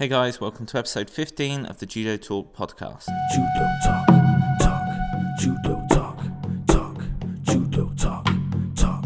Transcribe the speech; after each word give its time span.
Hey 0.00 0.08
guys, 0.08 0.40
welcome 0.40 0.64
to 0.64 0.78
episode 0.78 1.10
15 1.10 1.66
of 1.66 1.76
the 1.76 1.84
Judo 1.84 2.16
Talk 2.16 2.56
podcast. 2.56 3.04
Judo 3.34 3.68
talk, 3.84 4.06
talk, 4.58 5.38
judo 5.38 5.86
talk, 5.90 6.16
talk, 6.66 7.02
judo 7.42 7.92
talk, 7.98 8.24
talk, 8.76 9.04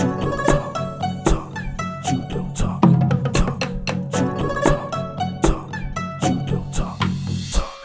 judo 0.00 0.36
talk, 0.46 0.80
talk, 1.26 1.52
judo 2.02 2.52
talk, 2.54 2.80
talk, 3.34 3.60
judo 4.14 4.62
talk, 4.62 5.42
talk, 5.42 5.74
judo 6.22 6.64
talk, 6.72 7.00
talk. 7.52 7.78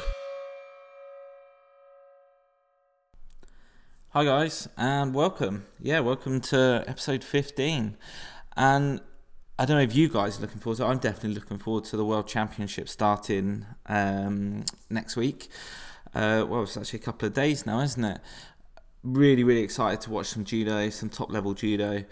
Hi 4.12 4.24
guys, 4.24 4.70
and 4.78 5.14
welcome. 5.14 5.66
Yeah, 5.78 6.00
welcome 6.00 6.40
to 6.40 6.86
episode 6.88 7.26
15. 7.26 7.98
And 8.56 9.02
I 9.58 9.64
don't 9.64 9.78
know 9.78 9.84
if 9.84 9.96
you 9.96 10.10
guys 10.10 10.38
are 10.38 10.42
looking 10.42 10.60
forward 10.60 10.78
to 10.78 10.84
it. 10.84 10.88
I'm 10.88 10.98
definitely 10.98 11.36
looking 11.36 11.58
forward 11.58 11.86
to 11.86 11.96
the 11.96 12.04
World 12.04 12.28
Championship 12.28 12.90
starting 12.90 13.66
um, 13.86 14.66
next 14.90 15.16
week. 15.16 15.48
Uh, 16.14 16.46
well, 16.48 16.64
it's 16.64 16.76
actually 16.76 17.00
a 17.00 17.04
couple 17.04 17.28
of 17.28 17.34
days 17.34 17.66
now, 17.66 17.80
isn't 17.80 18.04
it? 18.04 18.20
Really, 19.02 19.46
really 19.46 19.62
excited 19.62 20.02
to 20.02 20.12
watch 20.12 20.28
some 20.28 20.44
judo, 20.44 20.90
some 20.90 21.08
top 21.08 21.32
level 21.32 21.54
judo. 21.54 22.04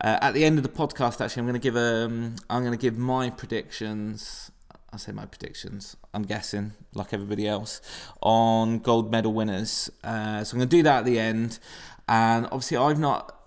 Uh, 0.00 0.18
at 0.20 0.34
the 0.34 0.44
end 0.44 0.58
of 0.58 0.64
the 0.64 0.68
podcast, 0.68 1.20
actually, 1.20 1.40
I'm 1.40 1.46
going 1.46 1.60
to 1.60 1.60
give 1.60 1.76
um, 1.76 2.34
I'm 2.50 2.62
going 2.62 2.76
to 2.76 2.82
give 2.82 2.98
my 2.98 3.30
predictions. 3.30 4.50
I 4.92 4.96
say 4.96 5.12
my 5.12 5.26
predictions. 5.26 5.96
I'm 6.12 6.22
guessing, 6.22 6.72
like 6.94 7.12
everybody 7.12 7.46
else, 7.46 7.80
on 8.22 8.80
gold 8.80 9.12
medal 9.12 9.32
winners. 9.32 9.88
Uh, 10.02 10.42
so 10.42 10.54
I'm 10.54 10.58
going 10.58 10.68
to 10.68 10.76
do 10.76 10.82
that 10.82 11.00
at 11.00 11.04
the 11.04 11.20
end. 11.20 11.60
And 12.08 12.46
obviously, 12.46 12.76
I've 12.76 12.98
not 12.98 13.37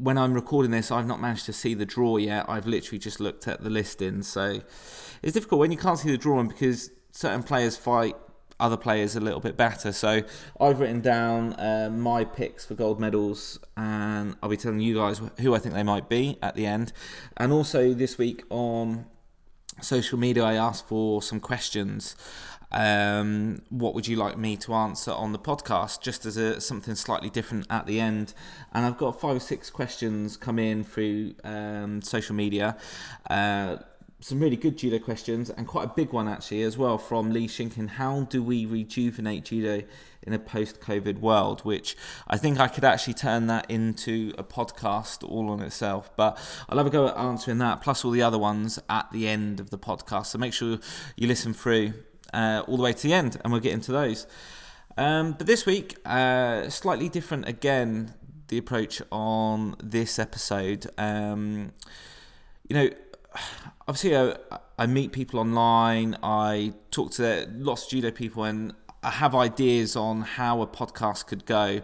when 0.00 0.18
I'm 0.18 0.34
recording 0.34 0.70
this, 0.70 0.90
I've 0.90 1.06
not 1.06 1.20
managed 1.20 1.46
to 1.46 1.52
see 1.52 1.74
the 1.74 1.86
draw 1.86 2.16
yet. 2.16 2.46
I've 2.48 2.66
literally 2.66 2.98
just 2.98 3.20
looked 3.20 3.48
at 3.48 3.62
the 3.62 3.70
listing. 3.70 4.22
So 4.22 4.60
it's 5.22 5.32
difficult 5.32 5.60
when 5.60 5.72
you 5.72 5.78
can't 5.78 5.98
see 5.98 6.10
the 6.10 6.18
drawing 6.18 6.48
because 6.48 6.90
certain 7.10 7.42
players 7.42 7.76
fight 7.76 8.14
other 8.60 8.76
players 8.76 9.14
a 9.16 9.20
little 9.20 9.40
bit 9.40 9.56
better. 9.56 9.92
So 9.92 10.22
I've 10.60 10.80
written 10.80 11.00
down 11.00 11.54
uh, 11.54 11.90
my 11.92 12.24
picks 12.24 12.64
for 12.64 12.74
gold 12.74 13.00
medals, 13.00 13.58
and 13.76 14.36
I'll 14.42 14.50
be 14.50 14.56
telling 14.56 14.80
you 14.80 14.96
guys 14.96 15.20
who 15.40 15.54
I 15.54 15.58
think 15.58 15.74
they 15.74 15.82
might 15.82 16.08
be 16.08 16.38
at 16.42 16.54
the 16.54 16.66
end. 16.66 16.92
And 17.36 17.52
also 17.52 17.94
this 17.94 18.18
week 18.18 18.44
on 18.50 19.06
social 19.80 20.18
media, 20.18 20.42
I 20.44 20.54
asked 20.54 20.88
for 20.88 21.22
some 21.22 21.40
questions 21.40 22.16
um, 22.72 23.62
what 23.70 23.94
would 23.94 24.06
you 24.06 24.16
like 24.16 24.36
me 24.36 24.56
to 24.58 24.74
answer 24.74 25.12
on 25.12 25.32
the 25.32 25.38
podcast, 25.38 26.02
just 26.02 26.26
as 26.26 26.36
a 26.36 26.60
something 26.60 26.94
slightly 26.94 27.30
different 27.30 27.66
at 27.70 27.86
the 27.86 28.00
end. 28.00 28.34
And 28.72 28.84
I've 28.84 28.98
got 28.98 29.20
five 29.20 29.36
or 29.36 29.40
six 29.40 29.70
questions 29.70 30.36
come 30.36 30.58
in 30.58 30.84
through 30.84 31.34
um, 31.44 32.02
social 32.02 32.34
media. 32.34 32.76
Uh, 33.28 33.78
some 34.20 34.40
really 34.40 34.56
good 34.56 34.76
judo 34.76 34.98
questions 34.98 35.48
and 35.48 35.68
quite 35.68 35.84
a 35.84 35.92
big 35.94 36.12
one 36.12 36.26
actually 36.26 36.62
as 36.62 36.76
well 36.76 36.98
from 36.98 37.32
Lee 37.32 37.46
Shinkin. 37.46 37.86
How 37.86 38.22
do 38.22 38.42
we 38.42 38.66
rejuvenate 38.66 39.44
judo 39.44 39.82
in 40.22 40.32
a 40.32 40.40
post-COVID 40.40 41.20
world? 41.20 41.60
Which 41.60 41.96
I 42.26 42.36
think 42.36 42.58
I 42.58 42.66
could 42.66 42.84
actually 42.84 43.14
turn 43.14 43.46
that 43.46 43.70
into 43.70 44.34
a 44.36 44.42
podcast 44.42 45.22
all 45.22 45.50
on 45.50 45.60
itself. 45.60 46.10
But 46.16 46.36
I'll 46.68 46.78
have 46.78 46.88
a 46.88 46.90
go 46.90 47.06
at 47.06 47.16
answering 47.16 47.58
that, 47.58 47.80
plus 47.80 48.04
all 48.04 48.10
the 48.10 48.22
other 48.22 48.38
ones 48.38 48.80
at 48.90 49.10
the 49.12 49.28
end 49.28 49.60
of 49.60 49.70
the 49.70 49.78
podcast. 49.78 50.26
So 50.26 50.38
make 50.38 50.52
sure 50.52 50.80
you 51.16 51.28
listen 51.28 51.54
through 51.54 51.94
uh, 52.32 52.62
all 52.66 52.76
the 52.76 52.82
way 52.82 52.92
to 52.92 53.02
the 53.02 53.12
end, 53.12 53.40
and 53.42 53.52
we'll 53.52 53.62
get 53.62 53.72
into 53.72 53.92
those. 53.92 54.26
Um, 54.96 55.32
but 55.32 55.46
this 55.46 55.64
week, 55.64 55.96
uh, 56.04 56.68
slightly 56.68 57.08
different 57.08 57.48
again, 57.48 58.14
the 58.48 58.58
approach 58.58 59.00
on 59.12 59.76
this 59.82 60.18
episode. 60.18 60.90
Um, 60.98 61.72
you 62.68 62.74
know, 62.74 62.90
obviously, 63.86 64.16
I, 64.16 64.36
I, 64.78 64.86
meet 64.86 65.12
people 65.12 65.38
online, 65.38 66.16
I 66.22 66.72
talk 66.90 67.12
to 67.12 67.48
lots 67.52 67.84
of 67.84 67.90
judo 67.90 68.10
people, 68.10 68.44
and 68.44 68.74
I 69.02 69.10
have 69.10 69.34
ideas 69.34 69.96
on 69.96 70.22
how 70.22 70.62
a 70.62 70.66
podcast 70.66 71.26
could 71.26 71.46
go. 71.46 71.80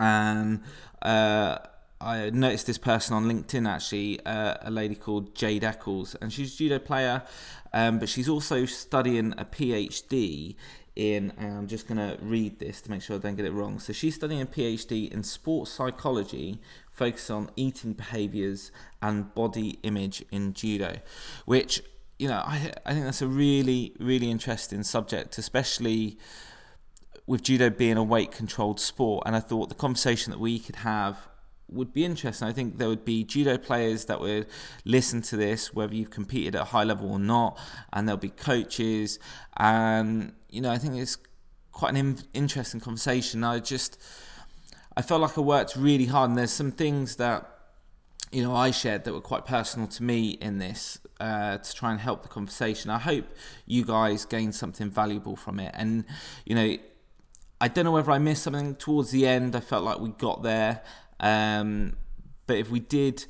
And 0.00 0.62
uh, 1.02 1.58
I 2.00 2.30
noticed 2.30 2.66
this 2.66 2.78
person 2.78 3.14
on 3.14 3.24
LinkedIn 3.24 3.68
actually, 3.68 4.24
uh, 4.24 4.56
a 4.62 4.70
lady 4.70 4.94
called 4.94 5.34
Jade 5.34 5.64
Eccles, 5.64 6.14
and 6.16 6.32
she's 6.32 6.54
a 6.54 6.56
judo 6.56 6.78
player, 6.78 7.22
um, 7.72 7.98
but 7.98 8.08
she's 8.08 8.28
also 8.28 8.64
studying 8.66 9.34
a 9.38 9.44
PhD 9.44 10.56
in. 10.94 11.32
and 11.36 11.52
I'm 11.52 11.66
just 11.66 11.86
going 11.86 11.98
to 11.98 12.18
read 12.22 12.58
this 12.58 12.80
to 12.82 12.90
make 12.90 13.02
sure 13.02 13.16
I 13.16 13.18
don't 13.18 13.36
get 13.36 13.44
it 13.44 13.52
wrong. 13.52 13.78
So 13.78 13.92
she's 13.92 14.14
studying 14.14 14.40
a 14.40 14.46
PhD 14.46 15.10
in 15.12 15.22
sports 15.22 15.70
psychology, 15.70 16.58
focused 16.90 17.30
on 17.30 17.50
eating 17.56 17.92
behaviours 17.92 18.70
and 19.02 19.34
body 19.34 19.78
image 19.82 20.24
in 20.30 20.54
judo, 20.54 20.98
which 21.44 21.82
you 22.18 22.28
know 22.28 22.42
I 22.44 22.72
I 22.86 22.92
think 22.92 23.04
that's 23.04 23.22
a 23.22 23.28
really 23.28 23.94
really 24.00 24.30
interesting 24.30 24.82
subject, 24.82 25.38
especially 25.38 26.18
with 27.26 27.42
judo 27.42 27.68
being 27.70 27.96
a 27.96 28.04
weight 28.04 28.30
controlled 28.30 28.80
sport. 28.80 29.24
And 29.26 29.36
I 29.36 29.40
thought 29.40 29.68
the 29.68 29.74
conversation 29.74 30.30
that 30.30 30.38
we 30.38 30.58
could 30.58 30.76
have 30.76 31.28
would 31.68 31.92
be 31.92 32.04
interesting. 32.04 32.46
I 32.46 32.52
think 32.52 32.78
there 32.78 32.88
would 32.88 33.04
be 33.04 33.24
judo 33.24 33.58
players 33.58 34.04
that 34.06 34.20
would 34.20 34.46
listen 34.84 35.22
to 35.22 35.36
this, 35.36 35.74
whether 35.74 35.94
you've 35.94 36.10
competed 36.10 36.54
at 36.54 36.62
a 36.62 36.64
high 36.66 36.84
level 36.84 37.10
or 37.10 37.18
not, 37.18 37.58
and 37.92 38.06
there'll 38.06 38.18
be 38.18 38.28
coaches. 38.28 39.18
And, 39.56 40.32
you 40.48 40.60
know, 40.60 40.70
I 40.70 40.78
think 40.78 40.96
it's 40.96 41.18
quite 41.72 41.90
an 41.90 41.96
in- 41.96 42.24
interesting 42.34 42.80
conversation. 42.80 43.42
I 43.44 43.58
just, 43.58 44.00
I 44.96 45.02
felt 45.02 45.20
like 45.20 45.36
I 45.36 45.40
worked 45.40 45.76
really 45.76 46.06
hard, 46.06 46.30
and 46.30 46.38
there's 46.38 46.52
some 46.52 46.70
things 46.70 47.16
that, 47.16 47.50
you 48.32 48.42
know, 48.42 48.54
I 48.54 48.70
shared 48.70 49.04
that 49.04 49.12
were 49.12 49.20
quite 49.20 49.44
personal 49.44 49.88
to 49.88 50.02
me 50.02 50.30
in 50.30 50.58
this 50.58 50.98
uh, 51.20 51.58
to 51.58 51.74
try 51.74 51.90
and 51.90 52.00
help 52.00 52.22
the 52.22 52.28
conversation. 52.28 52.90
I 52.90 52.98
hope 52.98 53.24
you 53.66 53.84
guys 53.84 54.24
gain 54.24 54.52
something 54.52 54.90
valuable 54.90 55.36
from 55.36 55.60
it. 55.60 55.72
And, 55.74 56.04
you 56.44 56.54
know, 56.54 56.76
I 57.60 57.68
don't 57.68 57.84
know 57.84 57.92
whether 57.92 58.10
I 58.10 58.18
missed 58.18 58.42
something 58.42 58.74
towards 58.74 59.10
the 59.10 59.26
end. 59.26 59.56
I 59.56 59.60
felt 59.60 59.82
like 59.84 59.98
we 59.98 60.10
got 60.10 60.42
there. 60.42 60.82
Um, 61.20 61.96
but 62.46 62.56
if 62.56 62.70
we 62.70 62.80
did, 62.80 63.24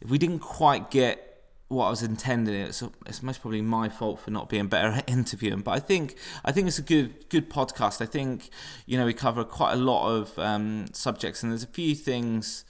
if 0.00 0.10
we 0.10 0.18
didn't 0.18 0.40
quite 0.40 0.90
get 0.90 1.34
what 1.68 1.86
I 1.86 1.90
was 1.90 2.02
intending, 2.02 2.54
it's, 2.54 2.82
it's 3.06 3.22
most 3.22 3.40
probably 3.40 3.62
my 3.62 3.88
fault 3.88 4.20
for 4.20 4.30
not 4.30 4.48
being 4.48 4.66
better 4.68 4.88
at 4.88 5.08
interviewing. 5.10 5.60
But 5.60 5.72
I 5.72 5.80
think 5.80 6.16
I 6.44 6.52
think 6.52 6.68
it's 6.68 6.78
a 6.78 6.82
good 6.82 7.28
good 7.28 7.50
podcast. 7.50 8.00
I 8.00 8.06
think 8.06 8.50
you 8.86 8.98
know 8.98 9.06
we 9.06 9.14
cover 9.14 9.44
quite 9.44 9.72
a 9.72 9.76
lot 9.76 10.08
of 10.08 10.38
um, 10.38 10.86
subjects, 10.92 11.42
and 11.42 11.52
there's 11.52 11.64
a 11.64 11.68
few 11.68 11.94
things 11.94 12.64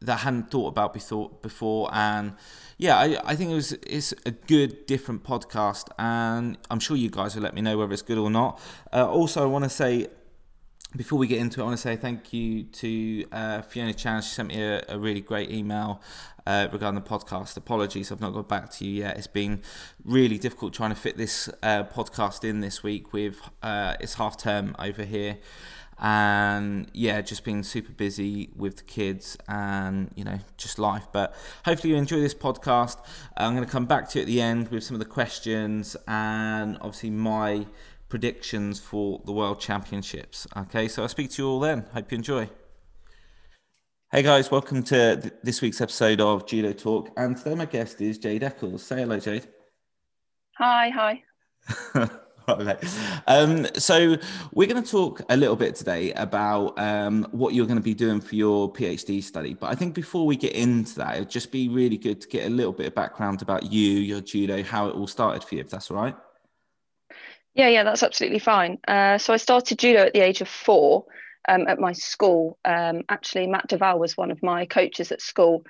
that 0.00 0.14
I 0.14 0.18
hadn't 0.18 0.50
thought 0.50 0.68
about 0.68 0.92
before. 0.92 1.88
And 1.92 2.34
yeah, 2.76 2.98
I, 2.98 3.18
I 3.24 3.36
think 3.36 3.50
it 3.50 3.54
was 3.54 3.72
it's 3.72 4.12
a 4.26 4.30
good 4.30 4.86
different 4.86 5.24
podcast, 5.24 5.88
and 5.98 6.58
I'm 6.70 6.80
sure 6.80 6.96
you 6.96 7.10
guys 7.10 7.34
will 7.34 7.42
let 7.42 7.54
me 7.54 7.62
know 7.62 7.78
whether 7.78 7.92
it's 7.92 8.02
good 8.02 8.18
or 8.18 8.30
not. 8.30 8.60
Uh, 8.92 9.08
also, 9.08 9.42
I 9.42 9.46
want 9.46 9.64
to 9.64 9.70
say 9.70 10.08
before 10.96 11.18
we 11.18 11.26
get 11.26 11.38
into 11.38 11.60
it, 11.60 11.64
I 11.64 11.66
want 11.66 11.76
to 11.76 11.82
say 11.82 11.96
thank 11.96 12.32
you 12.32 12.64
to 12.64 13.24
uh, 13.32 13.62
Fiona 13.62 13.92
Chan. 13.92 14.22
She 14.22 14.30
sent 14.30 14.48
me 14.48 14.62
a, 14.62 14.84
a 14.88 14.98
really 14.98 15.20
great 15.20 15.50
email 15.50 16.00
uh, 16.46 16.68
regarding 16.72 17.00
the 17.00 17.08
podcast. 17.08 17.56
Apologies, 17.56 18.12
I've 18.12 18.20
not 18.20 18.32
got 18.32 18.48
back 18.48 18.70
to 18.72 18.84
you 18.84 19.02
yet. 19.02 19.16
It's 19.16 19.26
been 19.26 19.62
really 20.04 20.38
difficult 20.38 20.72
trying 20.72 20.90
to 20.90 20.96
fit 20.96 21.16
this 21.16 21.48
uh, 21.62 21.84
podcast 21.84 22.44
in 22.44 22.60
this 22.60 22.82
week 22.82 23.12
with 23.12 23.40
uh, 23.62 23.96
it's 24.00 24.14
half 24.14 24.36
term 24.36 24.76
over 24.78 25.04
here. 25.04 25.38
And 25.98 26.90
yeah, 26.92 27.20
just 27.20 27.44
being 27.44 27.62
super 27.62 27.92
busy 27.92 28.50
with 28.56 28.78
the 28.78 28.82
kids 28.82 29.38
and 29.48 30.10
you 30.16 30.24
know 30.24 30.40
just 30.56 30.78
life. 30.78 31.06
But 31.12 31.34
hopefully 31.64 31.92
you 31.92 31.96
enjoy 31.96 32.20
this 32.20 32.34
podcast. 32.34 32.98
I'm 33.36 33.54
going 33.54 33.64
to 33.64 33.70
come 33.70 33.86
back 33.86 34.08
to 34.10 34.18
you 34.18 34.22
at 34.22 34.26
the 34.26 34.40
end 34.40 34.68
with 34.68 34.82
some 34.82 34.96
of 34.96 34.98
the 34.98 35.06
questions 35.06 35.96
and 36.08 36.76
obviously 36.80 37.10
my 37.10 37.66
predictions 38.14 38.78
for 38.78 39.20
the 39.24 39.32
World 39.32 39.58
Championships. 39.58 40.46
Okay, 40.56 40.86
so 40.86 41.02
I'll 41.02 41.08
speak 41.08 41.32
to 41.32 41.42
you 41.42 41.48
all 41.48 41.58
then. 41.58 41.84
Hope 41.92 42.12
you 42.12 42.18
enjoy. 42.18 42.48
Hey 44.12 44.22
guys, 44.22 44.52
welcome 44.52 44.84
to 44.84 45.20
th- 45.20 45.34
this 45.42 45.60
week's 45.60 45.80
episode 45.80 46.20
of 46.20 46.46
Judo 46.46 46.72
Talk. 46.72 47.10
And 47.16 47.36
today 47.36 47.56
my 47.56 47.64
guest 47.64 48.00
is 48.00 48.18
Jade 48.18 48.44
Eccles. 48.44 48.84
Say 48.84 49.00
hello, 49.00 49.18
Jade. 49.18 49.48
Hi, 50.58 50.90
hi. 50.90 52.08
um, 53.26 53.66
so 53.74 54.16
we're 54.52 54.68
going 54.68 54.84
to 54.84 54.88
talk 54.88 55.20
a 55.28 55.36
little 55.36 55.56
bit 55.56 55.74
today 55.74 56.12
about 56.12 56.78
um, 56.78 57.26
what 57.32 57.52
you're 57.52 57.66
going 57.66 57.80
to 57.80 57.82
be 57.82 57.94
doing 57.94 58.20
for 58.20 58.36
your 58.36 58.72
PhD 58.72 59.24
study. 59.24 59.54
But 59.54 59.72
I 59.72 59.74
think 59.74 59.92
before 59.92 60.24
we 60.24 60.36
get 60.36 60.52
into 60.52 60.94
that, 60.98 61.16
it'd 61.16 61.30
just 61.30 61.50
be 61.50 61.68
really 61.68 61.98
good 61.98 62.20
to 62.20 62.28
get 62.28 62.46
a 62.46 62.50
little 62.50 62.72
bit 62.72 62.86
of 62.86 62.94
background 62.94 63.42
about 63.42 63.72
you, 63.72 63.90
your 63.90 64.20
judo, 64.20 64.62
how 64.62 64.86
it 64.86 64.94
all 64.94 65.08
started 65.08 65.42
for 65.42 65.56
you, 65.56 65.62
if 65.62 65.68
that's 65.68 65.90
all 65.90 65.96
right. 65.96 66.14
Yeah, 67.54 67.68
yeah, 67.68 67.84
that's 67.84 68.02
absolutely 68.02 68.40
fine. 68.40 68.78
Uh, 68.86 69.18
so 69.18 69.32
I 69.32 69.36
started 69.36 69.78
judo 69.78 70.00
at 70.00 70.12
the 70.12 70.20
age 70.20 70.40
of 70.40 70.48
four 70.48 71.04
um, 71.48 71.68
at 71.68 71.78
my 71.78 71.92
school. 71.92 72.58
Um, 72.64 73.02
actually, 73.08 73.46
Matt 73.46 73.68
Duval 73.68 73.98
was 73.98 74.16
one 74.16 74.30
of 74.30 74.42
my 74.42 74.66
coaches 74.66 75.12
at 75.12 75.22
school. 75.22 75.64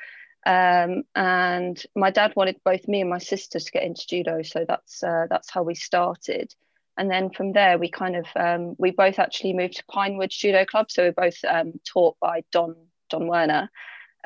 Um, 0.47 1.03
and 1.15 1.83
my 1.95 2.11
dad 2.11 2.33
wanted 2.37 2.57
both 2.65 2.87
me 2.89 3.01
and 3.01 3.11
my 3.11 3.19
sister 3.19 3.59
to 3.59 3.71
get 3.71 3.83
into 3.83 4.07
judo, 4.07 4.43
so 4.43 4.65
that's 4.67 5.03
uh, 5.03 5.27
that's 5.31 5.51
how 5.51 5.63
we 5.63 5.75
started. 5.75 6.55
And 6.99 7.11
then 7.11 7.31
from 7.31 7.53
there, 7.53 7.79
we 7.79 7.91
kind 7.91 8.17
of 8.17 8.27
um, 8.37 8.77
we 8.79 8.91
both 8.91 9.19
actually 9.19 9.55
moved 9.55 9.77
to 9.77 9.85
Pinewood 9.91 10.31
Judo 10.31 10.65
Club, 10.67 10.91
so 10.91 11.03
we 11.03 11.09
are 11.09 11.13
both 11.13 11.37
um, 11.49 11.73
taught 11.91 12.17
by 12.21 12.45
Don 12.53 12.77
Don 13.11 13.27
Werner. 13.27 13.71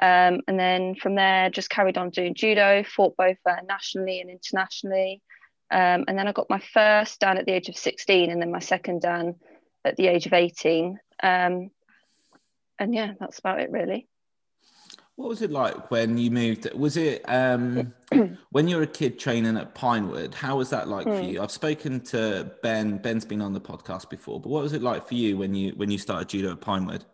Um, 0.00 0.40
and 0.48 0.58
then 0.58 0.94
from 0.96 1.14
there, 1.16 1.50
just 1.50 1.70
carried 1.70 1.98
on 1.98 2.10
doing 2.10 2.34
judo, 2.34 2.84
fought 2.84 3.16
both 3.16 3.38
uh, 3.46 3.56
nationally 3.68 4.20
and 4.20 4.30
internationally 4.30 5.22
Um, 5.70 6.04
and 6.08 6.18
then 6.18 6.26
I 6.28 6.32
got 6.32 6.48
my 6.50 6.60
first 6.72 7.20
Dan 7.20 7.36
at 7.38 7.46
the 7.46 7.52
age 7.52 7.68
of 7.68 7.76
16, 7.76 8.30
and 8.30 8.40
then 8.40 8.50
my 8.50 8.58
second 8.58 9.02
Dan 9.02 9.34
at 9.84 9.96
the 9.96 10.06
age 10.08 10.26
of 10.26 10.32
18. 10.32 10.98
Um, 11.22 11.70
and 12.78 12.94
yeah, 12.94 13.12
that's 13.18 13.38
about 13.38 13.60
it 13.60 13.70
really. 13.70 14.06
What 15.16 15.28
was 15.28 15.42
it 15.42 15.50
like 15.50 15.90
when 15.90 16.16
you 16.16 16.30
moved? 16.30 16.72
Was 16.74 16.96
it 16.96 17.24
um, 17.28 17.92
when 18.50 18.68
you 18.68 18.76
were 18.76 18.82
a 18.84 18.86
kid 18.86 19.18
training 19.18 19.56
at 19.56 19.74
Pinewood? 19.74 20.32
How 20.32 20.56
was 20.58 20.70
that 20.70 20.86
like 20.86 21.04
for 21.04 21.16
Hmm. 21.18 21.24
you? 21.24 21.42
I've 21.42 21.50
spoken 21.50 22.00
to 22.02 22.52
Ben. 22.62 22.98
Ben's 22.98 23.24
been 23.24 23.42
on 23.42 23.52
the 23.52 23.60
podcast 23.60 24.10
before, 24.10 24.40
but 24.40 24.48
what 24.50 24.62
was 24.62 24.74
it 24.74 24.82
like 24.82 25.08
for 25.08 25.14
you 25.14 25.36
when 25.36 25.54
you 25.56 25.72
when 25.72 25.90
you 25.90 25.98
started 25.98 26.28
judo 26.28 26.52
at 26.52 26.60
Pinewood? 26.60 27.04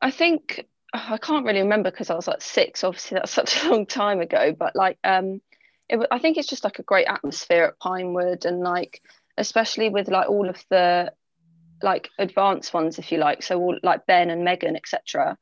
I 0.00 0.10
think 0.10 0.64
I 0.94 1.18
can't 1.18 1.44
really 1.44 1.60
remember 1.60 1.90
because 1.90 2.08
I 2.08 2.14
was 2.14 2.26
like 2.26 2.40
six. 2.40 2.84
Obviously, 2.84 3.16
that's 3.16 3.32
such 3.32 3.62
a 3.62 3.70
long 3.70 3.84
time 3.84 4.20
ago. 4.20 4.54
But 4.58 4.74
like, 4.74 4.98
um, 5.04 5.42
it, 5.88 6.06
I 6.10 6.18
think 6.18 6.36
it's 6.36 6.48
just 6.48 6.64
like 6.64 6.78
a 6.78 6.84
great 6.84 7.06
atmosphere 7.06 7.64
at 7.64 7.78
Pinewood, 7.78 8.44
and 8.44 8.60
like, 8.60 9.02
especially 9.36 9.88
with 9.88 10.08
like 10.08 10.28
all 10.28 10.48
of 10.48 10.62
the 10.70 11.12
like 11.82 12.08
advanced 12.18 12.72
ones, 12.72 12.98
if 12.98 13.12
you 13.12 13.18
like. 13.18 13.42
So 13.42 13.60
all 13.60 13.78
like 13.82 14.06
Ben 14.06 14.30
and 14.30 14.44
Megan, 14.44 14.76
etc. 14.76 15.36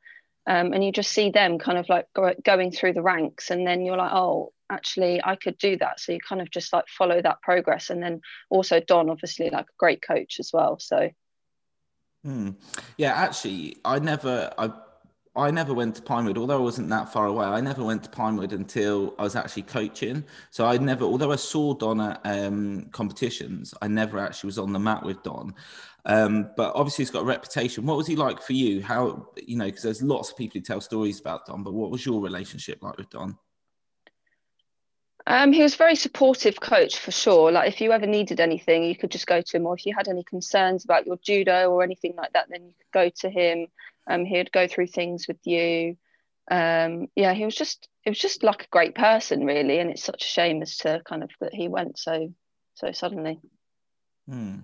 Um, 0.47 0.73
and 0.73 0.83
you 0.83 0.91
just 0.91 1.11
see 1.11 1.31
them 1.31 1.57
kind 1.57 1.77
of 1.77 1.89
like 1.89 2.07
go, 2.13 2.33
going 2.43 2.71
through 2.71 2.93
the 2.93 3.01
ranks, 3.01 3.49
and 3.51 3.65
then 3.65 3.81
you're 3.81 3.97
like, 3.97 4.13
oh, 4.13 4.53
actually, 4.69 5.21
I 5.23 5.35
could 5.35 5.57
do 5.57 5.77
that. 5.77 5.99
So 5.99 6.11
you 6.11 6.19
kind 6.19 6.41
of 6.41 6.51
just 6.51 6.73
like 6.73 6.87
follow 6.87 7.21
that 7.21 7.41
progress, 7.41 7.89
and 7.89 8.01
then 8.01 8.21
also 8.49 8.79
Don, 8.79 9.09
obviously, 9.09 9.49
like 9.49 9.65
a 9.65 9.77
great 9.77 10.01
coach 10.01 10.39
as 10.39 10.51
well. 10.53 10.79
So 10.79 11.09
Hmm. 12.25 12.49
Yeah, 12.97 13.13
actually, 13.13 13.77
I 13.85 13.99
never, 13.99 14.51
I, 14.57 14.71
I 15.37 15.51
never 15.51 15.73
went 15.73 15.95
to 15.95 16.01
Pinewood, 16.01 16.37
although 16.37 16.57
I 16.57 16.61
wasn't 16.61 16.89
that 16.89 17.11
far 17.11 17.25
away. 17.27 17.45
I 17.45 17.59
never 17.59 17.83
went 17.83 18.03
to 18.03 18.09
Pinewood 18.09 18.53
until 18.53 19.13
I 19.19 19.23
was 19.23 19.35
actually 19.35 19.63
coaching. 19.63 20.23
So 20.49 20.65
I 20.65 20.77
never, 20.77 21.03
although 21.03 21.31
I 21.31 21.35
saw 21.35 21.73
Don 21.73 21.99
at 21.99 22.21
um, 22.23 22.85
competitions, 22.91 23.73
I 23.81 23.87
never 23.87 24.17
actually 24.17 24.47
was 24.47 24.59
on 24.59 24.71
the 24.71 24.79
mat 24.79 25.03
with 25.03 25.21
Don. 25.23 25.53
Um, 26.05 26.51
but 26.55 26.73
obviously, 26.75 27.03
he's 27.03 27.11
got 27.11 27.23
a 27.23 27.25
reputation. 27.25 27.85
What 27.85 27.97
was 27.97 28.07
he 28.07 28.15
like 28.15 28.41
for 28.41 28.53
you? 28.53 28.81
How, 28.81 29.27
you 29.45 29.57
know, 29.57 29.65
because 29.65 29.83
there's 29.83 30.01
lots 30.01 30.31
of 30.31 30.37
people 30.37 30.59
who 30.59 30.63
tell 30.63 30.79
stories 30.79 31.19
about 31.19 31.45
Don, 31.45 31.63
but 31.63 31.73
what 31.73 31.91
was 31.91 32.05
your 32.05 32.21
relationship 32.21 32.81
like 32.81 32.97
with 32.97 33.09
Don? 33.09 33.37
Um, 35.27 35.51
he 35.51 35.63
was 35.63 35.73
a 35.73 35.77
very 35.77 35.95
supportive 35.95 36.59
coach 36.59 36.99
for 36.99 37.11
sure. 37.11 37.51
Like 37.51 37.67
if 37.67 37.81
you 37.81 37.91
ever 37.91 38.05
needed 38.05 38.39
anything, 38.39 38.83
you 38.83 38.95
could 38.95 39.09
just 39.09 39.25
go 39.25 39.41
to 39.41 39.57
him, 39.57 39.65
or 39.65 39.73
if 39.73 39.85
you 39.85 39.93
had 39.95 40.07
any 40.07 40.23
concerns 40.23 40.85
about 40.85 41.07
your 41.07 41.17
judo 41.17 41.71
or 41.71 41.83
anything 41.83 42.13
like 42.15 42.31
that, 42.33 42.47
then 42.49 42.63
you 42.63 42.73
could 42.77 42.91
go 42.93 43.09
to 43.21 43.29
him. 43.29 43.67
Um, 44.07 44.25
he'd 44.25 44.51
go 44.51 44.67
through 44.67 44.87
things 44.87 45.27
with 45.27 45.39
you. 45.45 45.97
Um, 46.49 47.07
yeah, 47.15 47.33
he 47.33 47.45
was 47.45 47.55
just 47.55 47.87
it 48.05 48.09
was 48.09 48.19
just 48.19 48.43
like 48.43 48.63
a 48.63 48.69
great 48.71 48.95
person, 48.95 49.45
really. 49.45 49.79
And 49.79 49.89
it's 49.89 50.03
such 50.03 50.23
a 50.23 50.27
shame 50.27 50.61
as 50.61 50.77
to 50.77 51.01
kind 51.05 51.23
of 51.23 51.31
that 51.41 51.53
he 51.53 51.67
went 51.67 51.97
so 51.97 52.33
so 52.75 52.91
suddenly. 52.91 53.39
Hmm. 54.29 54.59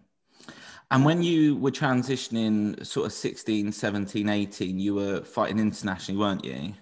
And 0.91 1.05
when 1.05 1.23
you 1.23 1.55
were 1.55 1.71
transitioning 1.71 2.85
sort 2.85 3.05
of 3.05 3.13
16, 3.13 3.71
17, 3.71 4.27
18, 4.27 4.77
you 4.77 4.93
were 4.93 5.21
fighting 5.21 5.57
internationally, 5.57 6.19
weren't 6.19 6.43
you? 6.43 6.73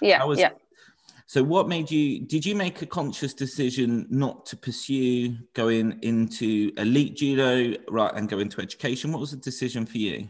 Yeah, 0.00 0.24
was- 0.24 0.38
yeah. 0.38 0.50
So, 1.26 1.42
what 1.42 1.66
made 1.66 1.90
you? 1.90 2.20
Did 2.20 2.44
you 2.44 2.54
make 2.54 2.82
a 2.82 2.86
conscious 2.86 3.32
decision 3.32 4.06
not 4.10 4.44
to 4.46 4.56
pursue 4.56 5.38
going 5.54 5.98
into 6.02 6.72
elite 6.76 7.16
judo, 7.16 7.74
right, 7.88 8.12
and 8.14 8.28
go 8.28 8.38
into 8.38 8.60
education? 8.60 9.12
What 9.12 9.20
was 9.20 9.30
the 9.30 9.38
decision 9.38 9.86
for 9.86 9.96
you? 9.96 10.28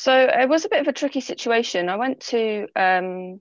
So 0.00 0.14
it 0.14 0.48
was 0.48 0.64
a 0.64 0.68
bit 0.68 0.80
of 0.80 0.86
a 0.86 0.92
tricky 0.92 1.20
situation. 1.20 1.88
I 1.88 1.96
went 1.96 2.20
to 2.28 2.68
um, 2.76 3.40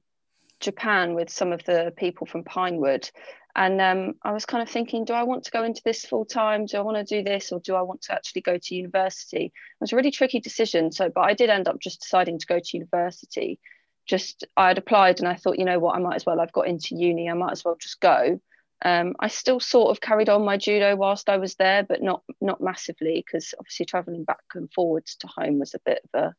Japan 0.59 1.13
with 1.13 1.29
some 1.29 1.51
of 1.51 1.63
the 1.65 1.93
people 1.95 2.25
from 2.25 2.43
Pinewood, 2.43 3.07
and 3.55 3.79
um, 3.79 4.15
I 4.23 4.31
was 4.31 4.47
kind 4.47 4.63
of 4.63 4.67
thinking, 4.67 5.05
do 5.05 5.13
I 5.13 5.21
want 5.21 5.43
to 5.43 5.51
go 5.51 5.63
into 5.63 5.83
this 5.85 6.03
full 6.03 6.25
time? 6.25 6.65
Do 6.65 6.77
I 6.77 6.81
want 6.81 6.97
to 6.97 7.03
do 7.03 7.23
this, 7.23 7.51
or 7.51 7.59
do 7.59 7.75
I 7.75 7.83
want 7.83 8.01
to 8.03 8.13
actually 8.13 8.41
go 8.41 8.57
to 8.57 8.75
university? 8.75 9.45
It 9.45 9.51
was 9.79 9.93
a 9.93 9.95
really 9.95 10.09
tricky 10.09 10.39
decision. 10.39 10.91
So, 10.91 11.09
but 11.13 11.21
I 11.21 11.35
did 11.35 11.51
end 11.51 11.67
up 11.67 11.79
just 11.79 12.01
deciding 12.01 12.39
to 12.39 12.47
go 12.47 12.57
to 12.57 12.77
university. 12.77 13.59
Just 14.07 14.43
I 14.57 14.69
had 14.69 14.79
applied, 14.79 15.19
and 15.19 15.27
I 15.27 15.35
thought, 15.35 15.59
you 15.59 15.65
know 15.65 15.77
what, 15.77 15.95
I 15.95 15.99
might 15.99 16.15
as 16.15 16.25
well. 16.25 16.41
I've 16.41 16.51
got 16.53 16.67
into 16.67 16.95
uni. 16.95 17.29
I 17.29 17.35
might 17.35 17.51
as 17.51 17.63
well 17.63 17.77
just 17.79 17.99
go. 17.99 18.41
Um, 18.81 19.13
I 19.19 19.27
still 19.27 19.59
sort 19.59 19.91
of 19.91 20.01
carried 20.01 20.29
on 20.29 20.43
my 20.43 20.57
judo 20.57 20.95
whilst 20.95 21.29
I 21.29 21.37
was 21.37 21.53
there, 21.53 21.83
but 21.83 22.01
not 22.01 22.23
not 22.41 22.61
massively 22.61 23.23
because 23.23 23.53
obviously 23.59 23.85
traveling 23.85 24.23
back 24.23 24.43
and 24.55 24.73
forwards 24.73 25.17
to 25.17 25.27
home 25.27 25.59
was 25.59 25.75
a 25.75 25.79
bit 25.85 26.01
of 26.11 26.19
a 26.19 26.35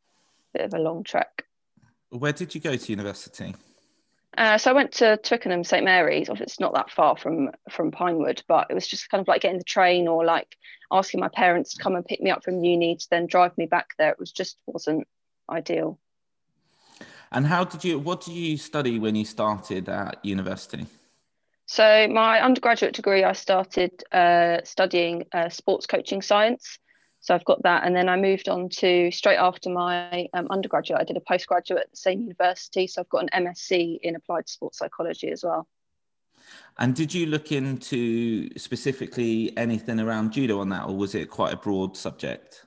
bit 0.53 0.63
of 0.63 0.75
a 0.75 0.79
long 0.79 1.05
trek. 1.05 1.45
Where 2.11 2.33
did 2.33 2.55
you 2.55 2.61
go 2.61 2.77
to 2.77 2.93
university? 2.93 3.55
Uh, 4.37 4.57
so 4.57 4.71
I 4.71 4.75
went 4.75 4.93
to 4.93 5.17
Twickenham 5.17 5.65
St 5.65 5.85
Mary's. 5.85 6.29
It's 6.29 6.61
not 6.61 6.75
that 6.75 6.91
far 6.91 7.17
from 7.17 7.51
from 7.71 7.91
Pinewood, 7.91 8.43
but 8.47 8.69
it 8.71 8.75
was 8.75 8.87
just 8.87 9.11
kind 9.11 9.21
of 9.21 9.29
like 9.29 9.43
getting 9.43 9.59
the 9.59 9.65
train 9.65 10.07
or 10.07 10.25
like 10.25 10.57
asking 10.93 11.21
my 11.21 11.29
parents 11.29 11.75
to 11.75 11.83
come 11.83 11.97
and 11.97 12.05
pick 12.05 12.21
me 12.21 12.31
up 12.31 12.45
from 12.45 12.63
uni 12.63 12.97
to 12.97 13.07
then 13.11 13.27
drive 13.27 13.57
me 13.59 13.67
back 13.67 13.89
there. 13.99 14.11
It 14.11 14.19
was 14.19 14.33
just 14.33 14.59
wasn't 14.67 15.09
ideal. 15.51 15.99
And 17.33 17.47
how 17.47 17.65
did 17.65 17.85
you? 17.85 17.99
What 17.99 18.23
did 18.23 18.35
you 18.35 18.57
study 18.57 18.99
when 18.99 19.17
you 19.17 19.25
started 19.25 19.89
at 19.89 20.25
university? 20.25 20.87
So 21.67 22.09
my 22.09 22.41
undergraduate 22.41 22.95
degree, 22.95 23.25
I 23.25 23.33
started 23.33 24.03
uh, 24.11 24.59
studying 24.65 25.27
uh, 25.33 25.51
sports 25.51 25.87
coaching 25.87 26.23
science. 26.23 26.79
So 27.21 27.35
I've 27.35 27.45
got 27.45 27.63
that, 27.65 27.85
and 27.85 27.95
then 27.95 28.09
I 28.09 28.17
moved 28.17 28.49
on 28.49 28.69
to 28.69 29.11
straight 29.11 29.37
after 29.37 29.71
my 29.71 30.29
um, 30.35 30.47
undergraduate. 30.51 31.01
I 31.01 31.05
did 31.05 31.17
a 31.17 31.21
postgraduate 31.21 31.83
at 31.83 31.91
the 31.91 31.97
same 31.97 32.21
university, 32.21 32.87
so 32.87 33.03
I've 33.03 33.09
got 33.09 33.25
an 33.25 33.45
MSc 33.45 33.99
in 34.03 34.17
applied 34.17 34.49
sports 34.49 34.79
psychology 34.79 35.31
as 35.31 35.43
well. 35.43 35.67
And 36.79 36.95
did 36.95 37.13
you 37.13 37.27
look 37.27 37.51
into 37.51 38.57
specifically 38.57 39.53
anything 39.57 39.99
around 39.99 40.33
judo 40.33 40.61
on 40.61 40.69
that, 40.71 40.89
or 40.89 40.97
was 40.97 41.15
it 41.15 41.29
quite 41.29 41.53
a 41.53 41.57
broad 41.57 41.97
subject? 41.97 42.65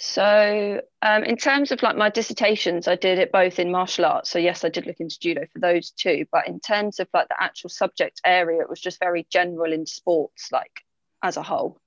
So, 0.00 0.80
um, 1.02 1.24
in 1.24 1.36
terms 1.36 1.72
of 1.72 1.82
like 1.82 1.96
my 1.96 2.08
dissertations, 2.08 2.86
I 2.86 2.94
did 2.94 3.18
it 3.18 3.32
both 3.32 3.58
in 3.58 3.72
martial 3.72 4.06
arts. 4.06 4.30
So, 4.30 4.38
yes, 4.38 4.64
I 4.64 4.68
did 4.68 4.86
look 4.86 5.00
into 5.00 5.18
judo 5.18 5.46
for 5.52 5.58
those 5.58 5.90
two. 5.90 6.24
But 6.30 6.46
in 6.46 6.60
terms 6.60 7.00
of 7.00 7.08
like 7.12 7.28
the 7.28 7.42
actual 7.42 7.68
subject 7.68 8.20
area, 8.24 8.60
it 8.60 8.70
was 8.70 8.80
just 8.80 9.00
very 9.00 9.26
general 9.28 9.72
in 9.72 9.86
sports, 9.86 10.50
like 10.52 10.82
as 11.22 11.36
a 11.36 11.42
whole. 11.42 11.80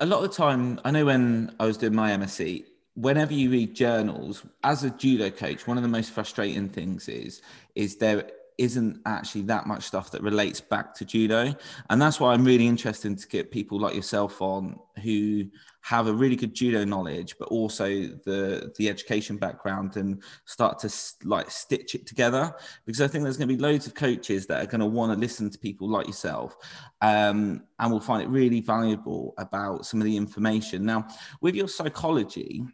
A 0.00 0.06
lot 0.06 0.24
of 0.24 0.30
the 0.30 0.36
time, 0.36 0.80
I 0.84 0.90
know 0.90 1.04
when 1.04 1.54
I 1.60 1.66
was 1.66 1.76
doing 1.76 1.94
my 1.94 2.10
MSc, 2.10 2.64
whenever 2.94 3.32
you 3.32 3.50
read 3.50 3.74
journals, 3.74 4.44
as 4.64 4.84
a 4.84 4.90
judo 4.90 5.30
coach, 5.30 5.66
one 5.66 5.76
of 5.76 5.82
the 5.82 5.88
most 5.88 6.10
frustrating 6.10 6.68
things 6.68 7.08
is 7.08 7.42
is 7.74 7.96
there 7.96 8.30
isn't 8.58 9.00
actually 9.06 9.42
that 9.42 9.66
much 9.66 9.84
stuff 9.84 10.10
that 10.10 10.22
relates 10.22 10.60
back 10.60 10.94
to 10.96 11.04
judo, 11.04 11.54
and 11.90 12.02
that's 12.02 12.18
why 12.20 12.32
I'm 12.32 12.44
really 12.44 12.66
interested 12.66 13.16
to 13.16 13.28
get 13.28 13.50
people 13.50 13.80
like 13.80 13.94
yourself 13.94 14.42
on 14.42 14.78
who 15.02 15.44
have 15.82 16.08
a 16.08 16.12
really 16.12 16.36
good 16.36 16.54
judo 16.54 16.84
knowledge, 16.84 17.36
but 17.38 17.48
also 17.48 17.86
the 17.86 18.72
the 18.76 18.88
education 18.88 19.36
background 19.36 19.96
and 19.96 20.22
start 20.44 20.78
to 20.80 20.92
like 21.24 21.50
stitch 21.50 21.94
it 21.94 22.06
together. 22.06 22.52
Because 22.84 23.00
I 23.00 23.08
think 23.08 23.24
there's 23.24 23.36
going 23.36 23.48
to 23.48 23.54
be 23.54 23.62
loads 23.62 23.86
of 23.86 23.94
coaches 23.94 24.46
that 24.46 24.62
are 24.62 24.66
going 24.66 24.80
to 24.80 24.86
want 24.86 25.12
to 25.12 25.18
listen 25.18 25.48
to 25.50 25.58
people 25.58 25.88
like 25.88 26.06
yourself, 26.06 26.56
um, 27.00 27.62
and 27.78 27.92
will 27.92 28.00
find 28.00 28.22
it 28.22 28.28
really 28.28 28.60
valuable 28.60 29.34
about 29.38 29.86
some 29.86 30.00
of 30.00 30.04
the 30.04 30.16
information. 30.16 30.84
Now, 30.84 31.06
with 31.40 31.54
your 31.54 31.68
psychology, 31.68 32.64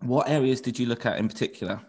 what 0.00 0.28
areas 0.28 0.60
did 0.60 0.78
you 0.78 0.86
look 0.86 1.04
at 1.04 1.18
in 1.18 1.28
particular? 1.28 1.80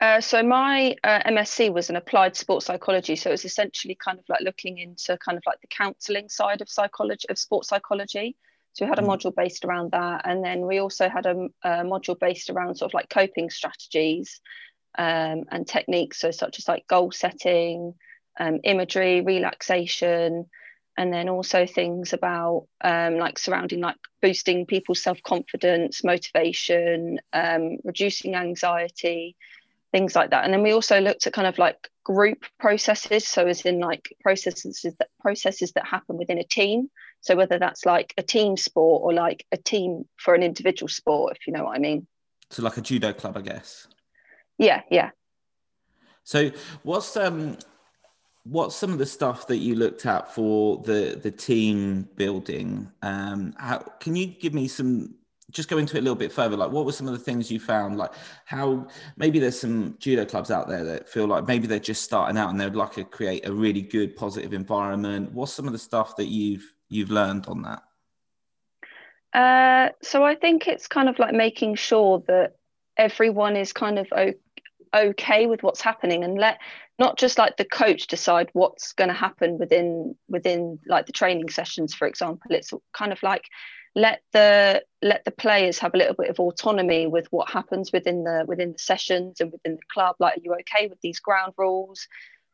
Uh, 0.00 0.20
so 0.20 0.42
my 0.44 0.94
uh, 1.02 1.20
MSc 1.26 1.72
was 1.72 1.90
an 1.90 1.96
applied 1.96 2.36
sports 2.36 2.66
psychology. 2.66 3.16
So 3.16 3.32
it's 3.32 3.44
essentially 3.44 3.96
kind 3.96 4.18
of 4.18 4.24
like 4.28 4.42
looking 4.42 4.78
into 4.78 5.18
kind 5.18 5.36
of 5.36 5.42
like 5.46 5.60
the 5.60 5.66
counselling 5.68 6.28
side 6.28 6.60
of 6.60 6.68
psychology 6.68 7.28
of 7.30 7.38
sports 7.38 7.68
psychology. 7.68 8.36
So 8.74 8.84
we 8.84 8.88
had 8.90 9.00
a 9.00 9.02
Mm. 9.02 9.06
module 9.06 9.34
based 9.34 9.64
around 9.64 9.90
that, 9.92 10.22
and 10.24 10.44
then 10.44 10.60
we 10.66 10.78
also 10.78 11.08
had 11.08 11.26
a, 11.26 11.48
a 11.64 11.68
module 11.84 12.18
based 12.18 12.48
around 12.50 12.76
sort 12.76 12.90
of 12.90 12.94
like 12.94 13.08
coping 13.10 13.50
strategies 13.50 14.40
um, 14.96 15.44
and 15.50 15.66
techniques. 15.66 16.20
So 16.20 16.30
such 16.30 16.58
as 16.60 16.68
like 16.68 16.86
goal 16.86 17.10
setting, 17.10 17.94
um, 18.38 18.60
imagery, 18.62 19.22
relaxation, 19.22 20.46
and 20.96 21.12
then 21.12 21.28
also 21.28 21.66
things 21.66 22.12
about 22.12 22.68
um, 22.82 23.16
like 23.16 23.38
surrounding 23.38 23.80
like 23.80 23.96
boosting 24.22 24.64
people's 24.66 25.02
self 25.02 25.20
confidence, 25.24 26.04
motivation, 26.04 27.18
um, 27.32 27.78
reducing 27.84 28.36
anxiety 28.36 29.36
things 29.92 30.14
like 30.14 30.30
that. 30.30 30.44
And 30.44 30.52
then 30.52 30.62
we 30.62 30.72
also 30.72 31.00
looked 31.00 31.26
at 31.26 31.32
kind 31.32 31.46
of 31.46 31.58
like 31.58 31.88
group 32.04 32.44
processes. 32.58 33.26
So 33.26 33.46
as 33.46 33.62
in 33.62 33.80
like 33.80 34.14
processes 34.20 34.84
that 34.98 35.08
processes 35.20 35.72
that 35.72 35.86
happen 35.86 36.16
within 36.16 36.38
a 36.38 36.44
team. 36.44 36.90
So 37.20 37.36
whether 37.36 37.58
that's 37.58 37.84
like 37.84 38.14
a 38.16 38.22
team 38.22 38.56
sport 38.56 39.02
or 39.02 39.12
like 39.12 39.44
a 39.52 39.56
team 39.56 40.04
for 40.16 40.34
an 40.34 40.42
individual 40.42 40.88
sport, 40.88 41.36
if 41.36 41.46
you 41.46 41.52
know 41.52 41.64
what 41.64 41.76
I 41.76 41.80
mean. 41.80 42.06
So, 42.50 42.62
like 42.62 42.76
a 42.76 42.80
judo 42.80 43.12
club, 43.12 43.36
I 43.36 43.42
guess. 43.42 43.86
Yeah, 44.56 44.82
yeah. 44.90 45.10
So, 46.24 46.50
what's 46.82 47.16
um, 47.16 47.58
what's 48.44 48.74
some 48.74 48.92
of 48.92 48.98
the 48.98 49.06
stuff 49.06 49.46
that 49.48 49.58
you 49.58 49.74
looked 49.74 50.06
at 50.06 50.32
for 50.34 50.78
the 50.78 51.18
the 51.22 51.30
team 51.30 52.08
building? 52.16 52.90
Um, 53.02 53.54
how 53.58 53.78
can 54.00 54.16
you 54.16 54.26
give 54.26 54.54
me 54.54 54.68
some 54.68 55.14
just 55.50 55.68
go 55.68 55.78
into 55.78 55.96
it 55.96 56.00
a 56.00 56.02
little 56.02 56.16
bit 56.16 56.32
further. 56.32 56.56
Like, 56.56 56.70
what 56.70 56.84
were 56.84 56.92
some 56.92 57.06
of 57.06 57.12
the 57.12 57.18
things 57.18 57.50
you 57.50 57.58
found? 57.58 57.96
Like, 57.96 58.12
how 58.44 58.86
maybe 59.16 59.38
there's 59.38 59.58
some 59.58 59.96
judo 59.98 60.24
clubs 60.24 60.50
out 60.50 60.68
there 60.68 60.84
that 60.84 61.08
feel 61.08 61.26
like 61.26 61.46
maybe 61.46 61.66
they're 61.66 61.78
just 61.78 62.02
starting 62.02 62.36
out 62.36 62.50
and 62.50 62.60
they'd 62.60 62.74
like 62.74 62.92
to 62.92 63.04
create 63.04 63.46
a 63.46 63.52
really 63.52 63.82
good, 63.82 64.16
positive 64.16 64.52
environment. 64.52 65.32
What's 65.32 65.52
some 65.52 65.66
of 65.66 65.72
the 65.72 65.78
stuff 65.78 66.16
that 66.16 66.26
you've 66.26 66.74
you've 66.88 67.10
learned 67.10 67.46
on 67.46 67.62
that? 67.62 67.82
Uh, 69.32 69.92
so 70.02 70.24
I 70.24 70.34
think 70.34 70.68
it's 70.68 70.86
kind 70.86 71.08
of 71.08 71.18
like 71.18 71.34
making 71.34 71.76
sure 71.76 72.22
that 72.28 72.56
everyone 72.96 73.56
is 73.56 73.72
kind 73.72 73.98
of 73.98 74.06
okay 74.94 75.46
with 75.46 75.62
what's 75.62 75.80
happening 75.80 76.24
and 76.24 76.38
let 76.38 76.58
not 76.98 77.16
just 77.16 77.38
like 77.38 77.56
the 77.56 77.64
coach 77.64 78.06
decide 78.06 78.48
what's 78.52 78.92
going 78.92 79.08
to 79.08 79.14
happen 79.14 79.58
within 79.58 80.16
within 80.28 80.78
like 80.86 81.06
the 81.06 81.12
training 81.12 81.48
sessions 81.50 81.94
for 81.94 82.08
example 82.08 82.50
it's 82.50 82.72
kind 82.94 83.12
of 83.12 83.22
like 83.22 83.44
let 83.98 84.22
the 84.32 84.82
let 85.02 85.24
the 85.24 85.30
players 85.30 85.78
have 85.80 85.92
a 85.94 85.98
little 85.98 86.14
bit 86.14 86.30
of 86.30 86.38
autonomy 86.38 87.06
with 87.06 87.26
what 87.30 87.50
happens 87.50 87.92
within 87.92 88.24
the 88.24 88.44
within 88.46 88.72
the 88.72 88.78
sessions 88.78 89.40
and 89.40 89.50
within 89.50 89.74
the 89.74 89.92
club. 89.92 90.16
Like 90.18 90.38
are 90.38 90.40
you 90.42 90.54
okay 90.60 90.86
with 90.86 91.00
these 91.00 91.18
ground 91.18 91.54
rules? 91.58 92.06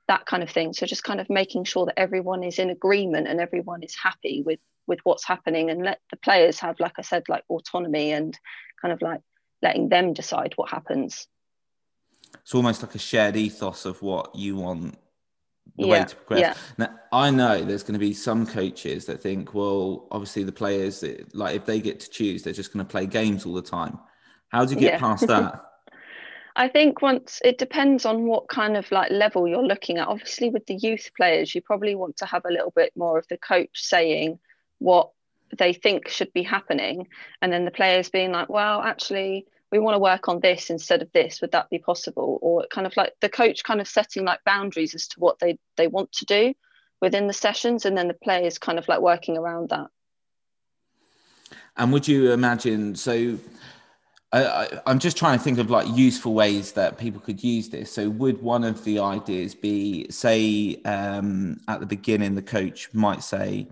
That 0.09 0.27
kind 0.27 0.43
of 0.43 0.51
thing. 0.51 0.73
So 0.73 0.87
just 0.87 1.05
kind 1.05 1.21
of 1.21 1.29
making 1.31 1.65
sure 1.65 1.87
that 1.87 1.99
everyone 1.99 2.43
is 2.43 2.59
in 2.59 2.71
agreement 2.71 3.29
and 3.29 3.41
everyone 3.41 3.83
is 3.83 3.95
happy 3.95 4.43
with 4.45 4.61
with 4.87 5.01
what's 5.05 5.27
happening 5.27 5.71
and 5.71 5.83
let 5.83 6.01
the 6.11 6.17
players 6.19 6.61
have 6.61 6.79
like 6.79 6.93
i 6.99 7.03
said 7.03 7.23
like 7.27 7.43
autonomy 7.49 8.13
and 8.13 8.39
kind 8.83 8.93
of 8.93 9.01
like 9.01 9.23
letting 9.63 9.89
them 9.89 10.13
decide 10.13 10.53
what 10.57 10.71
happens. 10.71 11.27
It's 12.35 12.55
almost 12.55 12.83
like 12.83 12.95
a 12.95 12.99
shared 12.99 13.37
ethos 13.37 13.87
of 13.87 14.03
what 14.03 14.35
you 14.35 14.57
want 14.57 14.99
the 15.77 15.87
yeah, 15.87 15.93
way 15.93 16.05
to 16.05 16.17
progress. 16.17 16.41
yeah. 16.41 16.55
Now, 16.87 16.99
I 17.13 17.31
know 17.31 17.65
there's 17.65 17.83
going 17.83 17.95
to 17.95 17.99
be 17.99 18.15
some 18.15 18.47
coaches 18.47 19.07
that 19.07 19.21
think, 19.21 19.55
well, 19.55 20.07
obviously 20.11 20.45
the 20.45 20.53
players, 20.53 21.03
eh, 21.03 21.23
like 21.33 21.57
if 21.57 21.67
they 21.67 21.81
get 21.81 22.01
to 22.01 22.11
choose, 22.11 22.43
they're 22.43 22.53
just 22.53 22.73
going 22.73 22.85
to 22.85 22.91
play 22.91 23.07
games 23.07 23.45
all 23.45 23.55
the 23.55 23.63
time. 23.63 23.99
How 24.49 24.65
do 24.65 24.75
you 24.75 24.81
get 24.81 24.95
Yeah. 24.95 24.99
past 24.99 25.27
that? 25.27 25.65
I 26.57 26.69
think 26.69 27.03
once 27.03 27.41
it 27.45 27.59
depends 27.59 28.07
on 28.07 28.27
what 28.27 28.49
kind 28.49 28.77
of 28.77 28.91
like 28.93 29.11
level 29.11 29.49
you're 29.49 29.67
looking 29.67 29.99
at. 29.99 30.07
Obviously, 30.07 30.51
with 30.51 30.67
the 30.67 30.77
youth 30.77 31.11
players, 31.17 31.53
you 31.53 31.61
probably 31.61 31.97
want 31.97 32.17
to 32.19 32.27
have 32.27 32.45
a 32.45 32.53
little 32.53 32.71
bit 32.71 32.93
more 32.97 33.19
of 33.19 33.27
the 33.29 33.37
coach 33.37 33.83
saying 33.83 34.39
what 34.79 35.11
they 35.59 35.73
think 35.73 36.09
should 36.09 36.33
be 36.33 36.45
happening, 36.45 37.09
and 37.43 37.53
then 37.53 37.65
the 37.65 37.71
players 37.73 38.09
being 38.09 38.31
like, 38.31 38.49
well, 38.49 38.83
actually, 38.83 39.47
we 39.75 39.81
want 39.81 39.97
to 39.97 39.99
work 39.99 40.29
on 40.29 40.39
this 40.39 40.71
instead 40.71 41.03
of 41.03 41.11
this. 41.11 41.41
Would 41.41 41.51
that 41.51 41.69
be 41.69 41.81
possible? 41.81 42.39
Or 42.43 42.65
kind 42.71 42.87
of 42.87 42.97
like 42.97 43.13
the 43.21 43.29
coach 43.29 43.65
kind 43.65 43.81
of 43.81 43.89
setting 43.89 44.25
like 44.25 44.39
boundaries 44.45 44.95
as 44.95 45.09
to 45.09 45.21
what 45.21 45.41
they 45.41 45.59
they 45.77 45.89
want 45.89 46.13
to 46.13 46.25
do 46.25 46.55
within 47.01 47.27
the 47.27 47.33
sessions, 47.33 47.85
and 47.85 47.99
then 47.99 48.07
the 48.07 48.15
players 48.15 48.57
kind 48.57 48.79
of 48.79 48.87
like 48.87 49.01
working 49.01 49.37
around 49.37 49.71
that. 49.71 49.89
And 51.77 51.93
would 51.93 52.07
you 52.07 52.31
imagine? 52.31 52.95
So, 52.95 53.37
I, 54.33 54.45
I, 54.45 54.81
I'm 54.87 55.01
just 55.01 55.17
trying 55.17 55.39
to 55.39 55.43
think 55.43 55.59
of 55.59 55.71
like 55.71 55.89
useful 55.89 56.35
ways 56.35 56.71
that 56.73 56.97
people 56.97 57.21
could 57.21 57.43
use 57.43 57.69
this. 57.69 57.91
So, 57.91 58.09
would 58.11 58.41
one 58.41 58.63
of 58.63 58.85
the 58.85 59.01
ideas 59.01 59.57
be, 59.57 60.07
say, 60.09 60.81
um, 60.85 61.59
at 61.67 61.81
the 61.81 61.87
beginning, 61.87 62.37
the 62.37 62.43
coach 62.43 62.95
might 62.95 63.25
say, 63.25 63.67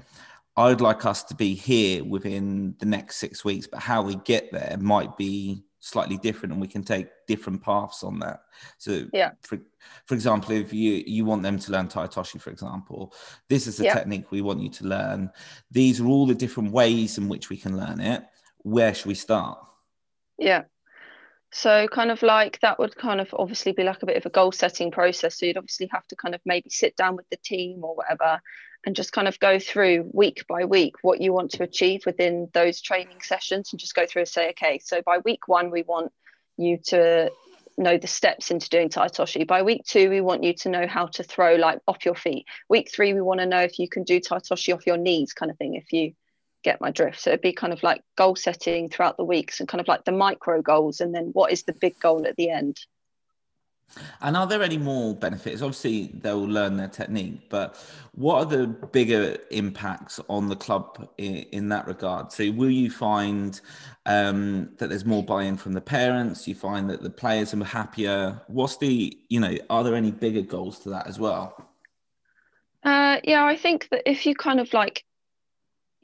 "I'd 0.57 0.81
like 0.81 1.07
us 1.07 1.23
to 1.25 1.37
be 1.37 1.55
here 1.55 2.03
within 2.03 2.75
the 2.81 2.87
next 2.87 3.19
six 3.19 3.45
weeks, 3.45 3.69
but 3.69 3.79
how 3.79 4.03
we 4.03 4.17
get 4.17 4.51
there 4.51 4.77
might 4.81 5.17
be 5.17 5.63
slightly 5.85 6.17
different, 6.17 6.53
and 6.53 6.61
we 6.61 6.69
can 6.69 6.85
take 6.85 7.09
different 7.27 7.61
paths 7.61 8.03
on 8.05 8.19
that." 8.21 8.45
So, 8.79 9.07
Yeah. 9.13 9.33
for 9.43 9.59
for 10.07 10.15
example, 10.15 10.53
if 10.53 10.73
you 10.73 11.03
you 11.07 11.25
want 11.25 11.43
them 11.43 11.59
to 11.59 11.73
learn 11.73 11.89
Tai 11.89 12.07
Otoshi, 12.07 12.41
for 12.41 12.51
example, 12.51 13.13
this 13.49 13.67
is 13.67 13.77
the 13.77 13.85
Yeah. 13.85 13.95
technique 13.95 14.31
we 14.31 14.41
want 14.41 14.61
you 14.61 14.71
to 14.71 14.85
learn. 14.85 15.31
These 15.71 16.01
are 16.01 16.07
all 16.07 16.27
the 16.27 16.35
different 16.35 16.73
ways 16.73 17.19
in 17.19 17.29
which 17.29 17.51
we 17.51 17.57
can 17.57 17.77
learn 17.77 18.01
it. 18.01 18.25
Where 18.59 18.95
should 18.95 19.07
we 19.07 19.15
start? 19.15 19.59
Yeah. 20.39 20.65
So 21.51 21.87
kind 21.89 22.11
of 22.11 22.23
like 22.23 22.61
that 22.61 22.79
would 22.79 22.97
kind 22.97 23.21
of 23.21 23.35
obviously 23.35 23.73
be 23.73 23.83
like 23.83 24.03
a 24.03 24.07
bit 24.07 24.17
of 24.17 24.25
a 24.25 24.31
goal 24.31 24.53
setting 24.53 24.91
process. 24.91 25.39
So 25.39 25.47
you'd 25.47 25.59
obviously 25.59 25.89
have 25.93 26.07
to 26.07 26.17
kind 26.17 26.35
of 26.35 26.41
maybe 26.47 26.71
sit 26.71 26.97
down 26.97 27.17
with 27.17 27.29
the 27.29 27.37
team 27.37 27.85
or 27.85 27.95
whatever 27.95 28.41
and 28.85 28.97
just 28.97 29.13
kind 29.13 29.29
of 29.29 29.39
go 29.39 29.59
through 29.59 30.11
week 30.13 30.45
by 30.49 30.65
week 30.65 30.97
what 31.03 31.21
you 31.21 31.33
want 31.33 31.53
to 31.53 31.63
achieve 31.63 32.05
within 32.05 32.49
those 32.53 32.81
training 32.81 33.21
sessions 33.23 33.73
and 33.73 33.81
just 33.81 33.95
go 33.95 34.07
through 34.07 34.23
and 34.23 34.29
say, 34.29 34.51
okay, 34.51 34.81
so 34.83 35.03
by 35.03 35.19
week 35.19 35.47
one, 35.47 35.71
we 35.71 35.83
want 35.83 36.13
you 36.57 36.79
to 36.79 37.31
know 37.79 37.97
the 37.97 38.07
steps 38.07 38.51
into 38.51 38.69
doing 38.69 38.89
Tai 38.89 39.09
Otoshi. 39.09 39.47
By 39.47 39.63
week 39.63 39.85
two, 39.87 40.11
we 40.11 40.21
want 40.21 40.43
you 40.43 40.55
to 40.55 40.69
know 40.69 40.87
how 40.87 41.07
to 41.07 41.23
throw 41.23 41.55
like 41.55 41.81
off 41.87 42.05
your 42.05 42.15
feet. 42.15 42.47
Week 42.69 42.91
three, 42.93 43.15
we 43.15 43.21
want 43.21 43.41
to 43.41 43.47
know 43.47 43.61
if 43.61 43.79
you 43.79 43.89
can 43.89 44.05
do 44.05 44.21
Tai 44.21 44.39
Otoshi 44.39 44.75
off 44.75 44.87
your 44.87 44.99
knees, 44.99 45.33
kind 45.33 45.51
of 45.51 45.57
thing, 45.59 45.75
if 45.75 45.93
you 45.93 46.13
get 46.63 46.81
my 46.81 46.91
drift. 46.91 47.21
So 47.21 47.31
it'd 47.31 47.41
be 47.41 47.53
kind 47.53 47.73
of 47.73 47.83
like 47.83 48.03
goal 48.17 48.37
setting 48.37 48.89
throughout 48.89 49.17
the 49.17 49.25
weeks 49.25 49.61
and 49.61 49.69
kind 49.69 49.81
of 49.81 49.89
like 49.89 50.05
the 50.05 50.13
micro 50.13 50.63
goals 50.63 51.01
and 51.01 51.15
then 51.15 51.31
what 51.33 51.53
is 51.53 51.65
the 51.65 51.73
big 51.73 51.99
goal 51.99 52.27
at 52.27 52.37
the 52.37 52.51
end. 52.51 52.79
And 54.21 54.37
are 54.37 54.47
there 54.47 54.63
any 54.63 54.79
more 54.79 55.15
benefits? 55.15 55.63
Obviously, 55.63 56.11
they'll 56.15 56.49
learn 56.49 56.77
their 56.77 56.89
technique, 56.89 57.49
but 57.51 57.77
what 58.15 58.37
are 58.37 58.45
the 58.45 58.67
bigger 58.67 59.37
impacts 59.51 60.21
on 60.29 60.49
the 60.49 60.57
club 60.57 61.09
in, 61.19 61.37
in 61.53 61.69
that 61.71 61.87
regard? 61.87 62.33
So, 62.33 62.51
will 62.53 62.71
you 62.71 62.91
find 62.91 63.61
um, 64.07 64.71
that 64.79 64.89
there's 64.89 65.05
more 65.05 65.23
buy-in 65.23 65.57
from 65.57 65.73
the 65.73 65.81
parents? 65.81 66.49
You 66.49 66.55
find 66.55 66.89
that 66.91 67.03
the 67.03 67.11
players 67.11 67.55
are 67.55 67.65
happier. 67.65 68.41
What's 68.47 68.77
the, 68.79 69.17
you 69.29 69.41
know, 69.41 69.57
are 69.71 69.85
there 69.85 69.95
any 69.95 70.11
bigger 70.11 70.43
goals 70.43 70.79
to 70.81 70.91
that 70.91 71.07
as 71.07 71.19
well? 71.19 71.69
Uh, 72.85 73.19
yeah, 73.25 73.45
I 73.45 73.57
think 73.57 73.89
that 73.91 74.03
if 74.11 74.27
you 74.27 74.35
kind 74.35 74.59
of 74.59 74.73
like 74.73 75.05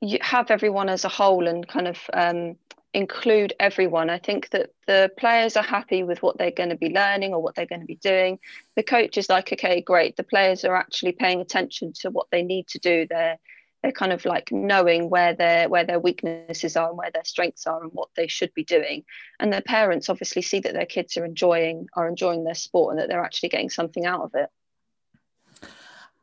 you 0.00 0.18
have 0.20 0.50
everyone 0.50 0.88
as 0.88 1.04
a 1.04 1.08
whole 1.08 1.48
and 1.48 1.66
kind 1.66 1.88
of 1.88 1.98
um, 2.12 2.56
include 2.98 3.54
everyone, 3.58 4.10
I 4.10 4.18
think 4.18 4.50
that 4.50 4.70
the 4.86 5.10
players 5.16 5.56
are 5.56 5.62
happy 5.62 6.02
with 6.02 6.22
what 6.22 6.36
they're 6.36 6.50
going 6.50 6.70
to 6.70 6.76
be 6.76 6.90
learning 6.90 7.32
or 7.32 7.40
what 7.40 7.54
they're 7.54 7.66
going 7.66 7.80
to 7.80 7.86
be 7.86 7.96
doing. 7.96 8.38
The 8.76 8.82
coach 8.82 9.16
is 9.16 9.28
like, 9.28 9.52
okay, 9.52 9.80
great. 9.80 10.16
The 10.16 10.24
players 10.24 10.64
are 10.64 10.76
actually 10.76 11.12
paying 11.12 11.40
attention 11.40 11.92
to 12.00 12.10
what 12.10 12.26
they 12.30 12.42
need 12.42 12.68
to 12.68 12.78
do. 12.78 13.06
They're 13.08 13.38
they're 13.82 13.92
kind 13.92 14.12
of 14.12 14.24
like 14.24 14.50
knowing 14.50 15.08
where 15.08 15.34
their 15.34 15.68
where 15.68 15.84
their 15.84 16.00
weaknesses 16.00 16.76
are 16.76 16.88
and 16.88 16.98
where 16.98 17.12
their 17.12 17.24
strengths 17.24 17.66
are 17.66 17.82
and 17.82 17.92
what 17.92 18.08
they 18.16 18.26
should 18.26 18.52
be 18.52 18.64
doing. 18.64 19.04
And 19.38 19.52
their 19.52 19.62
parents 19.62 20.08
obviously 20.08 20.42
see 20.42 20.58
that 20.60 20.74
their 20.74 20.86
kids 20.86 21.16
are 21.16 21.24
enjoying 21.24 21.86
are 21.94 22.08
enjoying 22.08 22.44
their 22.44 22.54
sport 22.54 22.92
and 22.92 23.00
that 23.00 23.08
they're 23.08 23.24
actually 23.24 23.50
getting 23.50 23.70
something 23.70 24.04
out 24.04 24.22
of 24.22 24.34
it. 24.34 24.48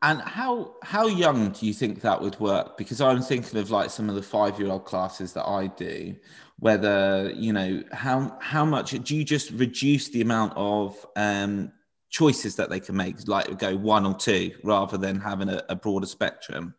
And 0.06 0.22
how 0.22 0.76
how 0.84 1.08
young 1.08 1.50
do 1.50 1.66
you 1.66 1.74
think 1.74 2.02
that 2.02 2.22
would 2.22 2.40
work? 2.40 2.78
Because 2.78 3.02
I'm 3.02 3.24
thinking 3.24 3.60
of 3.60 3.72
like 3.72 3.90
some 3.90 4.08
of 4.08 4.14
the 4.14 4.22
five 4.22 4.60
year 4.60 4.70
old 4.70 4.86
classes 4.86 5.34
that 5.34 5.48
I 5.48 5.66
do. 5.66 6.16
Whether 6.60 7.34
you 7.36 7.52
know 7.52 7.84
how 7.92 8.38
how 8.40 8.66
much 8.66 8.92
do 8.92 9.16
you 9.16 9.24
just 9.24 9.50
reduce 9.50 10.10
the 10.10 10.22
amount 10.22 10.54
of 10.56 10.96
um, 11.16 11.72
choices 12.12 12.56
that 12.58 12.70
they 12.70 12.80
can 12.80 12.96
make, 12.96 13.28
like 13.28 13.58
go 13.58 13.76
one 13.76 14.06
or 14.06 14.14
two, 14.14 14.52
rather 14.64 14.96
than 15.00 15.20
having 15.20 15.50
a, 15.50 15.64
a 15.70 15.76
broader 15.76 16.06
spectrum? 16.06 16.76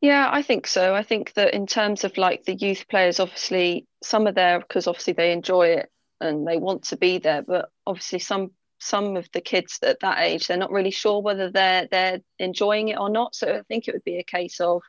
Yeah, 0.00 0.28
I 0.28 0.42
think 0.42 0.66
so. 0.66 0.96
I 0.96 1.04
think 1.04 1.34
that 1.34 1.54
in 1.54 1.68
terms 1.68 2.02
of 2.02 2.18
like 2.18 2.42
the 2.42 2.56
youth 2.56 2.88
players, 2.88 3.20
obviously 3.20 3.86
some 4.02 4.26
are 4.26 4.32
there 4.32 4.58
because 4.58 4.88
obviously 4.88 5.12
they 5.12 5.30
enjoy 5.30 5.68
it 5.68 5.88
and 6.20 6.48
they 6.48 6.56
want 6.56 6.82
to 6.86 6.96
be 6.96 7.18
there, 7.18 7.42
but 7.42 7.70
obviously 7.86 8.18
some 8.18 8.50
some 8.82 9.16
of 9.16 9.28
the 9.32 9.40
kids 9.40 9.78
at 9.82 10.00
that 10.00 10.18
age 10.20 10.46
they're 10.46 10.56
not 10.56 10.72
really 10.72 10.90
sure 10.90 11.22
whether 11.22 11.50
they're 11.50 11.86
they're 11.90 12.20
enjoying 12.38 12.88
it 12.88 12.98
or 12.98 13.10
not. 13.10 13.34
So 13.34 13.52
I 13.52 13.62
think 13.62 13.88
it 13.88 13.94
would 13.94 14.04
be 14.04 14.18
a 14.18 14.24
case 14.24 14.60
of 14.60 14.82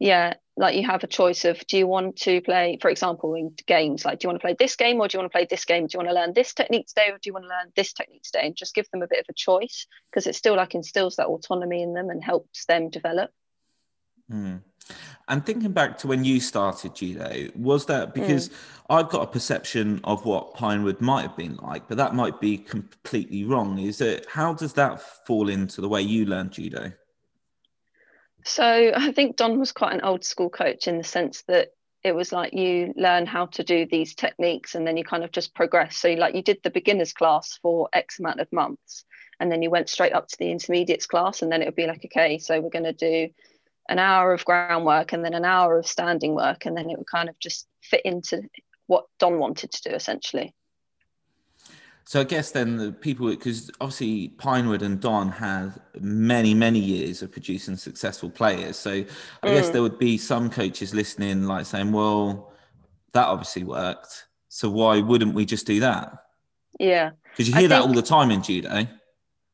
yeah, 0.00 0.34
like 0.56 0.76
you 0.76 0.86
have 0.86 1.04
a 1.04 1.06
choice 1.06 1.44
of 1.44 1.64
do 1.66 1.76
you 1.76 1.86
want 1.86 2.16
to 2.16 2.40
play, 2.40 2.78
for 2.80 2.90
example, 2.90 3.34
in 3.34 3.54
games, 3.66 4.02
like 4.02 4.18
do 4.18 4.24
you 4.24 4.28
want 4.30 4.40
to 4.40 4.44
play 4.44 4.56
this 4.58 4.74
game 4.74 4.98
or 4.98 5.06
do 5.06 5.16
you 5.16 5.20
want 5.20 5.30
to 5.30 5.36
play 5.36 5.46
this 5.48 5.66
game? 5.66 5.86
Do 5.86 5.94
you 5.94 5.98
want 5.98 6.08
to 6.08 6.14
learn 6.14 6.32
this 6.32 6.54
technique 6.54 6.86
today 6.86 7.10
or 7.10 7.18
do 7.18 7.28
you 7.28 7.34
want 7.34 7.44
to 7.44 7.50
learn 7.50 7.70
this 7.76 7.92
technique 7.92 8.22
today? 8.22 8.46
And 8.46 8.56
just 8.56 8.74
give 8.74 8.90
them 8.90 9.02
a 9.02 9.06
bit 9.06 9.20
of 9.20 9.26
a 9.28 9.34
choice 9.34 9.86
because 10.10 10.26
it 10.26 10.34
still 10.34 10.56
like 10.56 10.74
instills 10.74 11.16
that 11.16 11.26
autonomy 11.26 11.82
in 11.82 11.92
them 11.92 12.08
and 12.08 12.24
helps 12.24 12.64
them 12.64 12.88
develop. 12.88 13.30
Hmm. 14.30 14.56
And 15.28 15.44
thinking 15.46 15.72
back 15.72 15.98
to 15.98 16.08
when 16.08 16.24
you 16.24 16.40
started 16.40 16.94
judo, 16.94 17.48
was 17.54 17.86
that 17.86 18.14
because 18.14 18.50
I've 18.88 19.08
got 19.08 19.22
a 19.22 19.26
perception 19.26 20.00
of 20.02 20.24
what 20.24 20.54
Pinewood 20.54 21.00
might 21.00 21.22
have 21.22 21.36
been 21.36 21.56
like, 21.56 21.86
but 21.86 21.96
that 21.98 22.14
might 22.14 22.40
be 22.40 22.58
completely 22.58 23.44
wrong. 23.44 23.78
Is 23.78 24.00
it 24.00 24.26
how 24.28 24.54
does 24.54 24.72
that 24.74 25.00
fall 25.26 25.48
into 25.48 25.80
the 25.80 25.88
way 25.88 26.02
you 26.02 26.26
learned 26.26 26.52
judo? 26.52 26.92
So 28.44 28.92
I 28.94 29.12
think 29.12 29.36
Don 29.36 29.58
was 29.58 29.70
quite 29.70 29.94
an 29.94 30.00
old 30.00 30.24
school 30.24 30.50
coach 30.50 30.88
in 30.88 30.98
the 30.98 31.04
sense 31.04 31.42
that 31.42 31.68
it 32.02 32.12
was 32.12 32.32
like 32.32 32.54
you 32.54 32.94
learn 32.96 33.26
how 33.26 33.46
to 33.46 33.62
do 33.62 33.86
these 33.86 34.14
techniques 34.14 34.74
and 34.74 34.86
then 34.86 34.96
you 34.96 35.04
kind 35.04 35.22
of 35.22 35.32
just 35.32 35.54
progress. 35.54 35.96
So 35.96 36.14
like 36.14 36.34
you 36.34 36.42
did 36.42 36.58
the 36.64 36.70
beginners 36.70 37.12
class 37.12 37.58
for 37.60 37.88
X 37.92 38.18
amount 38.18 38.40
of 38.40 38.52
months 38.52 39.04
and 39.38 39.52
then 39.52 39.62
you 39.62 39.70
went 39.70 39.88
straight 39.88 40.14
up 40.14 40.28
to 40.28 40.36
the 40.38 40.50
intermediates 40.50 41.06
class 41.06 41.42
and 41.42 41.52
then 41.52 41.62
it 41.62 41.66
would 41.66 41.76
be 41.76 41.86
like, 41.86 42.04
okay, 42.06 42.38
so 42.38 42.60
we're 42.60 42.70
going 42.70 42.84
to 42.84 42.92
do 42.92 43.28
an 43.90 43.98
hour 43.98 44.32
of 44.32 44.44
groundwork 44.44 45.12
and 45.12 45.24
then 45.24 45.34
an 45.34 45.44
hour 45.44 45.76
of 45.76 45.86
standing 45.86 46.34
work 46.34 46.64
and 46.64 46.76
then 46.76 46.88
it 46.88 46.96
would 46.96 47.08
kind 47.08 47.28
of 47.28 47.38
just 47.40 47.66
fit 47.82 48.02
into 48.04 48.40
what 48.86 49.04
Don 49.18 49.38
wanted 49.38 49.72
to 49.72 49.90
do 49.90 49.94
essentially. 49.94 50.54
So 52.04 52.20
I 52.20 52.24
guess 52.24 52.50
then 52.50 52.76
the 52.76 52.92
people, 52.92 53.28
because 53.28 53.70
obviously 53.80 54.28
Pinewood 54.28 54.82
and 54.82 55.00
Don 55.00 55.30
had 55.30 55.74
many, 56.00 56.54
many 56.54 56.78
years 56.78 57.22
of 57.22 57.30
producing 57.30 57.76
successful 57.76 58.30
players. 58.30 58.76
So 58.76 59.04
I 59.42 59.48
guess 59.48 59.68
mm. 59.68 59.72
there 59.72 59.82
would 59.82 59.98
be 59.98 60.18
some 60.18 60.50
coaches 60.50 60.94
listening, 60.94 61.44
like 61.44 61.66
saying, 61.66 61.92
well, 61.92 62.52
that 63.12 63.26
obviously 63.26 63.64
worked. 63.64 64.26
So 64.48 64.70
why 64.70 65.00
wouldn't 65.00 65.34
we 65.34 65.44
just 65.44 65.66
do 65.66 65.80
that? 65.80 66.12
Yeah. 66.80 67.10
Because 67.30 67.48
you 67.48 67.54
hear 67.54 67.68
that 67.68 67.82
all 67.82 67.92
the 67.92 68.02
time 68.02 68.30
in 68.30 68.42
judo. 68.42 68.88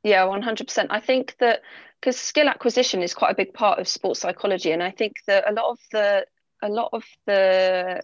Yeah, 0.03 0.23
100%. 0.23 0.87
I 0.89 1.01
think 1.01 1.37
that 1.41 1.61
because 2.01 2.19
skill 2.19 2.49
acquisition 2.49 3.03
is 3.03 3.15
quite 3.15 3.33
a 3.33 3.37
big 3.37 3.53
part 3.53 3.79
of 3.79 3.89
sports 3.89 4.21
psychology, 4.21 4.73
and 4.73 4.83
I 4.83 4.91
think 4.91 5.17
that 5.27 5.49
a 5.49 5.53
lot 5.53 5.71
of 5.71 5.79
the 5.93 6.27
a 6.63 6.69
lot 6.69 6.91
of 6.93 7.05
the 7.27 8.03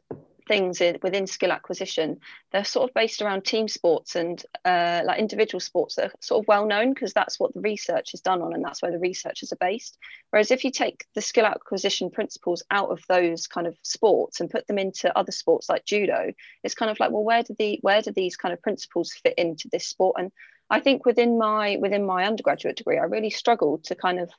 things 0.49 0.81
in, 0.81 0.99
within 1.03 1.27
skill 1.27 1.53
acquisition 1.53 2.19
they're 2.51 2.65
sort 2.65 2.89
of 2.89 2.95
based 2.95 3.23
around 3.23 3.45
team 3.45 3.69
sports 3.69 4.17
and 4.17 4.43
uh, 4.65 5.01
like 5.05 5.19
individual 5.19 5.61
sports 5.61 5.95
that 5.95 6.07
are 6.07 6.13
sort 6.21 6.43
of 6.43 6.49
well 6.49 6.67
known 6.67 6.93
because 6.93 7.13
that's 7.13 7.39
what 7.39 7.55
the 7.55 7.61
research 7.61 8.13
is 8.15 8.21
done 8.21 8.43
on 8.43 8.53
and 8.53 8.65
that's 8.65 8.83
where 8.83 8.91
the 8.91 8.99
researchers 8.99 9.53
are 9.53 9.59
based. 9.61 9.99
Whereas 10.31 10.51
if 10.51 10.65
you 10.65 10.71
take 10.71 11.07
the 11.15 11.21
skill 11.21 11.47
acquisition 11.47 12.11
principles 12.11 12.63
out 12.71 12.91
of 12.91 13.01
those 13.09 13.47
kind 13.47 13.67
of 13.67 13.77
sports 13.83 14.41
and 14.41 14.51
put 14.51 14.67
them 14.67 14.79
into 14.79 15.17
other 15.17 15.33
sports 15.33 15.69
like 15.69 15.85
judo 15.85 16.33
it's 16.63 16.75
kind 16.75 16.91
of 16.91 16.99
like 17.01 17.11
well 17.11 17.25
where 17.25 17.43
do 17.43 17.55
the 17.59 17.79
where 17.83 18.03
do 18.03 18.13
these 18.13 18.37
kind 18.37 18.53
of 18.53 18.63
principles 18.63 19.13
fit 19.13 19.35
into 19.39 19.69
this 19.71 19.87
sport? 19.87 20.17
And 20.19 20.33
I 20.73 20.81
think 20.81 21.05
within 21.05 21.37
my 21.37 21.77
within 21.81 22.07
my 22.07 22.25
undergraduate 22.25 22.77
degree, 22.77 22.99
I 22.99 23.05
really 23.05 23.29
struggled 23.29 23.85
to 23.85 23.95
kind 23.95 24.19
of 24.19 24.31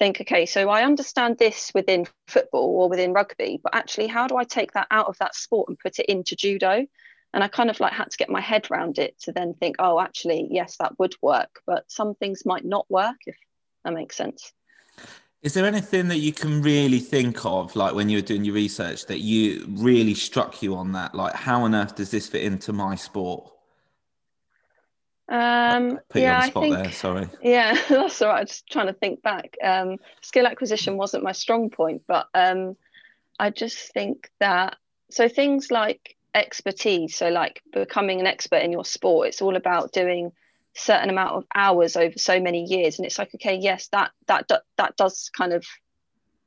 think, 0.00 0.20
okay, 0.20 0.44
so 0.44 0.68
I 0.68 0.82
understand 0.82 1.38
this 1.38 1.70
within 1.74 2.06
football 2.26 2.80
or 2.80 2.88
within 2.88 3.12
rugby, 3.12 3.60
but 3.62 3.74
actually, 3.74 4.08
how 4.08 4.26
do 4.26 4.36
I 4.36 4.42
take 4.42 4.72
that 4.72 4.88
out 4.90 5.06
of 5.06 5.16
that 5.18 5.36
sport 5.36 5.68
and 5.68 5.78
put 5.78 6.00
it 6.00 6.06
into 6.06 6.34
judo? 6.34 6.86
And 7.32 7.44
I 7.44 7.48
kind 7.48 7.70
of 7.70 7.78
like 7.78 7.92
had 7.92 8.10
to 8.10 8.16
get 8.16 8.28
my 8.28 8.40
head 8.40 8.68
around 8.70 8.98
it 8.98 9.18
to 9.22 9.32
then 9.32 9.54
think, 9.54 9.76
oh, 9.78 10.00
actually, 10.00 10.48
yes, 10.50 10.76
that 10.80 10.98
would 10.98 11.14
work, 11.22 11.60
but 11.66 11.84
some 11.88 12.14
things 12.14 12.44
might 12.44 12.64
not 12.64 12.90
work 12.90 13.16
if 13.26 13.36
that 13.84 13.94
makes 13.94 14.16
sense. 14.16 14.52
Is 15.42 15.54
there 15.54 15.66
anything 15.66 16.08
that 16.08 16.18
you 16.18 16.32
can 16.32 16.62
really 16.62 16.98
think 16.98 17.44
of, 17.44 17.76
like 17.76 17.94
when 17.94 18.08
you 18.08 18.18
were 18.18 18.22
doing 18.22 18.44
your 18.44 18.54
research, 18.54 19.06
that 19.06 19.20
you 19.20 19.66
really 19.68 20.14
struck 20.14 20.62
you 20.62 20.74
on 20.74 20.92
that? 20.92 21.14
Like, 21.14 21.34
how 21.34 21.62
on 21.62 21.74
earth 21.76 21.94
does 21.94 22.10
this 22.10 22.26
fit 22.26 22.42
into 22.42 22.72
my 22.72 22.96
sport? 22.96 23.52
Um, 25.28 25.98
Put 26.08 26.22
yeah, 26.22 26.28
you 26.28 26.28
on 26.28 26.36
I 26.36 26.40
the 26.40 26.50
spot 26.50 26.62
think 26.62 26.76
there. 26.76 26.92
Sorry. 26.92 27.28
Yeah, 27.42 27.76
that's 27.88 28.22
all 28.22 28.28
right. 28.28 28.40
I'm 28.40 28.46
just 28.46 28.68
trying 28.68 28.86
to 28.86 28.92
think 28.92 29.22
back. 29.22 29.56
Um, 29.62 29.96
skill 30.22 30.46
acquisition 30.46 30.96
wasn't 30.96 31.24
my 31.24 31.32
strong 31.32 31.70
point, 31.70 32.02
but 32.06 32.28
um, 32.34 32.76
I 33.38 33.50
just 33.50 33.92
think 33.92 34.30
that 34.38 34.76
so 35.10 35.28
things 35.28 35.70
like 35.70 36.16
expertise, 36.34 37.16
so 37.16 37.28
like 37.28 37.62
becoming 37.72 38.20
an 38.20 38.26
expert 38.26 38.62
in 38.62 38.72
your 38.72 38.84
sport, 38.84 39.28
it's 39.28 39.42
all 39.42 39.56
about 39.56 39.92
doing 39.92 40.32
certain 40.74 41.08
amount 41.08 41.34
of 41.34 41.44
hours 41.54 41.96
over 41.96 42.18
so 42.18 42.38
many 42.38 42.64
years, 42.64 42.98
and 42.98 43.06
it's 43.06 43.18
like 43.18 43.34
okay, 43.34 43.56
yes, 43.56 43.88
that 43.88 44.12
that 44.28 44.48
that 44.76 44.96
does 44.96 45.30
kind 45.36 45.52
of 45.52 45.64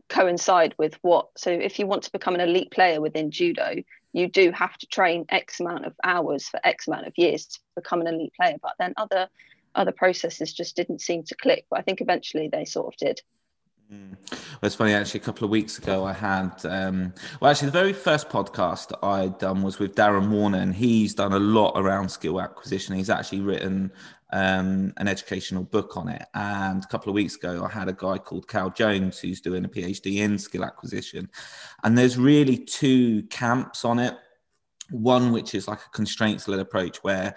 coincide 0.08 0.74
with 0.78 0.98
what. 1.02 1.28
So 1.38 1.52
if 1.52 1.80
you 1.80 1.88
want 1.88 2.04
to 2.04 2.12
become 2.12 2.36
an 2.36 2.42
elite 2.42 2.72
player 2.72 3.02
within 3.02 3.32
judo, 3.32 3.76
you 4.14 4.28
do 4.28 4.52
have 4.52 4.78
to 4.78 4.88
train 4.88 5.26
X 5.30 5.60
amount 5.60 5.86
of 5.86 5.94
hours 6.04 6.48
for 6.48 6.60
X 6.64 6.88
amount 6.88 7.08
of 7.08 7.14
years 7.18 7.46
to 7.46 7.60
become 7.76 8.02
an 8.02 8.08
elite 8.08 8.34
player. 8.40 8.56
But 8.62 8.74
then 8.80 8.94
other 8.98 9.30
other 9.76 9.92
processes 9.92 10.54
just 10.54 10.76
didn't 10.76 11.02
seem 11.02 11.24
to 11.24 11.36
click. 11.36 11.66
But 11.70 11.80
I 11.80 11.82
think 11.84 12.02
eventually 12.02 12.50
they 12.52 12.66
sort 12.66 12.94
of 12.94 12.98
did. 12.98 13.22
Mm. 13.92 14.16
Well, 14.32 14.68
it's 14.68 14.76
funny. 14.76 14.94
Actually, 14.94 15.22
a 15.22 15.24
couple 15.24 15.46
of 15.46 15.52
weeks 15.52 15.78
ago, 15.80 16.06
I 16.06 16.14
had 16.14 16.54
um, 16.66 17.14
well, 17.40 17.50
actually, 17.50 17.68
the 17.68 17.80
very 17.80 17.94
first 17.94 18.30
podcast 18.30 18.92
I'd 19.04 19.38
done 19.40 19.64
was 19.64 19.80
with 19.80 19.96
Darren 19.96 20.30
Warner, 20.30 20.60
and 20.60 20.76
he's 20.76 21.16
done 21.16 21.34
a 21.34 21.40
lot 21.40 21.74
around 21.76 22.10
skill 22.10 22.40
acquisition. 22.40 22.96
He's 22.96 23.10
actually 23.10 23.42
written 23.42 23.92
um, 24.32 24.94
an 24.98 25.08
educational 25.08 25.64
book 25.64 25.98
on 25.98 26.10
it. 26.10 26.24
And 26.34 26.84
a 26.84 26.88
couple 26.88 27.10
of 27.10 27.16
weeks 27.16 27.36
ago, 27.36 27.66
I 27.66 27.72
had 27.72 27.90
a 27.90 27.94
guy 27.94 28.18
called 28.18 28.48
Cal 28.48 28.70
Jones 28.70 29.20
who's 29.20 29.42
doing 29.42 29.66
a 29.66 29.70
PhD 29.70 30.18
in 30.18 30.38
skill 30.38 30.64
acquisition, 30.64 31.30
and 31.84 31.98
there's 31.98 32.18
really 32.18 32.58
two 32.58 33.24
camps 33.24 33.86
on 33.86 34.00
it. 34.00 34.16
One 34.92 35.32
which 35.32 35.54
is 35.54 35.68
like 35.68 35.78
a 35.86 35.90
constraints 35.92 36.48
led 36.48 36.60
approach 36.60 36.98
where 37.04 37.36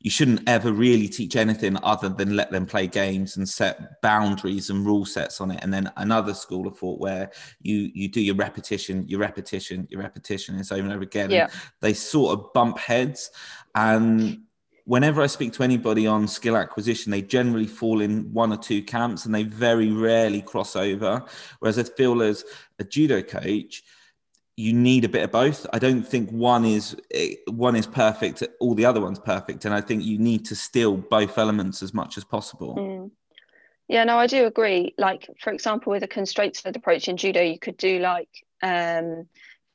you 0.00 0.10
shouldn't 0.10 0.48
ever 0.48 0.72
really 0.72 1.06
teach 1.06 1.36
anything 1.36 1.76
other 1.82 2.08
than 2.08 2.34
let 2.34 2.50
them 2.50 2.64
play 2.64 2.86
games 2.86 3.36
and 3.36 3.46
set 3.46 4.00
boundaries 4.00 4.70
and 4.70 4.86
rule 4.86 5.04
sets 5.04 5.38
on 5.42 5.50
it. 5.50 5.60
And 5.62 5.70
then 5.70 5.92
another 5.98 6.32
school 6.32 6.66
of 6.66 6.78
thought 6.78 7.00
where 7.00 7.30
you 7.60 7.90
you 7.94 8.08
do 8.08 8.22
your 8.22 8.36
repetition, 8.36 9.06
your 9.06 9.20
repetition, 9.20 9.86
your 9.90 10.00
repetition, 10.00 10.58
it's 10.58 10.72
over 10.72 10.80
and 10.80 10.94
over 10.94 11.02
again. 11.02 11.30
Yeah. 11.30 11.48
They 11.82 11.92
sort 11.92 12.38
of 12.38 12.54
bump 12.54 12.78
heads. 12.78 13.30
And 13.74 14.44
whenever 14.84 15.22
I 15.22 15.26
speak 15.26 15.52
to 15.54 15.62
anybody 15.62 16.06
on 16.06 16.28
skill 16.28 16.56
acquisition, 16.56 17.10
they 17.10 17.22
generally 17.22 17.66
fall 17.66 18.00
in 18.00 18.32
one 18.32 18.52
or 18.52 18.56
two 18.56 18.82
camps 18.82 19.24
and 19.24 19.34
they 19.34 19.42
very 19.42 19.90
rarely 19.90 20.42
cross 20.42 20.76
over. 20.76 21.24
Whereas 21.58 21.78
I 21.78 21.84
feel 21.84 22.22
as 22.22 22.44
a 22.78 22.84
judo 22.84 23.22
coach, 23.22 23.82
you 24.56 24.72
need 24.72 25.04
a 25.04 25.08
bit 25.08 25.24
of 25.24 25.32
both. 25.32 25.66
I 25.72 25.78
don't 25.78 26.04
think 26.04 26.30
one 26.30 26.64
is 26.64 26.96
eh, 27.12 27.34
one 27.48 27.74
is 27.74 27.86
perfect, 27.86 28.42
all 28.60 28.74
the 28.74 28.84
other 28.84 29.00
one's 29.00 29.18
perfect, 29.18 29.64
and 29.64 29.74
I 29.74 29.80
think 29.80 30.04
you 30.04 30.18
need 30.18 30.44
to 30.46 30.54
steal 30.54 30.96
both 30.96 31.38
elements 31.38 31.82
as 31.82 31.92
much 31.92 32.16
as 32.16 32.24
possible. 32.24 32.76
Mm. 32.76 33.10
Yeah, 33.88 34.04
no, 34.04 34.16
I 34.16 34.26
do 34.26 34.46
agree. 34.46 34.94
Like, 34.96 35.28
for 35.40 35.52
example, 35.52 35.90
with 35.90 36.04
a 36.04 36.08
constraints 36.08 36.64
led 36.64 36.76
approach 36.76 37.08
in 37.08 37.16
judo, 37.16 37.42
you 37.42 37.58
could 37.58 37.76
do 37.76 37.98
like, 37.98 38.30
um, 38.62 39.26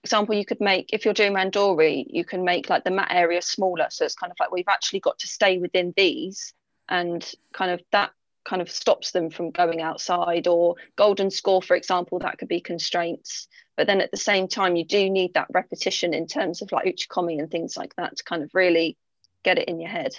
example, 0.03 0.35
you 0.35 0.45
could 0.45 0.61
make, 0.61 0.89
if 0.93 1.05
you're 1.05 1.13
doing 1.13 1.33
randori, 1.33 2.05
you 2.07 2.23
can 2.23 2.43
make 2.43 2.69
like 2.69 2.83
the 2.83 2.91
mat 2.91 3.09
area 3.11 3.41
smaller. 3.41 3.87
So 3.89 4.05
it's 4.05 4.15
kind 4.15 4.31
of 4.31 4.37
like 4.39 4.51
we've 4.51 4.67
actually 4.67 5.01
got 5.01 5.19
to 5.19 5.27
stay 5.27 5.57
within 5.57 5.93
these 5.95 6.53
and 6.87 7.29
kind 7.53 7.71
of 7.71 7.81
that 7.91 8.11
kind 8.45 8.61
of 8.61 8.71
stops 8.71 9.11
them 9.11 9.29
from 9.29 9.51
going 9.51 9.81
outside 9.81 10.47
or 10.47 10.75
golden 10.95 11.29
score, 11.29 11.61
for 11.61 11.75
example, 11.75 12.19
that 12.19 12.37
could 12.37 12.47
be 12.47 12.61
constraints. 12.61 13.47
But 13.77 13.87
then 13.87 14.01
at 14.01 14.11
the 14.11 14.17
same 14.17 14.47
time, 14.47 14.75
you 14.75 14.85
do 14.85 15.09
need 15.09 15.33
that 15.35 15.47
repetition 15.53 16.13
in 16.13 16.27
terms 16.27 16.61
of 16.61 16.71
like 16.71 16.85
uchikomi 16.85 17.39
and 17.39 17.51
things 17.51 17.77
like 17.77 17.95
that 17.95 18.17
to 18.17 18.23
kind 18.23 18.43
of 18.43 18.49
really 18.53 18.97
get 19.43 19.59
it 19.59 19.67
in 19.67 19.79
your 19.79 19.89
head. 19.89 20.13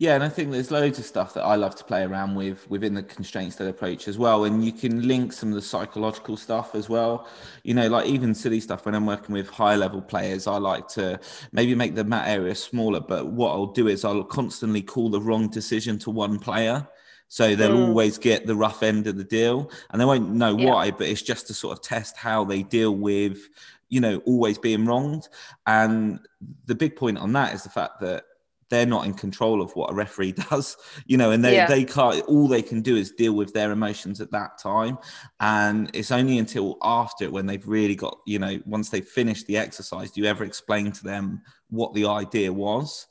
Yeah, 0.00 0.14
and 0.14 0.22
I 0.22 0.28
think 0.28 0.52
there's 0.52 0.70
loads 0.70 1.00
of 1.00 1.04
stuff 1.04 1.34
that 1.34 1.42
I 1.42 1.56
love 1.56 1.74
to 1.74 1.82
play 1.82 2.04
around 2.04 2.36
with 2.36 2.70
within 2.70 2.94
the 2.94 3.02
constraints 3.02 3.56
that 3.56 3.66
approach 3.68 4.06
as 4.06 4.16
well. 4.16 4.44
And 4.44 4.64
you 4.64 4.70
can 4.70 5.08
link 5.08 5.32
some 5.32 5.48
of 5.48 5.56
the 5.56 5.62
psychological 5.62 6.36
stuff 6.36 6.76
as 6.76 6.88
well. 6.88 7.26
You 7.64 7.74
know, 7.74 7.88
like 7.88 8.06
even 8.06 8.32
silly 8.32 8.60
stuff 8.60 8.86
when 8.86 8.94
I'm 8.94 9.06
working 9.06 9.32
with 9.32 9.48
high 9.50 9.74
level 9.74 10.00
players, 10.00 10.46
I 10.46 10.56
like 10.58 10.86
to 10.90 11.18
maybe 11.50 11.74
make 11.74 11.96
the 11.96 12.04
mat 12.04 12.28
area 12.28 12.54
smaller. 12.54 13.00
But 13.00 13.26
what 13.32 13.50
I'll 13.50 13.66
do 13.72 13.88
is 13.88 14.04
I'll 14.04 14.22
constantly 14.22 14.82
call 14.82 15.10
the 15.10 15.20
wrong 15.20 15.48
decision 15.48 15.98
to 16.00 16.10
one 16.10 16.38
player. 16.38 16.86
So 17.26 17.56
they'll 17.56 17.72
Mm. 17.76 17.88
always 17.88 18.18
get 18.18 18.46
the 18.46 18.54
rough 18.54 18.84
end 18.84 19.08
of 19.08 19.16
the 19.16 19.24
deal 19.24 19.68
and 19.90 20.00
they 20.00 20.04
won't 20.04 20.30
know 20.30 20.56
Yeah. 20.56 20.70
why, 20.70 20.90
but 20.92 21.08
it's 21.08 21.22
just 21.22 21.48
to 21.48 21.54
sort 21.54 21.76
of 21.76 21.82
test 21.82 22.16
how 22.16 22.44
they 22.44 22.62
deal 22.62 22.94
with, 22.94 23.48
you 23.88 24.00
know, 24.00 24.18
always 24.26 24.58
being 24.58 24.86
wronged. 24.86 25.28
And 25.66 26.20
the 26.66 26.76
big 26.76 26.94
point 26.94 27.18
on 27.18 27.32
that 27.32 27.52
is 27.52 27.64
the 27.64 27.68
fact 27.68 28.00
that 28.00 28.24
they're 28.70 28.86
not 28.86 29.06
in 29.06 29.14
control 29.14 29.62
of 29.62 29.74
what 29.76 29.90
a 29.90 29.94
referee 29.94 30.32
does, 30.50 30.76
you 31.06 31.16
know, 31.16 31.30
and 31.30 31.44
they, 31.44 31.54
Yeah. 31.54 31.66
they 31.66 31.84
can't, 31.84 32.22
all 32.26 32.48
they 32.48 32.62
can 32.62 32.82
do 32.82 32.96
is 32.96 33.12
deal 33.12 33.32
with 33.32 33.52
their 33.52 33.72
emotions 33.72 34.20
at 34.20 34.30
that 34.32 34.58
time. 34.58 34.98
And 35.40 35.90
it's 35.94 36.10
only 36.12 36.38
until 36.38 36.76
after 36.82 37.24
it 37.24 37.32
when 37.32 37.46
they've 37.46 37.66
really 37.66 37.96
got, 37.96 38.18
you 38.26 38.38
know, 38.38 38.58
once 38.66 38.90
they've 38.90 39.06
finished 39.06 39.46
the 39.46 39.56
exercise, 39.56 40.10
do 40.10 40.20
you 40.20 40.26
ever 40.26 40.44
explain 40.44 40.92
to 40.92 41.04
them 41.04 41.42
what 41.70 41.94
the 41.94 42.06
idea 42.06 42.52
was? 42.52 43.06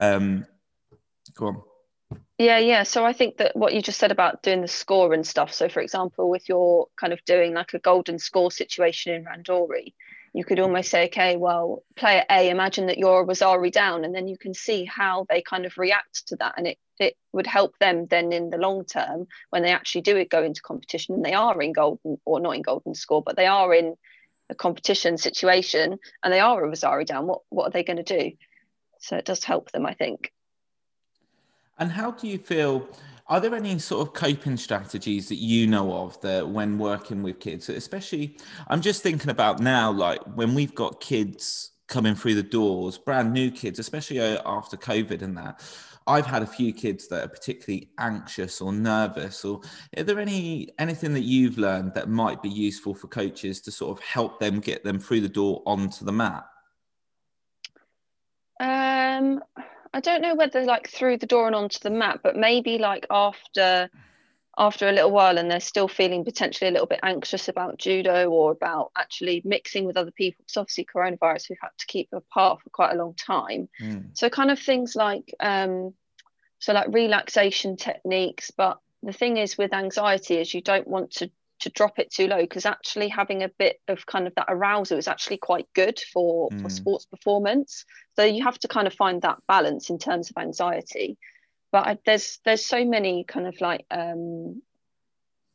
Um, 0.00 0.46
go 1.34 1.46
on. 1.46 1.62
Yeah, 2.38 2.58
yeah. 2.58 2.82
So 2.82 3.04
I 3.04 3.12
think 3.12 3.36
that 3.38 3.54
what 3.56 3.72
you 3.72 3.80
just 3.80 3.98
said 3.98 4.10
about 4.10 4.42
doing 4.42 4.62
the 4.62 4.68
score 4.68 5.12
and 5.14 5.26
stuff. 5.26 5.52
So, 5.52 5.68
for 5.68 5.80
example, 5.80 6.34
if 6.34 6.48
you're 6.48 6.86
kind 6.96 7.12
of 7.12 7.24
doing 7.24 7.54
like 7.54 7.72
a 7.74 7.78
golden 7.78 8.18
score 8.18 8.50
situation 8.50 9.14
in 9.14 9.24
Randori, 9.24 9.94
you 10.34 10.44
could 10.44 10.58
almost 10.60 10.90
say, 10.90 11.06
okay, 11.06 11.36
well, 11.36 11.82
player 11.94 12.24
A, 12.30 12.48
imagine 12.48 12.86
that 12.86 12.96
you're 12.96 13.20
a 13.20 13.26
waza-ari 13.26 13.70
down, 13.70 14.04
and 14.04 14.14
then 14.14 14.28
you 14.28 14.38
can 14.38 14.54
see 14.54 14.84
how 14.84 15.26
they 15.28 15.42
kind 15.42 15.66
of 15.66 15.76
react 15.76 16.26
to 16.28 16.36
that. 16.36 16.54
And 16.56 16.66
it, 16.66 16.78
it 16.98 17.16
would 17.32 17.46
help 17.46 17.78
them 17.78 18.06
then 18.06 18.32
in 18.32 18.48
the 18.48 18.56
long 18.56 18.84
term 18.84 19.26
when 19.50 19.62
they 19.62 19.72
actually 19.72 20.00
do 20.00 20.16
it 20.16 20.30
go 20.30 20.42
into 20.42 20.62
competition 20.62 21.14
and 21.14 21.24
they 21.24 21.34
are 21.34 21.60
in 21.60 21.72
golden 21.72 22.18
or 22.24 22.40
not 22.40 22.56
in 22.56 22.62
golden 22.62 22.94
score, 22.94 23.22
but 23.22 23.36
they 23.36 23.46
are 23.46 23.74
in 23.74 23.94
a 24.48 24.54
competition 24.54 25.18
situation 25.18 25.98
and 26.22 26.32
they 26.32 26.40
are 26.40 26.64
a 26.64 26.70
waza-ari 26.70 27.04
down. 27.04 27.26
What, 27.26 27.42
what 27.50 27.66
are 27.66 27.70
they 27.70 27.84
going 27.84 28.02
to 28.02 28.18
do? 28.18 28.32
So 29.00 29.16
it 29.16 29.26
does 29.26 29.44
help 29.44 29.70
them, 29.72 29.84
I 29.84 29.94
think. 29.94 30.32
And 31.78 31.90
how 31.90 32.12
do 32.12 32.28
you 32.28 32.38
feel? 32.38 32.88
Are 33.28 33.40
there 33.40 33.54
any 33.54 33.78
sort 33.78 34.06
of 34.06 34.14
coping 34.14 34.56
strategies 34.56 35.28
that 35.28 35.36
you 35.36 35.66
know 35.66 35.92
of 35.94 36.20
that 36.22 36.48
when 36.48 36.78
working 36.78 37.22
with 37.22 37.40
kids, 37.40 37.68
especially? 37.68 38.36
I'm 38.68 38.80
just 38.80 39.02
thinking 39.02 39.30
about 39.30 39.60
now, 39.60 39.90
like 39.90 40.20
when 40.34 40.54
we've 40.54 40.74
got 40.74 41.00
kids 41.00 41.70
coming 41.86 42.14
through 42.14 42.34
the 42.34 42.42
doors, 42.42 42.98
brand 42.98 43.32
new 43.32 43.50
kids, 43.50 43.78
especially 43.78 44.20
uh, 44.20 44.40
after 44.44 44.76
COVID 44.76 45.22
and 45.22 45.36
that. 45.36 45.62
I've 46.06 46.26
had 46.26 46.42
a 46.42 46.46
few 46.46 46.72
kids 46.72 47.06
that 47.08 47.24
are 47.24 47.28
particularly 47.28 47.90
anxious 47.98 48.60
or 48.60 48.72
nervous. 48.72 49.44
Or 49.44 49.60
are 49.96 50.02
there 50.02 50.18
any 50.18 50.70
anything 50.78 51.14
that 51.14 51.20
you've 51.20 51.58
learned 51.58 51.94
that 51.94 52.08
might 52.08 52.42
be 52.42 52.48
useful 52.48 52.94
for 52.94 53.06
coaches 53.06 53.60
to 53.62 53.70
sort 53.70 53.96
of 53.96 54.04
help 54.04 54.40
them 54.40 54.58
get 54.58 54.82
them 54.82 54.98
through 54.98 55.20
the 55.20 55.28
door 55.28 55.62
onto 55.64 56.04
the 56.04 56.12
mat? 56.12 56.44
Um, 58.58 59.40
I 59.94 60.00
don't 60.00 60.22
know 60.22 60.34
whether 60.34 60.64
like 60.64 60.88
through 60.88 61.18
the 61.18 61.26
door 61.26 61.46
and 61.46 61.56
onto 61.56 61.78
the 61.80 61.90
mat, 61.90 62.20
but 62.22 62.36
maybe 62.36 62.78
like 62.78 63.06
after 63.10 63.90
after 64.58 64.86
a 64.86 64.92
little 64.92 65.10
while 65.10 65.38
and 65.38 65.50
they're 65.50 65.60
still 65.60 65.88
feeling 65.88 66.24
potentially 66.24 66.68
a 66.68 66.72
little 66.72 66.86
bit 66.86 67.00
anxious 67.02 67.48
about 67.48 67.78
judo 67.78 68.28
or 68.28 68.52
about 68.52 68.90
actually 68.96 69.40
mixing 69.46 69.86
with 69.86 69.96
other 69.96 70.10
people 70.10 70.44
because 70.44 70.58
obviously 70.58 70.84
coronavirus 70.84 71.48
we've 71.48 71.58
had 71.60 71.70
to 71.78 71.86
keep 71.86 72.08
apart 72.12 72.60
for 72.60 72.68
quite 72.70 72.92
a 72.92 72.96
long 72.98 73.14
time 73.14 73.68
Mm. 73.80 74.10
so 74.12 74.28
kind 74.28 74.50
of 74.50 74.58
things 74.58 74.94
like 74.94 75.34
um 75.40 75.94
so 76.58 76.74
like 76.74 76.88
relaxation 76.88 77.76
techniques 77.76 78.50
but 78.50 78.78
the 79.02 79.12
thing 79.12 79.38
is 79.38 79.56
with 79.56 79.72
anxiety 79.72 80.36
is 80.36 80.52
you 80.52 80.60
don't 80.60 80.86
want 80.86 81.12
to 81.12 81.30
to 81.62 81.70
drop 81.70 81.98
it 81.98 82.10
too 82.12 82.26
low 82.26 82.40
because 82.40 82.66
actually 82.66 83.08
having 83.08 83.42
a 83.42 83.48
bit 83.58 83.80
of 83.88 84.06
kind 84.06 84.26
of 84.26 84.34
that 84.36 84.46
arousal 84.48 84.98
is 84.98 85.08
actually 85.08 85.38
quite 85.38 85.66
good 85.74 85.98
for 86.12 86.52
for 86.60 86.68
Mm. 86.68 86.72
sports 86.72 87.06
performance. 87.06 87.84
So 88.16 88.24
you 88.24 88.44
have 88.44 88.58
to 88.60 88.68
kind 88.68 88.86
of 88.86 88.94
find 88.94 89.22
that 89.22 89.38
balance 89.48 89.90
in 89.90 89.98
terms 89.98 90.30
of 90.30 90.36
anxiety. 90.40 91.18
But 91.72 91.86
I, 91.86 91.98
there's 92.06 92.40
there's 92.44 92.64
so 92.66 92.84
many 92.84 93.24
kind 93.24 93.46
of 93.46 93.60
like 93.60 93.86
um 93.90 94.62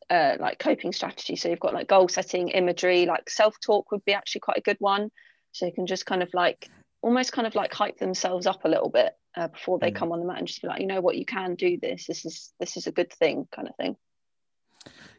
uh, 0.09 0.37
like 0.39 0.59
coping 0.59 0.93
strategies. 0.93 1.41
So 1.41 1.49
you've 1.49 1.59
got 1.59 1.73
like 1.73 1.87
goal 1.87 2.07
setting 2.07 2.49
imagery 2.49 3.05
like 3.05 3.29
self-talk 3.29 3.91
would 3.91 4.05
be 4.05 4.13
actually 4.13 4.41
quite 4.41 4.57
a 4.57 4.61
good 4.61 4.77
one. 4.79 5.09
So 5.51 5.65
you 5.65 5.73
can 5.73 5.85
just 5.87 6.05
kind 6.05 6.23
of 6.23 6.29
like 6.33 6.69
almost 7.01 7.33
kind 7.33 7.47
of 7.47 7.55
like 7.55 7.73
hype 7.73 7.97
themselves 7.97 8.47
up 8.47 8.63
a 8.65 8.69
little 8.69 8.89
bit 8.89 9.13
uh, 9.35 9.47
before 9.49 9.79
they 9.79 9.91
Mm. 9.91 9.95
come 9.95 10.11
on 10.11 10.19
the 10.19 10.25
mat 10.25 10.37
and 10.39 10.47
just 10.47 10.61
be 10.61 10.67
like 10.67 10.81
you 10.81 10.87
know 10.87 11.01
what? 11.01 11.17
You 11.17 11.25
can 11.25 11.55
do 11.55 11.77
this. 11.81 12.07
This 12.07 12.25
is 12.25 12.53
this 12.59 12.77
is 12.77 12.87
a 12.87 12.91
good 12.91 13.11
thing 13.11 13.47
kind 13.53 13.67
of 13.67 13.75
thing 13.75 13.97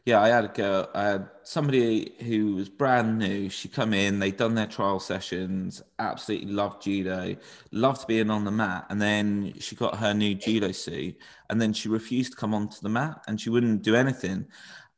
Yeah, 0.05 0.21
I 0.21 0.29
had 0.29 0.45
a 0.45 0.47
girl, 0.47 0.89
I 0.95 1.03
had 1.03 1.29
somebody 1.43 2.15
who 2.25 2.55
was 2.55 2.69
brand 2.69 3.19
new. 3.19 3.49
She 3.49 3.67
come 3.67 3.93
in, 3.93 4.17
they'd 4.17 4.37
done 4.37 4.55
their 4.55 4.65
trial 4.65 4.99
sessions, 4.99 5.83
absolutely 5.99 6.51
loved 6.51 6.81
judo, 6.81 7.35
loved 7.71 8.07
being 8.07 8.31
on 8.31 8.43
the 8.43 8.51
mat, 8.51 8.85
and 8.89 9.01
then 9.01 9.53
she 9.59 9.75
got 9.75 9.97
her 9.97 10.13
new 10.13 10.33
judo 10.35 10.71
suit, 10.71 11.17
and 11.49 11.61
then 11.61 11.73
she 11.73 11.89
refused 11.89 12.31
to 12.31 12.37
come 12.37 12.53
onto 12.53 12.79
the 12.81 12.89
mat, 12.89 13.23
and 13.27 13.39
she 13.39 13.49
wouldn't 13.49 13.83
do 13.83 13.95
anything, 13.95 14.47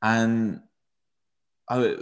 and 0.01 0.61
I, 1.67 1.97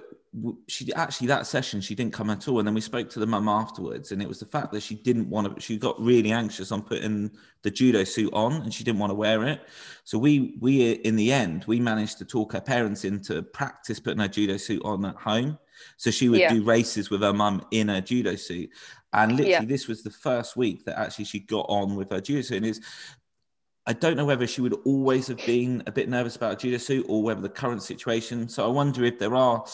she 0.67 0.93
actually 0.93 1.27
that 1.27 1.47
session 1.47 1.81
she 1.81 1.95
didn't 1.95 2.13
come 2.13 2.29
at 2.29 2.47
all, 2.47 2.59
and 2.59 2.67
then 2.67 2.75
we 2.75 2.81
spoke 2.81 3.09
to 3.09 3.19
the 3.19 3.25
mum 3.25 3.47
afterwards, 3.47 4.11
and 4.11 4.21
it 4.21 4.27
was 4.27 4.39
the 4.39 4.45
fact 4.45 4.71
that 4.71 4.83
she 4.83 4.95
didn't 4.95 5.27
want 5.29 5.55
to. 5.55 5.59
She 5.59 5.77
got 5.77 5.99
really 5.99 6.31
anxious 6.31 6.71
on 6.71 6.83
putting 6.83 7.31
the 7.63 7.71
judo 7.71 8.03
suit 8.03 8.31
on, 8.31 8.61
and 8.61 8.71
she 8.73 8.83
didn't 8.83 8.99
want 8.99 9.09
to 9.09 9.15
wear 9.15 9.47
it. 9.47 9.61
So 10.03 10.19
we 10.19 10.55
we 10.59 10.91
in 10.91 11.15
the 11.15 11.31
end 11.31 11.65
we 11.65 11.79
managed 11.79 12.19
to 12.19 12.25
talk 12.25 12.53
her 12.53 12.61
parents 12.61 13.05
into 13.05 13.41
practice 13.41 13.99
putting 13.99 14.19
her 14.19 14.27
judo 14.27 14.57
suit 14.57 14.83
on 14.85 15.03
at 15.05 15.15
home. 15.15 15.57
So 15.97 16.11
she 16.11 16.29
would 16.29 16.41
Yeah. 16.41 16.53
do 16.53 16.63
races 16.63 17.09
with 17.09 17.21
her 17.21 17.33
mum 17.33 17.65
in 17.71 17.87
her 17.87 18.01
judo 18.01 18.35
suit, 18.35 18.69
and 19.13 19.31
literally 19.31 19.51
Yeah. 19.51 19.65
this 19.65 19.87
was 19.87 20.03
the 20.03 20.11
first 20.11 20.55
week 20.55 20.85
that 20.85 20.99
actually 20.99 21.25
she 21.25 21.39
got 21.39 21.65
on 21.69 21.95
with 21.95 22.11
her 22.11 22.21
judo 22.21 22.41
suit. 22.41 22.57
And 22.57 22.65
is 22.67 22.81
I 23.89 23.93
don't 23.93 24.15
know 24.15 24.25
whether 24.25 24.45
she 24.45 24.61
would 24.61 24.75
always 24.85 25.25
have 25.29 25.43
been 25.47 25.81
a 25.87 25.91
bit 25.91 26.07
nervous 26.07 26.35
about 26.35 26.53
a 26.53 26.55
judo 26.55 26.77
suit 26.77 27.07
or 27.09 27.23
whether 27.23 27.41
the 27.41 27.49
current 27.49 27.81
situation. 27.81 28.47
So 28.47 28.63
I 28.63 28.67
wonder 28.67 29.03
if 29.03 29.17
there 29.17 29.33
are 29.33 29.65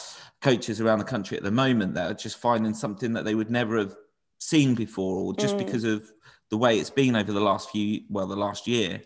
coaches 0.41 0.79
around 0.79 0.99
the 0.99 1.05
country 1.05 1.35
at 1.35 1.43
the 1.43 1.51
moment 1.51 1.95
that 1.95 2.09
are 2.09 2.13
just 2.13 2.37
finding 2.37 2.73
something 2.73 3.11
that 3.11 3.25
they 3.25 3.35
would 3.35 3.51
never 3.51 3.77
have 3.77 3.93
seen 4.39 4.73
before, 4.73 5.17
or 5.17 5.35
just 5.35 5.55
Mm. 5.55 5.65
because 5.65 5.83
of 5.83 6.09
the 6.49 6.57
way 6.57 6.79
it's 6.79 6.89
been 6.89 7.17
over 7.17 7.33
the 7.33 7.41
last 7.41 7.71
few, 7.71 8.03
well, 8.09 8.25
the 8.25 8.37
last 8.37 8.67
year. 8.67 9.01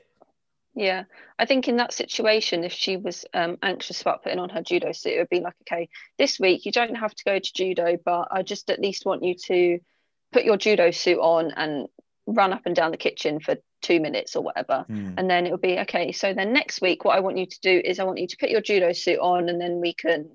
Yeah, 0.76 1.06
I 1.40 1.46
think 1.46 1.68
in 1.68 1.78
that 1.78 1.92
situation, 1.92 2.64
if 2.64 2.72
she 2.72 2.96
was 2.96 3.26
um, 3.34 3.58
anxious 3.64 4.02
about 4.02 4.22
putting 4.22 4.38
on 4.38 4.50
her 4.50 4.62
judo 4.62 4.92
suit, 4.92 5.14
it 5.14 5.18
would 5.18 5.30
be 5.30 5.40
like, 5.40 5.56
okay, 5.64 5.90
this 6.20 6.40
week 6.40 6.68
you 6.68 6.72
don't 6.72 6.94
have 6.94 7.16
to 7.16 7.24
go 7.24 7.40
to 7.40 7.54
judo, 7.54 7.98
but 8.06 8.28
I 8.30 8.44
just 8.44 8.70
at 8.70 8.80
least 8.80 9.08
want 9.08 9.24
you 9.24 9.34
to 9.48 9.80
put 10.32 10.44
your 10.44 10.58
judo 10.58 10.92
suit 10.92 11.18
on 11.18 11.50
and 11.50 11.88
run 12.28 12.54
up 12.54 12.62
and 12.68 12.76
down 12.76 12.92
the 12.92 12.98
kitchen 12.98 13.40
for 13.40 13.56
two 13.82 14.00
minutes 14.00 14.36
or 14.36 14.44
whatever. 14.44 14.86
Hmm. 14.88 15.14
And 15.18 15.30
then 15.30 15.46
it'll 15.46 15.58
be, 15.58 15.80
okay, 15.80 16.12
so 16.12 16.34
then 16.34 16.54
next 16.54 16.82
week, 16.82 17.06
what 17.06 17.16
I 17.16 17.20
want 17.20 17.38
you 17.38 17.46
to 17.46 17.60
do 17.62 17.82
is 17.84 18.00
I 18.00 18.04
want 18.04 18.20
you 18.20 18.28
to 18.28 18.38
put 18.38 18.50
your 18.50 18.62
judo 18.62 18.94
suit 18.94 19.20
on 19.20 19.50
and 19.50 19.60
then 19.60 19.80
we 19.80 19.94
can 19.94 20.30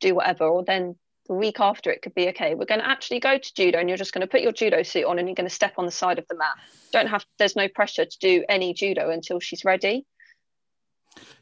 do 0.00 0.14
whatever. 0.14 0.44
Or 0.44 0.64
then 0.64 0.96
the 1.26 1.34
week 1.34 1.60
after, 1.60 1.90
it 1.90 2.02
could 2.02 2.14
be, 2.14 2.28
okay, 2.28 2.54
we're 2.54 2.64
going 2.64 2.80
to 2.80 2.88
actually 2.88 3.20
go 3.20 3.38
to 3.38 3.54
judo 3.54 3.78
and 3.78 3.88
you're 3.88 3.98
just 3.98 4.12
going 4.12 4.22
to 4.22 4.30
put 4.30 4.40
your 4.40 4.52
judo 4.52 4.82
suit 4.82 5.04
on 5.04 5.18
and 5.18 5.28
you're 5.28 5.34
going 5.34 5.48
to 5.48 5.54
step 5.54 5.74
on 5.76 5.86
the 5.86 5.92
side 5.92 6.18
of 6.18 6.26
the 6.28 6.36
mat. 6.36 6.54
Don't 6.92 7.08
have, 7.08 7.24
there's 7.38 7.56
no 7.56 7.68
pressure 7.68 8.04
to 8.04 8.18
do 8.20 8.44
any 8.48 8.74
judo 8.74 9.10
until 9.10 9.40
she's 9.40 9.64
ready. 9.64 10.06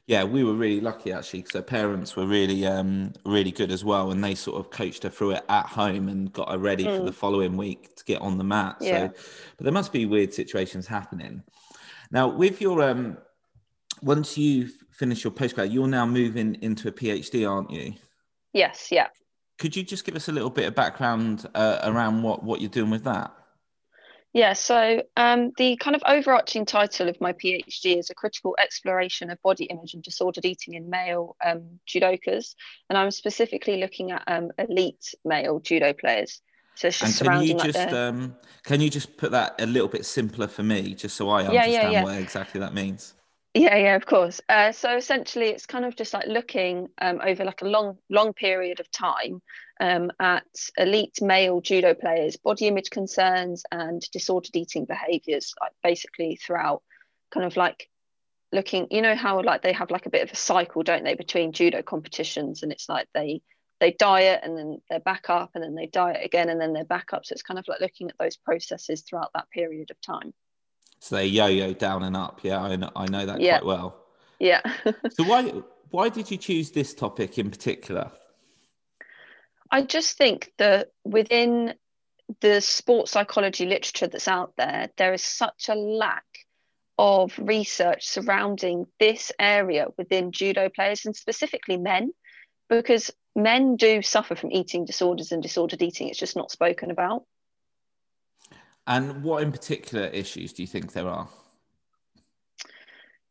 Yeah, 0.06 0.22
we 0.22 0.44
were 0.44 0.54
really 0.54 0.80
lucky 0.80 1.12
actually 1.12 1.40
because 1.40 1.54
her 1.54 1.62
parents 1.62 2.14
were 2.14 2.26
really, 2.26 2.64
um, 2.64 3.12
really 3.24 3.50
good 3.50 3.72
as 3.72 3.84
well, 3.84 4.12
and 4.12 4.22
they 4.22 4.36
sort 4.36 4.60
of 4.60 4.70
coached 4.70 5.02
her 5.02 5.10
through 5.10 5.32
it 5.32 5.44
at 5.48 5.66
home 5.66 6.08
and 6.08 6.32
got 6.32 6.48
her 6.50 6.58
ready 6.58 6.84
for 6.84 7.00
Mm. 7.00 7.06
the 7.06 7.12
following 7.12 7.56
week 7.56 7.96
to 7.96 8.04
get 8.04 8.20
on 8.22 8.38
the 8.38 8.44
mat. 8.44 8.76
Yeah. 8.80 9.08
So, 9.08 9.14
but 9.56 9.64
there 9.64 9.72
must 9.72 9.92
be 9.92 10.06
weird 10.06 10.32
situations 10.32 10.86
happening. 10.86 11.42
Now, 12.12 12.28
with 12.28 12.60
your 12.60 12.82
um, 12.82 13.18
once 14.02 14.38
you 14.38 14.68
finish 14.92 15.24
your 15.24 15.32
postgrad, 15.32 15.72
you're 15.72 15.88
now 15.88 16.06
moving 16.06 16.56
into 16.62 16.86
a 16.88 16.92
PhD, 16.92 17.48
aren't 17.50 17.70
you? 17.70 17.94
Yes, 18.52 18.88
yeah. 18.92 19.08
Could 19.58 19.74
you 19.74 19.82
just 19.82 20.04
give 20.04 20.14
us 20.14 20.28
a 20.28 20.32
little 20.32 20.50
bit 20.50 20.66
of 20.66 20.74
background 20.74 21.46
uh, 21.54 21.80
around 21.82 22.22
what 22.22 22.44
what 22.44 22.60
you're 22.60 22.70
doing 22.70 22.90
with 22.90 23.04
that? 23.04 23.32
Yeah, 24.36 24.52
so 24.52 25.02
um, 25.16 25.52
the 25.56 25.78
kind 25.78 25.96
of 25.96 26.02
overarching 26.06 26.66
title 26.66 27.08
of 27.08 27.18
my 27.22 27.32
PhD 27.32 27.98
is 27.98 28.10
a 28.10 28.14
critical 28.14 28.54
exploration 28.58 29.30
of 29.30 29.40
body 29.40 29.64
image 29.64 29.94
and 29.94 30.02
disordered 30.02 30.44
eating 30.44 30.74
in 30.74 30.90
male 30.90 31.36
um, 31.42 31.80
judokas, 31.88 32.54
and 32.90 32.98
I'm 32.98 33.10
specifically 33.10 33.78
looking 33.78 34.10
at 34.10 34.24
um, 34.26 34.50
elite 34.58 35.14
male 35.24 35.58
judo 35.60 35.94
players. 35.94 36.42
So 36.74 36.88
it's 36.88 37.02
And 37.02 37.16
can 37.16 37.40
you 37.40 37.54
like 37.54 37.72
just 37.72 37.94
um, 37.94 38.36
can 38.62 38.82
you 38.82 38.90
just 38.90 39.16
put 39.16 39.30
that 39.30 39.58
a 39.58 39.64
little 39.64 39.88
bit 39.88 40.04
simpler 40.04 40.48
for 40.48 40.62
me, 40.62 40.92
just 40.94 41.16
so 41.16 41.30
I 41.30 41.44
Yeah, 41.44 41.52
yeah, 41.52 41.62
understand 41.62 41.92
yeah. 41.92 42.02
what 42.02 42.18
exactly 42.18 42.60
that 42.60 42.74
means? 42.74 43.14
Yeah, 43.56 43.74
yeah, 43.76 43.96
of 43.96 44.04
course. 44.04 44.42
Uh, 44.50 44.70
so 44.72 44.94
essentially, 44.98 45.46
it's 45.48 45.64
kind 45.64 45.86
of 45.86 45.96
just 45.96 46.12
like 46.12 46.26
looking 46.26 46.88
um, 47.00 47.20
over 47.24 47.42
like 47.42 47.62
a 47.62 47.66
long, 47.66 47.96
long 48.10 48.34
period 48.34 48.80
of 48.80 48.90
time 48.90 49.40
um, 49.80 50.12
at 50.20 50.44
elite 50.76 51.22
male 51.22 51.62
judo 51.62 51.94
players' 51.94 52.36
body 52.36 52.66
image 52.66 52.90
concerns 52.90 53.64
and 53.72 54.02
disordered 54.12 54.54
eating 54.54 54.84
behaviors, 54.84 55.54
like 55.58 55.72
basically 55.82 56.36
throughout, 56.36 56.82
kind 57.32 57.46
of 57.46 57.56
like 57.56 57.88
looking. 58.52 58.88
You 58.90 59.00
know 59.00 59.14
how 59.14 59.42
like 59.42 59.62
they 59.62 59.72
have 59.72 59.90
like 59.90 60.04
a 60.04 60.10
bit 60.10 60.22
of 60.24 60.32
a 60.32 60.36
cycle, 60.36 60.82
don't 60.82 61.04
they, 61.04 61.14
between 61.14 61.52
judo 61.52 61.80
competitions, 61.80 62.62
and 62.62 62.72
it's 62.72 62.90
like 62.90 63.08
they 63.14 63.40
they 63.80 63.92
diet 63.92 64.40
and 64.42 64.58
then 64.58 64.82
they're 64.90 65.00
back 65.00 65.30
up, 65.30 65.52
and 65.54 65.64
then 65.64 65.74
they 65.74 65.86
diet 65.86 66.22
again, 66.22 66.50
and 66.50 66.60
then 66.60 66.74
they're 66.74 66.84
back 66.84 67.14
up. 67.14 67.24
So 67.24 67.32
it's 67.32 67.42
kind 67.42 67.58
of 67.58 67.66
like 67.68 67.80
looking 67.80 68.10
at 68.10 68.18
those 68.18 68.36
processes 68.36 69.00
throughout 69.00 69.30
that 69.34 69.48
period 69.50 69.90
of 69.90 69.98
time. 70.02 70.34
So 70.98 71.16
they 71.16 71.26
yo-yo 71.26 71.72
down 71.74 72.02
and 72.02 72.16
up. 72.16 72.40
Yeah, 72.42 72.62
I 72.62 72.76
know, 72.76 72.90
I 72.96 73.06
know 73.06 73.26
that 73.26 73.40
Yeah. 73.40 73.58
quite 73.58 73.66
well. 73.66 74.04
Yeah. 74.38 74.62
So 75.12 75.24
why 75.24 75.42
why 75.90 76.08
did 76.08 76.30
you 76.30 76.36
choose 76.36 76.70
this 76.72 76.94
topic 76.94 77.38
in 77.38 77.50
particular? 77.50 78.10
I 79.70 79.82
just 79.82 80.16
think 80.16 80.52
that 80.58 80.90
within 81.04 81.74
the 82.40 82.60
sports 82.60 83.12
psychology 83.12 83.66
literature 83.66 84.08
that's 84.08 84.28
out 84.28 84.52
there, 84.56 84.90
there 84.96 85.12
is 85.12 85.22
such 85.22 85.68
a 85.68 85.74
lack 85.74 86.24
of 86.98 87.38
research 87.38 88.06
surrounding 88.06 88.86
this 88.98 89.30
area 89.38 89.86
within 89.96 90.32
judo 90.32 90.68
players 90.68 91.04
and 91.04 91.14
specifically 91.14 91.76
men, 91.76 92.12
because 92.68 93.10
men 93.34 93.76
do 93.76 94.02
suffer 94.02 94.34
from 94.34 94.50
eating 94.50 94.84
disorders 94.84 95.30
and 95.30 95.42
disordered 95.42 95.82
eating. 95.82 96.08
It's 96.08 96.18
just 96.18 96.36
not 96.36 96.50
spoken 96.50 96.90
about. 96.90 97.24
And 98.86 99.22
what 99.22 99.42
in 99.42 99.52
particular 99.52 100.06
issues 100.06 100.52
do 100.52 100.62
you 100.62 100.66
think 100.66 100.92
there 100.92 101.08
are? 101.08 101.28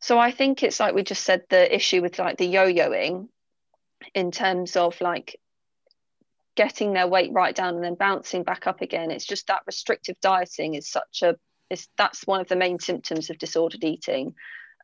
So 0.00 0.18
I 0.18 0.30
think 0.30 0.62
it's 0.62 0.78
like 0.78 0.94
we 0.94 1.02
just 1.02 1.24
said 1.24 1.42
the 1.48 1.74
issue 1.74 2.02
with 2.02 2.18
like 2.18 2.36
the 2.36 2.46
yo-yoing 2.46 3.28
in 4.14 4.30
terms 4.30 4.76
of 4.76 5.00
like 5.00 5.40
getting 6.54 6.92
their 6.92 7.08
weight 7.08 7.32
right 7.32 7.54
down 7.54 7.74
and 7.74 7.84
then 7.84 7.94
bouncing 7.94 8.42
back 8.42 8.66
up 8.66 8.82
again. 8.82 9.10
It's 9.10 9.26
just 9.26 9.46
that 9.46 9.62
restrictive 9.66 10.20
dieting 10.20 10.74
is 10.74 10.88
such 10.88 11.22
a 11.22 11.36
is 11.70 11.88
that's 11.98 12.26
one 12.26 12.40
of 12.40 12.48
the 12.48 12.56
main 12.56 12.78
symptoms 12.78 13.30
of 13.30 13.38
disordered 13.38 13.82
eating. 13.84 14.34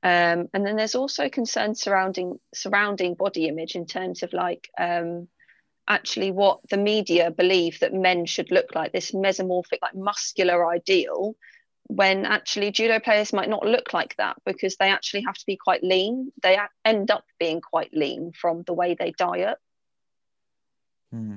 Um, 0.03 0.49
and 0.53 0.67
then 0.67 0.77
there's 0.77 0.97
also 0.97 1.29
concerns 1.29 1.81
surrounding 1.81 2.41
surrounding 2.53 3.15
body 3.15 3.47
image 3.47 3.77
in 3.77 3.87
terms 3.87 4.23
of 4.23 4.33
like 4.33 4.69
um, 4.79 5.29
actually 5.88 6.31
what 6.31 6.61
the 6.71 6.77
media 6.77 7.31
believe 7.31 7.81
that 7.81 7.92
men 7.92 8.25
should 8.27 8.51
look 8.51 8.75
like 8.75 8.92
this 8.92 9.12
mesomorphic 9.12 9.79
like 9.83 9.95
muscular 9.95 10.71
ideal 10.71 11.35
when 11.88 12.25
actually 12.25 12.71
judo 12.71 13.01
players 13.01 13.33
might 13.33 13.49
not 13.49 13.66
look 13.66 13.92
like 13.92 14.14
that 14.16 14.37
because 14.47 14.77
they 14.77 14.88
actually 14.88 15.23
have 15.23 15.35
to 15.35 15.47
be 15.47 15.57
quite 15.57 15.83
lean 15.83 16.33
they 16.42 16.59
end 16.85 17.11
up 17.11 17.25
being 17.38 17.61
quite 17.61 17.92
lean 17.92 18.33
from 18.33 18.62
the 18.62 18.73
way 18.73 18.95
they 18.95 19.12
diet 19.12 19.59
Hmm. 21.12 21.37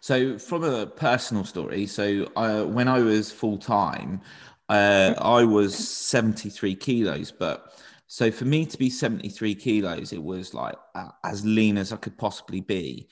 So, 0.00 0.38
from 0.38 0.62
a 0.62 0.86
personal 0.86 1.44
story, 1.44 1.86
so 1.86 2.30
uh, 2.36 2.62
when 2.62 2.86
I 2.86 3.00
was 3.00 3.32
full 3.32 3.58
time, 3.58 4.20
uh, 4.68 5.14
I 5.18 5.44
was 5.44 5.76
73 5.76 6.76
kilos. 6.76 7.32
But 7.32 7.72
so 8.06 8.30
for 8.30 8.44
me 8.44 8.66
to 8.66 8.78
be 8.78 8.88
73 8.88 9.54
kilos, 9.56 10.12
it 10.12 10.22
was 10.22 10.54
like 10.54 10.76
as 11.24 11.44
lean 11.44 11.76
as 11.76 11.92
I 11.92 11.96
could 11.96 12.16
possibly 12.16 12.60
be. 12.60 13.08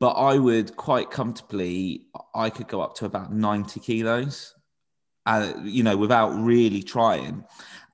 But 0.00 0.12
I 0.12 0.38
would 0.38 0.76
quite 0.76 1.10
comfortably, 1.10 2.06
I 2.34 2.50
could 2.50 2.68
go 2.68 2.80
up 2.80 2.94
to 2.96 3.06
about 3.06 3.32
90 3.32 3.80
kilos, 3.80 4.54
uh, 5.26 5.52
you 5.62 5.82
know, 5.82 5.96
without 5.96 6.30
really 6.30 6.82
trying. 6.82 7.44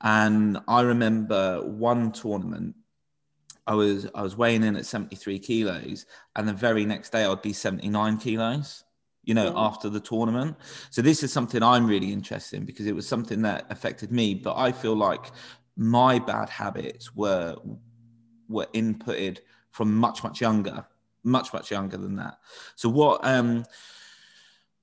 And 0.00 0.58
I 0.66 0.80
remember 0.80 1.62
one 1.62 2.10
tournament 2.12 2.74
I 3.66 3.74
was 3.74 4.08
I 4.16 4.22
was 4.22 4.36
weighing 4.36 4.64
in 4.64 4.74
at 4.74 4.84
73 4.84 5.38
kilos, 5.38 6.06
and 6.34 6.48
the 6.48 6.52
very 6.52 6.84
next 6.84 7.10
day 7.10 7.24
I'd 7.24 7.40
be 7.42 7.52
79 7.52 8.18
kilos. 8.18 8.84
You 9.22 9.34
know, 9.34 9.52
Mm. 9.52 9.54
after 9.68 9.90
the 9.90 10.00
tournament. 10.00 10.56
So 10.90 11.02
this 11.02 11.22
is 11.22 11.30
something 11.30 11.62
I'm 11.62 11.86
really 11.86 12.10
interested 12.10 12.56
in 12.56 12.64
because 12.64 12.86
it 12.86 12.94
was 12.94 13.06
something 13.06 13.42
that 13.42 13.66
affected 13.70 14.10
me. 14.10 14.34
But 14.34 14.56
I 14.56 14.72
feel 14.72 14.96
like 14.96 15.30
my 15.76 16.18
bad 16.18 16.48
habits 16.48 17.14
were 17.14 17.54
were 18.48 18.66
inputted 18.74 19.38
from 19.70 19.94
much 19.94 20.24
much 20.24 20.40
younger, 20.40 20.84
much 21.22 21.52
much 21.52 21.70
younger 21.70 21.96
than 21.96 22.16
that. 22.16 22.38
So 22.76 22.88
what? 22.88 23.20
um 23.24 23.64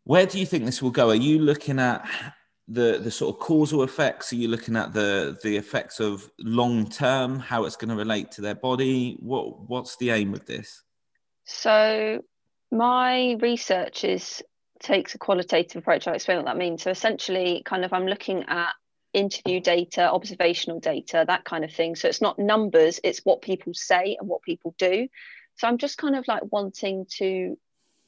Where 0.04 0.26
do 0.26 0.40
you 0.40 0.46
think 0.46 0.66
this 0.66 0.82
will 0.82 0.92
go? 0.92 1.10
Are 1.10 1.16
you 1.16 1.40
looking 1.40 1.80
at 1.80 2.08
the 2.68 3.00
the 3.02 3.12
sort 3.12 3.36
of 3.36 3.40
causal 3.40 3.84
effects? 3.84 4.34
Are 4.34 4.38
you 4.38 4.48
looking 4.48 4.76
at 4.76 4.94
the 4.94 5.38
the 5.44 5.56
effects 5.58 6.00
of 6.00 6.30
long 6.40 6.90
term, 6.90 7.40
how 7.40 7.66
it's 7.66 7.76
going 7.76 7.90
to 7.90 7.96
relate 7.96 8.32
to 8.32 8.42
their 8.42 8.56
body? 8.56 9.18
What 9.20 9.70
what's 9.70 9.96
the 9.98 10.12
aim 10.12 10.34
of 10.34 10.46
this? 10.46 10.84
So 11.46 12.22
my 12.72 13.38
research 13.40 14.04
is 14.04 14.44
takes 14.80 15.16
a 15.16 15.18
qualitative 15.18 15.82
approach. 15.82 16.08
I'll 16.08 16.14
explain 16.14 16.38
what 16.38 16.46
that 16.46 16.58
means. 16.58 16.84
So 16.84 16.92
essentially, 16.92 17.64
kind 17.66 17.86
of, 17.86 17.94
I'm 17.94 18.06
looking 18.06 18.44
at 18.48 18.70
interview 19.14 19.60
data, 19.60 20.12
observational 20.12 20.80
data, 20.80 21.24
that 21.26 21.46
kind 21.46 21.64
of 21.64 21.72
thing. 21.72 21.96
So 21.96 22.08
it's 22.08 22.22
not 22.22 22.38
numbers; 22.38 23.00
it's 23.04 23.22
what 23.24 23.42
people 23.42 23.74
say 23.74 24.18
and 24.20 24.28
what 24.28 24.42
people 24.42 24.76
do. 24.78 25.08
So 25.58 25.68
I'm 25.68 25.78
just 25.78 25.98
kind 25.98 26.16
of 26.16 26.28
like 26.28 26.44
wanting 26.52 27.06
to 27.18 27.58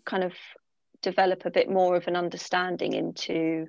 kind 0.06 0.24
of 0.24 0.34
develop 1.02 1.46
a 1.46 1.52
bit 1.52 1.70
more 1.70 1.96
of 1.96 2.08
an 2.08 2.16
understanding 2.16 2.94
into 2.94 3.68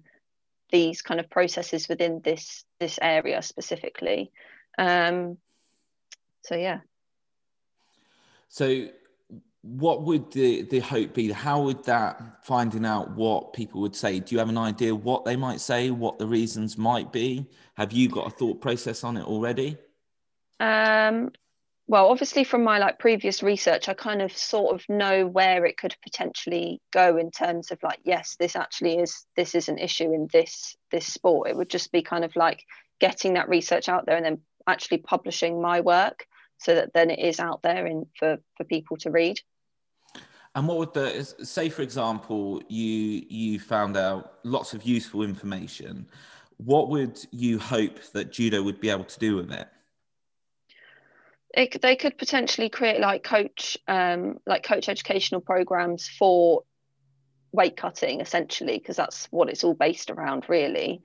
these 0.70 1.02
kind 1.02 1.18
of 1.18 1.28
processes 1.30 1.88
within 1.88 2.20
this 2.22 2.64
this 2.78 2.98
area 3.02 3.42
specifically. 3.42 4.30
Um, 4.78 5.38
so 6.42 6.54
yeah. 6.54 6.80
So 8.48 8.88
what 9.62 10.02
would 10.02 10.32
the, 10.32 10.62
the 10.62 10.80
hope 10.80 11.14
be? 11.14 11.30
How 11.30 11.62
would 11.62 11.84
that 11.84 12.44
finding 12.44 12.86
out 12.86 13.10
what 13.14 13.52
people 13.52 13.80
would 13.82 13.94
say? 13.94 14.18
Do 14.18 14.34
you 14.34 14.38
have 14.38 14.48
an 14.48 14.58
idea 14.58 14.94
what 14.94 15.24
they 15.24 15.36
might 15.36 15.60
say, 15.60 15.90
what 15.90 16.18
the 16.18 16.26
reasons 16.26 16.78
might 16.78 17.12
be? 17.12 17.46
Have 17.76 17.92
you 17.92 18.08
got 18.08 18.26
a 18.26 18.30
thought 18.30 18.60
process 18.60 19.04
on 19.04 19.16
it 19.16 19.24
already? 19.24 19.76
Um, 20.58 21.30
well, 21.90 22.06
obviously 22.06 22.44
from 22.44 22.62
my 22.62 22.78
like 22.78 23.00
previous 23.00 23.42
research, 23.42 23.88
I 23.88 23.94
kind 23.94 24.22
of 24.22 24.30
sort 24.30 24.76
of 24.76 24.88
know 24.88 25.26
where 25.26 25.66
it 25.66 25.76
could 25.76 25.96
potentially 26.04 26.80
go 26.92 27.16
in 27.16 27.32
terms 27.32 27.72
of 27.72 27.82
like, 27.82 27.98
yes, 28.04 28.36
this 28.38 28.54
actually 28.54 28.98
is 28.98 29.26
this 29.34 29.56
is 29.56 29.68
an 29.68 29.76
issue 29.76 30.14
in 30.14 30.28
this 30.32 30.76
this 30.92 31.12
sport. 31.12 31.50
It 31.50 31.56
would 31.56 31.68
just 31.68 31.90
be 31.90 32.02
kind 32.02 32.24
of 32.24 32.36
like 32.36 32.62
getting 33.00 33.34
that 33.34 33.48
research 33.48 33.88
out 33.88 34.06
there 34.06 34.16
and 34.16 34.24
then 34.24 34.38
actually 34.68 34.98
publishing 34.98 35.60
my 35.60 35.80
work 35.80 36.26
so 36.58 36.76
that 36.76 36.92
then 36.92 37.10
it 37.10 37.18
is 37.18 37.40
out 37.40 37.60
there 37.62 37.84
in 37.86 38.06
for 38.16 38.38
for 38.56 38.62
people 38.62 38.96
to 38.98 39.10
read. 39.10 39.40
And 40.54 40.68
what 40.68 40.78
would 40.78 40.94
the 40.94 41.24
say, 41.42 41.70
for 41.70 41.82
example, 41.82 42.62
you 42.68 43.24
you 43.28 43.58
found 43.58 43.96
out 43.96 44.34
lots 44.44 44.74
of 44.74 44.84
useful 44.84 45.24
information. 45.24 46.06
What 46.56 46.88
would 46.90 47.18
you 47.32 47.58
hope 47.58 47.98
that 48.12 48.30
judo 48.30 48.62
would 48.62 48.80
be 48.80 48.90
able 48.90 49.06
to 49.06 49.18
do 49.18 49.34
with 49.34 49.50
it? 49.50 49.66
It, 51.52 51.80
they 51.82 51.96
could 51.96 52.16
potentially 52.16 52.68
create 52.68 53.00
like 53.00 53.24
coach 53.24 53.76
um, 53.88 54.38
like 54.46 54.62
coach 54.62 54.88
educational 54.88 55.40
programs 55.40 56.08
for 56.08 56.62
weight 57.52 57.76
cutting 57.76 58.20
essentially 58.20 58.78
because 58.78 58.96
that's 58.96 59.26
what 59.26 59.48
it's 59.48 59.64
all 59.64 59.74
based 59.74 60.10
around 60.10 60.46
really. 60.48 61.02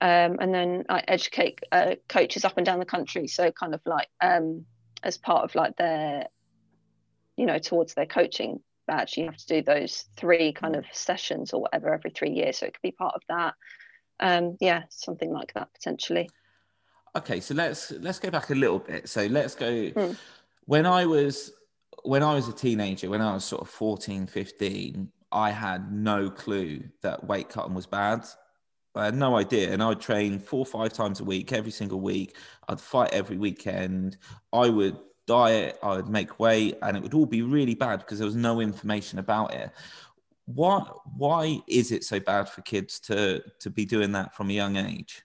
Um, 0.00 0.36
and 0.40 0.54
then 0.54 0.84
like 0.88 1.04
educate 1.08 1.60
uh, 1.72 1.96
coaches 2.08 2.44
up 2.44 2.56
and 2.56 2.64
down 2.64 2.78
the 2.78 2.84
country 2.84 3.26
so 3.26 3.50
kind 3.50 3.74
of 3.74 3.80
like 3.84 4.08
um, 4.20 4.64
as 5.02 5.18
part 5.18 5.42
of 5.42 5.54
like 5.56 5.76
their 5.76 6.26
you 7.36 7.46
know 7.46 7.58
towards 7.58 7.94
their 7.94 8.06
coaching 8.06 8.60
badge 8.86 9.16
you 9.16 9.24
have 9.24 9.36
to 9.36 9.46
do 9.46 9.62
those 9.62 10.04
three 10.16 10.52
kind 10.52 10.76
of 10.76 10.84
sessions 10.92 11.52
or 11.52 11.62
whatever 11.62 11.92
every 11.92 12.10
three 12.10 12.30
years 12.30 12.58
so 12.58 12.66
it 12.66 12.74
could 12.74 12.82
be 12.82 12.92
part 12.92 13.14
of 13.14 13.22
that. 13.28 13.54
Um, 14.20 14.56
yeah 14.60 14.82
something 14.90 15.32
like 15.32 15.54
that 15.54 15.72
potentially 15.72 16.28
Okay, 17.16 17.40
so 17.40 17.54
let's 17.54 17.90
let's 17.92 18.18
go 18.18 18.30
back 18.30 18.50
a 18.50 18.54
little 18.54 18.78
bit. 18.78 19.08
So 19.08 19.26
let's 19.26 19.54
go 19.54 19.90
Hmm. 19.90 20.12
when 20.66 20.86
I 20.86 21.06
was 21.06 21.52
when 22.04 22.22
I 22.22 22.34
was 22.34 22.48
a 22.48 22.52
teenager, 22.52 23.10
when 23.10 23.20
I 23.20 23.34
was 23.34 23.44
sort 23.44 23.62
of 23.62 23.68
14, 23.68 24.26
15, 24.26 25.10
I 25.32 25.50
had 25.50 25.92
no 25.92 26.30
clue 26.30 26.84
that 27.02 27.24
weight 27.24 27.48
cutting 27.48 27.74
was 27.74 27.86
bad. 27.86 28.24
I 28.94 29.06
had 29.06 29.14
no 29.14 29.36
idea. 29.36 29.72
And 29.72 29.82
I 29.82 29.88
would 29.88 30.00
train 30.00 30.38
four 30.38 30.60
or 30.60 30.66
five 30.66 30.92
times 30.92 31.20
a 31.20 31.24
week, 31.24 31.52
every 31.52 31.70
single 31.70 32.00
week. 32.00 32.36
I'd 32.68 32.80
fight 32.80 33.12
every 33.12 33.36
weekend. 33.36 34.16
I 34.52 34.68
would 34.68 34.96
diet, 35.26 35.78
I 35.82 35.96
would 35.96 36.08
make 36.08 36.40
weight, 36.40 36.78
and 36.82 36.96
it 36.96 37.02
would 37.02 37.14
all 37.14 37.26
be 37.26 37.42
really 37.42 37.74
bad 37.74 38.00
because 38.00 38.18
there 38.18 38.26
was 38.26 38.34
no 38.34 38.60
information 38.60 39.18
about 39.18 39.54
it. 39.54 39.70
What 40.46 41.00
why 41.16 41.60
is 41.68 41.92
it 41.92 42.04
so 42.04 42.18
bad 42.20 42.48
for 42.48 42.62
kids 42.62 42.98
to 43.00 43.42
to 43.60 43.70
be 43.70 43.84
doing 43.84 44.12
that 44.12 44.34
from 44.34 44.50
a 44.50 44.54
young 44.54 44.76
age? 44.76 45.22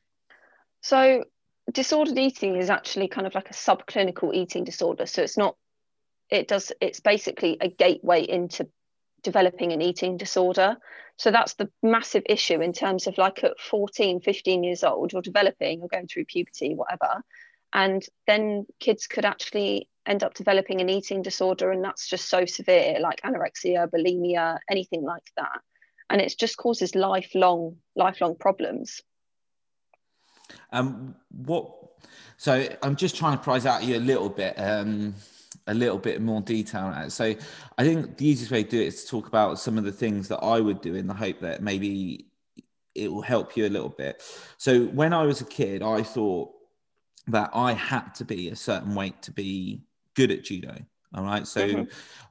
So 0.82 1.24
disordered 1.72 2.18
eating 2.18 2.58
is 2.58 2.70
actually 2.70 3.08
kind 3.08 3.28
of 3.28 3.36
like 3.36 3.50
a 3.50 3.54
subclinical 3.54 4.34
eating 4.34 4.64
disorder. 4.64 5.06
So 5.06 5.22
it's 5.22 5.38
not, 5.38 5.56
it 6.30 6.48
does, 6.48 6.72
it's 6.82 7.00
basically 7.00 7.58
a 7.62 7.70
gateway 7.70 8.24
into 8.24 8.68
developing 9.24 9.72
an 9.72 9.82
eating 9.82 10.18
disorder. 10.18 10.78
So 11.18 11.32
that's 11.32 11.54
the 11.54 11.70
massive 11.82 12.24
issue 12.28 12.62
in 12.62 12.74
terms 12.74 13.08
of 13.08 13.18
like 13.18 13.44
at 13.44 13.60
14, 13.60 14.22
15 14.22 14.64
years 14.64 14.84
old, 14.84 15.14
you're 15.14 15.22
developing, 15.22 15.80
you're 15.80 15.88
going 15.88 16.08
through 16.08 16.26
puberty, 16.26 16.76
whatever. 16.76 17.24
And 17.72 18.04
then 18.28 18.66
kids 18.80 19.08
could 19.08 19.26
actually 19.26 19.90
end 20.06 20.24
up 20.24 20.34
developing 20.34 20.82
an 20.82 20.90
eating 20.90 21.22
disorder. 21.22 21.72
And 21.72 21.84
that's 21.84 22.08
just 22.08 22.30
so 22.30 22.46
severe, 22.46 23.00
like 23.00 23.22
anorexia, 23.22 23.88
bulimia, 23.90 24.60
anything 24.70 25.04
like 25.04 25.24
that. 25.38 25.60
And 26.10 26.22
it 26.22 26.36
just 26.38 26.58
causes 26.58 26.94
lifelong, 26.94 27.78
lifelong 27.96 28.36
problems. 28.36 29.02
Um, 30.72 31.16
what? 31.30 31.72
So 32.38 32.68
I'm 32.82 32.96
just 32.96 33.16
trying 33.16 33.38
to 33.38 33.44
prize 33.44 33.66
out 33.66 33.84
you 33.84 33.98
a 33.98 34.00
little 34.00 34.30
bit, 34.30 34.56
um, 34.58 35.16
a 35.68 35.74
little 35.74 35.98
bit 35.98 36.22
more 36.22 36.42
detail. 36.42 37.10
So 37.10 37.36
I 37.78 37.84
think 37.84 38.18
the 38.18 38.28
easiest 38.28 38.52
way 38.52 38.64
to 38.64 38.70
do 38.70 38.82
it 38.82 38.88
is 38.88 39.04
to 39.04 39.10
talk 39.10 39.28
about 39.28 39.60
some 39.60 39.78
of 39.78 39.84
the 39.84 39.92
things 39.92 40.28
that 40.28 40.40
I 40.40 40.60
would 40.60 40.82
do 40.82 40.96
in 40.96 41.08
the 41.08 41.14
hope 41.14 41.40
that 41.40 41.62
maybe 41.62 42.26
it 42.96 43.12
will 43.12 43.22
help 43.22 43.56
you 43.58 43.66
a 43.66 43.70
little 43.70 43.90
bit. 43.90 44.24
So 44.58 44.86
when 44.86 45.14
I 45.14 45.24
was 45.24 45.42
a 45.42 45.46
kid, 45.46 45.82
I 45.82 46.04
thought 46.04 46.52
that 47.28 47.50
I 47.54 47.74
had 47.74 48.14
to 48.16 48.26
be 48.26 48.50
a 48.50 48.56
certain 48.56 48.94
weight 48.96 49.22
to 49.24 49.32
be 49.32 49.82
good 50.14 50.32
at 50.32 50.44
judo. 50.44 50.78
All 51.14 51.24
right. 51.24 51.46
So, 51.48 51.76
Mhm. 51.76 51.88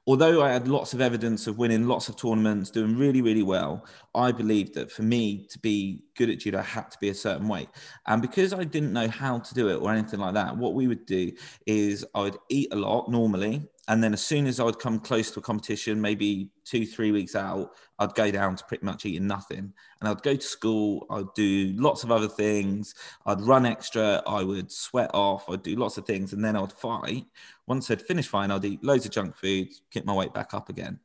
although 0.09 0.43
I 0.43 0.51
had 0.53 0.67
lots 0.67 0.93
of 0.93 1.01
evidence 1.01 1.47
of 1.47 1.57
winning 1.57 1.87
lots 1.87 2.09
of 2.09 2.17
tournaments, 2.17 2.71
doing 2.71 2.97
really, 2.97 3.23
really 3.23 3.45
well, 3.45 3.87
I 4.15 4.33
believed 4.33 4.75
that 4.75 4.91
for 4.91 5.03
me 5.03 5.47
to 5.51 5.59
be 5.61 6.05
good 6.17 6.29
at 6.31 6.41
judo, 6.41 6.59
I 6.59 6.63
had 6.63 6.91
to 6.91 6.99
be 7.01 7.09
a 7.09 7.15
certain 7.15 7.47
weight. 7.47 7.69
And 8.07 8.21
because 8.21 8.53
I 8.53 8.65
didn't 8.65 8.93
know 8.93 9.07
how 9.09 9.39
to 9.39 9.55
do 9.55 9.69
it 9.69 9.77
or 9.77 9.93
anything 9.93 10.19
like 10.19 10.35
that, 10.35 10.57
what 10.57 10.75
we 10.75 10.89
would 10.89 11.07
do 11.07 11.31
is 11.67 12.05
I 12.15 12.23
would 12.23 12.39
eat 12.51 12.73
a 12.73 12.77
lot 12.77 13.09
normally. 13.09 13.69
And 13.89 14.03
then 14.03 14.13
as 14.13 14.25
soon 14.25 14.47
as 14.47 14.61
I 14.61 14.65
would 14.65 14.79
come 14.79 15.01
close 15.01 15.33
to 15.33 15.41
a 15.41 15.43
competition, 15.43 16.01
maybe 16.01 16.51
two, 16.65 16.87
three 16.87 17.11
weeks 17.11 17.35
out, 17.35 17.73
I'd 17.99 18.15
go 18.15 18.31
down 18.31 18.55
to 18.55 18.65
pretty 18.65 18.85
much 18.85 19.05
eating 19.05 19.27
nothing. 19.27 19.73
And 20.01 20.09
I'd 20.09 20.23
go 20.23 20.37
to 20.37 20.43
school, 20.43 21.05
I'd 21.11 21.33
do 21.35 21.75
lots 21.77 22.05
of 22.05 22.13
other 22.13 22.29
things, 22.29 22.95
I'd 23.27 23.41
run 23.41 23.67
extra, 23.67 24.23
I 24.25 24.45
would 24.45 24.71
sweat 24.71 25.11
off, 25.13 25.51
I'd 25.51 25.65
do 25.65 25.75
lots 25.75 25.99
of 25.99 26.07
things, 26.07 26.33
and 26.33 26.45
then 26.45 26.55
I'd 26.55 26.73
fight. 26.73 27.25
Once 27.67 27.91
I'd 27.91 28.03
finished 28.03 28.29
fighting, 28.29 28.53
I'd 28.53 28.65
eat 28.65 28.85
loads 28.85 29.05
of 29.05 29.11
junk 29.11 29.37
food, 29.37 29.69
get 29.91 30.07
my 30.07 30.15
weight 30.15 30.33
back 30.33 30.55
up 30.55 30.69
again. 30.69 31.01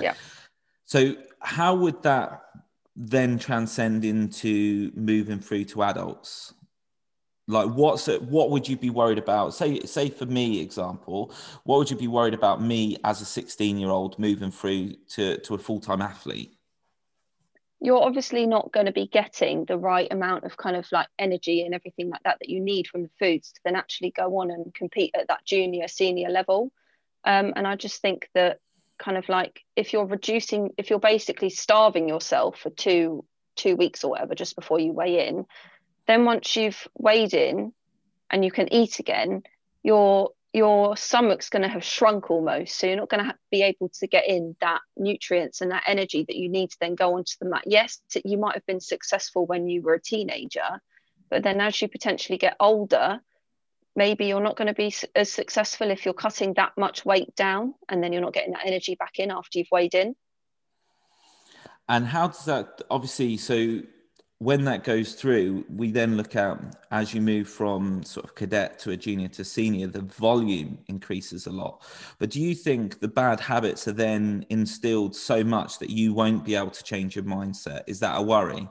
Yeah. 0.00 0.14
So, 0.84 1.16
how 1.40 1.74
would 1.74 2.02
that 2.04 2.42
then 2.94 3.38
transcend 3.38 4.04
into 4.04 4.92
moving 4.94 5.40
through 5.40 5.64
to 5.64 5.82
adults? 5.82 6.54
Like, 7.50 7.70
what's 7.70 8.08
it, 8.08 8.22
what 8.22 8.50
would 8.50 8.68
you 8.68 8.76
be 8.76 8.90
worried 8.90 9.18
about? 9.18 9.54
Say, 9.54 9.80
say 9.80 10.08
for 10.08 10.26
me, 10.26 10.60
example, 10.60 11.32
what 11.64 11.78
would 11.78 11.90
you 11.90 11.96
be 11.96 12.08
worried 12.08 12.34
about 12.34 12.62
me 12.62 12.96
as 13.04 13.20
a 13.20 13.24
16 13.24 13.78
year 13.78 13.90
old 13.90 14.18
moving 14.18 14.50
through 14.50 14.94
to, 15.10 15.38
to 15.38 15.54
a 15.54 15.58
full 15.58 15.80
time 15.80 16.00
athlete? 16.02 16.56
you're 17.80 18.02
obviously 18.02 18.46
not 18.46 18.70
going 18.72 18.86
to 18.86 18.92
be 18.92 19.06
getting 19.06 19.64
the 19.64 19.78
right 19.78 20.08
amount 20.10 20.44
of 20.44 20.56
kind 20.56 20.76
of 20.76 20.86
like 20.92 21.08
energy 21.18 21.62
and 21.62 21.74
everything 21.74 22.10
like 22.10 22.22
that 22.24 22.38
that 22.38 22.48
you 22.48 22.60
need 22.60 22.86
from 22.86 23.02
the 23.02 23.10
foods 23.18 23.52
to 23.52 23.60
then 23.64 23.74
actually 23.74 24.10
go 24.10 24.38
on 24.38 24.50
and 24.50 24.74
compete 24.74 25.14
at 25.18 25.28
that 25.28 25.44
junior 25.44 25.88
senior 25.88 26.28
level 26.28 26.70
um, 27.24 27.52
and 27.56 27.66
i 27.66 27.74
just 27.76 28.00
think 28.02 28.28
that 28.34 28.58
kind 28.98 29.16
of 29.16 29.28
like 29.28 29.64
if 29.76 29.92
you're 29.92 30.06
reducing 30.06 30.70
if 30.76 30.90
you're 30.90 31.00
basically 31.00 31.50
starving 31.50 32.08
yourself 32.08 32.58
for 32.60 32.70
two 32.70 33.24
two 33.56 33.76
weeks 33.76 34.04
or 34.04 34.10
whatever 34.10 34.34
just 34.34 34.56
before 34.56 34.78
you 34.78 34.92
weigh 34.92 35.26
in 35.26 35.46
then 36.10 36.24
once 36.24 36.56
you've 36.56 36.88
weighed 36.94 37.34
in 37.34 37.72
and 38.30 38.44
you 38.44 38.50
can 38.50 38.72
eat 38.72 38.98
again 38.98 39.42
your 39.82 40.30
your 40.52 40.96
stomach's 40.96 41.48
going 41.48 41.62
to 41.62 41.68
have 41.68 41.84
shrunk 41.84 42.30
almost 42.30 42.76
so 42.76 42.86
you're 42.86 42.96
not 42.96 43.08
going 43.08 43.24
to 43.24 43.34
be 43.50 43.62
able 43.62 43.88
to 43.88 44.06
get 44.08 44.26
in 44.28 44.56
that 44.60 44.80
nutrients 44.96 45.60
and 45.60 45.70
that 45.70 45.84
energy 45.86 46.24
that 46.26 46.36
you 46.36 46.48
need 46.48 46.70
to 46.70 46.76
then 46.80 46.96
go 46.96 47.14
onto 47.14 47.34
the 47.40 47.48
mat 47.48 47.62
yes 47.66 48.00
you 48.24 48.36
might 48.36 48.54
have 48.54 48.66
been 48.66 48.80
successful 48.80 49.46
when 49.46 49.68
you 49.68 49.82
were 49.82 49.94
a 49.94 50.02
teenager 50.02 50.80
but 51.30 51.44
then 51.44 51.60
as 51.60 51.80
you 51.80 51.88
potentially 51.88 52.38
get 52.38 52.56
older 52.58 53.20
maybe 53.94 54.26
you're 54.26 54.42
not 54.42 54.56
going 54.56 54.68
to 54.68 54.74
be 54.74 54.92
as 55.14 55.32
successful 55.32 55.90
if 55.90 56.04
you're 56.04 56.14
cutting 56.14 56.54
that 56.54 56.72
much 56.76 57.04
weight 57.04 57.34
down 57.36 57.74
and 57.88 58.02
then 58.02 58.12
you're 58.12 58.22
not 58.22 58.32
getting 58.32 58.52
that 58.52 58.66
energy 58.66 58.94
back 58.94 59.18
in 59.18 59.30
after 59.30 59.58
you've 59.58 59.68
weighed 59.72 59.94
in. 59.94 60.14
And 61.88 62.06
how 62.06 62.28
does 62.28 62.44
that 62.44 62.82
obviously? 62.88 63.36
So 63.36 63.82
when 64.40 64.64
that 64.64 64.84
goes 64.84 65.12
through, 65.12 65.66
we 65.68 65.90
then 65.90 66.16
look 66.16 66.34
at 66.34 66.58
as 66.90 67.12
you 67.12 67.20
move 67.20 67.46
from 67.46 68.02
sort 68.02 68.24
of 68.24 68.34
cadet 68.34 68.78
to 68.78 68.90
a 68.90 68.96
junior 68.96 69.28
to 69.28 69.44
senior, 69.44 69.86
the 69.86 70.00
volume 70.00 70.78
increases 70.88 71.46
a 71.46 71.50
lot. 71.50 71.82
But 72.18 72.30
do 72.30 72.40
you 72.40 72.54
think 72.54 73.00
the 73.00 73.08
bad 73.08 73.38
habits 73.38 73.86
are 73.86 73.92
then 73.92 74.46
instilled 74.48 75.14
so 75.14 75.44
much 75.44 75.78
that 75.78 75.90
you 75.90 76.14
won't 76.14 76.42
be 76.42 76.54
able 76.54 76.70
to 76.70 76.82
change 76.82 77.14
your 77.14 77.24
mindset? 77.24 77.82
Is 77.86 78.00
that 78.00 78.16
a 78.16 78.22
worry? 78.22 78.66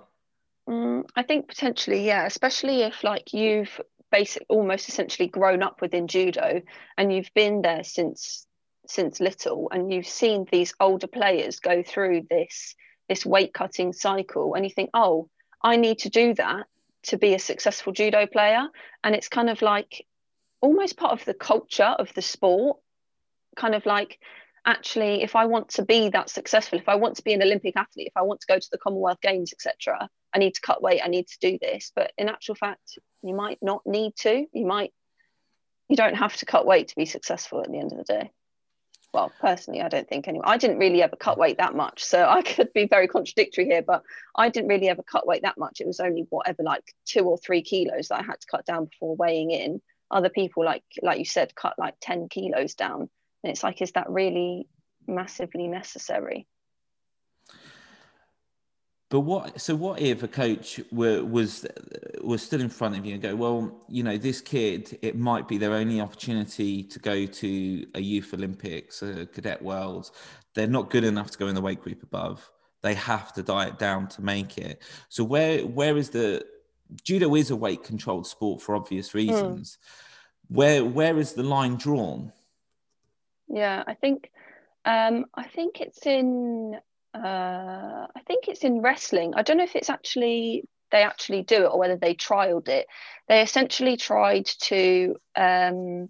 Mm, 0.68 1.04
I 1.16 1.22
think 1.22 1.48
potentially, 1.48 2.04
yeah, 2.04 2.26
especially 2.26 2.82
if 2.82 3.04
like 3.04 3.32
you've 3.32 3.80
basic 4.12 4.44
almost 4.50 4.90
essentially 4.90 5.28
grown 5.28 5.62
up 5.62 5.82
within 5.82 6.08
judo 6.08 6.64
and 6.98 7.14
you've 7.14 7.32
been 7.36 7.62
there 7.62 7.84
since 7.84 8.48
since 8.88 9.20
little 9.20 9.70
and 9.72 9.94
you've 9.94 10.08
seen 10.08 10.48
these 10.52 10.74
older 10.80 11.06
players 11.06 11.60
go 11.60 11.84
through 11.84 12.24
this 12.28 12.74
this 13.08 13.24
weight 13.24 13.54
cutting 13.54 13.94
cycle 13.94 14.56
and 14.56 14.66
you 14.66 14.72
think, 14.72 14.90
oh, 14.96 15.30
I 15.62 15.76
need 15.76 16.00
to 16.00 16.10
do 16.10 16.34
that 16.36 16.68
to 17.04 17.18
be 17.18 17.34
a 17.34 17.40
successful 17.40 17.94
judo 17.94 18.26
player. 18.26 18.68
And 19.04 19.16
it's 19.16 19.28
kind 19.28 19.50
of 19.50 19.62
like 19.62 20.06
almost 20.62 20.98
part 20.98 21.14
of 21.14 21.26
the 21.26 21.34
culture 21.34 21.84
of 21.84 22.14
the 22.14 22.22
sport, 22.22 22.78
kind 23.56 23.76
of 23.76 23.86
like 23.86 24.20
actually 24.66 25.24
if 25.24 25.36
i 25.36 25.46
want 25.46 25.70
to 25.70 25.86
be 25.86 26.10
that 26.10 26.30
successful 26.30 26.78
if 26.78 26.90
i 26.90 26.96
want 26.96 27.16
to 27.16 27.24
be 27.24 27.34
an 27.34 27.42
olympic 27.42 27.76
athlete 27.78 28.08
if 28.08 28.18
i 28.18 28.22
want 28.22 28.40
to 28.42 28.46
go 28.48 28.60
to 28.60 28.68
the 28.72 28.78
commonwealth 28.78 29.20
games 29.22 29.54
etc 29.54 30.08
i 30.34 30.38
need 30.38 30.54
to 30.54 30.62
cut 30.62 30.82
weight 30.82 31.02
i 31.04 31.08
need 31.08 31.28
to 31.28 31.38
do 31.40 31.58
this. 31.62 31.92
But 31.96 32.12
in 32.18 32.30
actual 32.30 32.56
fact 32.56 32.98
you 33.22 33.36
might 33.36 33.60
not 33.62 33.82
need 33.86 34.16
to. 34.18 34.46
You 34.54 34.66
might 34.66 34.94
you 35.88 35.96
don't 35.96 36.16
have 36.16 36.36
to 36.38 36.46
cut 36.46 36.66
weight 36.66 36.90
to 36.90 36.96
be 36.96 37.06
successful 37.06 37.62
at 37.62 37.72
the 37.72 37.80
end 37.80 37.92
of 37.92 37.98
the 37.98 38.04
day 38.04 38.32
well 39.14 39.32
personally 39.42 39.82
i 39.82 39.90
don't 39.90 40.08
think 40.08 40.28
anyway. 40.28 40.46
I 40.46 40.58
didn't 40.58 40.78
really 40.78 41.02
ever 41.02 41.16
cut 41.16 41.38
weight 41.38 41.58
that 41.58 41.76
much 41.76 42.04
so 42.04 42.28
i 42.28 42.42
could 42.54 42.72
be 42.74 42.86
very 42.86 43.08
contradictory 43.08 43.66
here 43.66 43.82
but 43.82 44.04
i 44.36 44.50
didn't 44.50 44.70
really 44.70 44.90
ever 44.90 45.04
cut 45.04 45.28
weight 45.28 45.44
that 45.44 45.58
much. 45.58 45.82
It 45.82 45.88
was 45.88 46.00
only 46.00 46.26
whatever 46.30 46.64
like 46.64 46.94
two 47.06 47.24
or 47.26 47.38
three 47.38 47.62
kilos 47.62 48.10
that 48.10 48.20
i 48.20 48.24
had 48.24 48.40
to 48.42 48.48
cut 48.50 48.66
down 48.66 48.86
before 48.86 49.16
weighing 49.16 49.52
in. 49.52 49.82
Other 50.12 50.30
people 50.30 50.66
like 50.66 50.84
like 51.02 51.20
you 51.20 51.26
said 51.26 51.56
cut 51.56 51.76
like 51.78 51.96
10 52.02 52.30
kilos 52.30 52.76
down. 52.76 53.10
And 53.44 53.52
it's 53.52 53.64
like, 53.64 53.82
is 53.82 53.94
that 53.94 54.10
really 54.10 54.68
massively 55.08 55.68
necessary? 55.68 56.48
But 59.10 59.22
what? 59.22 59.60
So 59.60 59.76
what 59.76 60.00
if 60.00 60.22
a 60.22 60.28
coach 60.28 60.80
were, 60.92 61.24
was 61.24 61.66
was 62.22 62.44
stood 62.44 62.62
in 62.62 62.70
front 62.70 62.96
of 62.96 63.06
you 63.06 63.14
and 63.14 63.22
go, 63.22 63.36
well, 63.36 63.84
you 63.88 64.04
know, 64.04 64.18
this 64.18 64.40
kid, 64.40 65.00
it 65.02 65.18
might 65.18 65.48
be 65.48 65.58
their 65.58 65.74
only 65.74 66.00
opportunity 66.00 66.84
to 66.84 67.00
go 67.00 67.26
to 67.26 67.88
a 67.96 68.02
youth 68.02 68.34
Olympics, 68.34 69.02
a 69.02 69.26
cadet 69.26 69.62
worlds. 69.62 70.12
They're 70.54 70.68
not 70.68 70.92
good 70.92 71.04
enough 71.04 71.32
to 71.32 71.38
go 71.40 71.48
in 71.48 71.56
the 71.56 71.62
weight 71.62 71.82
group 71.82 72.04
above. 72.04 72.52
They 72.82 72.94
have 72.94 73.34
to 73.34 73.44
diet 73.44 73.80
down 73.80 74.08
to 74.10 74.22
make 74.22 74.58
it. 74.60 74.84
So 75.10 75.24
where 75.24 75.66
where 75.66 75.98
is 75.98 76.12
the 76.12 76.46
judo 77.04 77.36
is 77.36 77.52
a 77.52 77.56
weight 77.56 77.84
controlled 77.84 78.28
sport 78.28 78.62
for 78.62 78.76
obvious 78.76 79.14
reasons. 79.14 79.78
Mm. 79.78 80.56
Where 80.56 80.86
where 80.86 81.18
is 81.18 81.34
the 81.34 81.44
line 81.44 81.76
drawn? 81.76 82.32
Yeah, 83.48 83.84
I 83.88 83.94
think 83.94 84.32
um, 84.86 85.26
I 85.36 85.44
think 85.44 85.82
it's 85.82 86.06
in 86.06 86.80
uh, 87.14 88.08
I 88.16 88.22
think 88.28 88.48
it's 88.48 88.64
in 88.64 88.82
wrestling. 88.82 89.34
I 89.36 89.42
don't 89.42 89.58
know 89.58 89.64
if 89.64 89.76
it's 89.76 89.90
actually 89.90 90.68
they 90.92 91.04
actually 91.04 91.44
do 91.44 91.66
it 91.66 91.72
or 91.72 91.80
whether 91.80 91.98
they 91.98 92.16
trialed 92.16 92.68
it. 92.68 92.88
They 93.28 93.42
essentially 93.42 93.96
tried 93.98 94.46
to 94.62 95.16
um, 95.36 96.10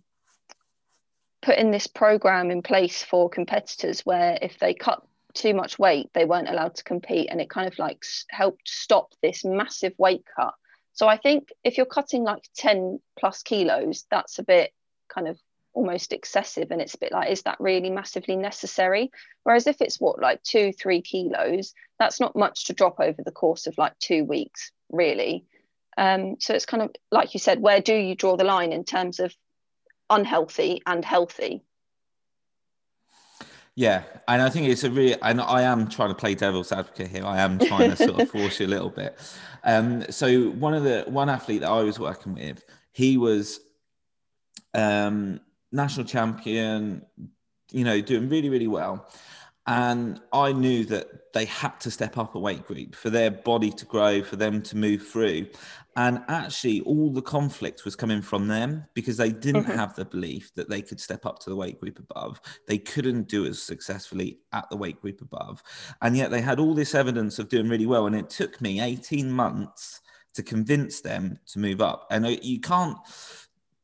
put 1.41 1.57
in 1.57 1.71
this 1.71 1.87
program 1.87 2.51
in 2.51 2.61
place 2.61 3.03
for 3.03 3.29
competitors 3.29 4.01
where 4.01 4.37
if 4.41 4.57
they 4.59 4.73
cut 4.73 5.03
too 5.33 5.53
much 5.53 5.77
weight, 5.77 6.09
they 6.13 6.25
weren't 6.25 6.49
allowed 6.49 6.75
to 6.75 6.83
compete, 6.83 7.27
and 7.29 7.39
it 7.39 7.49
kind 7.49 7.67
of 7.67 7.77
like 7.77 8.03
helped 8.29 8.67
stop 8.67 9.13
this 9.21 9.45
massive 9.45 9.93
weight 9.97 10.23
cut. 10.35 10.53
So 10.93 11.07
I 11.07 11.17
think 11.17 11.49
if 11.63 11.77
you're 11.77 11.85
cutting 11.85 12.23
like 12.23 12.43
10 12.55 12.99
plus 13.17 13.43
kilos, 13.43 14.05
that's 14.09 14.39
a 14.39 14.43
bit 14.43 14.73
kind 15.07 15.27
of 15.27 15.39
almost 15.73 16.13
excessive 16.13 16.71
and 16.71 16.81
it's 16.81 16.95
a 16.95 16.97
bit 16.97 17.11
like 17.11 17.29
is 17.29 17.43
that 17.43 17.57
really 17.59 17.89
massively 17.89 18.35
necessary 18.35 19.11
whereas 19.43 19.67
if 19.67 19.81
it's 19.81 19.99
what 19.99 20.19
like 20.19 20.41
two 20.43 20.73
three 20.73 21.01
kilos 21.01 21.73
that's 21.99 22.19
not 22.19 22.35
much 22.35 22.65
to 22.65 22.73
drop 22.73 22.99
over 22.99 23.21
the 23.23 23.31
course 23.31 23.67
of 23.67 23.77
like 23.77 23.97
two 23.99 24.23
weeks 24.23 24.71
really 24.91 25.45
um, 25.97 26.37
so 26.39 26.53
it's 26.53 26.65
kind 26.65 26.81
of 26.81 26.91
like 27.11 27.33
you 27.33 27.39
said 27.39 27.61
where 27.61 27.81
do 27.81 27.93
you 27.93 28.15
draw 28.15 28.35
the 28.35 28.43
line 28.43 28.71
in 28.71 28.83
terms 28.83 29.19
of 29.19 29.33
unhealthy 30.09 30.81
and 30.85 31.05
healthy 31.05 31.61
yeah, 33.79 34.03
and 34.27 34.41
I 34.41 34.49
think 34.49 34.67
it's 34.67 34.83
a 34.83 34.91
really, 34.91 35.15
and 35.21 35.39
I 35.39 35.61
am 35.61 35.87
trying 35.87 36.09
to 36.09 36.15
play 36.15 36.35
devil's 36.35 36.73
advocate 36.73 37.07
here. 37.07 37.23
I 37.23 37.39
am 37.39 37.57
trying 37.57 37.89
to 37.89 37.95
sort 37.95 38.19
of 38.19 38.29
force 38.31 38.59
you 38.59 38.65
a 38.65 38.67
little 38.67 38.89
bit. 38.89 39.17
Um, 39.63 40.03
so 40.09 40.49
one 40.49 40.73
of 40.73 40.83
the 40.83 41.05
one 41.07 41.29
athlete 41.29 41.61
that 41.61 41.69
I 41.69 41.81
was 41.83 41.97
working 41.97 42.33
with, 42.33 42.61
he 42.91 43.15
was 43.15 43.61
um, 44.73 45.39
national 45.71 46.05
champion, 46.05 47.05
you 47.71 47.83
know, 47.83 48.01
doing 48.01 48.29
really, 48.29 48.49
really 48.49 48.67
well. 48.67 49.07
And 49.67 50.19
I 50.33 50.51
knew 50.51 50.83
that 50.85 51.31
they 51.33 51.45
had 51.45 51.79
to 51.81 51.91
step 51.91 52.17
up 52.17 52.33
a 52.33 52.39
weight 52.39 52.65
group 52.65 52.95
for 52.95 53.11
their 53.11 53.29
body 53.29 53.69
to 53.69 53.85
grow, 53.85 54.23
for 54.23 54.35
them 54.35 54.63
to 54.63 54.75
move 54.75 55.07
through. 55.07 55.45
And 55.95 56.23
actually, 56.27 56.81
all 56.81 57.11
the 57.11 57.21
conflict 57.21 57.85
was 57.85 57.95
coming 57.95 58.23
from 58.23 58.47
them 58.47 58.85
because 58.95 59.17
they 59.17 59.31
didn't 59.31 59.65
mm-hmm. 59.65 59.77
have 59.77 59.95
the 59.95 60.05
belief 60.05 60.51
that 60.55 60.69
they 60.69 60.81
could 60.81 60.99
step 60.99 61.23
up 61.25 61.37
to 61.39 61.51
the 61.51 61.55
weight 61.55 61.79
group 61.79 61.99
above. 61.99 62.41
They 62.67 62.79
couldn't 62.79 63.27
do 63.27 63.45
as 63.45 63.61
successfully 63.61 64.39
at 64.53 64.67
the 64.71 64.77
weight 64.77 64.99
group 65.01 65.21
above. 65.21 65.61
And 66.01 66.17
yet, 66.17 66.31
they 66.31 66.41
had 66.41 66.59
all 66.59 66.73
this 66.73 66.95
evidence 66.95 67.37
of 67.37 67.49
doing 67.49 67.69
really 67.69 67.85
well. 67.85 68.07
And 68.07 68.15
it 68.15 68.31
took 68.31 68.59
me 68.61 68.81
18 68.81 69.31
months 69.31 70.01
to 70.33 70.41
convince 70.41 71.01
them 71.01 71.37
to 71.47 71.59
move 71.59 71.81
up. 71.81 72.07
And 72.09 72.25
uh, 72.25 72.29
you 72.41 72.59
can't 72.59 72.97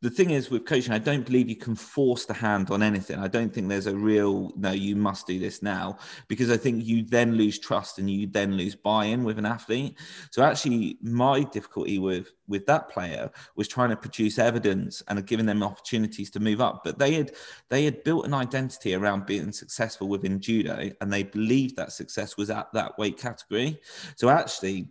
the 0.02 0.10
thing 0.10 0.30
is 0.30 0.50
with 0.50 0.66
coaching, 0.66 0.94
I 0.94 1.00
don't 1.00 1.26
believe 1.26 1.50
you 1.50 1.56
can 1.56 1.76
force 1.76 2.26
the 2.26 2.34
hand 2.34 2.70
on 2.70 2.84
anything. 2.84 3.18
I 3.18 3.28
don't 3.28 3.54
think 3.54 3.70
there's 3.70 3.88
a 3.88 3.96
real 3.96 4.52
no, 4.56 4.72
you 4.72 4.96
must 4.96 5.26
do 5.26 5.40
this 5.40 5.64
now 5.64 5.98
because 6.28 6.52
I 6.52 6.58
think 6.58 6.86
you 6.86 7.04
then 7.04 7.36
lose 7.36 7.58
trust 7.60 7.98
and 7.98 8.10
you 8.10 8.28
then 8.28 8.56
lose 8.56 8.76
buy-in 8.76 9.24
with 9.24 9.40
an 9.40 9.46
athlete. 9.46 9.98
So 10.32 10.44
actually, 10.44 10.98
my 11.02 11.44
difficulty 11.44 11.98
with 11.98 12.34
with 12.48 12.66
that 12.68 12.90
player 12.90 13.32
was 13.56 13.68
trying 13.68 13.90
to 13.90 13.96
produce 13.96 14.38
evidence 14.38 15.02
and 15.08 15.26
giving 15.26 15.46
them 15.46 15.64
opportunities 15.64 16.30
to 16.32 16.40
move 16.40 16.62
up. 16.62 16.82
But 16.84 17.00
they 17.00 17.14
had 17.14 17.32
they 17.70 17.86
had 17.86 18.04
built 18.04 18.26
an 18.26 18.34
identity 18.34 18.94
around 18.94 19.26
being 19.26 19.52
successful 19.52 20.08
within 20.08 20.40
judo, 20.40 20.92
and 21.02 21.12
they 21.12 21.24
believed 21.24 21.78
that 21.78 21.94
success 21.94 22.38
was 22.38 22.50
at 22.50 22.72
that 22.74 22.98
weight 22.98 23.18
category. 23.18 23.80
So 24.18 24.30
actually, 24.30 24.90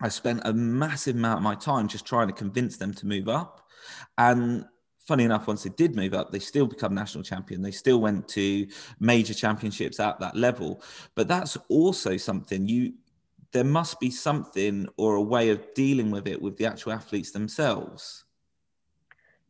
I 0.00 0.08
spent 0.08 0.42
a 0.44 0.52
massive 0.52 1.16
amount 1.16 1.38
of 1.38 1.42
my 1.42 1.56
time 1.56 1.88
just 1.88 2.06
trying 2.06 2.28
to 2.28 2.34
convince 2.34 2.76
them 2.76 2.94
to 2.94 3.06
move 3.06 3.28
up. 3.28 3.66
And 4.18 4.64
funny 4.98 5.24
enough, 5.24 5.46
once 5.46 5.62
they 5.62 5.70
did 5.70 5.96
move 5.96 6.14
up, 6.14 6.30
they 6.30 6.38
still 6.38 6.66
become 6.66 6.94
national 6.94 7.24
champion. 7.24 7.62
They 7.62 7.72
still 7.72 8.00
went 8.00 8.28
to 8.28 8.66
major 9.00 9.34
championships 9.34 9.98
at 9.98 10.20
that 10.20 10.36
level. 10.36 10.82
But 11.14 11.28
that's 11.28 11.56
also 11.68 12.16
something 12.16 12.68
you 12.68 12.94
there 13.52 13.64
must 13.64 13.98
be 13.98 14.10
something 14.10 14.86
or 14.96 15.16
a 15.16 15.22
way 15.22 15.50
of 15.50 15.74
dealing 15.74 16.12
with 16.12 16.28
it 16.28 16.40
with 16.40 16.56
the 16.56 16.66
actual 16.66 16.92
athletes 16.92 17.32
themselves. 17.32 18.24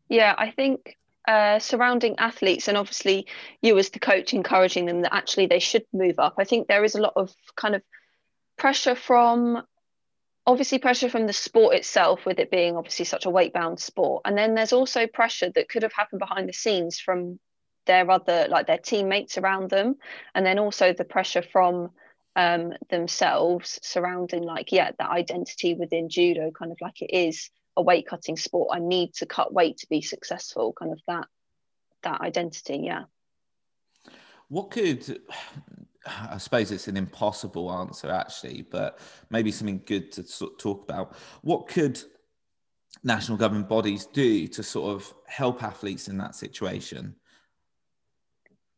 Yeah, 0.09 0.35
I 0.39 0.51
think 0.51 0.97
uh, 1.29 1.59
surrounding 1.59 2.19
athletes 2.19 2.67
and 2.67 2.77
obviously 2.77 3.27
you 3.61 3.79
as 3.79 3.91
the 3.91 3.99
coach 3.99 4.33
encouraging 4.33 4.87
them 4.87 5.03
that 5.03 5.15
actually 5.15 5.47
they 5.47 5.59
should 5.59 5.85
move 5.93 6.19
up. 6.19 6.35
I 6.39 6.45
think 6.45 6.67
there 6.67 6.85
is 6.85 6.95
a 6.95 7.01
lot 7.01 7.13
of 7.17 7.35
kind 7.57 7.75
of 7.75 7.83
pressure 8.57 8.95
from 8.95 9.63
obviously 10.51 10.79
pressure 10.79 11.09
from 11.09 11.27
the 11.27 11.33
sport 11.33 11.77
itself 11.77 12.27
with 12.27 12.41
it 12.41 12.51
being 12.51 12.77
obviously 12.77 13.05
such 13.05 13.25
a 13.25 13.31
weight 13.31 13.53
bound 13.53 13.79
sport. 13.79 14.23
And 14.25 14.37
then 14.37 14.55
there's 14.55 14.73
also 14.73 15.07
pressure 15.07 15.51
that 15.55 15.69
could 15.69 15.85
have 15.85 15.93
happened 15.93 16.19
behind 16.19 16.49
the 16.49 16.53
scenes 16.53 16.99
from 16.99 17.39
their 17.87 18.11
other 18.11 18.47
like 18.49 18.67
their 18.67 18.79
teammates 18.79 19.39
around 19.39 19.71
them. 19.71 19.95
And 20.35 20.45
then 20.45 20.59
also 20.59 20.93
the 20.93 21.05
pressure 21.05 21.43
from 21.43 21.91
um, 22.35 22.73
themselves 22.91 23.79
surrounding 23.83 24.43
like 24.43 24.73
yeah 24.73 24.91
that 24.99 25.11
identity 25.11 25.75
within 25.75 26.09
judo 26.09 26.53
kind 26.53 26.71
of 26.71 26.79
like 26.81 27.03
it 27.03 27.13
is 27.13 27.51
a 27.77 27.83
weight 27.83 28.09
cutting 28.09 28.37
sport. 28.37 28.71
I 28.73 28.81
need 28.81 29.15
to 29.15 29.27
cut 29.27 29.55
weight 29.55 29.79
to 29.79 29.89
be 29.89 30.03
successful 30.03 30.73
kind 30.73 30.93
of 30.93 31.01
that 31.07 31.27
that 32.03 32.21
identity 32.21 32.81
yeah. 32.85 33.05
What 34.49 34.73
could 34.73 35.21
I 36.07 36.39
suppose 36.39 36.71
it's 36.71 36.89
an 36.89 36.97
impossible 36.97 37.71
answer, 37.71 38.11
actually, 38.11 38.63
but 38.63 38.99
maybe 39.29 39.53
something 39.53 39.83
good 39.85 40.11
to 40.13 40.27
sort 40.27 40.53
of 40.53 40.59
talk 40.59 40.83
about. 40.83 41.15
What 41.43 41.69
could 41.69 42.01
national 43.05 43.39
government 43.39 43.69
bodies 43.69 44.07
do 44.07 44.47
to 44.49 44.63
sort 44.63 44.95
of 44.95 45.13
help 45.27 45.63
athletes 45.63 46.09
in 46.09 46.17
that 46.19 46.35
situation? 46.35 47.17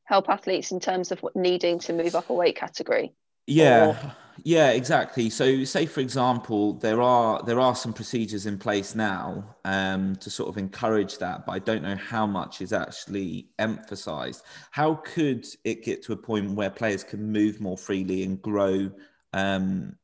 Help 0.05 0.29
athletes 0.29 0.73
in 0.73 0.81
terms 0.81 1.13
of 1.13 1.23
what 1.23 1.37
needing 1.37 1.79
to 1.81 1.93
move 1.93 2.15
up 2.15 2.29
a 2.29 2.35
weight 2.35 2.57
category. 2.57 3.15
Yeah, 3.47 3.89
Or- 3.89 4.17
yeah, 4.45 4.71
exactly. 4.71 5.31
So, 5.31 5.65
say 5.65 5.87
for 5.87 6.01
example, 6.01 6.75
there 6.75 7.03
are 7.03 7.43
there 7.43 7.61
are 7.61 7.75
some 7.75 7.93
procedures 7.93 8.47
in 8.47 8.59
place 8.59 8.95
now 8.95 9.57
um, 9.65 10.17
to 10.17 10.31
sort 10.31 10.49
of 10.49 10.59
encourage 10.59 11.19
that, 11.19 11.47
but 11.47 11.53
I 11.53 11.59
don't 11.59 11.83
know 11.83 11.97
how 11.97 12.27
much 12.27 12.61
is 12.61 12.73
actually 12.73 13.49
emphasized. 13.59 14.45
How 14.71 14.95
could 14.95 15.47
it 15.65 15.85
get 15.85 16.03
to 16.05 16.13
a 16.13 16.17
point 16.17 16.53
where 16.53 16.71
players 16.71 17.05
can 17.05 17.31
move 17.31 17.61
more 17.61 17.77
freely 17.77 18.23
and 18.25 18.41
grow 18.41 18.91
um, 19.33 19.97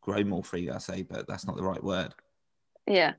grow 0.00 0.24
more 0.24 0.44
freely? 0.44 0.70
I 0.70 0.78
say, 0.78 1.02
but 1.02 1.26
that's 1.28 1.46
not 1.46 1.56
the 1.56 1.64
right 1.64 1.82
word. 1.82 2.14
Yeah. 2.86 3.14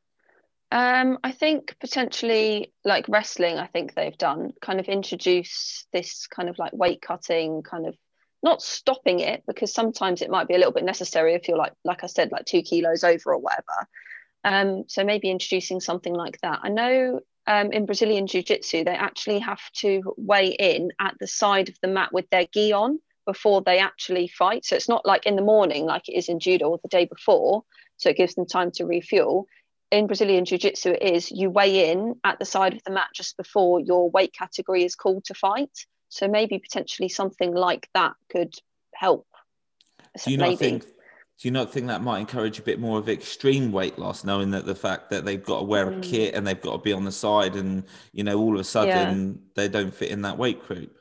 Um, 0.70 1.20
I 1.24 1.32
think 1.32 1.76
potentially 1.80 2.74
like 2.84 3.06
wrestling, 3.08 3.58
I 3.58 3.68
think 3.68 3.94
they've 3.94 4.18
done 4.18 4.52
kind 4.62 4.82
of 4.82 4.88
introduce 4.88 5.86
this 5.94 6.28
kind 6.28 6.50
of 6.50 6.58
like 6.60 6.74
weight 6.74 7.02
cutting, 7.02 7.64
kind 7.64 7.88
of 7.88 7.96
not 8.48 8.62
stopping 8.62 9.20
it 9.20 9.44
because 9.48 9.74
sometimes 9.74 10.22
it 10.22 10.30
might 10.30 10.48
be 10.48 10.56
a 10.56 10.58
little 10.58 10.72
bit 10.72 10.86
necessary 10.86 11.34
if 11.34 11.48
you're 11.48 11.58
like, 11.58 11.74
like 11.84 12.04
I 12.04 12.08
said, 12.08 12.32
like 12.32 12.46
two 12.46 12.62
kilos 12.62 13.04
over 13.04 13.34
or 13.34 13.40
whatever. 13.40 13.88
Um, 14.44 14.86
so 14.88 15.04
maybe 15.04 15.30
introducing 15.30 15.82
something 15.82 16.14
like 16.14 16.40
that. 16.42 16.60
I 16.64 16.70
know 16.70 17.20
um, 17.46 17.72
in 17.72 17.86
Brazilian 17.86 18.28
Jiu 18.28 18.44
Jitsu, 18.44 18.84
they 18.84 18.92
actually 18.92 19.40
have 19.40 19.62
to 19.82 20.14
weigh 20.18 20.56
in 20.60 20.92
at 21.00 21.16
the 21.20 21.28
side 21.28 21.70
of 21.70 21.76
the 21.82 21.90
mat 21.90 22.14
with 22.14 22.30
their 22.30 22.48
gi 22.54 22.72
on 22.72 23.00
before 23.26 23.62
they 23.62 23.80
actually 23.80 24.30
fight. 24.30 24.64
So 24.66 24.76
it's 24.78 24.88
not 24.88 25.06
like 25.06 25.26
in 25.26 25.36
the 25.36 25.42
morning 25.42 25.86
like 25.86 26.08
it 26.08 26.18
is 26.18 26.30
in 26.30 26.40
judo 26.40 26.70
or 26.70 26.80
the 26.82 26.88
day 26.88 27.06
before. 27.06 27.64
So 27.98 28.10
it 28.10 28.18
gives 28.18 28.36
them 28.36 28.46
time 28.46 28.72
to 28.76 28.86
refuel 28.86 29.48
in 29.92 30.08
Brazilian 30.08 30.46
Jiu 30.46 30.58
Jitsu, 30.58 30.92
it 30.92 31.02
is 31.02 31.32
you 31.32 31.50
weigh 31.50 31.90
in 31.90 32.16
at 32.24 32.40
the 32.40 32.46
side 32.46 32.74
of 32.74 32.84
the 32.84 32.92
mat 32.92 33.08
just 33.14 33.38
before 33.38 33.80
your 33.80 34.10
weight 34.10 34.34
category 34.34 34.84
is 34.84 34.96
called 34.96 35.26
to 35.26 35.34
fight. 35.34 35.86
So 36.10 36.28
maybe 36.28 36.60
potentially 36.60 37.10
something 37.10 37.54
like 37.54 37.90
that 37.94 38.14
could 38.30 38.56
help. 38.94 39.28
Do 40.24 40.32
you 40.32 40.38
maybe. 40.38 40.52
not 40.52 40.60
think? 40.60 40.84
Do 40.84 41.48
you 41.48 41.52
not 41.52 41.72
think 41.72 41.86
that 41.88 42.02
might 42.02 42.20
encourage 42.20 42.58
a 42.58 42.64
bit 42.64 42.80
more 42.80 42.98
of 42.98 43.08
extreme 43.08 43.72
weight 43.72 44.00
loss, 44.00 44.24
knowing 44.24 44.50
that 44.52 44.66
the 44.66 44.74
fact 44.74 45.12
that 45.12 45.24
they've 45.24 45.44
got 45.44 45.60
to 45.60 45.66
wear 45.66 45.88
a 45.88 45.92
Mm. 45.92 46.02
kit 46.02 46.34
and 46.34 46.48
they've 46.48 46.60
got 46.60 46.78
to 46.78 46.78
be 46.80 46.92
on 46.92 47.06
the 47.06 47.12
side, 47.12 47.56
and 47.56 47.84
you 48.12 48.24
know, 48.24 48.40
all 48.40 48.56
of 48.56 48.60
a 48.60 48.64
sudden 48.64 49.40
they 49.54 49.68
don't 49.68 49.94
fit 49.94 50.10
in 50.10 50.24
that 50.24 50.38
weight 50.38 50.66
group? 50.66 50.98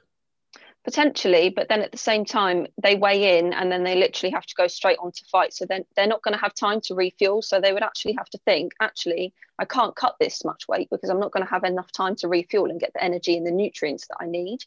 potentially, 0.86 1.50
but 1.50 1.68
then 1.68 1.82
at 1.82 1.90
the 1.90 1.98
same 1.98 2.24
time 2.24 2.64
they 2.80 2.94
weigh 2.94 3.38
in 3.38 3.52
and 3.52 3.72
then 3.72 3.82
they 3.82 3.96
literally 3.96 4.30
have 4.30 4.46
to 4.46 4.54
go 4.56 4.68
straight 4.68 4.98
on 5.02 5.10
to 5.10 5.24
fight. 5.24 5.52
So 5.52 5.66
then 5.66 5.84
they're 5.96 6.06
not 6.06 6.22
going 6.22 6.34
to 6.34 6.40
have 6.40 6.54
time 6.54 6.80
to 6.82 6.94
refuel. 6.94 7.42
So 7.42 7.60
they 7.60 7.72
would 7.72 7.82
actually 7.82 8.12
have 8.12 8.30
to 8.30 8.38
think, 8.44 8.72
actually, 8.80 9.34
I 9.58 9.64
can't 9.64 9.96
cut 9.96 10.14
this 10.20 10.44
much 10.44 10.68
weight 10.68 10.88
because 10.88 11.10
I'm 11.10 11.18
not 11.18 11.32
going 11.32 11.44
to 11.44 11.50
have 11.50 11.64
enough 11.64 11.90
time 11.90 12.14
to 12.16 12.28
refuel 12.28 12.70
and 12.70 12.78
get 12.78 12.92
the 12.92 13.02
energy 13.02 13.36
and 13.36 13.44
the 13.44 13.50
nutrients 13.50 14.06
that 14.06 14.18
I 14.20 14.26
need. 14.26 14.60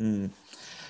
Mm. 0.00 0.30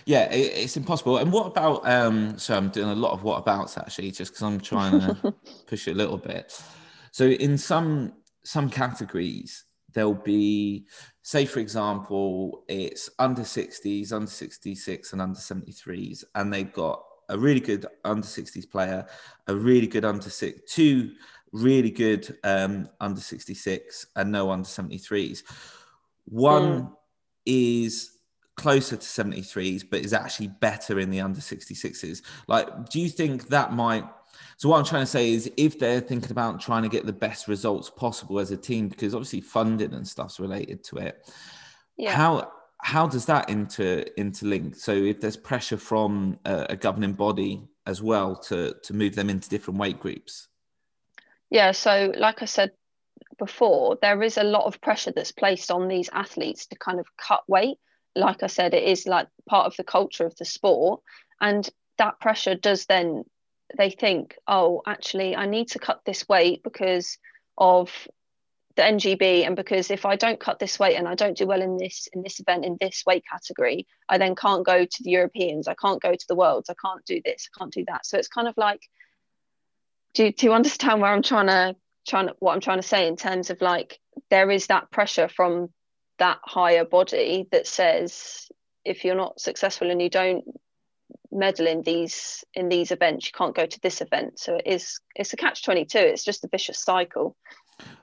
Yeah, 0.04 0.32
it, 0.32 0.52
it's 0.64 0.76
impossible. 0.76 1.18
And 1.18 1.30
what 1.30 1.46
about? 1.46 1.86
Um, 1.86 2.38
so 2.38 2.56
I'm 2.56 2.70
doing 2.70 2.88
a 2.88 2.94
lot 2.94 3.12
of 3.12 3.22
what 3.22 3.38
abouts 3.38 3.76
actually, 3.76 4.10
just 4.10 4.32
because 4.32 4.42
I'm 4.42 4.60
trying 4.60 5.00
to 5.00 5.34
push 5.66 5.86
it 5.86 5.92
a 5.92 5.94
little 5.94 6.16
bit. 6.16 6.60
So 7.12 7.26
in 7.26 7.58
some 7.58 8.14
some 8.42 8.70
categories, 8.70 9.64
there'll 9.92 10.14
be, 10.14 10.86
say 11.22 11.44
for 11.44 11.60
example, 11.60 12.64
it's 12.68 13.10
under 13.18 13.42
60s, 13.42 14.12
under 14.12 14.30
66, 14.30 15.12
and 15.12 15.20
under 15.20 15.38
73s, 15.38 16.24
and 16.34 16.52
they've 16.52 16.72
got 16.72 17.02
a 17.28 17.38
really 17.38 17.60
good 17.60 17.84
under 18.04 18.26
60s 18.26 18.70
player, 18.70 19.06
a 19.48 19.54
really 19.54 19.86
good 19.86 20.04
under 20.04 20.30
six, 20.30 20.72
two 20.72 21.12
really 21.52 21.90
good 21.90 22.38
um, 22.44 22.88
under 23.00 23.20
66, 23.20 24.06
and 24.16 24.32
no 24.32 24.50
under 24.50 24.66
73s. 24.66 25.42
One 26.26 26.92
is 27.44 28.17
closer 28.58 28.96
to 28.96 29.02
73s, 29.02 29.84
but 29.88 30.00
is 30.00 30.12
actually 30.12 30.48
better 30.48 30.98
in 31.00 31.10
the 31.10 31.20
under 31.20 31.40
66s. 31.40 32.20
Like, 32.46 32.90
do 32.90 33.00
you 33.00 33.08
think 33.08 33.48
that 33.48 33.72
might? 33.72 34.04
So, 34.58 34.68
what 34.68 34.78
I'm 34.78 34.84
trying 34.84 35.02
to 35.02 35.06
say 35.06 35.32
is 35.32 35.50
if 35.56 35.78
they're 35.78 36.00
thinking 36.00 36.30
about 36.30 36.60
trying 36.60 36.82
to 36.82 36.88
get 36.88 37.06
the 37.06 37.12
best 37.12 37.48
results 37.48 37.88
possible 37.88 38.38
as 38.38 38.50
a 38.50 38.56
team, 38.56 38.88
because 38.88 39.14
obviously 39.14 39.40
funding 39.40 39.94
and 39.94 40.06
stuff's 40.06 40.38
related 40.40 40.84
to 40.84 40.96
it, 40.98 41.26
Yeah. 41.96 42.14
how 42.14 42.52
how 42.80 43.06
does 43.08 43.26
that 43.26 43.48
inter 43.48 44.04
interlink? 44.18 44.76
So, 44.76 44.92
if 44.92 45.20
there's 45.20 45.36
pressure 45.36 45.78
from 45.78 46.38
a, 46.44 46.66
a 46.70 46.76
governing 46.76 47.14
body 47.14 47.68
as 47.86 48.02
well 48.02 48.36
to 48.48 48.74
to 48.82 48.92
move 48.94 49.14
them 49.14 49.30
into 49.30 49.48
different 49.48 49.78
weight 49.80 50.00
groups, 50.00 50.48
Yeah, 51.50 51.72
so 51.72 52.12
like 52.16 52.42
I 52.42 52.46
said 52.46 52.72
before, 53.38 53.96
there 54.02 54.22
is 54.22 54.36
a 54.38 54.42
lot 54.42 54.64
of 54.66 54.80
pressure 54.80 55.12
that's 55.12 55.32
placed 55.32 55.70
on 55.70 55.88
these 55.88 56.08
athletes 56.12 56.66
to 56.66 56.76
kind 56.76 56.98
of 56.98 57.06
cut 57.16 57.42
weight. 57.48 57.78
Like 58.18 58.42
I 58.42 58.48
said, 58.48 58.74
it 58.74 58.84
is 58.84 59.06
like 59.06 59.28
part 59.48 59.66
of 59.66 59.76
the 59.76 59.84
culture 59.84 60.26
of 60.26 60.36
the 60.36 60.44
sport. 60.44 61.00
And 61.40 61.68
that 61.98 62.20
pressure 62.20 62.54
does 62.54 62.86
then, 62.86 63.24
they 63.76 63.90
think, 63.90 64.36
oh, 64.46 64.82
actually, 64.86 65.36
I 65.36 65.46
need 65.46 65.68
to 65.68 65.78
cut 65.78 66.00
this 66.04 66.28
weight 66.28 66.62
because 66.62 67.18
of 67.56 67.90
the 68.78 68.84
NGB 68.84 69.44
and 69.44 69.56
because 69.56 69.90
if 69.90 70.06
I 70.06 70.14
don't 70.14 70.38
cut 70.38 70.60
this 70.60 70.78
weight 70.78 70.94
and 70.94 71.08
I 71.08 71.16
don't 71.16 71.36
do 71.36 71.48
well 71.48 71.60
in 71.60 71.78
this 71.78 72.08
in 72.12 72.22
this 72.22 72.38
event 72.38 72.64
in 72.64 72.76
this 72.80 73.02
weight 73.04 73.24
category, 73.30 73.88
I 74.08 74.18
then 74.18 74.36
can't 74.36 74.64
go 74.64 74.84
to 74.84 75.02
the 75.02 75.10
Europeans, 75.10 75.66
I 75.66 75.74
can't 75.74 76.00
go 76.00 76.12
to 76.12 76.26
the 76.28 76.36
worlds, 76.36 76.70
I 76.70 76.74
can't 76.80 77.04
do 77.04 77.20
this, 77.24 77.48
I 77.52 77.58
can't 77.58 77.72
do 77.72 77.84
that. 77.88 78.06
So 78.06 78.18
it's 78.18 78.28
kind 78.28 78.46
of 78.46 78.54
like 78.56 78.80
do 80.14 80.30
do 80.30 80.46
you 80.46 80.52
understand 80.52 81.00
where 81.00 81.12
I'm 81.12 81.22
trying 81.22 81.48
to 81.48 81.74
trying 82.06 82.28
to, 82.28 82.36
what 82.38 82.54
I'm 82.54 82.60
trying 82.60 82.80
to 82.80 82.86
say 82.86 83.08
in 83.08 83.16
terms 83.16 83.50
of 83.50 83.60
like 83.60 83.98
there 84.30 84.48
is 84.48 84.68
that 84.68 84.92
pressure 84.92 85.28
from 85.28 85.70
that 86.18 86.38
higher 86.44 86.84
body 86.84 87.46
that 87.52 87.66
says 87.66 88.48
if 88.84 89.04
you're 89.04 89.14
not 89.14 89.40
successful 89.40 89.90
and 89.90 90.00
you 90.02 90.10
don't 90.10 90.44
medal 91.30 91.66
in 91.66 91.82
these 91.82 92.44
in 92.54 92.68
these 92.68 92.90
events 92.90 93.26
you 93.26 93.32
can't 93.36 93.54
go 93.54 93.66
to 93.66 93.80
this 93.80 94.00
event 94.00 94.38
so 94.38 94.56
it 94.56 94.66
is 94.66 95.00
it's 95.14 95.32
a 95.32 95.36
catch 95.36 95.64
22 95.64 95.98
it's 95.98 96.24
just 96.24 96.44
a 96.44 96.48
vicious 96.48 96.82
cycle 96.82 97.36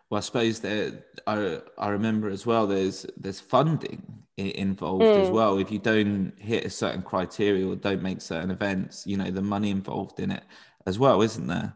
well, 0.10 0.20
I 0.20 0.22
suppose 0.22 0.60
that 0.62 1.04
I 1.28 1.60
I 1.78 1.90
remember 1.90 2.30
as 2.30 2.46
well. 2.46 2.68
There's 2.68 3.06
there's 3.18 3.40
funding 3.42 4.24
involved 4.38 5.18
as 5.18 5.30
Mm. 5.30 5.34
well. 5.34 5.58
If 5.58 5.72
you 5.72 5.80
don't 5.80 6.32
hit 6.38 6.64
a 6.64 6.70
certain 6.70 7.02
criteria 7.02 7.68
or 7.68 7.76
don't 7.76 8.04
make 8.04 8.22
certain 8.22 8.52
events, 8.52 9.06
you 9.08 9.18
know 9.18 9.32
the 9.32 9.42
money 9.42 9.72
involved 9.72 10.20
in 10.20 10.32
it 10.32 10.44
as 10.86 10.98
well, 11.00 11.22
isn't 11.24 11.48
there? 11.48 11.76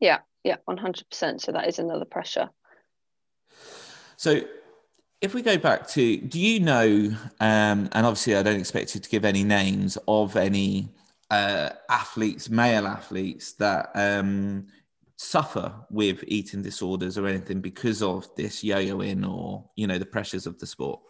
yeah 0.00 0.18
yeah 0.42 0.56
100% 0.68 1.40
so 1.40 1.52
that 1.52 1.68
is 1.68 1.78
another 1.78 2.04
pressure 2.04 2.50
So 4.16 4.40
if 5.22 5.34
we 5.34 5.40
go 5.40 5.56
back 5.56 5.86
to, 5.86 6.16
do 6.18 6.38
you 6.38 6.58
know, 6.58 7.14
um, 7.38 7.88
and 7.92 8.06
obviously 8.06 8.34
I 8.34 8.42
don't 8.42 8.58
expect 8.58 8.94
you 8.96 9.00
to 9.00 9.08
give 9.08 9.24
any 9.24 9.44
names 9.44 9.96
of 10.08 10.34
any 10.34 10.88
uh, 11.30 11.70
athletes, 11.88 12.50
male 12.50 12.88
athletes 12.88 13.52
that 13.54 13.90
um, 13.94 14.66
suffer 15.16 15.72
with 15.90 16.24
eating 16.26 16.60
disorders 16.60 17.16
or 17.16 17.28
anything 17.28 17.60
because 17.60 18.02
of 18.02 18.28
this 18.34 18.64
yo-yoing 18.64 19.26
or, 19.26 19.64
you 19.76 19.86
know, 19.86 19.96
the 19.96 20.04
pressures 20.04 20.44
of 20.44 20.58
the 20.58 20.66
sport? 20.66 21.00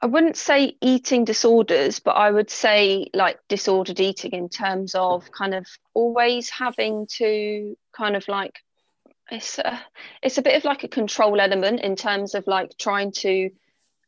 I 0.00 0.06
wouldn't 0.06 0.36
say 0.36 0.76
eating 0.80 1.24
disorders, 1.24 1.98
but 1.98 2.12
I 2.12 2.30
would 2.30 2.50
say 2.50 3.10
like 3.12 3.40
disordered 3.48 3.98
eating 3.98 4.32
in 4.32 4.48
terms 4.48 4.94
of 4.94 5.32
kind 5.32 5.54
of 5.54 5.66
always 5.94 6.48
having 6.48 7.08
to 7.16 7.76
kind 7.92 8.14
of 8.14 8.28
like 8.28 8.54
it's 9.30 9.58
a, 9.58 9.80
it's 10.22 10.38
a 10.38 10.42
bit 10.42 10.56
of 10.56 10.64
like 10.64 10.84
a 10.84 10.88
control 10.88 11.40
element 11.40 11.80
in 11.80 11.96
terms 11.96 12.34
of 12.34 12.46
like 12.46 12.76
trying 12.78 13.12
to 13.12 13.50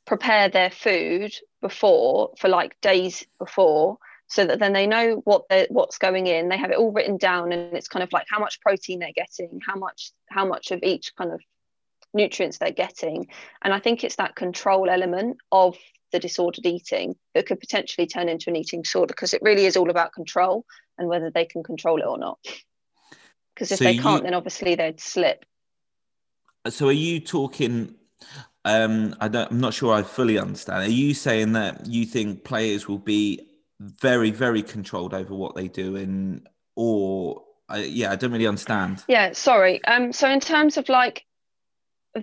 prepare 0.07 0.49
their 0.49 0.71
food 0.71 1.35
before 1.61 2.33
for 2.39 2.49
like 2.49 2.81
days 2.81 3.27
before 3.39 3.99
so 4.29 4.45
that 4.45 4.59
then 4.59 4.73
they 4.73 4.87
know 4.87 5.17
what 5.25 5.45
what's 5.71 5.99
going 5.99 6.27
in. 6.27 6.49
They 6.49 6.59
have 6.59 6.71
it 6.71 6.77
all 6.77 6.93
written 6.93 7.17
down 7.17 7.53
and 7.53 7.75
it's 7.75 7.89
kind 7.89 8.03
of 8.03 8.13
like 8.13 8.27
how 8.31 8.39
much 8.39 8.61
protein 8.61 9.01
they're 9.01 9.13
getting 9.15 9.61
how 9.67 9.77
much 9.77 10.13
how 10.29 10.47
much 10.47 10.71
of 10.71 10.81
each 10.83 11.15
kind 11.17 11.33
of 11.33 11.41
nutrients 12.15 12.59
they're 12.59 12.71
getting. 12.71 13.29
And 13.63 13.73
i 13.73 13.81
think 13.81 14.05
it's 14.05 14.17
that 14.17 14.37
control 14.37 14.89
element 14.89 15.39
of 15.51 15.77
the 16.13 16.19
disordered 16.19 16.65
eating 16.65 17.17
that 17.35 17.47
could 17.47 17.61
potentially 17.61 18.07
turn 18.07 18.29
into 18.31 18.49
an 18.49 18.57
eating 18.57 18.83
disorder 18.83 19.13
because 19.13 19.35
it 19.35 19.43
really 19.43 19.67
is 19.67 19.77
all 19.77 19.91
about 19.91 20.13
control 20.13 20.65
and 20.97 21.07
whether 21.07 21.31
they 21.31 21.45
can 21.45 21.63
control 21.63 22.01
it 22.01 22.07
or 22.07 22.17
not 22.17 22.39
because 23.59 23.73
if 23.73 23.79
So 23.79 23.85
they 23.85 23.99
can't 23.99 24.23
then 24.23 24.35
obviously 24.35 24.77
they'd 24.77 25.01
slip 25.01 25.45
So 26.69 26.89
are 26.89 26.93
you 26.93 27.21
talking? 27.21 27.95
Um, 28.65 29.17
I 29.21 29.29
don't. 29.29 29.51
I'm 29.51 29.61
not 29.61 29.75
sure. 29.75 29.95
I 29.95 30.03
fully 30.03 30.39
understand. 30.39 30.85
Are 30.85 30.91
you 30.91 31.15
saying 31.15 31.53
that 31.53 31.87
you 31.87 32.05
think 32.05 32.45
players 32.45 32.87
will 32.87 32.99
be 32.99 33.49
very, 33.81 34.31
very 34.31 34.63
controlled 34.63 35.15
over 35.15 35.35
what 35.35 35.55
they 35.55 35.69
do, 35.69 35.97
and 35.97 36.47
or 36.77 37.43
I 37.69 37.85
yeah, 37.85 38.13
I 38.13 38.17
don't 38.17 38.33
really 38.33 38.47
understand. 38.47 39.05
Yeah, 39.09 39.33
sorry. 39.33 39.83
Um, 39.85 40.13
so 40.13 40.29
in 40.29 40.41
terms 40.41 40.77
of 40.77 40.89
like 40.89 41.25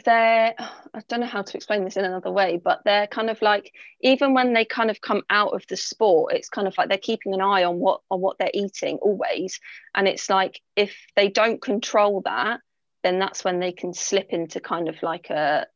their, 0.04 0.54
I 0.58 1.02
don't 1.08 1.20
know 1.20 1.26
how 1.26 1.42
to 1.42 1.58
explain 1.58 1.84
this 1.84 1.98
in 1.98 2.06
another 2.06 2.32
way, 2.32 2.60
but 2.64 2.82
they're 2.86 3.08
kind 3.08 3.30
of 3.30 3.42
like 3.42 3.74
even 4.02 4.34
when 4.34 4.54
they 4.54 4.66
kind 4.66 4.90
of 4.90 5.02
come 5.02 5.24
out 5.30 5.54
of 5.54 5.66
the 5.68 5.78
sport, 5.78 6.34
it's 6.34 6.50
kind 6.50 6.68
of 6.68 6.78
like 6.78 6.90
they're 6.90 6.98
keeping 6.98 7.34
an 7.34 7.42
eye 7.42 7.64
on 7.64 7.80
what 7.80 8.02
on 8.10 8.22
what 8.22 8.38
they're 8.38 8.52
eating 8.54 8.98
always, 8.98 9.60
and 9.94 10.08
it's 10.08 10.30
like 10.30 10.62
if 10.76 10.96
they 11.16 11.30
don't 11.30 11.62
control 11.62 12.22
that, 12.22 12.62
then 13.04 13.20
that's 13.20 13.44
when 13.44 13.60
they 13.60 13.72
can 13.72 13.94
slip 13.94 14.30
into 14.30 14.60
kind 14.60 14.90
of 14.90 15.02
like 15.04 15.30
a, 15.30 15.68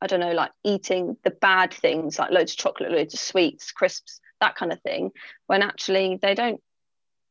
I 0.00 0.06
don't 0.06 0.20
know, 0.20 0.32
like 0.32 0.52
eating 0.64 1.16
the 1.24 1.30
bad 1.30 1.72
things 1.72 2.18
like 2.18 2.30
loads 2.30 2.52
of 2.52 2.58
chocolate, 2.58 2.92
loads 2.92 3.14
of 3.14 3.20
sweets, 3.20 3.72
crisps, 3.72 4.20
that 4.40 4.56
kind 4.56 4.72
of 4.72 4.80
thing 4.82 5.12
when 5.46 5.62
actually 5.62 6.18
they 6.20 6.34
don't 6.34 6.60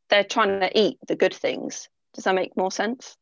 they're 0.10 0.24
trying 0.24 0.60
to 0.60 0.80
eat 0.80 0.98
the 1.08 1.16
good 1.16 1.34
things. 1.34 1.90
Does 2.14 2.24
that 2.24 2.36
make 2.36 2.56
more 2.56 2.72
sense 2.72 3.18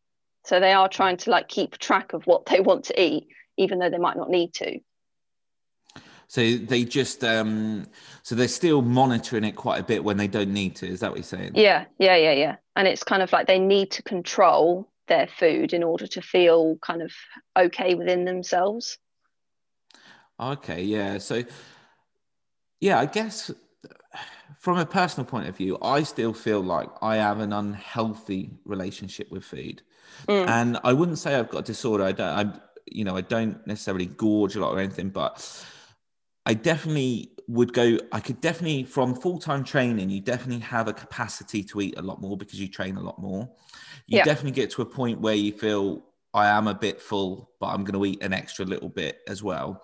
so 0.46 0.60
they 0.60 0.74
are 0.74 0.90
trying 0.90 1.18
to 1.18 1.30
like 1.30 1.48
keep 1.48 1.78
track 1.78 2.14
of 2.14 2.26
what 2.26 2.46
they 2.46 2.60
want 2.60 2.86
to 2.86 3.02
eat 3.02 3.28
even 3.58 3.80
though 3.80 3.90
they 3.90 3.98
might 3.98 4.18
not 4.18 4.30
need 4.30 4.54
to. 4.56 4.80
So 6.28 6.58
they 6.58 6.84
just 6.84 7.24
um 7.24 7.86
so 8.24 8.36
they're 8.36 8.48
still 8.48 8.82
monitoring 8.82 9.44
it 9.44 9.56
quite 9.56 9.80
a 9.80 9.84
bit 9.84 10.04
when 10.04 10.18
they 10.18 10.28
don't 10.28 10.52
need 10.52 10.76
to 10.78 10.88
is 10.88 11.00
that 11.02 11.12
what 11.12 11.18
you're 11.18 11.24
saying? 11.24 11.52
Yeah 11.56 11.86
yeah 12.00 12.16
yeah 12.16 12.34
yeah. 12.34 12.56
And 12.76 12.88
it's 12.88 13.04
kind 13.04 13.22
of 13.22 13.32
like 13.32 13.48
they 13.48 13.60
need 13.60 13.92
to 13.92 14.04
control 14.04 14.90
their 15.08 15.28
food 15.28 15.74
in 15.74 15.84
order 15.84 16.08
to 16.08 16.22
feel 16.22 16.78
kind 16.78 17.02
of 17.02 17.12
okay 17.58 17.94
within 17.94 18.26
themselves. 18.26 18.98
Okay 20.40 20.84
yeah 20.84 21.20
so 21.20 21.44
yeah 22.84 23.00
i 23.00 23.06
guess 23.06 23.50
from 24.60 24.78
a 24.78 24.86
personal 24.86 25.26
point 25.26 25.48
of 25.48 25.56
view 25.56 25.78
i 25.82 26.04
still 26.04 26.34
feel 26.34 26.60
like 26.60 26.90
i 27.02 27.16
have 27.16 27.40
an 27.40 27.54
unhealthy 27.54 28.52
relationship 28.66 29.32
with 29.32 29.44
food 29.44 29.82
Mm. 30.28 30.48
and 30.48 30.80
i 30.84 30.94
wouldn't 30.94 31.18
say 31.20 31.36
i've 31.36 31.50
got 31.50 31.60
a 31.60 31.64
disorder 31.64 32.04
i 32.04 32.12
don't 32.12 32.48
i 32.48 32.60
you 32.86 33.04
know 33.04 33.16
i 33.18 33.22
don't 33.22 33.66
necessarily 33.68 34.06
gorge 34.06 34.56
a 34.56 34.60
lot 34.60 34.72
or 34.74 34.80
anything 34.80 35.10
but 35.10 35.66
I 36.46 36.54
definitely 36.54 37.32
would 37.48 37.72
go. 37.74 37.98
I 38.12 38.20
could 38.20 38.42
definitely, 38.42 38.84
from 38.84 39.16
full 39.16 39.40
time 39.40 39.64
training, 39.64 40.10
you 40.10 40.20
definitely 40.20 40.60
have 40.60 40.88
a 40.88 40.94
capacity 40.94 41.64
to 41.64 41.82
eat 41.82 41.98
a 41.98 42.02
lot 42.02 42.20
more 42.20 42.38
because 42.38 42.60
you 42.60 42.68
train 42.68 42.98
a 42.98 43.02
lot 43.02 43.20
more. 43.20 43.50
You 44.08 44.18
Yeah. 44.18 44.26
definitely 44.26 44.52
get 44.52 44.70
to 44.72 44.82
a 44.82 44.86
point 44.86 45.22
where 45.22 45.36
you 45.36 45.54
feel 45.54 46.04
I 46.34 46.48
am 46.48 46.68
a 46.68 46.74
bit 46.74 47.02
full, 47.02 47.52
but 47.60 47.68
I'm 47.68 47.84
going 47.84 47.98
to 47.98 48.06
eat 48.06 48.22
an 48.24 48.34
extra 48.34 48.66
little 48.66 48.90
bit 48.90 49.20
as 49.28 49.42
well. 49.42 49.84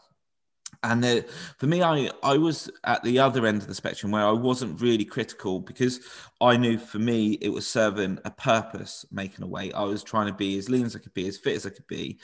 And 0.84 1.26
for 1.57 1.67
me, 1.67 1.84
I, 1.84 2.09
I 2.24 2.38
was 2.38 2.70
at 2.86 3.03
the 3.03 3.20
other 3.20 3.45
end 3.45 3.61
of 3.61 3.67
the 3.67 3.76
spectrum 3.76 4.11
where 4.11 4.26
I 4.26 4.32
wasn't 4.32 4.80
really 4.82 5.03
critical 5.03 5.59
because 5.59 5.99
I 6.39 6.55
knew 6.55 6.78
for 6.78 6.99
me 6.99 7.34
it 7.41 7.49
was 7.49 7.67
serving 7.67 8.20
a 8.24 8.32
purpose 8.32 9.05
making 9.11 9.43
a 9.43 9.47
weight. 9.47 9.74
I 9.76 9.84
was 9.84 10.03
trying 10.03 10.28
to 10.28 10.34
be 10.34 10.57
as 10.57 10.70
lean 10.70 10.86
as 10.86 10.95
I 10.95 10.99
could 10.99 11.13
be, 11.13 11.28
as 11.28 11.38
fit 11.38 11.57
as 11.57 11.65
I 11.65 11.72
could 11.72 11.88
be. 11.88 12.20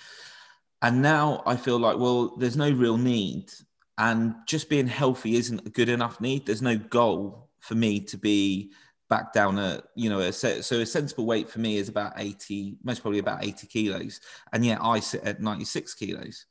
And 0.81 1.01
now 1.01 1.43
I 1.45 1.57
feel 1.57 1.79
like, 1.79 1.97
well, 1.97 2.35
there's 2.37 2.57
no 2.57 2.71
real 2.71 2.97
need. 2.97 3.51
And 3.97 4.35
just 4.47 4.69
being 4.69 4.87
healthy 4.87 5.35
isn't 5.35 5.67
a 5.67 5.69
good 5.69 5.89
enough 5.89 6.21
need. 6.21 6.45
There's 6.45 6.61
no 6.61 6.77
goal 6.77 7.49
for 7.59 7.75
me 7.75 7.99
to 8.01 8.17
be 8.17 8.71
back 9.09 9.33
down 9.33 9.57
a, 9.59 9.81
you 9.95 10.09
know, 10.09 10.19
a, 10.19 10.31
so 10.31 10.79
a 10.79 10.85
sensible 10.85 11.25
weight 11.25 11.49
for 11.49 11.59
me 11.59 11.77
is 11.77 11.89
about 11.89 12.13
80, 12.17 12.77
most 12.83 13.01
probably 13.01 13.19
about 13.19 13.43
80 13.43 13.67
kilos. 13.67 14.21
And 14.53 14.65
yet 14.65 14.79
I 14.81 14.99
sit 14.99 15.23
at 15.23 15.41
96 15.41 15.93
kilos 15.95 16.45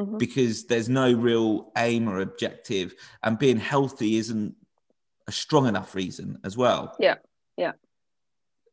Mhm. 0.00 0.18
because 0.18 0.66
there's 0.66 0.88
no 0.88 1.12
real 1.12 1.72
aim 1.76 2.08
or 2.08 2.20
objective. 2.20 2.94
And 3.22 3.38
being 3.38 3.58
healthy 3.58 4.16
isn't 4.16 4.54
a 5.26 5.32
strong 5.32 5.66
enough 5.66 5.94
reason 5.94 6.38
as 6.44 6.56
well. 6.56 6.96
Yeah, 6.98 7.16
yeah. 7.56 7.72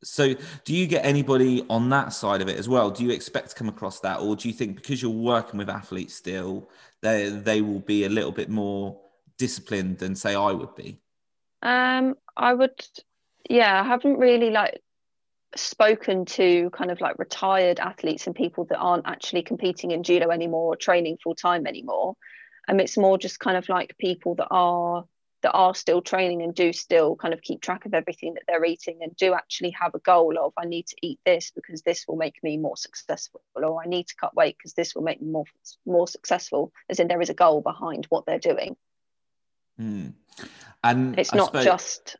So, 0.03 0.35
do 0.63 0.75
you 0.75 0.85
get 0.87 1.03
anybody 1.05 1.65
on 1.69 1.89
that 1.89 2.13
side 2.13 2.41
of 2.41 2.47
it 2.47 2.57
as 2.57 2.69
well? 2.69 2.91
Do 2.91 3.03
you 3.03 3.11
expect 3.11 3.49
to 3.49 3.55
come 3.55 3.67
across 3.67 3.99
that, 4.01 4.19
or 4.19 4.35
do 4.35 4.47
you 4.47 4.53
think 4.53 4.75
because 4.75 5.01
you're 5.01 5.11
working 5.11 5.57
with 5.57 5.69
athletes 5.69 6.13
still, 6.13 6.69
they 7.01 7.29
they 7.29 7.61
will 7.61 7.79
be 7.79 8.05
a 8.05 8.09
little 8.09 8.31
bit 8.31 8.49
more 8.49 8.99
disciplined 9.37 9.97
than 9.97 10.15
say 10.15 10.35
I 10.35 10.51
would 10.51 10.75
be? 10.75 11.01
Um, 11.63 12.15
I 12.35 12.53
would, 12.53 12.79
yeah, 13.49 13.81
I 13.81 13.83
haven't 13.83 14.17
really 14.17 14.51
like 14.51 14.81
spoken 15.55 16.25
to 16.25 16.69
kind 16.71 16.91
of 16.91 16.99
like 17.01 17.17
retired 17.19 17.79
athletes 17.79 18.27
and 18.27 18.35
people 18.35 18.65
that 18.65 18.77
aren't 18.77 19.07
actually 19.07 19.43
competing 19.43 19.91
in 19.91 20.03
judo 20.03 20.29
anymore 20.29 20.73
or 20.73 20.75
training 20.75 21.17
full 21.23 21.35
time 21.35 21.65
anymore. 21.65 22.15
Um, 22.67 22.79
it's 22.79 22.97
more 22.97 23.17
just 23.17 23.39
kind 23.39 23.55
of 23.57 23.69
like 23.69 23.97
people 23.97 24.35
that 24.35 24.47
are 24.51 25.05
that 25.43 25.51
are 25.53 25.75
still 25.75 26.01
training 26.01 26.41
and 26.41 26.53
do 26.55 26.73
still 26.73 27.15
kind 27.15 27.31
of 27.33 27.41
keep 27.41 27.61
track 27.61 27.85
of 27.85 27.93
everything 27.93 28.33
that 28.33 28.43
they're 28.47 28.65
eating 28.65 28.97
and 29.01 29.15
do 29.15 29.33
actually 29.35 29.69
have 29.79 29.93
a 29.93 29.99
goal 29.99 30.35
of 30.37 30.51
I 30.57 30.65
need 30.65 30.87
to 30.87 30.95
eat 31.03 31.19
this 31.25 31.51
because 31.51 31.83
this 31.83 32.05
will 32.07 32.15
make 32.17 32.43
me 32.43 32.57
more 32.57 32.75
successful 32.75 33.41
or 33.55 33.81
I 33.81 33.85
need 33.87 34.07
to 34.07 34.15
cut 34.15 34.35
weight 34.35 34.57
because 34.57 34.73
this 34.73 34.95
will 34.95 35.03
make 35.03 35.21
me 35.21 35.29
more 35.29 35.45
more 35.85 36.07
successful 36.07 36.73
as 36.89 36.99
in 36.99 37.07
there 37.07 37.21
is 37.21 37.29
a 37.29 37.35
goal 37.35 37.61
behind 37.61 38.05
what 38.09 38.25
they're 38.25 38.39
doing. 38.39 38.75
Hmm. 39.77 40.07
And 40.83 41.17
It's 41.19 41.33
I 41.33 41.37
not 41.37 41.47
suppose- 41.47 41.65
just 41.65 42.15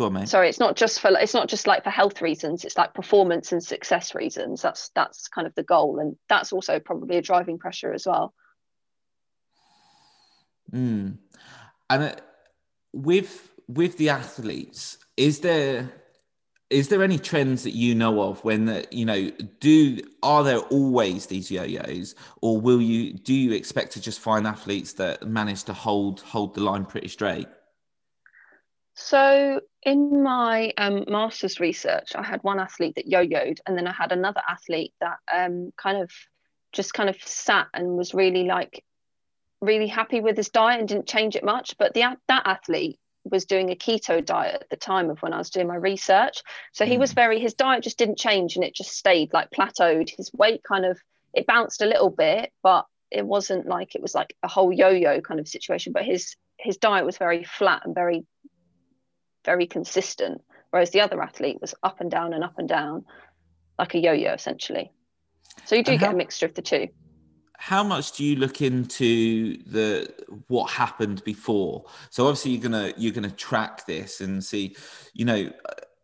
go 0.00 0.06
on, 0.06 0.12
mate. 0.14 0.28
sorry 0.28 0.48
it's 0.48 0.58
not 0.58 0.76
just 0.76 1.00
for 1.00 1.10
it's 1.18 1.34
not 1.34 1.48
just 1.48 1.66
like 1.66 1.84
for 1.84 1.90
health 1.90 2.20
reasons 2.20 2.64
it's 2.64 2.76
like 2.76 2.94
performance 2.94 3.52
and 3.52 3.62
success 3.62 4.14
reasons 4.14 4.60
that's 4.62 4.90
that's 4.94 5.28
kind 5.28 5.46
of 5.46 5.54
the 5.54 5.62
goal 5.62 5.98
and 5.98 6.16
that's 6.28 6.52
also 6.52 6.80
probably 6.80 7.16
a 7.16 7.22
driving 7.22 7.58
pressure 7.58 7.92
as 7.92 8.06
well 8.06 8.34
Mm. 10.72 11.18
And 11.88 12.02
uh, 12.02 12.14
with 12.92 13.50
with 13.68 13.96
the 13.98 14.10
athletes, 14.10 14.98
is 15.16 15.40
there 15.40 15.90
is 16.68 16.88
there 16.88 17.02
any 17.02 17.18
trends 17.18 17.64
that 17.64 17.74
you 17.74 17.94
know 17.94 18.22
of 18.22 18.44
when 18.44 18.66
the, 18.66 18.86
you 18.90 19.04
know 19.04 19.30
do 19.58 19.98
are 20.22 20.44
there 20.44 20.58
always 20.58 21.26
these 21.26 21.50
yo-yos, 21.50 22.14
or 22.40 22.60
will 22.60 22.80
you 22.80 23.14
do 23.14 23.34
you 23.34 23.52
expect 23.52 23.92
to 23.92 24.00
just 24.00 24.20
find 24.20 24.46
athletes 24.46 24.92
that 24.94 25.26
manage 25.26 25.64
to 25.64 25.72
hold 25.72 26.20
hold 26.20 26.54
the 26.54 26.60
line 26.60 26.84
pretty 26.84 27.08
straight? 27.08 27.48
so 28.94 29.60
in 29.82 30.22
my 30.22 30.72
um, 30.76 31.04
master's 31.08 31.58
research 31.60 32.12
i 32.14 32.22
had 32.22 32.42
one 32.42 32.60
athlete 32.60 32.94
that 32.96 33.06
yo-yoed 33.06 33.58
and 33.66 33.76
then 33.76 33.86
i 33.86 33.92
had 33.92 34.12
another 34.12 34.42
athlete 34.48 34.92
that 35.00 35.18
um, 35.34 35.72
kind 35.76 36.02
of 36.02 36.10
just 36.72 36.94
kind 36.94 37.08
of 37.08 37.16
sat 37.22 37.66
and 37.74 37.96
was 37.96 38.14
really 38.14 38.44
like 38.44 38.84
really 39.60 39.86
happy 39.88 40.20
with 40.20 40.36
his 40.36 40.48
diet 40.50 40.80
and 40.80 40.88
didn't 40.88 41.08
change 41.08 41.34
it 41.36 41.44
much 41.44 41.76
but 41.78 41.94
the 41.94 42.02
that 42.28 42.42
athlete 42.46 42.98
was 43.24 43.44
doing 43.44 43.70
a 43.70 43.76
keto 43.76 44.24
diet 44.24 44.62
at 44.62 44.70
the 44.70 44.76
time 44.76 45.10
of 45.10 45.20
when 45.20 45.32
I 45.32 45.38
was 45.38 45.50
doing 45.50 45.66
my 45.66 45.76
research. 45.76 46.42
So 46.72 46.86
he 46.86 46.98
was 46.98 47.12
Mm. 47.12 47.16
very 47.16 47.40
his 47.40 47.54
diet 47.54 47.84
just 47.84 47.98
didn't 47.98 48.18
change 48.18 48.56
and 48.56 48.64
it 48.64 48.74
just 48.74 48.92
stayed 48.92 49.32
like 49.32 49.50
plateaued. 49.50 50.10
His 50.16 50.32
weight 50.32 50.62
kind 50.62 50.84
of 50.84 50.98
it 51.34 51.46
bounced 51.46 51.82
a 51.82 51.86
little 51.86 52.10
bit, 52.10 52.50
but 52.62 52.86
it 53.10 53.26
wasn't 53.26 53.66
like 53.66 53.94
it 53.94 54.02
was 54.02 54.14
like 54.14 54.34
a 54.42 54.48
whole 54.48 54.72
yo-yo 54.72 55.20
kind 55.20 55.38
of 55.40 55.48
situation. 55.48 55.92
But 55.92 56.04
his 56.04 56.36
his 56.58 56.76
diet 56.76 57.04
was 57.04 57.18
very 57.18 57.44
flat 57.44 57.84
and 57.84 57.94
very 57.94 58.24
very 59.44 59.66
consistent. 59.66 60.42
Whereas 60.70 60.90
the 60.90 61.00
other 61.00 61.20
athlete 61.22 61.60
was 61.60 61.74
up 61.82 62.00
and 62.00 62.10
down 62.10 62.32
and 62.32 62.44
up 62.44 62.58
and 62.58 62.68
down, 62.68 63.04
like 63.78 63.94
a 63.94 63.98
yo-yo 63.98 64.32
essentially. 64.32 64.92
So 65.64 65.74
you 65.74 65.82
do 65.82 65.92
And 65.92 66.00
get 66.00 66.06
how- 66.06 66.14
a 66.14 66.16
mixture 66.16 66.46
of 66.46 66.54
the 66.54 66.62
two. 66.62 66.88
How 67.58 67.82
much 67.84 68.12
do 68.12 68.24
you 68.24 68.36
look 68.36 68.62
into 68.62 69.62
the 69.64 70.10
what 70.48 70.70
happened 70.70 71.22
before? 71.24 71.84
So 72.08 72.26
obviously 72.26 72.52
you're 72.52 72.62
gonna 72.62 72.94
you're 72.96 73.12
gonna 73.12 73.30
track 73.30 73.84
this 73.84 74.22
and 74.22 74.42
see, 74.42 74.74
you 75.12 75.26
know, 75.26 75.50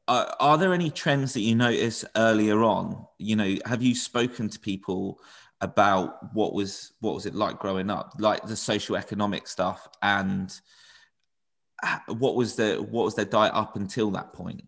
are, 0.06 0.36
are 0.38 0.58
there 0.58 0.74
any 0.74 0.90
trends 0.90 1.32
that 1.32 1.40
you 1.40 1.54
notice 1.54 2.04
earlier 2.14 2.62
on? 2.62 3.06
You 3.16 3.36
know, 3.36 3.54
have 3.64 3.82
you 3.82 3.94
spoken 3.94 4.50
to 4.50 4.58
people 4.60 5.18
about 5.62 6.34
what 6.34 6.52
was 6.52 6.92
what 7.00 7.14
was 7.14 7.24
it 7.24 7.34
like 7.34 7.58
growing 7.58 7.88
up, 7.88 8.12
like 8.18 8.42
the 8.46 8.54
social 8.56 8.94
economic 8.94 9.48
stuff, 9.48 9.88
and 10.02 10.60
what 12.08 12.34
was 12.34 12.56
the 12.56 12.76
what 12.76 13.04
was 13.04 13.14
their 13.14 13.24
diet 13.24 13.52
up 13.54 13.76
until 13.76 14.10
that 14.12 14.32
point? 14.32 14.66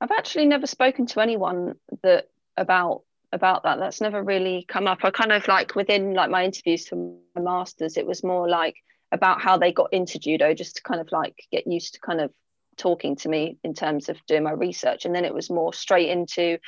I've 0.00 0.10
actually 0.10 0.46
never 0.46 0.66
spoken 0.66 1.06
to 1.06 1.20
anyone 1.20 1.74
that 2.02 2.28
about 2.56 3.02
about 3.32 3.64
that. 3.64 3.78
That's 3.78 4.00
never 4.00 4.22
really 4.22 4.64
come 4.68 4.86
up. 4.86 5.04
I 5.04 5.10
kind 5.10 5.32
of 5.32 5.46
like 5.48 5.74
within 5.74 6.14
like 6.14 6.30
my 6.30 6.44
interviews 6.44 6.88
for 6.88 6.96
my 7.34 7.42
masters, 7.42 7.96
it 7.96 8.06
was 8.06 8.24
more 8.24 8.48
like 8.48 8.76
about 9.12 9.40
how 9.40 9.56
they 9.56 9.72
got 9.72 9.92
into 9.92 10.18
judo, 10.18 10.54
just 10.54 10.76
to 10.76 10.82
kind 10.82 11.00
of 11.00 11.10
like 11.12 11.34
get 11.50 11.66
used 11.66 11.94
to 11.94 12.00
kind 12.00 12.20
of 12.20 12.30
talking 12.76 13.16
to 13.16 13.28
me 13.28 13.58
in 13.64 13.74
terms 13.74 14.08
of 14.08 14.18
doing 14.26 14.42
my 14.42 14.52
research. 14.52 15.04
And 15.04 15.14
then 15.14 15.24
it 15.24 15.34
was 15.34 15.48
more 15.50 15.72
straight 15.72 16.10
into, 16.10 16.58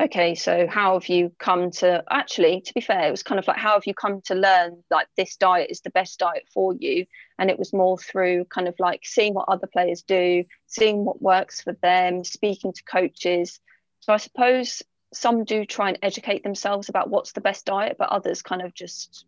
okay, 0.00 0.34
so 0.34 0.66
how 0.66 0.94
have 0.94 1.08
you 1.08 1.32
come 1.38 1.70
to 1.70 2.02
actually, 2.10 2.60
to 2.62 2.74
be 2.74 2.80
fair, 2.80 3.06
it 3.06 3.10
was 3.10 3.22
kind 3.22 3.38
of 3.38 3.46
like 3.46 3.56
how 3.56 3.74
have 3.74 3.86
you 3.86 3.94
come 3.94 4.20
to 4.22 4.34
learn 4.34 4.82
like 4.90 5.06
this 5.16 5.36
diet 5.36 5.70
is 5.70 5.80
the 5.80 5.90
best 5.90 6.18
diet 6.18 6.48
for 6.52 6.74
you? 6.74 7.06
And 7.38 7.50
it 7.50 7.58
was 7.58 7.72
more 7.72 7.96
through 7.96 8.46
kind 8.46 8.66
of 8.66 8.74
like 8.78 9.02
seeing 9.04 9.34
what 9.34 9.48
other 9.48 9.66
players 9.66 10.02
do, 10.02 10.44
seeing 10.66 11.04
what 11.04 11.22
works 11.22 11.60
for 11.60 11.74
them, 11.80 12.24
speaking 12.24 12.72
to 12.72 12.82
coaches. 12.84 13.60
So 14.00 14.12
I 14.12 14.16
suppose 14.16 14.82
some 15.12 15.44
do 15.44 15.64
try 15.64 15.88
and 15.88 15.98
educate 16.02 16.42
themselves 16.42 16.88
about 16.88 17.08
what's 17.08 17.32
the 17.32 17.40
best 17.40 17.64
diet, 17.64 17.96
but 17.98 18.10
others 18.10 18.42
kind 18.42 18.62
of 18.62 18.74
just 18.74 19.24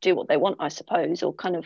do 0.00 0.16
what 0.16 0.28
they 0.28 0.36
want, 0.36 0.56
I 0.58 0.68
suppose, 0.68 1.22
or 1.22 1.32
kind 1.32 1.56
of 1.56 1.64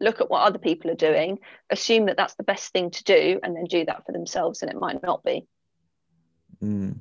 look 0.00 0.20
at 0.20 0.30
what 0.30 0.42
other 0.42 0.58
people 0.58 0.90
are 0.90 0.94
doing, 0.94 1.38
assume 1.70 2.06
that 2.06 2.16
that's 2.16 2.34
the 2.34 2.44
best 2.44 2.72
thing 2.72 2.90
to 2.90 3.04
do, 3.04 3.40
and 3.42 3.56
then 3.56 3.64
do 3.64 3.84
that 3.84 4.06
for 4.06 4.12
themselves, 4.12 4.62
and 4.62 4.70
it 4.70 4.78
might 4.78 5.02
not 5.02 5.24
be. 5.24 5.46
Mm. 6.62 7.00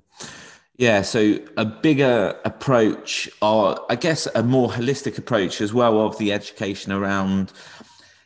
Yeah, 0.78 1.04
so 1.04 1.40
a 1.56 1.66
bigger 1.66 2.38
approach, 2.44 3.30
or 3.42 3.80
I 3.90 3.96
guess 3.96 4.28
a 4.36 4.44
more 4.44 4.70
holistic 4.70 5.18
approach 5.18 5.62
as 5.62 5.74
well 5.74 6.06
of 6.06 6.18
the 6.18 6.34
education 6.34 6.92
around. 6.92 7.54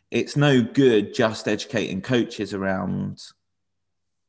It's 0.09 0.35
no 0.35 0.63
good 0.63 1.13
just 1.13 1.47
educating 1.47 2.01
coaches 2.01 2.55
around 2.55 3.21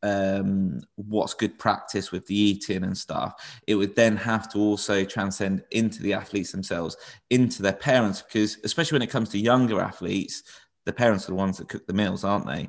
um, 0.03 0.81
what's 0.97 1.35
good 1.35 1.59
practice 1.59 2.13
with 2.13 2.27
the 2.27 2.37
eating 2.37 2.85
and 2.85 2.97
stuff. 2.97 3.61
It 3.67 3.75
would 3.77 3.97
then 3.97 4.17
have 4.19 4.51
to 4.53 4.59
also 4.59 5.05
transcend 5.05 5.65
into 5.71 6.03
the 6.03 6.13
athletes 6.13 6.53
themselves, 6.53 6.99
into 7.31 7.63
their 7.63 7.73
parents, 7.73 8.23
because 8.23 8.59
especially 8.65 8.97
when 8.97 9.03
it 9.09 9.11
comes 9.11 9.31
to 9.31 9.39
younger 9.39 9.81
athletes, 9.81 10.43
the 10.85 10.93
parents 10.93 11.27
are 11.27 11.33
the 11.33 11.37
ones 11.37 11.59
that 11.59 11.69
cook 11.69 11.87
the 11.87 11.93
meals, 11.95 12.25
aren't 12.25 12.47
they? 12.47 12.69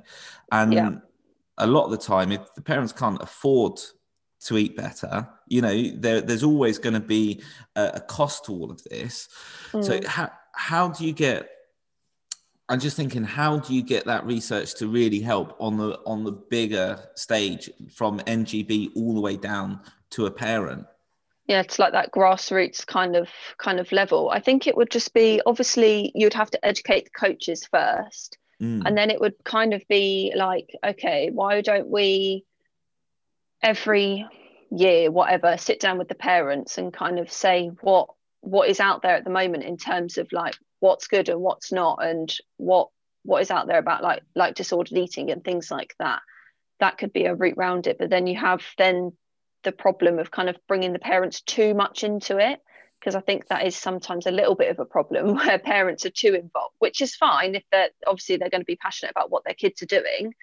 And 0.51 0.73
Yeah. 0.73 0.91
a 1.57 1.67
lot 1.67 1.86
of 1.86 1.91
the 1.91 1.97
time, 1.97 2.32
if 2.32 2.53
the 2.55 2.61
parents 2.61 2.93
can't 2.93 3.21
afford 3.21 3.79
to 4.45 4.57
eat 4.57 4.75
better, 4.75 5.27
you 5.47 5.61
know, 5.61 5.89
there, 5.97 6.21
there's 6.21 6.43
always 6.43 6.79
going 6.79 6.93
to 6.95 6.99
be 6.99 7.41
a, 7.75 7.91
a 7.95 7.99
cost 8.01 8.45
to 8.45 8.51
all 8.51 8.71
of 8.71 8.81
this. 8.83 9.29
So 9.71 9.79
Mm. 9.79 10.05
how 10.05 10.31
how 10.53 10.89
do 10.89 11.05
you 11.05 11.13
get? 11.13 11.49
I'm 12.69 12.79
just 12.79 12.95
thinking, 12.95 13.23
how 13.23 13.59
do 13.59 13.73
you 13.73 13.83
get 13.83 14.05
that 14.05 14.25
research 14.25 14.75
to 14.75 14.87
really 14.87 15.19
help 15.19 15.55
on 15.59 15.77
the 15.77 15.99
on 16.05 16.23
the 16.23 16.31
bigger 16.31 16.99
stage 17.15 17.69
from 17.93 18.19
NGB 18.21 18.91
all 18.95 19.13
the 19.13 19.21
way 19.21 19.35
down 19.37 19.81
to 20.11 20.25
a 20.25 20.31
parent? 20.31 20.85
yeah 21.47 21.59
it's 21.59 21.79
like 21.79 21.91
that 21.91 22.11
grassroots 22.11 22.85
kind 22.85 23.15
of 23.15 23.27
kind 23.57 23.79
of 23.79 23.91
level 23.91 24.29
i 24.29 24.39
think 24.39 24.67
it 24.67 24.77
would 24.77 24.91
just 24.91 25.11
be 25.11 25.41
obviously 25.47 26.11
you'd 26.13 26.35
have 26.35 26.51
to 26.51 26.63
educate 26.63 27.05
the 27.05 27.19
coaches 27.27 27.65
first 27.65 28.37
Mm. 28.61 28.83
and 28.85 28.95
then 28.95 29.09
it 29.09 29.19
would 29.19 29.33
kind 29.43 29.73
of 29.73 29.81
be 29.89 30.31
like 30.35 30.69
okay 30.85 31.31
why 31.33 31.61
don't 31.61 31.87
we 31.89 32.45
every 33.64 34.26
year 34.72 35.12
whatever 35.12 35.57
sit 35.57 35.80
down 35.80 35.97
with 35.97 36.07
the 36.07 36.16
parents 36.16 36.78
and 36.78 36.93
kind 36.93 37.20
of 37.20 37.32
say 37.32 37.68
what 37.82 38.07
what 38.39 38.70
is 38.70 38.80
out 38.80 39.01
there 39.01 39.16
at 39.16 39.24
the 39.24 39.30
moment 39.30 39.64
in 39.64 39.78
terms 39.78 40.18
of 40.18 40.32
like 40.32 40.55
what's 40.80 41.07
good 41.07 41.30
and 41.30 41.41
what's 41.41 41.72
not 41.72 42.03
and 42.03 42.34
what 42.57 42.88
what 43.24 43.41
is 43.41 43.51
out 43.51 43.68
there 43.68 43.78
about 43.78 44.01
like 44.01 44.24
like 44.36 44.55
disordered 44.55 44.97
eating 44.97 45.30
and 45.30 45.43
things 45.43 45.70
like 45.70 45.93
that 45.99 46.22
that 46.80 46.97
could 46.97 47.14
be 47.14 47.26
a 47.26 47.36
route 47.36 47.57
round 47.57 47.86
it 47.86 47.97
but 47.99 48.09
then 48.09 48.28
you 48.28 48.39
have 48.39 48.64
then 48.78 49.12
the 49.64 49.72
problem 49.72 50.18
of 50.18 50.32
kind 50.32 50.49
of 50.49 50.57
bringing 50.68 50.93
the 50.93 50.99
parents 50.99 51.41
too 51.41 51.74
much 51.74 52.03
into 52.03 52.38
it 52.38 52.59
because 52.99 53.16
I 53.16 53.22
think 53.22 53.47
that 53.47 53.66
is 53.66 53.76
sometimes 53.76 54.28
a 54.28 54.32
little 54.32 54.55
bit 54.55 54.70
of 54.70 54.80
a 54.80 54.86
problem 54.86 55.36
where 55.36 55.57
parents 55.57 56.05
are 56.05 56.12
too 56.12 56.36
involved, 56.36 56.76
which 56.80 57.01
is 57.01 57.16
fine 57.16 57.55
if 57.55 57.64
they're 57.72 57.89
obviously 58.05 58.38
they're 58.38 58.49
going 58.49 58.62
to 58.62 58.66
be 58.66 58.76
passionate 58.76 59.12
about 59.12 59.32
what 59.32 59.43
their 59.43 59.55
kids 59.55 59.82
are 59.82 59.88
doing. 59.88 60.34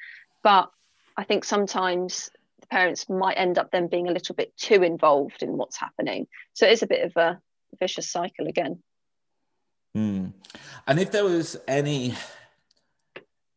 But 0.43 0.69
I 1.17 1.25
think 1.25 1.45
sometimes 1.45 2.31
parents 2.71 3.09
might 3.09 3.35
end 3.35 3.59
up 3.59 3.71
then 3.71 3.89
being 3.89 4.09
a 4.09 4.13
little 4.13 4.35
bit 4.35 4.57
too 4.57 4.83
involved 4.83 5.43
in 5.43 5.57
what's 5.57 5.77
happening. 5.77 6.27
So 6.53 6.67
it 6.67 6.73
is 6.73 6.83
a 6.83 6.87
bit 6.87 7.05
of 7.05 7.17
a 7.17 7.41
vicious 7.79 8.11
cycle 8.11 8.47
again. 8.47 8.83
Mm. 9.97 10.33
And 10.87 10.99
if 10.99 11.11
there 11.11 11.25
was 11.25 11.57
any, 11.67 12.15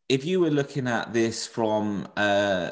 if 0.10 0.26
you 0.26 0.40
were 0.40 0.50
looking 0.50 0.88
at 0.88 1.14
this 1.14 1.46
from 1.46 2.08
uh, 2.16 2.72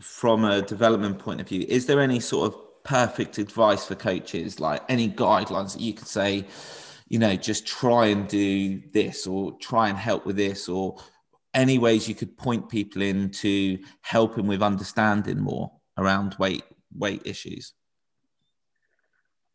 from 0.00 0.44
a 0.44 0.62
development 0.62 1.18
point 1.18 1.40
of 1.40 1.48
view, 1.48 1.64
is 1.68 1.86
there 1.86 2.00
any 2.00 2.20
sort 2.20 2.52
of 2.52 2.82
perfect 2.82 3.38
advice 3.38 3.84
for 3.84 3.94
coaches, 3.94 4.60
like 4.60 4.82
any 4.88 5.08
guidelines 5.08 5.74
that 5.74 5.80
you 5.80 5.92
could 5.92 6.08
say, 6.08 6.44
you 7.08 7.18
know, 7.18 7.36
just 7.36 7.66
try 7.66 8.06
and 8.06 8.28
do 8.28 8.80
this, 8.92 9.26
or 9.26 9.52
try 9.58 9.88
and 9.88 9.98
help 9.98 10.26
with 10.26 10.36
this, 10.36 10.68
or 10.68 10.96
any 11.54 11.78
ways 11.78 12.08
you 12.08 12.14
could 12.14 12.36
point 12.36 12.68
people 12.68 13.02
in 13.02 13.30
to 13.30 13.78
helping 14.02 14.46
with 14.46 14.62
understanding 14.62 15.40
more 15.40 15.72
around 15.96 16.36
weight 16.38 16.64
weight 16.94 17.22
issues? 17.24 17.74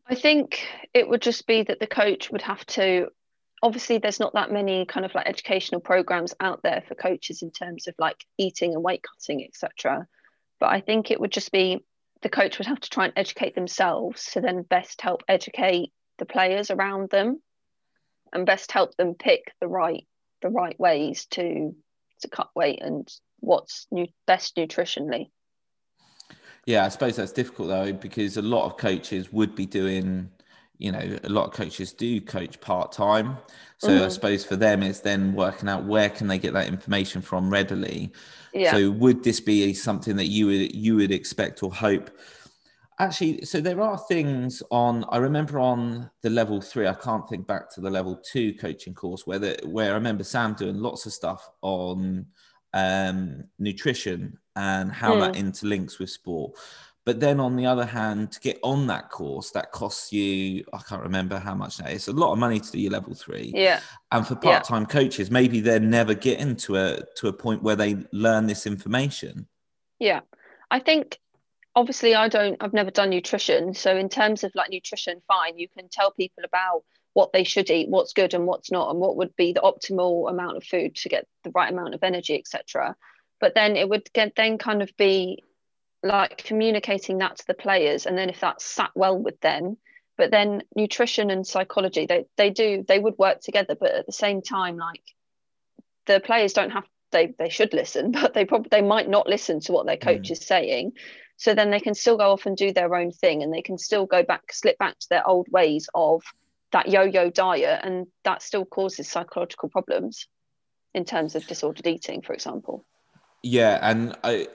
I 0.06 0.14
think 0.14 0.66
it 0.92 1.08
would 1.08 1.22
just 1.22 1.46
be 1.46 1.62
that 1.62 1.80
the 1.80 1.86
coach 1.86 2.30
would 2.30 2.42
have 2.42 2.64
to 2.66 3.08
obviously 3.62 3.96
there's 3.96 4.20
not 4.20 4.34
that 4.34 4.52
many 4.52 4.84
kind 4.84 5.06
of 5.06 5.14
like 5.14 5.26
educational 5.26 5.80
programs 5.80 6.34
out 6.38 6.62
there 6.62 6.82
for 6.86 6.94
coaches 6.94 7.40
in 7.40 7.50
terms 7.50 7.88
of 7.88 7.94
like 7.98 8.22
eating 8.36 8.74
and 8.74 8.82
weight 8.82 9.02
cutting 9.02 9.42
etc 9.42 10.06
but 10.60 10.66
i 10.66 10.80
think 10.80 11.10
it 11.10 11.18
would 11.18 11.32
just 11.32 11.50
be 11.50 11.82
the 12.20 12.28
coach 12.28 12.58
would 12.58 12.66
have 12.66 12.80
to 12.80 12.90
try 12.90 13.06
and 13.06 13.14
educate 13.16 13.54
themselves 13.54 14.32
to 14.32 14.42
then 14.42 14.62
best 14.62 15.00
help 15.00 15.22
educate 15.28 15.92
the 16.18 16.26
players 16.26 16.70
around 16.70 17.08
them 17.08 17.40
and 18.34 18.44
best 18.44 18.70
help 18.70 18.94
them 18.96 19.14
pick 19.14 19.50
the 19.60 19.68
right 19.68 20.06
the 20.42 20.50
right 20.50 20.78
ways 20.78 21.26
to 21.30 21.74
to 22.20 22.28
cut 22.28 22.50
weight 22.54 22.80
and 22.82 23.08
what's 23.40 23.86
new 23.90 24.06
best 24.26 24.56
nutritionally 24.56 25.30
Yeah, 26.66 26.84
I 26.84 26.88
suppose 26.88 27.16
that's 27.16 27.32
difficult 27.32 27.68
though 27.68 27.92
because 27.92 28.36
a 28.36 28.42
lot 28.42 28.66
of 28.66 28.76
coaches 28.76 29.32
would 29.32 29.54
be 29.54 29.66
doing, 29.66 30.30
you 30.78 30.92
know, 30.92 31.18
a 31.22 31.28
lot 31.28 31.46
of 31.46 31.52
coaches 31.52 31.92
do 31.92 32.20
coach 32.20 32.60
part 32.60 32.92
time. 32.92 33.36
So 33.78 34.04
I 34.04 34.08
Mhm. 34.08 34.08
suppose 34.08 34.44
for 34.44 34.56
them 34.56 34.82
it's 34.82 35.00
then 35.00 35.34
working 35.34 35.68
out 35.68 35.84
where 35.84 36.08
can 36.08 36.28
they 36.28 36.38
get 36.38 36.54
that 36.54 36.68
information 36.68 37.20
from 37.22 37.50
readily. 37.50 38.12
yeah 38.52 38.80
So 38.80 38.90
would 38.90 39.24
this 39.24 39.40
be 39.40 39.74
something 39.74 40.16
that 40.16 40.26
you 40.26 40.46
would 40.46 40.74
you 40.74 40.96
would 40.96 41.12
expect 41.12 41.62
or 41.62 41.72
hope? 41.72 42.10
Actually, 43.00 43.44
so 43.44 43.60
there 43.60 43.80
are 43.80 43.98
things 43.98 44.62
on. 44.70 45.04
I 45.08 45.16
remember 45.16 45.58
on 45.58 46.10
the 46.22 46.30
level 46.30 46.60
three. 46.60 46.86
I 46.86 46.94
can't 46.94 47.28
think 47.28 47.46
back 47.46 47.68
to 47.74 47.80
the 47.80 47.90
level 47.90 48.16
two 48.16 48.54
coaching 48.54 48.94
course 48.94 49.26
where 49.26 49.40
the, 49.40 49.58
where 49.64 49.92
I 49.92 49.94
remember 49.94 50.22
Sam 50.22 50.54
doing 50.54 50.78
lots 50.78 51.04
of 51.04 51.12
stuff 51.12 51.50
on 51.62 52.26
um, 52.72 53.44
nutrition 53.58 54.38
and 54.54 54.92
how 54.92 55.16
that 55.16 55.34
interlinks 55.34 55.98
with 55.98 56.10
sport. 56.10 56.52
But 57.04 57.20
then 57.20 57.38
on 57.38 57.56
the 57.56 57.66
other 57.66 57.84
hand, 57.84 58.32
to 58.32 58.40
get 58.40 58.58
on 58.62 58.86
that 58.86 59.10
course, 59.10 59.50
that 59.50 59.72
costs 59.72 60.12
you. 60.12 60.64
I 60.72 60.78
can't 60.78 61.02
remember 61.02 61.38
how 61.38 61.54
much 61.54 61.76
that 61.78 61.90
is. 61.90 62.08
A 62.08 62.12
lot 62.12 62.32
of 62.32 62.38
money 62.38 62.60
to 62.60 62.70
do 62.70 62.78
your 62.78 62.92
level 62.92 63.14
three. 63.14 63.52
yeah 63.54 63.80
And 64.10 64.26
for 64.26 64.36
part-time 64.36 64.86
coaches, 64.86 65.30
maybe 65.30 65.60
they're 65.60 65.80
never 65.80 66.14
getting 66.14 66.56
to 66.56 66.76
a 66.76 67.00
to 67.16 67.28
a 67.28 67.32
point 67.32 67.62
where 67.62 67.76
they 67.76 67.96
learn 68.12 68.46
this 68.46 68.66
information. 68.66 69.48
Yeah, 69.98 70.20
I 70.70 70.78
think 70.78 71.18
obviously 71.74 72.14
I 72.14 72.28
don't, 72.28 72.56
I've 72.60 72.72
never 72.72 72.90
done 72.90 73.10
nutrition. 73.10 73.74
So, 73.74 73.96
in 73.96 74.08
terms 74.08 74.44
of 74.44 74.52
like 74.54 74.70
nutrition, 74.70 75.22
fine, 75.26 75.58
you 75.58 75.68
can 75.68 75.88
tell 75.88 76.12
people 76.12 76.44
about 76.44 76.84
what 77.12 77.32
they 77.32 77.44
should 77.44 77.70
eat, 77.70 77.88
what's 77.88 78.12
good 78.12 78.34
and 78.34 78.46
what's 78.46 78.70
not, 78.70 78.90
and 78.90 78.98
what 78.98 79.16
would 79.16 79.34
be 79.36 79.52
the 79.52 79.60
optimal 79.60 80.30
amount 80.30 80.56
of 80.56 80.64
food 80.64 80.96
to 80.96 81.08
get 81.08 81.26
the 81.44 81.52
right 81.54 81.72
amount 81.72 81.94
of 81.94 82.02
energy, 82.02 82.36
etc. 82.36 82.96
But 83.40 83.54
then 83.54 83.76
it 83.76 83.88
would 83.88 84.12
get 84.12 84.34
then 84.36 84.58
kind 84.58 84.82
of 84.82 84.90
be 84.96 85.42
like 86.02 86.38
communicating 86.38 87.18
that 87.18 87.36
to 87.36 87.46
the 87.46 87.54
players, 87.54 88.06
and 88.06 88.16
then 88.18 88.30
if 88.30 88.40
that 88.40 88.60
sat 88.60 88.90
well 88.94 89.18
with 89.18 89.40
them. 89.40 89.76
But 90.16 90.30
then 90.30 90.62
nutrition 90.76 91.30
and 91.30 91.44
psychology, 91.44 92.06
they 92.06 92.26
they 92.36 92.50
do 92.50 92.84
they 92.86 92.98
would 92.98 93.18
work 93.18 93.40
together, 93.40 93.74
but 93.78 93.90
at 93.92 94.06
the 94.06 94.12
same 94.12 94.42
time, 94.42 94.76
like 94.76 95.02
the 96.06 96.20
players 96.20 96.52
don't 96.52 96.70
have 96.70 96.84
they 97.10 97.34
they 97.38 97.48
should 97.48 97.72
listen, 97.72 98.12
but 98.12 98.34
they 98.34 98.44
probably 98.44 98.68
they 98.70 98.82
might 98.82 99.08
not 99.08 99.26
listen 99.26 99.60
to 99.60 99.72
what 99.72 99.86
their 99.86 99.96
coach 99.96 100.28
mm. 100.28 100.32
is 100.32 100.40
saying. 100.40 100.92
So 101.36 101.54
then 101.54 101.70
they 101.70 101.80
can 101.80 101.94
still 101.94 102.16
go 102.16 102.32
off 102.32 102.46
and 102.46 102.56
do 102.56 102.72
their 102.72 102.94
own 102.94 103.10
thing, 103.10 103.42
and 103.42 103.52
they 103.52 103.62
can 103.62 103.78
still 103.78 104.06
go 104.06 104.22
back, 104.22 104.52
slip 104.52 104.78
back 104.78 104.98
to 104.98 105.06
their 105.10 105.26
old 105.26 105.48
ways 105.50 105.88
of 105.94 106.22
that 106.72 106.88
yo-yo 106.88 107.30
diet, 107.30 107.80
and 107.82 108.06
that 108.24 108.42
still 108.42 108.64
causes 108.64 109.08
psychological 109.08 109.68
problems 109.68 110.26
in 110.94 111.04
terms 111.04 111.34
of 111.34 111.46
disordered 111.46 111.86
eating, 111.86 112.22
for 112.22 112.32
example. 112.32 112.84
Yeah, 113.42 113.78
and 113.82 114.16
I, 114.24 114.48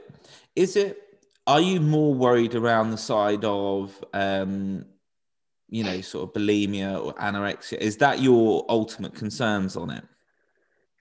is 0.55 0.75
it? 0.75 1.01
Are 1.47 1.61
you 1.61 1.81
more 1.81 2.13
worried 2.13 2.55
around 2.55 2.91
the 2.91 2.97
side 2.97 3.43
of, 3.43 4.03
um, 4.13 4.85
you 5.67 5.83
know, 5.83 5.99
sort 6.01 6.29
of 6.29 6.33
bulimia 6.33 7.03
or 7.03 7.13
anorexia? 7.15 7.77
Is 7.79 7.97
that 7.97 8.19
your 8.19 8.65
ultimate 8.69 9.15
concerns 9.15 9.75
on 9.75 9.89
it? 9.89 10.03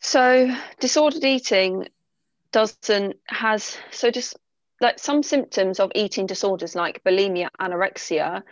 So 0.01 0.55
disordered 0.81 1.24
eating 1.24 1.89
doesn't 2.51 3.16
has 3.26 3.76
so 3.91 4.11
just 4.11 4.37
like 4.81 4.99
some 4.99 5.22
symptoms 5.22 5.81
of 5.81 5.93
eating 5.95 6.26
disorders 6.26 6.74
like 6.74 7.03
bulimia, 7.05 7.49
anorexia 7.61 8.43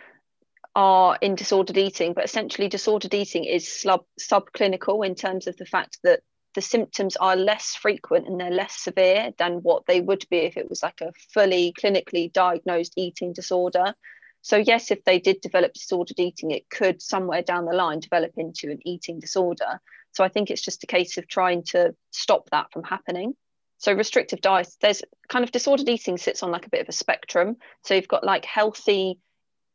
are 0.75 1.17
in 1.21 1.35
disordered 1.35 1.77
eating, 1.77 2.13
but 2.13 2.25
essentially 2.25 2.67
disordered 2.67 3.13
eating 3.13 3.45
is 3.45 3.81
sub 3.81 4.03
subclinical 4.19 5.05
in 5.05 5.15
terms 5.15 5.47
of 5.47 5.57
the 5.57 5.65
fact 5.65 5.97
that 6.03 6.21
the 6.53 6.61
symptoms 6.61 7.15
are 7.17 7.35
less 7.35 7.75
frequent 7.75 8.27
and 8.27 8.39
they're 8.39 8.51
less 8.51 8.79
severe 8.79 9.31
than 9.37 9.57
what 9.63 9.85
they 9.85 10.01
would 10.01 10.25
be 10.29 10.37
if 10.39 10.57
it 10.57 10.69
was 10.69 10.81
like 10.83 11.01
a 11.01 11.13
fully 11.33 11.73
clinically 11.79 12.31
diagnosed 12.31 12.93
eating 12.97 13.31
disorder. 13.31 13.93
So 14.41 14.57
yes, 14.57 14.91
if 14.91 15.03
they 15.03 15.19
did 15.19 15.41
develop 15.41 15.73
disordered 15.73 16.19
eating, 16.19 16.51
it 16.51 16.69
could 16.69 17.01
somewhere 17.01 17.41
down 17.41 17.65
the 17.65 17.75
line 17.75 17.99
develop 17.99 18.31
into 18.37 18.71
an 18.71 18.79
eating 18.85 19.19
disorder. 19.19 19.79
So 20.13 20.23
I 20.23 20.29
think 20.29 20.49
it's 20.49 20.63
just 20.63 20.83
a 20.83 20.87
case 20.87 21.17
of 21.17 21.27
trying 21.27 21.63
to 21.65 21.95
stop 22.11 22.49
that 22.51 22.71
from 22.71 22.83
happening. 22.83 23.35
So 23.77 23.93
restrictive 23.93 24.41
diets, 24.41 24.77
there's 24.81 25.03
kind 25.29 25.43
of 25.43 25.51
disordered 25.51 25.89
eating 25.89 26.17
sits 26.17 26.43
on 26.43 26.51
like 26.51 26.65
a 26.65 26.69
bit 26.69 26.81
of 26.81 26.89
a 26.89 26.93
spectrum. 26.93 27.57
So 27.83 27.93
you've 27.93 28.07
got 28.07 28.23
like 28.23 28.45
healthy, 28.45 29.19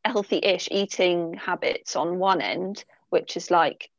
healthy-ish 0.04 0.68
eating 0.70 1.34
habits 1.34 1.94
on 1.94 2.18
one 2.18 2.40
end, 2.40 2.84
which 3.10 3.36
is 3.36 3.50
like, 3.50 3.90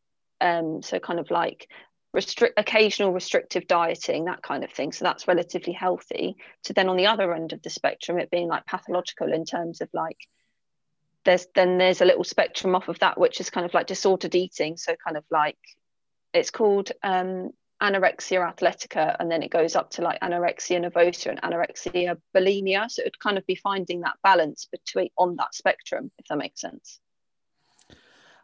um, 0.41 0.81
so 0.81 0.99
kind 0.99 1.19
of 1.19 1.31
like 1.31 1.69
restrict 2.13 2.59
occasional 2.59 3.11
restrictive 3.11 3.65
dieting, 3.67 4.25
that 4.25 4.43
kind 4.43 4.63
of 4.63 4.71
thing. 4.71 4.91
So 4.91 5.05
that's 5.05 5.27
relatively 5.27 5.73
healthy. 5.73 6.35
To 6.65 6.73
then 6.73 6.89
on 6.89 6.97
the 6.97 7.07
other 7.07 7.33
end 7.33 7.53
of 7.53 7.61
the 7.61 7.69
spectrum, 7.69 8.19
it 8.19 8.29
being 8.29 8.47
like 8.47 8.65
pathological 8.65 9.31
in 9.31 9.45
terms 9.45 9.81
of 9.81 9.89
like 9.93 10.17
there's 11.25 11.47
then 11.55 11.77
there's 11.77 12.01
a 12.01 12.05
little 12.05 12.25
spectrum 12.25 12.75
off 12.75 12.89
of 12.89 12.99
that, 12.99 13.17
which 13.17 13.39
is 13.39 13.49
kind 13.49 13.65
of 13.65 13.73
like 13.73 13.87
disordered 13.87 14.35
eating. 14.35 14.75
So 14.75 14.95
kind 15.03 15.17
of 15.17 15.23
like 15.31 15.57
it's 16.33 16.51
called 16.51 16.91
um, 17.01 17.51
anorexia 17.83 18.39
athletica, 18.53 19.15
and 19.19 19.29
then 19.29 19.43
it 19.43 19.51
goes 19.51 19.75
up 19.75 19.89
to 19.91 20.01
like 20.01 20.19
anorexia 20.21 20.79
nervosa 20.79 21.27
and 21.27 21.41
anorexia 21.41 22.17
bulimia. 22.35 22.89
So 22.89 23.01
it 23.01 23.07
would 23.07 23.19
kind 23.19 23.37
of 23.37 23.45
be 23.45 23.55
finding 23.55 24.01
that 24.01 24.15
balance 24.23 24.67
between 24.71 25.09
on 25.17 25.35
that 25.35 25.53
spectrum, 25.53 26.09
if 26.17 26.25
that 26.27 26.37
makes 26.37 26.61
sense. 26.61 26.99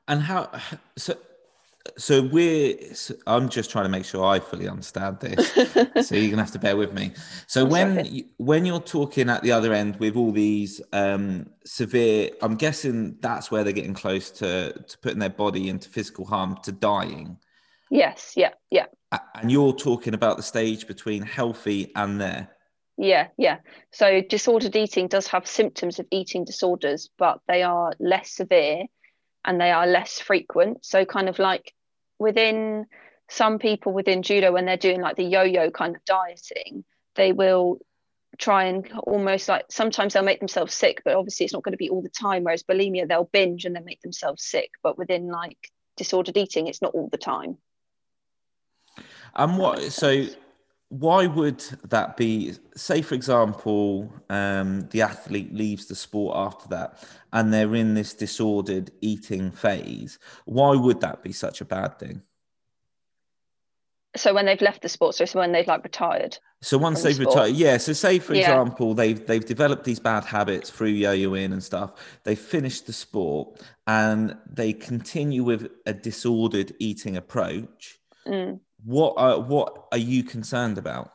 And 0.08 0.22
how? 0.22 0.52
So, 0.98 1.16
so 1.98 2.22
we're 2.22 2.94
so 2.94 3.16
i'm 3.26 3.48
just 3.48 3.72
trying 3.72 3.86
to 3.86 3.90
make 3.90 4.04
sure 4.04 4.24
i 4.26 4.38
fully 4.38 4.68
understand 4.68 5.18
this 5.22 5.54
so 6.08 6.14
you're 6.14 6.30
gonna 6.30 6.44
have 6.44 6.52
to 6.52 6.60
bear 6.60 6.76
with 6.76 6.94
me 6.94 7.14
so 7.48 7.62
That's 7.64 7.72
when 7.72 8.06
you, 8.06 8.26
when 8.38 8.66
you're 8.66 8.82
talking 8.82 9.30
at 9.30 9.42
the 9.44 9.54
other 9.54 9.74
end 9.74 9.96
with 9.96 10.18
all 10.18 10.32
these 10.32 10.82
um 10.92 11.50
severe 11.66 12.32
i'm 12.42 12.56
guessing 12.56 13.18
that's 13.22 13.50
where 13.50 13.64
they're 13.64 13.74
getting 13.74 13.94
close 13.94 14.30
to 14.32 14.74
to 14.74 14.98
putting 15.00 15.20
their 15.20 15.30
body 15.30 15.70
into 15.70 15.90
physical 15.90 16.26
harm 16.26 16.58
to 16.64 16.74
dying 16.74 17.38
Yes, 17.90 18.34
yeah, 18.36 18.52
yeah. 18.70 18.86
And 19.12 19.52
you're 19.52 19.74
talking 19.74 20.14
about 20.14 20.38
the 20.38 20.44
stage 20.44 20.88
between 20.88 21.24
healthy 21.24 21.92
and 21.96 22.22
there 22.22 22.50
Yeah, 22.98 23.28
yeah. 23.38 23.60
So 23.92 24.22
disordered 24.22 24.76
eating 24.76 25.08
does 25.08 25.28
have 25.28 25.48
symptoms 25.48 26.00
of 26.00 26.06
eating 26.12 26.46
disorders, 26.46 27.10
but 27.18 27.40
they 27.48 27.64
are 27.64 27.94
less 28.00 28.32
severe 28.32 28.86
and 29.46 29.60
they 29.60 29.72
are 29.72 29.88
less 29.88 30.20
frequent. 30.20 30.86
So 30.86 31.06
kind 31.06 31.30
of 31.30 31.40
like 31.40 31.74
within 32.20 32.86
some 33.30 33.60
people 33.60 33.94
within 33.94 34.22
judo, 34.22 34.52
when 34.52 34.66
they're 34.66 34.78
doing 34.78 35.02
like 35.02 35.16
the 35.16 35.24
yo-yo 35.24 35.72
kind 35.72 35.96
of 35.96 36.04
dieting, 36.04 36.84
they 37.16 37.32
will 37.32 37.80
try 38.38 38.66
and 38.66 38.92
almost 39.04 39.48
like 39.48 39.66
sometimes 39.70 40.14
they'll 40.14 40.24
make 40.24 40.40
themselves 40.40 40.74
sick, 40.74 41.02
but 41.06 41.16
obviously 41.16 41.46
it's 41.46 41.54
not 41.54 41.64
going 41.64 41.74
to 41.74 41.78
be 41.78 41.90
all 41.90 42.02
the 42.02 42.10
time. 42.10 42.44
Whereas 42.44 42.64
bulimia, 42.64 43.08
they'll 43.08 43.30
binge 43.32 43.66
and 43.66 43.76
then 43.76 43.86
make 43.86 44.02
themselves 44.02 44.44
sick. 44.44 44.72
But 44.84 44.98
within 44.98 45.28
like 45.28 45.58
disordered 45.96 46.38
eating, 46.38 46.68
it's 46.68 46.82
not 46.82 46.94
all 46.94 47.10
the 47.10 47.18
time. 47.18 47.58
And 49.36 49.58
what 49.58 49.92
so 49.92 50.26
why 50.90 51.28
would 51.28 51.60
that 51.90 52.18
be? 52.18 52.54
Say, 52.76 53.02
for 53.02 53.16
example, 53.16 54.12
um, 54.30 54.88
the 54.90 55.04
athlete 55.04 55.54
leaves 55.54 55.86
the 55.86 55.96
sport 55.96 56.36
after 56.36 56.68
that 56.70 57.04
and 57.32 57.54
they're 57.54 57.76
in 57.76 57.94
this 57.94 58.14
disordered 58.14 58.92
eating 59.02 59.52
phase. 59.52 60.18
Why 60.46 60.76
would 60.76 61.00
that 61.02 61.22
be 61.24 61.32
such 61.32 61.62
a 61.62 61.66
bad 61.66 62.00
thing? 62.00 62.24
So 64.16 64.34
when 64.34 64.48
they've 64.48 64.62
left 64.62 64.82
the 64.82 64.90
sport, 64.90 65.14
so 65.16 65.24
it's 65.24 65.36
when 65.36 65.52
they've 65.52 65.68
like 65.68 65.84
retired. 65.84 66.40
So 66.62 66.78
once 66.78 67.04
they've 67.04 67.18
retired, 67.20 67.56
yeah. 67.56 67.78
So 67.78 67.94
say, 67.94 68.18
for 68.18 68.34
Yeah. 68.34 68.42
example, 68.42 68.96
they've 68.96 69.26
they've 69.26 69.46
developed 69.46 69.84
these 69.84 70.00
bad 70.00 70.26
habits 70.26 70.72
through 70.72 70.90
yo-yoing 70.90 71.54
and 71.54 71.64
stuff. 71.64 71.92
They 72.24 72.36
finish 72.36 72.82
the 72.82 72.92
sport 72.92 73.62
and 73.86 74.36
they 74.52 74.74
continue 74.74 75.44
with 75.44 75.70
a 75.86 75.94
disordered 75.94 76.74
eating 76.80 77.16
approach. 77.16 78.00
Mm. 78.26 78.60
What 78.84 79.16
are 79.18 79.40
what 79.40 79.88
are 79.92 79.98
you 79.98 80.24
concerned 80.24 80.78
about? 80.78 81.12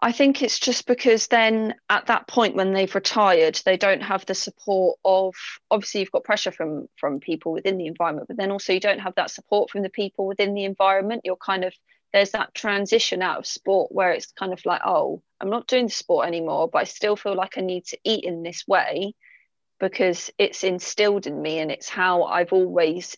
I 0.00 0.12
think 0.12 0.42
it's 0.42 0.58
just 0.58 0.86
because 0.86 1.28
then 1.28 1.74
at 1.88 2.06
that 2.06 2.28
point 2.28 2.54
when 2.54 2.72
they've 2.72 2.94
retired, 2.94 3.60
they 3.64 3.78
don't 3.78 4.02
have 4.02 4.26
the 4.26 4.34
support 4.34 4.98
of 5.04 5.34
obviously 5.70 6.00
you've 6.00 6.12
got 6.12 6.24
pressure 6.24 6.52
from 6.52 6.88
from 6.96 7.18
people 7.18 7.52
within 7.52 7.78
the 7.78 7.86
environment, 7.86 8.28
but 8.28 8.36
then 8.36 8.50
also 8.50 8.72
you 8.72 8.80
don't 8.80 9.00
have 9.00 9.14
that 9.14 9.30
support 9.30 9.70
from 9.70 9.82
the 9.82 9.88
people 9.88 10.26
within 10.26 10.54
the 10.54 10.64
environment. 10.64 11.22
You're 11.24 11.36
kind 11.36 11.64
of 11.64 11.74
there's 12.12 12.32
that 12.32 12.54
transition 12.54 13.22
out 13.22 13.38
of 13.38 13.46
sport 13.46 13.90
where 13.90 14.12
it's 14.12 14.32
kind 14.32 14.52
of 14.52 14.64
like, 14.64 14.80
oh, 14.84 15.22
I'm 15.40 15.50
not 15.50 15.66
doing 15.66 15.86
the 15.86 15.92
sport 15.92 16.26
anymore, 16.26 16.68
but 16.68 16.78
I 16.78 16.84
still 16.84 17.16
feel 17.16 17.34
like 17.34 17.58
I 17.58 17.62
need 17.62 17.86
to 17.86 17.98
eat 18.04 18.24
in 18.24 18.42
this 18.42 18.66
way 18.66 19.14
because 19.80 20.30
it's 20.38 20.64
instilled 20.64 21.26
in 21.26 21.40
me 21.40 21.58
and 21.58 21.70
it's 21.70 21.88
how 21.88 22.24
I've 22.24 22.52
always 22.52 23.16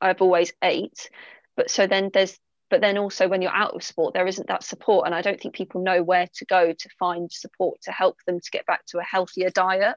I've 0.00 0.22
always 0.22 0.52
ate. 0.62 1.10
But 1.56 1.70
so 1.70 1.86
then 1.86 2.10
there's 2.12 2.38
but 2.70 2.80
then 2.80 2.96
also 2.96 3.28
when 3.28 3.42
you're 3.42 3.54
out 3.54 3.74
of 3.74 3.82
sport 3.82 4.14
there 4.14 4.26
isn't 4.26 4.48
that 4.48 4.62
support 4.62 5.06
and 5.06 5.14
i 5.14 5.20
don't 5.20 5.40
think 5.40 5.54
people 5.54 5.82
know 5.82 6.02
where 6.02 6.28
to 6.32 6.44
go 6.46 6.72
to 6.72 6.88
find 6.98 7.30
support 7.30 7.80
to 7.82 7.90
help 7.90 8.16
them 8.26 8.40
to 8.40 8.50
get 8.50 8.64
back 8.66 8.84
to 8.86 8.98
a 8.98 9.02
healthier 9.02 9.50
diet 9.50 9.96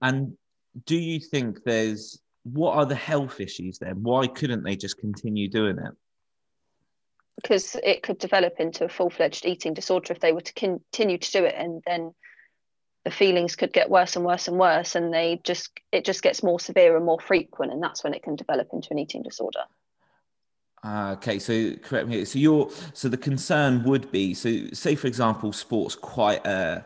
And 0.00 0.36
do 0.86 0.96
you 0.96 1.20
think 1.20 1.62
there's 1.64 2.20
what 2.44 2.76
are 2.76 2.86
the 2.86 2.96
health 2.96 3.40
issues 3.40 3.78
then? 3.78 4.02
Why 4.02 4.26
couldn't 4.26 4.64
they 4.64 4.74
just 4.74 4.98
continue 4.98 5.48
doing 5.48 5.78
it? 5.78 5.92
because 7.36 7.76
it 7.82 8.02
could 8.02 8.18
develop 8.18 8.60
into 8.60 8.84
a 8.84 8.88
full-fledged 8.88 9.46
eating 9.46 9.74
disorder 9.74 10.12
if 10.12 10.20
they 10.20 10.32
were 10.32 10.42
to 10.42 10.52
continue 10.52 11.18
to 11.18 11.32
do 11.32 11.44
it 11.44 11.54
and 11.56 11.82
then 11.86 12.14
the 13.04 13.10
feelings 13.10 13.56
could 13.56 13.72
get 13.72 13.90
worse 13.90 14.16
and 14.16 14.24
worse 14.24 14.48
and 14.48 14.58
worse 14.58 14.94
and 14.94 15.12
they 15.12 15.40
just 15.42 15.70
it 15.90 16.04
just 16.04 16.22
gets 16.22 16.42
more 16.42 16.60
severe 16.60 16.94
and 16.94 17.06
more 17.06 17.18
frequent 17.18 17.72
and 17.72 17.82
that's 17.82 18.04
when 18.04 18.14
it 18.14 18.22
can 18.22 18.36
develop 18.36 18.68
into 18.72 18.88
an 18.90 18.98
eating 18.98 19.22
disorder 19.22 19.62
Ah, 20.84 21.12
okay, 21.12 21.38
so 21.38 21.74
correct 21.76 22.08
me. 22.08 22.24
So 22.24 22.38
you're 22.38 22.68
so 22.92 23.08
the 23.08 23.16
concern 23.16 23.84
would 23.84 24.10
be 24.10 24.34
so 24.34 24.66
say 24.72 24.94
for 24.96 25.06
example, 25.06 25.52
sports 25.52 25.94
quite 25.94 26.44
a 26.46 26.84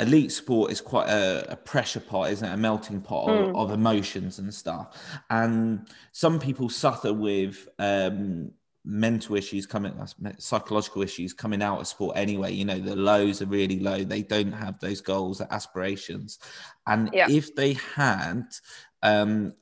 elite 0.00 0.32
sport 0.32 0.72
is 0.72 0.80
quite 0.80 1.08
a, 1.08 1.52
a 1.52 1.56
pressure 1.56 2.00
pot, 2.00 2.30
isn't 2.30 2.48
it? 2.48 2.52
A 2.52 2.56
melting 2.56 3.00
pot 3.02 3.28
of, 3.28 3.48
Mm. 3.48 3.54
of 3.54 3.70
emotions 3.70 4.38
and 4.38 4.52
stuff. 4.52 4.96
And 5.28 5.86
some 6.12 6.40
people 6.40 6.70
suffer 6.70 7.12
with 7.12 7.68
um, 7.78 8.50
mental 8.84 9.36
issues 9.36 9.66
coming, 9.66 9.92
psychological 10.38 11.02
issues 11.02 11.34
coming 11.34 11.60
out 11.62 11.80
of 11.80 11.86
sport 11.86 12.16
anyway. 12.16 12.52
You 12.52 12.64
know, 12.64 12.78
the 12.78 12.96
lows 12.96 13.42
are 13.42 13.46
really 13.46 13.78
low. 13.78 14.02
They 14.02 14.22
don't 14.22 14.52
have 14.52 14.80
those 14.80 15.02
goals, 15.02 15.40
aspirations. 15.42 16.38
And 16.86 17.10
Yeah. 17.12 17.28
if 17.28 17.54
they 17.54 17.74
had 17.74 18.44
um, 19.02 19.52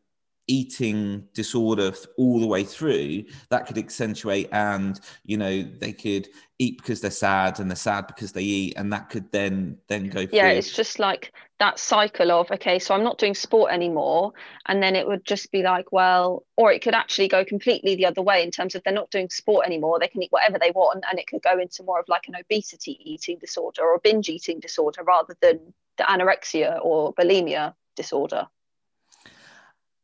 eating 0.49 1.29
disorder 1.35 1.93
all 2.17 2.41
the 2.41 2.47
way 2.47 2.65
through, 2.65 3.25
that 3.51 3.67
could 3.67 3.79
accentuate 3.79 4.49
and, 4.51 4.99
you 5.25 5.37
know, 5.37 5.63
they 5.63 5.93
could 5.93 6.29
eat 6.59 6.79
because 6.79 7.01
they're 7.01 7.11
sad 7.11 7.61
and 7.61 7.71
they're 7.71 7.77
sad 7.77 8.07
because 8.09 8.33
they 8.33 8.43
eat. 8.43 8.75
And 8.77 8.93
that 8.93 9.11
could 9.11 9.31
then, 9.31 9.79
then 9.87 10.09
go 10.09 10.21
yeah 10.33 10.49
through. 10.49 10.59
it's 10.59 10.75
just 10.75 10.99
like 10.99 11.33
that 11.59 11.79
cycle 11.79 12.31
of 12.31 12.51
okay 12.51 12.79
so 12.79 12.95
i'm 12.95 13.03
not 13.03 13.19
doing 13.19 13.35
sport 13.35 13.73
anymore 13.73 14.33
and 14.67 14.83
then 14.83 14.95
it 14.95 15.07
would 15.07 15.25
just 15.25 15.51
be 15.51 15.63
like 15.63 15.91
well 15.93 16.45
or 16.57 16.73
it 16.73 16.83
could 16.83 16.95
actually 16.95 17.29
go 17.29 17.45
completely 17.45 17.97
the 17.97 18.07
other 18.07 18.23
way 18.23 18.43
in 18.43 18.51
terms 18.51 18.75
of 18.75 18.83
they're 18.85 18.95
not 18.95 19.11
doing 19.11 19.29
sport 19.29 19.67
anymore 19.67 19.99
they 19.99 20.09
can 20.09 20.23
eat 20.23 20.31
whatever 20.31 20.59
they 20.59 20.71
want 20.71 21.05
and 21.11 21.19
it 21.19 21.27
could 21.27 21.43
go 21.43 21.59
into 21.59 21.83
more 21.83 21.99
of 21.99 22.09
like 22.09 22.29
an 22.29 22.37
obesity 22.37 22.99
eating 23.01 23.39
disorder 23.39 23.83
or 23.83 23.99
binge 23.99 24.29
eating 24.29 24.61
disorder 24.61 25.03
rather 25.03 25.37
than 25.41 25.59
the 25.97 26.05
anorexia 26.05 26.79
or 26.83 27.13
bulimia 27.15 27.75
disorder 27.97 28.47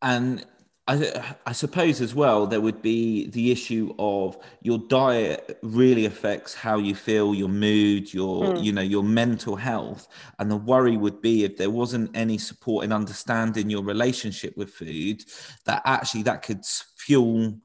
And 0.04 0.44
I, 0.86 1.34
I 1.46 1.52
suppose 1.52 2.02
as 2.02 2.14
well, 2.14 2.46
there 2.46 2.60
would 2.60 2.82
be 2.82 3.28
the 3.30 3.50
issue 3.50 3.94
of 3.98 4.36
your 4.60 4.78
diet 4.78 5.58
really 5.62 6.04
affects 6.04 6.52
how 6.52 6.76
you 6.76 6.94
feel, 6.94 7.34
your 7.34 7.48
mood, 7.48 8.12
your, 8.12 8.44
Mm. 8.44 8.62
you 8.62 8.72
know, 8.72 8.82
your 8.82 9.02
mental 9.02 9.56
health. 9.56 10.08
And 10.38 10.50
the 10.50 10.56
worry 10.56 10.98
would 10.98 11.22
be 11.22 11.44
if 11.44 11.56
there 11.56 11.70
wasn't 11.70 12.14
any 12.14 12.36
support 12.36 12.84
in 12.84 12.92
understanding 12.92 13.70
your 13.70 13.82
relationship 13.82 14.54
with 14.58 14.70
food, 14.70 15.24
that 15.64 15.80
actually 15.86 16.22
that 16.24 16.42
could 16.42 16.62
fuel 16.98 17.58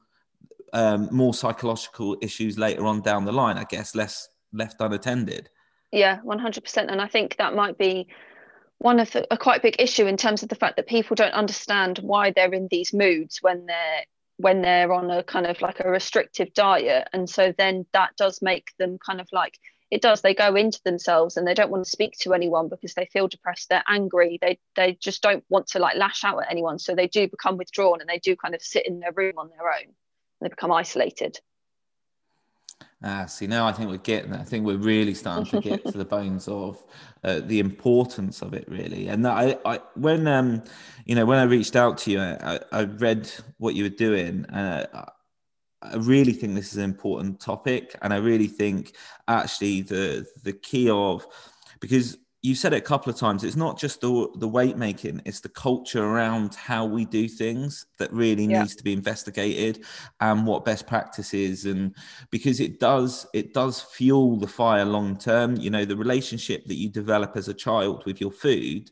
um, 0.72 1.08
more 1.12 1.34
psychological 1.34 2.16
issues 2.22 2.56
later 2.56 2.86
on 2.86 3.02
down 3.02 3.26
the 3.26 3.32
line, 3.32 3.58
I 3.58 3.64
guess, 3.64 3.94
less 3.94 4.28
left 4.54 4.80
unattended. 4.80 5.50
Yeah, 5.92 6.20
100%. 6.24 6.86
And 6.88 7.02
I 7.02 7.08
think 7.08 7.36
that 7.36 7.54
might 7.54 7.76
be 7.76 8.06
one 8.80 8.98
of 8.98 9.10
the, 9.12 9.26
a 9.30 9.36
quite 9.36 9.60
big 9.60 9.76
issue 9.78 10.06
in 10.06 10.16
terms 10.16 10.42
of 10.42 10.48
the 10.48 10.54
fact 10.54 10.76
that 10.76 10.86
people 10.86 11.14
don't 11.14 11.34
understand 11.34 11.98
why 11.98 12.30
they're 12.30 12.52
in 12.52 12.66
these 12.70 12.94
moods 12.94 13.38
when 13.42 13.66
they're 13.66 14.04
when 14.38 14.62
they're 14.62 14.90
on 14.90 15.10
a 15.10 15.22
kind 15.22 15.46
of 15.46 15.60
like 15.60 15.80
a 15.80 15.90
restrictive 15.90 16.54
diet. 16.54 17.06
And 17.12 17.28
so 17.28 17.52
then 17.58 17.84
that 17.92 18.16
does 18.16 18.40
make 18.40 18.72
them 18.78 18.98
kind 19.04 19.20
of 19.20 19.28
like 19.32 19.58
it 19.90 20.00
does 20.00 20.22
they 20.22 20.34
go 20.34 20.54
into 20.54 20.80
themselves 20.82 21.36
and 21.36 21.46
they 21.46 21.52
don't 21.52 21.70
want 21.70 21.84
to 21.84 21.90
speak 21.90 22.14
to 22.20 22.32
anyone 22.32 22.70
because 22.70 22.94
they 22.94 23.04
feel 23.12 23.28
depressed 23.28 23.68
they're 23.68 23.84
angry 23.86 24.38
they 24.40 24.58
they 24.76 24.96
just 25.00 25.20
don't 25.20 25.44
want 25.50 25.66
to 25.66 25.78
like 25.78 25.98
lash 25.98 26.24
out 26.24 26.40
at 26.42 26.50
anyone. 26.50 26.78
So 26.78 26.94
they 26.94 27.06
do 27.06 27.28
become 27.28 27.58
withdrawn 27.58 28.00
and 28.00 28.08
they 28.08 28.18
do 28.18 28.34
kind 28.34 28.54
of 28.54 28.62
sit 28.62 28.86
in 28.86 29.00
their 29.00 29.12
room 29.12 29.34
on 29.36 29.50
their 29.50 29.68
own. 29.68 29.84
And 29.84 29.94
they 30.40 30.48
become 30.48 30.72
isolated 30.72 31.38
Ah, 33.02 33.24
see, 33.24 33.46
now 33.46 33.66
I 33.66 33.72
think 33.72 33.88
we're 33.88 33.96
getting. 33.96 34.34
I 34.34 34.44
think 34.44 34.66
we're 34.66 34.76
really 34.76 35.14
starting 35.14 35.46
to 35.46 35.68
get 35.68 35.86
to 35.86 35.96
the 35.96 36.04
bones 36.04 36.48
of 36.48 36.82
uh, 37.24 37.40
the 37.40 37.58
importance 37.58 38.42
of 38.42 38.52
it, 38.52 38.68
really. 38.68 39.08
And 39.08 39.26
I, 39.26 39.56
I, 39.64 39.80
when, 39.94 40.28
um, 40.28 40.62
you 41.06 41.14
know, 41.14 41.24
when 41.24 41.38
I 41.38 41.44
reached 41.44 41.76
out 41.76 41.96
to 41.98 42.10
you, 42.10 42.20
I, 42.20 42.60
I 42.72 42.82
read 42.84 43.30
what 43.56 43.74
you 43.74 43.84
were 43.84 43.88
doing. 43.88 44.44
Uh, 44.46 45.06
I 45.80 45.96
really 45.96 46.34
think 46.34 46.54
this 46.54 46.72
is 46.72 46.76
an 46.76 46.84
important 46.84 47.40
topic, 47.40 47.96
and 48.02 48.12
I 48.12 48.18
really 48.18 48.48
think 48.48 48.94
actually 49.28 49.80
the 49.80 50.26
the 50.44 50.52
key 50.52 50.90
of 50.90 51.26
because 51.80 52.18
you 52.42 52.54
said 52.54 52.72
it 52.72 52.78
a 52.78 52.80
couple 52.80 53.12
of 53.12 53.18
times. 53.18 53.44
It's 53.44 53.56
not 53.56 53.78
just 53.78 54.00
the 54.00 54.28
the 54.36 54.48
weight 54.48 54.76
making; 54.76 55.20
it's 55.24 55.40
the 55.40 55.48
culture 55.50 56.04
around 56.04 56.54
how 56.54 56.84
we 56.86 57.04
do 57.04 57.28
things 57.28 57.86
that 57.98 58.12
really 58.12 58.46
Yeah. 58.46 58.62
needs 58.62 58.74
to 58.76 58.84
be 58.84 58.92
investigated, 58.92 59.84
and 60.20 60.46
what 60.46 60.64
best 60.64 60.86
practice 60.86 61.34
is, 61.34 61.66
and 61.66 61.94
because 62.30 62.60
it 62.60 62.80
does 62.80 63.26
it 63.34 63.52
does 63.54 63.82
fuel 63.82 64.36
the 64.38 64.46
fire 64.48 64.84
long 64.84 65.16
term. 65.18 65.56
You 65.56 65.70
know, 65.70 65.84
the 65.84 65.96
relationship 65.96 66.64
that 66.66 66.76
you 66.76 66.88
develop 66.88 67.36
as 67.36 67.48
a 67.48 67.54
child 67.54 68.04
with 68.06 68.20
your 68.20 68.32
food 68.32 68.90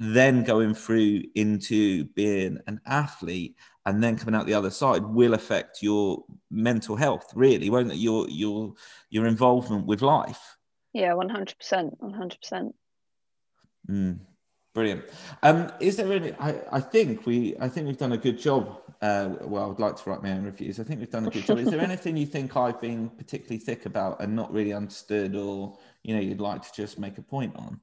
then 0.00 0.42
going 0.42 0.74
through 0.74 1.22
into 1.34 2.04
being 2.14 2.58
an 2.66 2.80
athlete 2.86 3.56
and 3.86 4.02
then 4.02 4.16
coming 4.16 4.34
out 4.34 4.46
the 4.46 4.54
other 4.54 4.70
side 4.70 5.04
will 5.04 5.34
affect 5.34 5.82
your 5.82 6.24
mental 6.50 6.96
health 6.96 7.30
really 7.34 7.70
won't 7.70 7.92
it 7.92 7.96
your 7.96 8.28
your 8.28 8.74
your 9.10 9.26
involvement 9.26 9.86
with 9.86 10.02
life 10.02 10.53
yeah 10.94 11.10
100% 11.12 11.98
100% 12.00 12.72
Mm, 13.90 14.18
brilliant 14.74 15.04
um 15.42 15.70
is 15.78 15.96
there 15.96 16.10
any 16.10 16.32
I, 16.40 16.54
I 16.72 16.80
think 16.80 17.26
we 17.26 17.54
i 17.60 17.68
think 17.68 17.86
we've 17.86 17.98
done 17.98 18.12
a 18.12 18.16
good 18.16 18.38
job 18.38 18.80
Uh, 19.02 19.36
well, 19.42 19.70
I'd 19.70 19.78
like 19.86 19.96
to 19.96 20.08
write 20.08 20.22
my 20.22 20.32
own 20.32 20.44
reviews. 20.44 20.80
I 20.80 20.84
think 20.84 20.98
we've 21.00 21.10
done 21.10 21.26
a 21.26 21.30
good 21.30 21.44
job. 21.44 21.58
Is 21.58 21.68
there 21.70 21.80
anything 21.90 22.16
you 22.16 22.24
think 22.24 22.56
I've 22.56 22.80
been 22.80 23.10
particularly 23.10 23.58
thick 23.58 23.84
about 23.84 24.22
and 24.22 24.34
not 24.34 24.50
really 24.50 24.72
understood, 24.72 25.36
or 25.36 25.76
you 26.04 26.14
know, 26.14 26.22
you'd 26.22 26.40
like 26.40 26.62
to 26.62 26.72
just 26.72 26.98
make 26.98 27.18
a 27.18 27.22
point 27.22 27.54
on? 27.56 27.80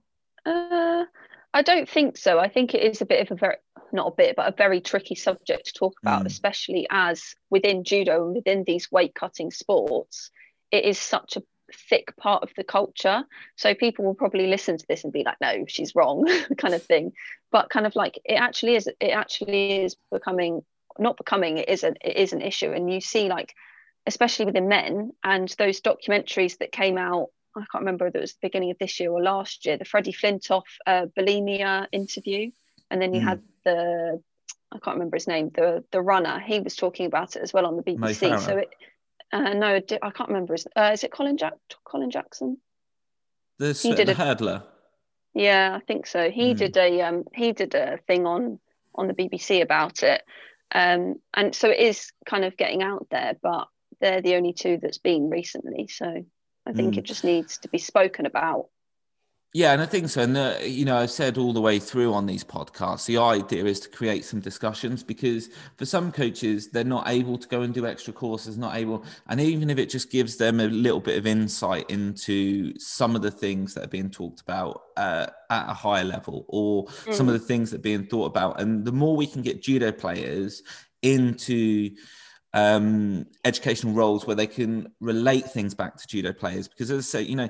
Uh, 0.51 1.05
I 1.53 1.61
don't 1.61 1.87
think 1.87 2.17
so. 2.17 2.39
I 2.39 2.49
think 2.49 2.73
it 2.73 2.81
is 2.91 3.01
a 3.01 3.05
bit 3.05 3.21
of 3.21 3.29
a 3.35 3.39
very, 3.39 3.57
not 3.91 4.07
a 4.07 4.15
bit, 4.15 4.35
but 4.35 4.47
a 4.51 4.55
very 4.55 4.81
tricky 4.81 5.13
subject 5.13 5.65
to 5.67 5.73
talk 5.73 5.93
about, 6.01 6.23
Mm. 6.23 6.27
especially 6.33 6.87
as 6.89 7.35
within 7.51 7.83
judo 7.83 8.25
and 8.25 8.35
within 8.35 8.63
these 8.63 8.91
weight 8.91 9.13
cutting 9.13 9.51
sports, 9.51 10.31
it 10.71 10.85
is 10.85 10.97
such 10.97 11.37
a 11.37 11.43
thick 11.71 12.15
part 12.17 12.43
of 12.43 12.49
the 12.55 12.63
culture. 12.63 13.23
So 13.55 13.73
people 13.73 14.05
will 14.05 14.15
probably 14.15 14.47
listen 14.47 14.77
to 14.77 14.85
this 14.87 15.03
and 15.03 15.13
be 15.13 15.23
like, 15.23 15.37
no, 15.41 15.65
she's 15.67 15.95
wrong, 15.95 16.27
kind 16.57 16.73
of 16.73 16.83
thing. 16.83 17.13
But 17.51 17.69
kind 17.69 17.85
of 17.85 17.95
like 17.95 18.19
it 18.25 18.35
actually 18.35 18.75
is, 18.75 18.87
it 18.87 19.11
actually 19.11 19.81
is 19.83 19.95
becoming, 20.11 20.61
not 20.99 21.17
becoming, 21.17 21.57
it 21.57 21.69
is 21.69 21.83
an, 21.83 21.95
it 22.03 22.17
is 22.17 22.33
an 22.33 22.41
issue. 22.41 22.71
And 22.71 22.91
you 22.91 23.01
see 23.01 23.29
like, 23.29 23.53
especially 24.07 24.45
within 24.45 24.67
men 24.67 25.11
and 25.23 25.53
those 25.57 25.81
documentaries 25.81 26.57
that 26.57 26.71
came 26.71 26.97
out 26.97 27.27
I 27.55 27.59
can't 27.71 27.81
remember 27.81 28.05
whether 28.05 28.19
it 28.19 28.21
was 28.21 28.33
the 28.33 28.47
beginning 28.47 28.71
of 28.71 28.77
this 28.79 28.99
year 28.99 29.11
or 29.11 29.21
last 29.21 29.65
year, 29.65 29.77
the 29.77 29.85
Freddie 29.85 30.13
Flintoff 30.13 30.63
uh, 30.87 31.07
bulimia 31.17 31.87
interview, 31.91 32.51
and 32.89 33.01
then 33.01 33.13
you 33.13 33.21
Mm. 33.21 33.25
had 33.25 33.41
the 33.65 34.23
I 34.73 34.79
can't 34.79 34.95
remember 34.95 35.17
his 35.17 35.27
name, 35.27 35.51
the 35.53 35.83
the 35.91 36.01
runner. 36.01 36.39
He 36.39 36.61
was 36.61 36.75
talking 36.75 37.05
about 37.05 37.35
it 37.35 37.41
as 37.41 37.51
well 37.51 37.65
on 37.65 37.75
the 37.75 37.83
BBC. 37.83 38.39
So 38.39 38.57
it, 38.57 38.73
uh, 39.31 39.53
no, 39.53 39.75
I 40.01 40.09
can't 40.11 40.29
remember 40.29 40.53
his. 40.53 40.67
Uh, 40.75 40.91
is 40.93 41.03
it 41.03 41.11
Colin 41.11 41.37
Jack 41.37 41.53
Colin 41.85 42.11
Jackson? 42.11 42.57
The, 43.59 43.73
He 43.73 43.93
did 43.93 44.07
the 44.07 44.11
a- 44.13 44.15
hurdler. 44.15 44.63
Yeah, 45.33 45.73
I 45.75 45.79
think 45.85 46.07
so. 46.07 46.29
He 46.29 46.53
Mm. 46.53 46.57
did 46.57 46.77
a 46.77 47.01
um 47.01 47.23
he 47.33 47.53
did 47.53 47.73
a 47.75 47.97
thing 48.07 48.25
on 48.25 48.59
on 48.95 49.07
the 49.07 49.13
BBC 49.13 49.61
about 49.61 50.03
it. 50.03 50.21
Um 50.73 51.15
and 51.33 51.55
so 51.55 51.69
it 51.69 51.79
is 51.79 52.11
kind 52.25 52.43
of 52.43 52.57
getting 52.57 52.81
out 52.83 53.07
there, 53.11 53.37
but 53.41 53.67
they're 54.01 54.21
the 54.21 54.35
only 54.35 54.53
two 54.53 54.77
that's 54.81 54.97
been 54.97 55.29
recently. 55.29 55.87
So 55.87 56.25
I 56.65 56.73
think 56.73 56.95
Mm. 56.95 56.97
it 56.99 57.03
just 57.03 57.23
needs 57.23 57.59
to 57.59 57.69
be 57.69 57.77
spoken 57.77 58.25
about. 58.25 58.67
Yeah, 59.53 59.73
and 59.73 59.81
I 59.81 59.85
think 59.85 60.07
so. 60.07 60.21
And 60.21 60.65
you 60.65 60.85
know, 60.85 60.95
I've 60.95 61.11
said 61.11 61.37
all 61.37 61.51
the 61.51 61.59
way 61.59 61.77
through 61.77 62.13
on 62.13 62.25
these 62.25 62.43
podcasts, 62.43 63.05
the 63.05 63.17
idea 63.17 63.65
is 63.65 63.81
to 63.81 63.89
create 63.89 64.23
some 64.23 64.39
discussions 64.39 65.03
because 65.03 65.49
for 65.75 65.85
some 65.85 66.09
coaches, 66.13 66.69
they're 66.69 66.85
not 66.85 67.09
able 67.09 67.37
to 67.37 67.47
go 67.49 67.61
and 67.61 67.73
do 67.73 67.85
extra 67.85 68.13
courses, 68.13 68.57
not 68.57 68.77
able, 68.77 69.03
and 69.27 69.41
even 69.41 69.69
if 69.69 69.77
it 69.77 69.89
just 69.89 70.09
gives 70.09 70.37
them 70.37 70.61
a 70.61 70.67
little 70.67 71.01
bit 71.01 71.17
of 71.17 71.27
insight 71.27 71.89
into 71.89 72.77
some 72.79 73.13
of 73.13 73.21
the 73.21 73.31
things 73.31 73.73
that 73.73 73.83
are 73.83 73.89
being 73.89 74.09
talked 74.09 74.39
about 74.39 74.83
uh, 74.95 75.27
at 75.49 75.69
a 75.69 75.73
higher 75.73 76.05
level, 76.05 76.45
or 76.47 76.87
some 77.11 77.27
of 77.27 77.33
the 77.33 77.39
things 77.39 77.71
that 77.71 77.79
are 77.79 77.81
being 77.81 78.05
thought 78.05 78.27
about, 78.27 78.61
and 78.61 78.85
the 78.85 78.91
more 78.93 79.17
we 79.17 79.27
can 79.27 79.41
get 79.41 79.61
judo 79.61 79.91
players 79.91 80.63
into 81.01 81.89
um, 82.53 83.25
educational 83.45 83.93
roles 83.93 84.25
where 84.25 84.35
they 84.35 84.47
can 84.47 84.91
relate 84.99 85.45
things 85.45 85.73
back 85.73 85.97
to 85.97 86.07
judo 86.07 86.33
players. 86.33 86.67
Because 86.67 86.91
as 86.91 86.99
I 86.99 87.19
say, 87.19 87.21
you 87.23 87.35
know, 87.35 87.49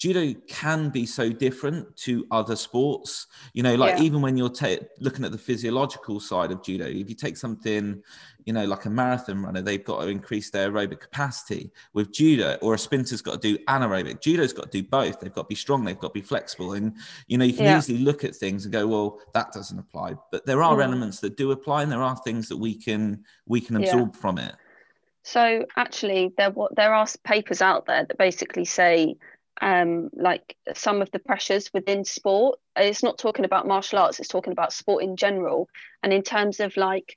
judo 0.00 0.32
can 0.48 0.88
be 0.88 1.04
so 1.04 1.30
different 1.30 1.94
to 1.94 2.26
other 2.30 2.56
sports. 2.56 3.26
You 3.52 3.62
know, 3.62 3.74
like 3.74 3.98
Yeah. 3.98 4.04
even 4.04 4.22
when 4.22 4.36
you're 4.36 4.48
ta- 4.48 4.82
looking 4.98 5.26
at 5.26 5.30
the 5.30 5.38
physiological 5.38 6.18
side 6.20 6.50
of 6.50 6.62
judo, 6.62 6.86
if 6.86 7.10
you 7.10 7.14
take 7.14 7.36
something, 7.36 8.02
you 8.46 8.54
know, 8.54 8.64
like 8.64 8.86
a 8.86 8.90
marathon 8.90 9.42
runner, 9.42 9.60
they've 9.60 9.84
got 9.84 10.00
to 10.00 10.08
increase 10.08 10.48
their 10.50 10.70
aerobic 10.72 11.00
capacity. 11.00 11.70
With 11.92 12.12
judo, 12.12 12.56
or 12.62 12.72
a 12.72 12.78
sprinter's 12.78 13.20
got 13.20 13.42
to 13.42 13.56
do 13.56 13.62
anaerobic. 13.68 14.22
Judo's 14.22 14.54
got 14.54 14.72
to 14.72 14.82
do 14.82 14.88
both. 14.88 15.20
They've 15.20 15.34
got 15.34 15.42
to 15.42 15.48
be 15.48 15.54
strong. 15.54 15.84
They've 15.84 15.98
got 15.98 16.08
to 16.08 16.14
be 16.14 16.22
flexible. 16.22 16.72
And 16.72 16.94
you 17.26 17.36
know, 17.36 17.44
you 17.44 17.52
can 17.52 17.66
Yeah. 17.66 17.76
easily 17.78 17.98
look 17.98 18.24
at 18.24 18.34
things 18.34 18.64
and 18.64 18.72
go, 18.72 18.86
well, 18.86 19.20
that 19.34 19.52
doesn't 19.52 19.78
apply. 19.78 20.14
But 20.32 20.46
there 20.46 20.62
are 20.62 20.76
Mm. 20.78 20.84
elements 20.84 21.20
that 21.20 21.36
do 21.36 21.50
apply, 21.50 21.82
and 21.82 21.92
there 21.92 22.02
are 22.02 22.16
things 22.24 22.48
that 22.48 22.56
we 22.56 22.74
can 22.74 23.22
we 23.46 23.60
can 23.60 23.76
Yeah. 23.78 23.82
absorb 23.90 24.16
from 24.16 24.38
it. 24.38 24.54
So 25.22 25.66
actually, 25.76 26.32
there 26.38 26.50
what 26.50 26.74
there 26.76 26.94
are 26.94 27.06
papers 27.24 27.60
out 27.60 27.84
there 27.84 28.06
that 28.06 28.16
basically 28.16 28.64
say, 28.64 29.16
um, 29.60 30.10
like 30.14 30.56
some 30.74 31.02
of 31.02 31.10
the 31.10 31.18
pressures 31.18 31.70
within 31.72 32.04
sport. 32.04 32.58
It's 32.76 33.02
not 33.02 33.18
talking 33.18 33.44
about 33.44 33.66
martial 33.66 33.98
arts; 33.98 34.18
it's 34.18 34.28
talking 34.28 34.52
about 34.52 34.72
sport 34.72 35.02
in 35.04 35.16
general. 35.16 35.68
And 36.02 36.12
in 36.12 36.22
terms 36.22 36.60
of 36.60 36.76
like, 36.76 37.16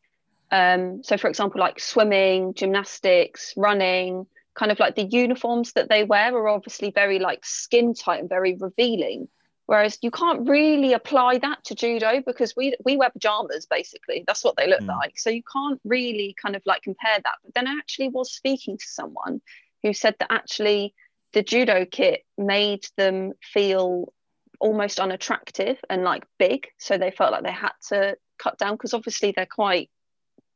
um, 0.51 1.03
so 1.03 1.17
for 1.17 1.29
example, 1.29 1.59
like 1.59 1.79
swimming, 1.79 2.53
gymnastics, 2.53 3.53
running, 3.55 4.25
kind 4.55 4.71
of 4.71 4.79
like 4.79 4.95
the 4.95 5.05
uniforms 5.05 5.73
that 5.73 5.89
they 5.89 6.03
wear 6.03 6.35
are 6.35 6.47
obviously 6.49 6.91
very 6.91 7.19
like 7.19 7.45
skin 7.45 7.93
tight 7.93 8.19
and 8.19 8.29
very 8.29 8.55
revealing. 8.59 9.27
Whereas 9.65 9.97
you 10.01 10.11
can't 10.11 10.47
really 10.47 10.91
apply 10.91 11.37
that 11.37 11.63
to 11.65 11.75
judo 11.75 12.21
because 12.25 12.53
we 12.55 12.75
we 12.83 12.97
wear 12.97 13.09
pajamas 13.09 13.65
basically. 13.65 14.25
That's 14.27 14.43
what 14.43 14.57
they 14.57 14.67
look 14.67 14.81
Mm. 14.81 14.89
like. 14.89 15.17
So 15.17 15.29
you 15.29 15.41
can't 15.51 15.79
really 15.85 16.35
kind 16.41 16.57
of 16.57 16.61
like 16.65 16.81
compare 16.81 17.17
that. 17.23 17.35
But 17.43 17.53
then 17.53 17.67
I 17.67 17.75
actually 17.77 18.09
was 18.09 18.33
speaking 18.33 18.77
to 18.77 18.85
someone 18.85 19.41
who 19.81 19.93
said 19.93 20.15
that 20.19 20.31
actually 20.31 20.93
the 21.33 21.43
judo 21.43 21.85
kit 21.85 22.21
made 22.37 22.85
them 22.97 23.33
feel 23.41 24.13
almost 24.59 24.99
unattractive 24.99 25.77
and 25.89 26.03
like 26.03 26.23
big. 26.39 26.67
So 26.77 26.97
they 26.97 27.11
felt 27.11 27.31
like 27.31 27.43
they 27.43 27.51
had 27.51 27.73
to 27.89 28.17
cut 28.39 28.57
down 28.57 28.73
because 28.73 28.93
obviously 28.93 29.33
they're 29.35 29.45
quite 29.45 29.89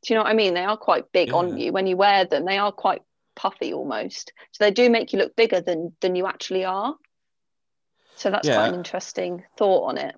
do 0.04 0.14
you 0.14 0.18
know 0.18 0.24
what 0.24 0.30
I 0.30 0.36
mean? 0.36 0.54
They 0.54 0.64
are 0.64 0.78
quite 0.78 1.12
big 1.12 1.34
on 1.34 1.58
you 1.58 1.72
when 1.74 1.88
you 1.88 1.98
wear 1.98 2.24
them. 2.24 2.46
They 2.46 2.60
are 2.60 2.72
quite 2.72 3.02
puffy 3.36 3.74
almost. 3.74 4.32
So 4.52 4.64
they 4.64 4.72
do 4.72 4.90
make 4.90 5.12
you 5.12 5.20
look 5.20 5.36
bigger 5.36 5.60
than 5.60 5.96
than 6.02 6.16
you 6.16 6.28
actually 6.28 6.66
are. 6.66 6.96
So 8.16 8.32
that's 8.32 8.48
quite 8.48 8.70
an 8.70 8.76
interesting 8.76 9.44
thought 9.58 9.90
on 9.90 9.98
it. 9.98 10.16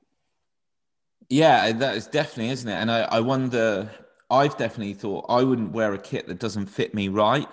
Yeah, 1.30 1.72
that 1.74 1.96
is 1.96 2.08
definitely, 2.08 2.52
isn't 2.52 2.70
it? 2.70 2.74
And 2.74 2.90
I, 2.90 3.02
I 3.02 3.20
wonder, 3.20 3.90
I've 4.32 4.58
definitely 4.58 4.94
thought 4.94 5.26
I 5.30 5.44
wouldn't 5.44 5.74
wear 5.74 5.94
a 5.94 5.98
kit 5.98 6.28
that 6.28 6.40
doesn't 6.40 6.68
fit 6.68 6.94
me 6.94 7.08
right. 7.08 7.48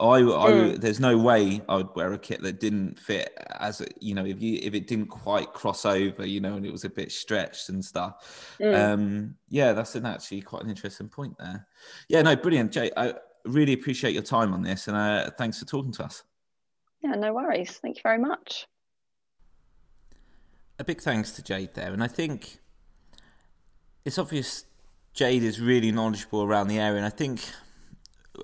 I, 0.00 0.18
I 0.18 0.50
Mm. 0.52 0.80
there's 0.80 1.00
no 1.00 1.18
way 1.18 1.60
I 1.68 1.76
would 1.76 1.94
wear 1.96 2.12
a 2.12 2.18
kit 2.18 2.40
that 2.42 2.60
didn't 2.60 3.00
fit 3.00 3.36
as 3.58 3.82
you 4.00 4.14
know, 4.14 4.24
if 4.24 4.40
you 4.40 4.60
if 4.62 4.72
it 4.74 4.86
didn't 4.86 5.08
quite 5.08 5.52
cross 5.52 5.84
over, 5.84 6.24
you 6.24 6.40
know, 6.40 6.54
and 6.54 6.64
it 6.64 6.70
was 6.70 6.84
a 6.84 6.88
bit 6.88 7.10
stretched 7.10 7.68
and 7.68 7.84
stuff. 7.84 8.56
Mm. 8.60 8.74
Um, 8.92 9.34
yeah, 9.48 9.72
that's 9.72 9.96
an 9.96 10.06
actually 10.06 10.42
quite 10.42 10.62
an 10.62 10.70
interesting 10.70 11.08
point 11.08 11.36
there. 11.38 11.66
Yeah, 12.08 12.22
no, 12.22 12.36
brilliant, 12.36 12.70
Jay. 12.70 12.90
I 12.96 13.14
really 13.44 13.72
appreciate 13.72 14.14
your 14.14 14.22
time 14.22 14.52
on 14.52 14.62
this, 14.62 14.86
and 14.86 14.96
uh, 14.96 15.30
thanks 15.36 15.58
for 15.58 15.64
talking 15.64 15.90
to 15.92 16.04
us. 16.04 16.22
Yeah, 17.02 17.14
no 17.14 17.32
worries. 17.32 17.78
Thank 17.82 17.96
you 17.96 18.02
very 18.02 18.18
much. 18.18 18.66
a 20.78 20.84
big 20.84 21.00
thanks 21.00 21.32
to 21.32 21.42
Jade 21.42 21.74
there, 21.74 21.92
and 21.92 22.04
I 22.04 22.08
think 22.08 22.58
it's 24.04 24.16
obvious 24.18 24.64
Jade 25.12 25.42
is 25.42 25.60
really 25.60 25.90
knowledgeable 25.90 26.44
around 26.44 26.68
the 26.68 26.78
area, 26.78 26.98
and 26.98 27.06
I 27.06 27.10
think 27.10 27.40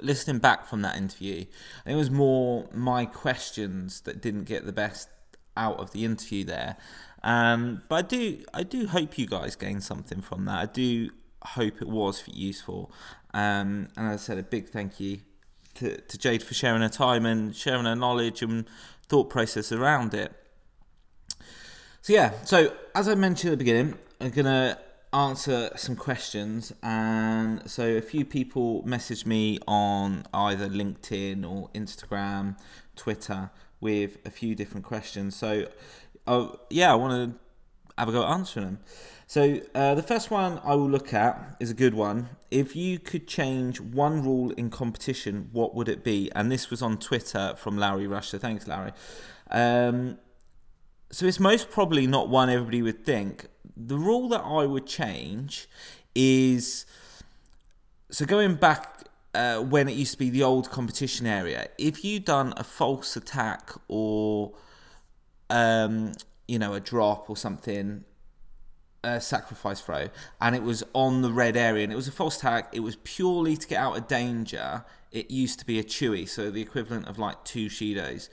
listening 0.03 0.39
back 0.39 0.67
from 0.67 0.83
that 0.83 0.97
interview, 0.97 1.45
it 1.87 1.95
was 1.95 2.11
more 2.11 2.69
my 2.73 3.07
questions 3.07 4.01
that 4.03 4.21
didn't 4.21 4.45
get 4.45 4.67
the 4.67 4.73
best 4.73 5.09
out 5.57 5.79
of 5.79 5.93
the 5.93 6.05
interview 6.05 6.45
there. 6.45 6.77
Um, 7.23 7.83
but 7.89 7.97
I 7.97 8.03
do, 8.03 8.45
I 8.53 8.63
do 8.63 8.87
hope 8.87 9.19
you 9.19 9.27
guys 9.27 9.57
gained 9.57 9.83
something 9.83 10.21
from 10.21 10.45
that. 10.45 10.59
I 10.59 10.67
do 10.67 11.11
hope 11.43 11.81
it 11.81 11.89
was 11.89 12.25
useful. 12.27 12.93
Um, 13.33 13.89
and 13.97 14.09
I 14.09 14.17
said, 14.17 14.39
a 14.39 14.43
big 14.43 14.69
thank 14.69 15.01
you 15.01 15.21
to, 15.75 16.01
to 16.01 16.19
Jade 16.19 16.43
for 16.43 16.55
sharing 16.55 16.83
her 16.83 16.89
time 16.89 17.27
and 17.27 17.55
sharing 17.55 17.85
her 17.85 17.97
knowledge 17.97 18.43
and 18.43 18.67
thought 19.09 19.31
process 19.31 19.73
around 19.73 20.15
it. 20.15 20.33
So 22.03 22.13
yeah, 22.13 22.33
so 22.45 22.75
as 22.95 23.09
I 23.09 23.15
mentioned 23.15 23.53
at 23.53 23.59
the 23.59 23.65
beginning, 23.65 23.95
I'm 24.21 24.31
gonna 24.31 24.79
answer 25.15 25.71
some 25.77 25.97
questions, 25.97 26.73
and 26.83 27.69
so 27.71 27.85
a 27.85 28.03
few 28.03 28.25
people 28.25 28.83
messaged 28.83 29.27
me 29.27 29.59
on 29.67 30.27
either 30.35 30.69
LinkedIn 30.69 31.49
or 31.49 31.69
Instagram, 31.75 32.59
Twitter 32.97 33.51
with 33.81 34.19
a 34.25 34.31
few 34.31 34.55
different 34.55 34.85
questions. 34.85 35.37
So, 35.37 35.69
uh, 36.27 36.49
yeah, 36.71 36.91
I 36.91 36.97
want 36.97 37.13
to 37.33 37.39
have 37.99 38.09
a 38.09 38.13
go 38.13 38.25
at 38.25 38.31
answering 38.31 38.67
them. 38.67 38.79
So 39.27 39.61
uh, 39.75 39.95
the 39.95 40.03
first 40.03 40.31
one 40.31 40.61
I 40.65 40.75
will 40.75 40.91
look 40.91 41.15
at 41.15 41.57
is 41.61 41.71
a 41.71 41.75
good 41.75 41.95
one. 41.95 42.29
If 42.51 42.77
you 42.77 42.99
could 42.99 43.27
change 43.27 43.81
one 43.81 44.23
rule 44.23 44.51
in 44.53 44.71
competition, 44.71 45.49
what 45.53 45.75
would 45.75 45.89
it 45.89 46.05
be? 46.05 46.31
And 46.35 46.53
this 46.53 46.71
was 46.71 46.83
on 46.83 46.99
Twitter 46.99 47.55
from 47.57 47.79
Larry 47.79 48.07
Rusher. 48.07 48.39
Thanks, 48.39 48.67
Larry. 48.67 48.93
Um, 49.51 50.19
so 51.15 51.27
it's 51.27 51.39
most 51.39 51.71
probably 51.71 52.09
not 52.09 52.29
one 52.29 52.51
everybody 52.51 52.83
would 52.83 53.05
think. 53.05 53.47
The 53.77 53.97
rule 53.97 54.29
that 54.31 54.41
I 54.41 54.67
would 54.67 54.85
change 54.85 55.69
is 56.13 56.87
so 58.11 58.27
going 58.27 58.57
back 58.57 59.05
uh, 59.33 59.59
when 59.61 59.89
it 59.89 59.95
used 59.95 60.11
to 60.13 60.19
be 60.19 60.29
the 60.29 60.43
old 60.43 60.71
competition 60.71 61.25
area. 61.27 61.69
If 61.79 62.05
you 62.05 62.19
done 62.19 62.53
a 62.57 62.65
false 62.65 63.17
attack 63.17 63.71
or 63.87 64.55
um, 65.51 66.15
you 66.49 66.59
know 66.59 66.75
a 66.75 66.81
drop 66.81 67.31
or 67.31 67.37
something, 67.37 68.05
a 69.05 69.21
sacrifice 69.21 69.81
throw, 69.81 70.09
and 70.41 70.57
it 70.57 70.65
was 70.65 70.83
on 70.95 71.23
the 71.23 71.33
red 71.33 71.57
area 71.57 71.85
and 71.85 71.93
it 71.93 71.97
was 71.97 72.09
a 72.09 72.13
false 72.13 72.39
attack. 72.39 72.71
It 72.73 72.81
was 72.81 72.97
purely 73.05 73.57
to 73.57 73.69
get 73.69 73.79
out 73.79 73.97
of 73.97 74.09
danger. 74.09 74.85
It 75.13 75.31
used 75.31 75.61
to 75.61 75.65
be 75.65 75.79
a 75.79 75.85
chui, 75.85 76.27
so 76.27 76.51
the 76.51 76.61
equivalent 76.61 77.07
of 77.07 77.21
like 77.21 77.45
two 77.45 77.67
shidos 77.67 78.29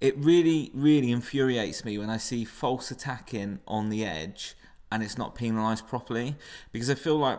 it 0.00 0.16
really, 0.16 0.70
really 0.74 1.12
infuriates 1.12 1.84
me 1.84 1.98
when 1.98 2.10
I 2.10 2.16
see 2.16 2.44
false 2.44 2.90
attacking 2.90 3.60
on 3.66 3.90
the 3.90 4.04
edge 4.04 4.56
and 4.90 5.02
it's 5.02 5.18
not 5.18 5.34
penalised 5.34 5.86
properly 5.86 6.36
because 6.72 6.90
I 6.90 6.94
feel 6.94 7.16
like 7.16 7.38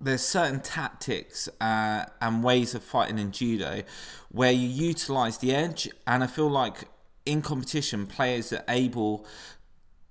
there's 0.00 0.22
certain 0.22 0.60
tactics 0.60 1.48
uh, 1.60 2.06
and 2.20 2.42
ways 2.42 2.74
of 2.74 2.82
fighting 2.82 3.18
in 3.18 3.32
judo 3.32 3.82
where 4.30 4.52
you 4.52 4.66
utilize 4.66 5.38
the 5.38 5.54
edge, 5.54 5.90
and 6.06 6.24
I 6.24 6.26
feel 6.26 6.48
like 6.48 6.88
in 7.26 7.42
competition, 7.42 8.06
players 8.06 8.52
are 8.52 8.64
able 8.68 9.26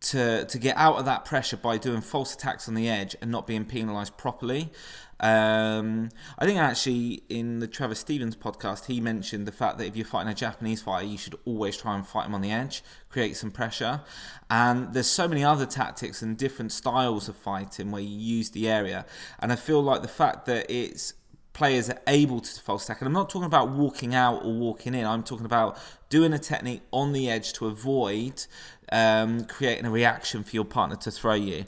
to 0.01 0.45
to 0.45 0.59
get 0.59 0.77
out 0.77 0.95
of 0.95 1.05
that 1.05 1.25
pressure 1.25 1.57
by 1.57 1.77
doing 1.77 2.01
false 2.01 2.33
attacks 2.33 2.69
on 2.69 2.75
the 2.75 2.87
edge 2.87 3.15
and 3.21 3.31
not 3.31 3.47
being 3.47 3.65
penalised 3.65 4.15
properly. 4.15 4.71
Um, 5.19 6.09
I 6.37 6.45
think 6.45 6.59
actually 6.59 7.23
in 7.29 7.59
the 7.59 7.67
Trevor 7.67 7.95
Stevens 7.95 8.35
podcast, 8.35 8.85
he 8.85 9.01
mentioned 9.01 9.47
the 9.47 9.51
fact 9.51 9.77
that 9.77 9.85
if 9.85 9.95
you're 9.95 10.05
fighting 10.05 10.31
a 10.31 10.35
Japanese 10.35 10.81
fighter, 10.81 11.05
you 11.05 11.17
should 11.17 11.35
always 11.45 11.77
try 11.77 11.95
and 11.95 12.07
fight 12.07 12.25
him 12.25 12.35
on 12.35 12.41
the 12.41 12.51
edge, 12.51 12.83
create 13.09 13.35
some 13.35 13.51
pressure. 13.51 14.01
And 14.49 14.93
there's 14.93 15.07
so 15.07 15.27
many 15.27 15.43
other 15.43 15.65
tactics 15.65 16.21
and 16.21 16.37
different 16.37 16.71
styles 16.71 17.27
of 17.27 17.35
fighting 17.35 17.91
where 17.91 18.01
you 18.01 18.17
use 18.17 18.51
the 18.51 18.69
area. 18.69 19.05
And 19.39 19.51
I 19.51 19.55
feel 19.55 19.81
like 19.81 20.01
the 20.01 20.07
fact 20.07 20.45
that 20.45 20.69
it's 20.69 21.13
players 21.59 21.89
are 21.89 21.99
able 22.07 22.39
to 22.39 22.61
false. 22.61 22.87
And 22.87 22.97
I'm 23.01 23.11
not 23.11 23.29
talking 23.29 23.45
about 23.45 23.69
walking 23.71 24.15
out 24.15 24.45
or 24.45 24.53
walking 24.53 24.95
in. 24.95 25.05
I'm 25.05 25.23
talking 25.23 25.45
about 25.45 25.77
doing 26.07 26.31
a 26.31 26.39
technique 26.39 26.83
on 26.91 27.11
the 27.11 27.29
edge 27.29 27.51
to 27.53 27.67
avoid 27.67 28.45
um, 28.93 29.43
creating 29.43 29.85
a 29.85 29.91
reaction 29.91 30.43
for 30.43 30.55
your 30.55 30.63
partner 30.63 30.95
to 30.95 31.11
throw 31.11 31.33
you. 31.33 31.65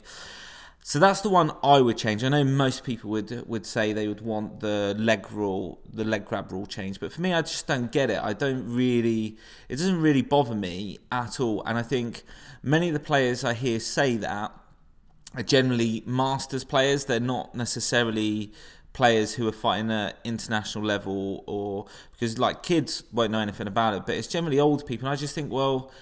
So 0.84 0.98
that's 0.98 1.20
the 1.20 1.28
one 1.28 1.52
I 1.62 1.80
would 1.80 1.96
change. 1.96 2.24
I 2.24 2.28
know 2.28 2.42
most 2.42 2.82
people 2.82 3.08
would 3.10 3.46
would 3.46 3.64
say 3.64 3.92
they 3.92 4.08
would 4.08 4.20
want 4.20 4.58
the 4.58 4.96
leg 4.98 5.30
rule, 5.30 5.80
the 5.92 6.02
leg 6.02 6.24
grab 6.24 6.50
rule 6.50 6.66
change, 6.66 6.98
but 6.98 7.12
for 7.12 7.20
me, 7.20 7.32
I 7.32 7.42
just 7.42 7.68
don't 7.68 7.92
get 7.92 8.10
it. 8.10 8.18
I 8.20 8.32
don't 8.32 8.68
really, 8.68 9.36
it 9.68 9.76
doesn't 9.76 10.00
really 10.02 10.22
bother 10.22 10.56
me 10.56 10.98
at 11.12 11.38
all. 11.38 11.62
And 11.66 11.78
I 11.78 11.82
think 11.82 12.24
many 12.64 12.88
of 12.88 12.94
the 12.94 13.00
players 13.00 13.44
I 13.44 13.54
hear 13.54 13.78
say 13.78 14.16
that 14.16 14.52
are 15.36 15.42
generally 15.44 16.02
masters 16.04 16.64
players. 16.64 17.04
They're 17.04 17.20
not 17.20 17.54
necessarily 17.54 18.52
players 18.92 19.34
who 19.34 19.46
are 19.46 19.52
fighting 19.52 19.90
at 19.92 20.18
international 20.24 20.84
level 20.84 21.44
or 21.46 21.86
because 22.10 22.38
like 22.38 22.64
kids 22.64 23.04
won't 23.12 23.30
know 23.30 23.38
anything 23.38 23.68
about 23.68 23.94
it, 23.94 24.04
but 24.04 24.16
it's 24.16 24.26
generally 24.26 24.58
old 24.58 24.84
people. 24.84 25.06
And 25.06 25.12
I 25.12 25.16
just 25.16 25.34
think, 25.34 25.52
well, 25.52 25.92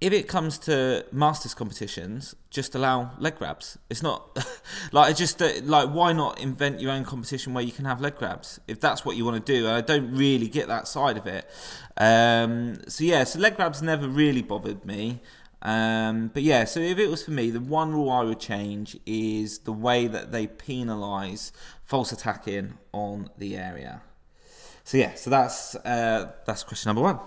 if 0.00 0.12
it 0.12 0.28
comes 0.28 0.58
to 0.58 1.06
masters 1.12 1.54
competitions, 1.54 2.34
just 2.50 2.74
allow 2.74 3.12
leg 3.18 3.36
grabs. 3.36 3.78
It's 3.88 4.02
not 4.02 4.36
like 4.92 5.10
I 5.10 5.12
just 5.12 5.40
like 5.40 5.88
why 5.90 6.12
not 6.12 6.40
invent 6.40 6.80
your 6.80 6.90
own 6.90 7.04
competition 7.04 7.54
where 7.54 7.64
you 7.64 7.72
can 7.72 7.84
have 7.84 8.00
leg 8.00 8.16
grabs 8.16 8.60
if 8.68 8.80
that's 8.80 9.04
what 9.04 9.16
you 9.16 9.24
want 9.24 9.44
to 9.44 9.52
do. 9.52 9.66
And 9.66 9.74
I 9.74 9.80
don't 9.80 10.14
really 10.14 10.48
get 10.48 10.68
that 10.68 10.88
side 10.88 11.16
of 11.16 11.26
it. 11.26 11.48
Um, 11.96 12.80
so 12.88 13.04
yeah, 13.04 13.24
so 13.24 13.38
leg 13.38 13.56
grabs 13.56 13.82
never 13.82 14.08
really 14.08 14.42
bothered 14.42 14.84
me. 14.84 15.20
Um, 15.62 16.28
but 16.28 16.42
yeah, 16.42 16.64
so 16.64 16.80
if 16.80 16.98
it 16.98 17.08
was 17.08 17.24
for 17.24 17.30
me, 17.30 17.50
the 17.50 17.60
one 17.60 17.92
rule 17.92 18.10
I 18.10 18.22
would 18.22 18.40
change 18.40 18.98
is 19.06 19.60
the 19.60 19.72
way 19.72 20.06
that 20.06 20.30
they 20.30 20.46
penalise 20.46 21.52
false 21.82 22.12
attacking 22.12 22.74
on 22.92 23.30
the 23.38 23.56
area. 23.56 24.02
So 24.84 24.98
yeah, 24.98 25.14
so 25.14 25.30
that's 25.30 25.74
uh, 25.76 26.32
that's 26.44 26.62
question 26.62 26.90
number 26.90 27.02
one. 27.02 27.18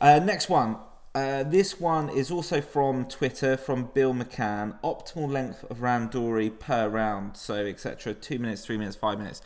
Uh, 0.00 0.18
next 0.18 0.48
one. 0.48 0.76
Uh, 1.16 1.42
this 1.44 1.80
one 1.80 2.10
is 2.10 2.30
also 2.30 2.60
from 2.60 3.06
Twitter 3.06 3.56
from 3.56 3.86
Bill 3.94 4.12
McCann. 4.12 4.78
Optimal 4.82 5.30
length 5.30 5.64
of 5.70 5.78
randori 5.78 6.50
per 6.58 6.90
round, 6.90 7.38
so 7.38 7.54
etc. 7.64 8.12
Two 8.12 8.38
minutes, 8.38 8.66
three 8.66 8.76
minutes, 8.76 8.96
five 8.96 9.16
minutes. 9.16 9.40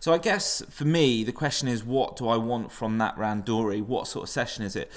So 0.00 0.14
I 0.14 0.16
guess 0.16 0.62
for 0.70 0.86
me, 0.86 1.22
the 1.22 1.32
question 1.32 1.68
is, 1.68 1.84
what 1.84 2.16
do 2.16 2.26
I 2.26 2.38
want 2.38 2.72
from 2.72 2.96
that 2.96 3.16
randori? 3.16 3.84
What 3.84 4.06
sort 4.06 4.22
of 4.22 4.30
session 4.30 4.64
is 4.64 4.74
it? 4.74 4.90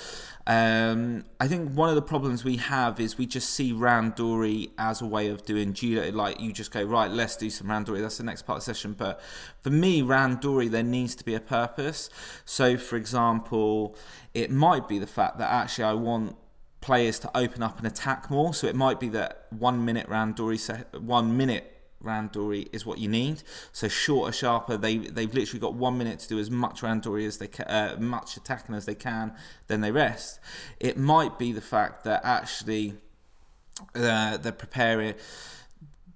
Um, 0.45 1.23
I 1.39 1.47
think 1.47 1.71
one 1.71 1.89
of 1.89 1.95
the 1.95 2.01
problems 2.01 2.43
we 2.43 2.57
have 2.57 2.99
is 2.99 3.17
we 3.17 3.25
just 3.25 3.51
see 3.51 3.71
randori 3.71 4.71
as 4.77 5.01
a 5.01 5.05
way 5.05 5.29
of 5.29 5.45
doing 5.45 5.73
judo. 5.73 6.11
Like 6.11 6.41
you 6.41 6.51
just 6.51 6.71
go 6.71 6.83
right, 6.83 7.09
let's 7.09 7.37
do 7.37 7.49
some 7.49 7.67
randori. 7.67 8.01
That's 8.01 8.17
the 8.17 8.23
next 8.23 8.41
part 8.41 8.57
of 8.57 8.65
the 8.65 8.73
session. 8.73 8.93
But 8.93 9.21
for 9.61 9.69
me, 9.69 10.01
randori 10.01 10.69
there 10.69 10.83
needs 10.83 11.15
to 11.15 11.23
be 11.23 11.33
a 11.33 11.39
purpose. 11.39 12.09
So, 12.43 12.77
for 12.77 12.97
example, 12.97 13.95
it 14.33 14.51
might 14.51 14.87
be 14.87 14.99
the 14.99 15.07
fact 15.07 15.37
that 15.37 15.49
actually 15.49 15.85
I 15.85 15.93
want 15.93 16.35
players 16.81 17.17
to 17.19 17.37
open 17.37 17.63
up 17.63 17.77
and 17.77 17.87
attack 17.87 18.29
more. 18.29 18.53
So 18.53 18.67
it 18.67 18.75
might 18.75 18.99
be 18.99 19.07
that 19.09 19.47
one 19.51 19.85
minute 19.85 20.07
randori, 20.09 20.59
se- 20.59 20.83
one 20.99 21.37
minute 21.37 21.72
randori 22.03 22.67
is 22.71 22.85
what 22.85 22.99
you 22.99 23.07
need. 23.07 23.43
So 23.71 23.87
shorter, 23.87 24.31
sharper. 24.31 24.77
They 24.77 24.97
they've 24.97 25.33
literally 25.33 25.59
got 25.59 25.73
one 25.73 25.97
minute 25.97 26.19
to 26.19 26.27
do 26.27 26.39
as 26.39 26.51
much 26.51 26.81
randori 26.81 27.25
as 27.25 27.37
they 27.37 27.49
uh, 27.65 27.97
much 27.97 28.37
attacking 28.37 28.75
as 28.75 28.85
they 28.85 28.95
can. 28.95 29.33
Then 29.67 29.81
they 29.81 29.91
rest. 29.91 30.39
It 30.79 30.97
might 30.97 31.37
be 31.39 31.51
the 31.51 31.61
fact 31.61 32.03
that 32.03 32.21
actually 32.23 32.95
uh, 33.95 34.37
they're 34.37 34.51
preparing. 34.51 35.15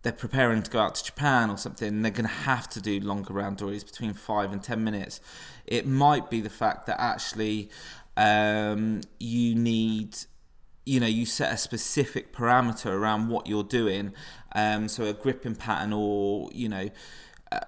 They're 0.04 0.14
preparing 0.14 0.62
to 0.64 0.72
go 0.72 0.80
out 0.80 0.96
to 0.96 1.04
Japan 1.04 1.50
or 1.50 1.58
something. 1.58 2.02
they're 2.02 2.12
going 2.12 2.28
to 2.28 2.32
have 2.32 2.70
to 2.70 2.80
do 2.80 3.00
longer 3.00 3.34
randoris 3.34 3.86
between 3.86 4.14
five 4.14 4.54
and 4.54 4.64
ten 4.64 4.84
minutes. 4.84 5.20
It 5.66 5.86
might 5.86 6.30
be 6.30 6.40
the 6.40 6.50
fact 6.50 6.86
that 6.86 7.02
actually 7.02 7.70
um, 8.16 9.02
you 9.20 9.54
need 9.56 10.18
you 10.88 11.00
know 11.00 11.08
you 11.08 11.26
set 11.26 11.54
a 11.54 11.58
specific 11.58 12.34
parameter 12.34 12.92
around 12.92 13.28
what 13.28 13.48
you're 13.48 13.64
doing 13.64 14.14
um, 14.54 14.88
so 14.88 15.04
a 15.04 15.14
gripping 15.14 15.56
pattern 15.56 15.92
or 15.94 16.50
you 16.54 16.70
know 16.70 16.90
uh, 17.52 17.60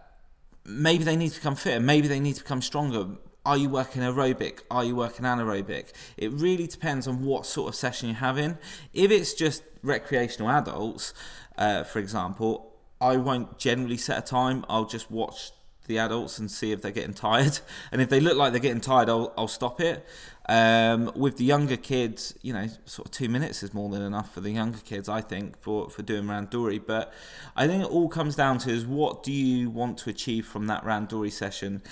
maybe 0.66 1.04
they 1.04 1.16
need 1.16 1.30
to 1.30 1.36
become 1.36 1.56
fitter 1.56 1.80
maybe 1.80 2.08
they 2.08 2.20
need 2.20 2.36
to 2.36 2.44
become 2.44 2.62
stronger. 2.62 3.08
Are 3.46 3.58
you 3.58 3.70
working 3.70 4.02
aerobic? 4.02 4.60
Are 4.70 4.84
you 4.84 4.96
working 4.96 5.26
anaerobic? 5.26 5.94
It 6.18 6.32
really 6.34 6.68
depends 6.68 7.08
on 7.08 7.24
what 7.24 7.46
sort 7.46 7.70
of 7.70 7.76
session 7.76 8.10
you're 8.10 8.18
having. 8.18 8.58
If 8.94 9.12
it's 9.12 9.34
just 9.34 9.64
recreational 9.82 10.50
adults 10.52 11.14
uh, 11.58 11.84
for 11.84 12.00
example 12.00 12.70
i 13.02 13.16
won't 13.16 13.58
generally 13.58 13.98
set 13.98 14.18
a 14.18 14.22
time. 14.22 14.66
I'll 14.70 14.86
just 14.86 15.10
watch 15.10 15.52
the 15.88 15.98
adults 15.98 16.38
and 16.38 16.50
see 16.52 16.72
if 16.72 16.82
they're 16.82 16.92
getting 16.92 17.14
tired. 17.14 17.60
And 17.92 18.02
if 18.02 18.10
they 18.10 18.20
look 18.20 18.38
like 18.38 18.52
they're 18.52 18.62
getting 18.62 18.82
tired, 18.82 19.10
I'll, 19.10 19.34
I'll 19.38 19.48
stop 19.48 19.82
it. 19.82 20.06
Um, 20.50 21.12
with 21.16 21.38
the 21.38 21.44
younger 21.44 21.78
kids, 21.78 22.34
you 22.42 22.54
know, 22.54 22.66
sort 22.86 23.08
of 23.08 23.12
two 23.12 23.30
minutes 23.30 23.62
is 23.62 23.72
more 23.72 23.88
than 23.88 24.02
enough 24.02 24.34
for 24.34 24.42
the 24.42 24.50
younger 24.50 24.80
kids, 24.80 25.08
I 25.08 25.22
think, 25.22 25.62
for, 25.62 25.92
for 25.92 26.02
doing 26.02 26.24
randori. 26.24 26.82
But 26.84 27.14
I 27.56 27.68
think 27.68 27.84
it 27.84 27.90
all 27.92 28.10
comes 28.10 28.36
down 28.36 28.58
to 28.60 28.72
is 28.72 28.84
what 28.84 29.22
do 29.22 29.32
you 29.32 29.70
want 29.70 30.00
to 30.00 30.10
achieve 30.10 30.48
from 30.48 30.66
that 30.66 30.84
randori 30.84 31.32
session? 31.32 31.84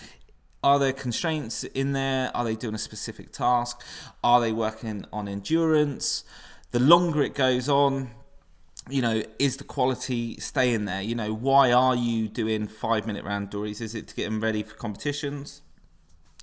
Are 0.63 0.79
there 0.79 0.91
constraints 0.91 1.65
in 1.65 1.93
there? 1.93 2.35
Are 2.35 2.43
they 2.43 2.55
doing 2.55 2.73
a 2.73 2.79
specific 2.79 3.31
task? 3.31 3.83
Are 4.23 4.41
they 4.41 4.51
working 4.51 5.05
on 5.13 5.27
endurance? 5.27 6.23
The 6.71 6.79
longer 6.79 7.21
it 7.21 7.35
goes 7.35 7.69
on, 7.69 8.09
you 8.89 9.03
know, 9.03 9.21
is 9.37 9.57
the 9.57 9.65
quality 9.65 10.39
staying 10.39 10.85
there? 10.85 11.03
You 11.03 11.13
know, 11.13 11.31
why 11.31 11.71
are 11.71 11.95
you 11.95 12.27
doing 12.27 12.67
five 12.67 13.05
minute 13.05 13.23
round 13.23 13.51
randoris? 13.51 13.81
Is 13.81 13.93
it 13.93 14.07
to 14.07 14.15
get 14.15 14.23
them 14.23 14.41
ready 14.41 14.63
for 14.63 14.73
competitions? 14.73 15.61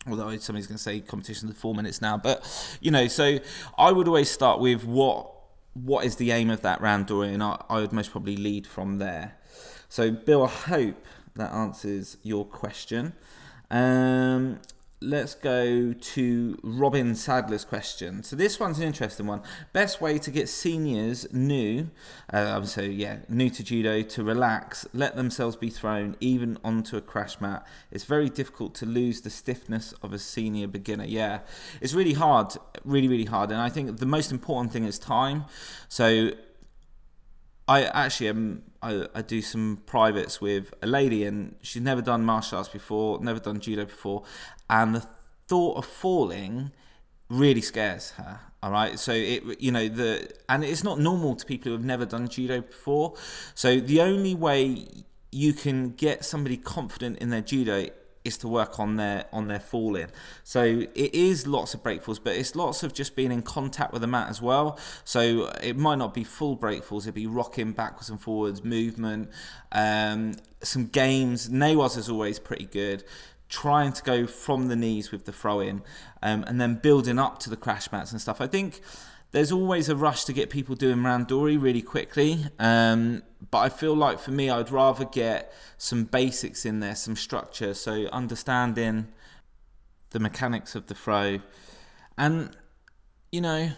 Although 0.08 0.36
somebody's 0.38 0.66
going 0.66 0.76
to 0.76 0.82
say 0.82 1.00
competition 1.00 1.48
is 1.48 1.56
four 1.56 1.74
minutes 1.74 2.00
now 2.02 2.16
but 2.16 2.44
you 2.80 2.90
know 2.90 3.06
so 3.06 3.38
i 3.78 3.90
would 3.90 4.06
always 4.06 4.30
start 4.30 4.60
with 4.60 4.84
what 4.84 5.30
what 5.74 6.04
is 6.04 6.16
the 6.16 6.30
aim 6.30 6.50
of 6.50 6.62
that 6.62 6.80
randori 6.80 7.32
and 7.32 7.42
I, 7.42 7.62
I 7.68 7.80
would 7.80 7.92
most 7.92 8.12
probably 8.12 8.36
lead 8.36 8.66
from 8.66 8.98
there. 8.98 9.36
So 9.88 10.10
bill 10.10 10.44
i 10.44 10.48
hope 10.48 11.04
that 11.34 11.52
answers 11.52 12.16
your 12.22 12.44
question. 12.44 13.12
Um, 13.70 14.60
let's 15.04 15.34
go 15.34 15.92
to 15.92 16.58
Robin 16.62 17.14
Sadler's 17.14 17.64
question. 17.64 18.22
So 18.22 18.36
this 18.36 18.58
one's 18.58 18.78
an 18.78 18.84
interesting 18.84 19.26
one. 19.26 19.42
Best 19.72 20.00
way 20.00 20.18
to 20.18 20.30
get 20.30 20.48
seniors 20.48 21.32
new, 21.32 21.90
uh, 22.32 22.62
so 22.62 22.80
yeah, 22.80 23.18
new 23.28 23.50
to 23.50 23.62
judo 23.62 24.02
to 24.02 24.24
relax, 24.24 24.86
let 24.94 25.14
themselves 25.14 25.56
be 25.56 25.68
thrown 25.68 26.16
even 26.20 26.58
onto 26.64 26.96
a 26.96 27.00
crash 27.00 27.40
mat. 27.40 27.66
It's 27.90 28.04
very 28.04 28.30
difficult 28.30 28.74
to 28.76 28.86
lose 28.86 29.20
the 29.20 29.30
stiffness 29.30 29.92
of 30.02 30.12
a 30.12 30.18
senior 30.18 30.66
beginner. 30.66 31.04
Yeah, 31.04 31.40
it's 31.80 31.94
really 31.94 32.14
hard, 32.14 32.54
really 32.84 33.08
really 33.08 33.26
hard. 33.26 33.50
And 33.50 33.60
I 33.60 33.68
think 33.68 33.98
the 33.98 34.06
most 34.06 34.32
important 34.32 34.72
thing 34.72 34.84
is 34.84 34.98
time. 34.98 35.44
So 35.88 36.30
I 37.68 37.84
actually 37.84 38.28
am. 38.28 38.62
I, 38.84 39.06
I, 39.14 39.22
do 39.22 39.40
some 39.40 39.82
privates 39.86 40.40
with 40.40 40.74
a 40.82 40.86
lady, 40.86 41.24
and 41.24 41.56
she's 41.62 41.82
never 41.82 42.02
done 42.02 42.24
martial 42.24 42.58
arts 42.58 42.68
before, 42.68 43.18
never 43.20 43.40
done 43.40 43.58
judo 43.58 43.86
before, 43.86 44.24
and 44.68 44.94
the 44.94 45.06
thought 45.48 45.78
of 45.78 45.86
falling 45.86 46.70
really 47.30 47.62
scares 47.62 48.10
her. 48.12 48.40
All 48.62 48.70
right, 48.70 48.98
so 48.98 49.12
it 49.12 49.60
you 49.60 49.72
know 49.72 49.88
the 49.88 50.30
and 50.48 50.64
it's 50.64 50.84
not 50.84 50.98
normal 50.98 51.34
to 51.36 51.44
people 51.44 51.70
who 51.70 51.76
have 51.76 51.84
never 51.84 52.06
done 52.06 52.28
judo 52.28 52.60
before. 52.60 53.14
So 53.54 53.80
the 53.80 54.00
only 54.00 54.34
way 54.34 54.86
you 55.32 55.52
can 55.52 55.90
get 55.90 56.24
somebody 56.24 56.56
confident 56.56 57.18
in 57.18 57.30
their 57.30 57.40
judo 57.40 57.88
is 58.24 58.38
to 58.38 58.48
work 58.48 58.80
on 58.80 58.96
their 58.96 59.26
on 59.32 59.48
their 59.48 59.60
falling. 59.60 60.08
So 60.42 60.64
it 60.94 61.14
is 61.14 61.46
lots 61.46 61.74
of 61.74 61.82
breakfalls, 61.82 62.18
but 62.18 62.34
it's 62.36 62.56
lots 62.56 62.82
of 62.82 62.94
just 62.94 63.14
being 63.14 63.30
in 63.30 63.42
contact 63.42 63.92
with 63.92 64.02
the 64.02 64.08
mat 64.08 64.28
as 64.28 64.40
well. 64.40 64.78
So 65.04 65.52
it 65.62 65.76
might 65.76 65.98
not 65.98 66.14
be 66.14 66.24
full 66.24 66.56
breakfalls; 66.56 67.06
it'd 67.06 67.14
be 67.14 67.26
rocking 67.26 67.72
backwards 67.72 68.10
and 68.10 68.20
forwards, 68.20 68.64
movement, 68.64 69.30
um, 69.72 70.34
some 70.62 70.86
games. 70.86 71.48
Newaza 71.48 71.98
is 71.98 72.08
always 72.08 72.38
pretty 72.38 72.66
good 72.66 73.04
trying 73.50 73.92
to 73.92 74.02
go 74.02 74.26
from 74.26 74.66
the 74.66 74.74
knees 74.74 75.12
with 75.12 75.26
the 75.26 75.32
throw 75.32 75.60
in 75.60 75.82
um, 76.22 76.42
and 76.48 76.60
then 76.60 76.74
building 76.74 77.18
up 77.20 77.38
to 77.38 77.48
the 77.50 77.56
crash 77.56 77.92
mats 77.92 78.10
and 78.10 78.20
stuff. 78.20 78.40
I 78.40 78.48
think 78.48 78.80
there's 79.34 79.50
always 79.50 79.88
a 79.88 79.96
rush 79.96 80.24
to 80.26 80.32
get 80.32 80.48
people 80.48 80.76
doing 80.76 80.98
randori 80.98 81.60
really 81.60 81.82
quickly. 81.82 82.46
Um, 82.60 83.24
but 83.50 83.58
I 83.58 83.68
feel 83.68 83.92
like 83.96 84.20
for 84.20 84.30
me, 84.30 84.48
I'd 84.48 84.70
rather 84.70 85.04
get 85.04 85.52
some 85.76 86.04
basics 86.04 86.64
in 86.64 86.78
there, 86.78 86.94
some 86.94 87.16
structure. 87.16 87.74
So 87.74 88.06
understanding 88.12 89.08
the 90.10 90.20
mechanics 90.20 90.76
of 90.76 90.86
the 90.86 90.94
throw. 90.94 91.40
And, 92.16 92.56
you 93.32 93.40
know, 93.40 93.72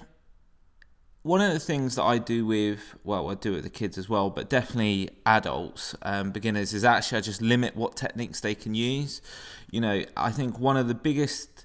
one 1.22 1.40
of 1.40 1.54
the 1.54 1.58
things 1.58 1.94
that 1.94 2.02
I 2.02 2.18
do 2.18 2.44
with, 2.44 2.94
well, 3.02 3.30
I 3.30 3.34
do 3.34 3.52
with 3.52 3.64
the 3.64 3.70
kids 3.70 3.96
as 3.96 4.10
well, 4.10 4.28
but 4.28 4.50
definitely 4.50 5.08
adults, 5.24 5.94
um, 6.02 6.32
beginners, 6.32 6.74
is 6.74 6.84
actually 6.84 7.16
I 7.16 7.20
just 7.22 7.40
limit 7.40 7.74
what 7.74 7.96
techniques 7.96 8.42
they 8.42 8.54
can 8.54 8.74
use. 8.74 9.22
You 9.70 9.80
know, 9.80 10.04
I 10.18 10.32
think 10.32 10.58
one 10.58 10.76
of 10.76 10.86
the 10.86 10.94
biggest 10.94 11.55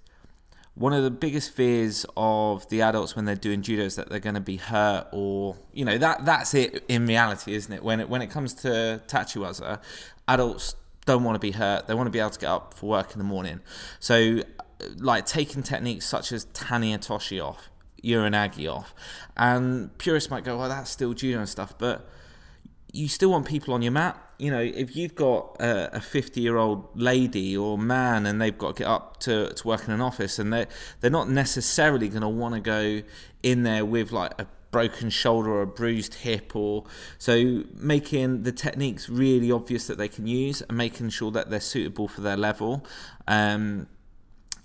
one 0.76 0.94
of 0.94 1.04
the 1.04 1.12
biggest 1.12 1.52
fears 1.52 2.06
of 2.16 2.68
the 2.70 2.82
adults 2.82 3.16
when 3.16 3.26
they're 3.26 3.36
doing 3.36 3.62
judo 3.62 3.84
is 3.84 3.96
that 3.96 4.10
they're 4.10 4.20
going 4.20 4.36
to 4.36 4.40
be 4.42 4.58
hurt 4.58 5.08
or 5.12 5.58
you 5.74 5.84
know 5.84 5.98
that 5.98 6.26
that's 6.26 6.54
it 6.54 6.84
in 6.88 7.06
reality 7.06 7.54
isn't 7.54 7.74
it 7.74 7.84
when 7.84 8.00
it 8.00 8.10
when 8.10 8.22
it 8.22 8.30
comes 8.30 8.54
to 8.54 9.02
tachiwaza 9.08 9.80
adults 10.28 10.76
don't 11.06 11.24
want 11.24 11.36
to 11.36 11.40
be 11.40 11.52
hurt 11.52 11.88
they 11.88 11.94
want 11.94 12.08
to 12.08 12.12
be 12.12 12.20
able 12.20 12.30
to 12.30 12.40
get 12.40 12.50
up 12.50 12.74
for 12.74 12.88
work 12.88 13.12
in 13.12 13.18
the 13.18 13.24
morning 13.24 13.60
so 14.00 14.40
like 14.98 15.26
taking 15.26 15.62
techniques 15.62 16.06
such 16.06 16.32
as 16.32 16.46
Tani 16.46 16.98
Otoshi 16.98 17.44
off 17.44 17.70
Uranage 18.04 18.72
off. 18.72 18.94
And 19.38 19.96
purists 19.98 20.30
might 20.30 20.44
go, 20.44 20.58
well, 20.58 20.70
that's 20.70 20.90
still 20.90 21.14
judo 21.14 21.40
and 21.40 21.50
stuff, 21.50 21.76
but 21.78 22.08
you 22.92 23.08
still 23.08 23.32
want 23.32 23.46
people 23.46 23.74
on 23.74 23.82
your 23.82 23.92
mat. 23.92 24.18
You 24.38 24.52
know, 24.52 24.60
if 24.60 24.96
you've 24.96 25.16
got 25.16 25.56
a 25.60 26.02
50 26.02 26.42
year 26.42 26.58
old 26.58 26.90
lady 27.00 27.56
or 27.56 27.78
man 27.78 28.26
and 28.26 28.42
they've 28.42 28.58
got 28.58 28.76
to 28.76 28.84
get 28.84 28.88
up 28.90 29.20
to, 29.22 29.54
to 29.54 29.68
work 29.68 29.88
in 29.88 29.94
an 29.94 30.02
office 30.02 30.40
and 30.40 30.52
they're, 30.52 30.68
they're 31.00 31.12
not 31.12 31.30
necessarily 31.30 32.10
going 32.10 32.22
to 32.22 32.30
want 32.30 32.56
to 32.56 32.60
go 32.60 33.02
in 33.44 33.64
there 33.64 33.86
with 33.86 34.12
like 34.12 34.34
a 34.40 34.48
broken 34.72 35.10
shoulder 35.10 35.52
or 35.52 35.62
a 35.62 35.68
bruised 35.68 36.14
hip 36.16 36.56
or 36.56 36.86
so 37.18 37.64
making 37.76 38.44
the 38.44 38.54
techniques 38.54 39.10
really 39.10 39.52
obvious 39.52 39.86
that 39.86 39.98
they 39.98 40.08
can 40.08 40.26
use 40.26 40.62
and 40.62 40.78
making 40.78 41.10
sure 41.10 41.30
that 41.30 41.50
they're 41.50 41.60
suitable 41.60 42.08
for 42.08 42.22
their 42.22 42.38
level 42.38 42.86
um, 43.28 43.86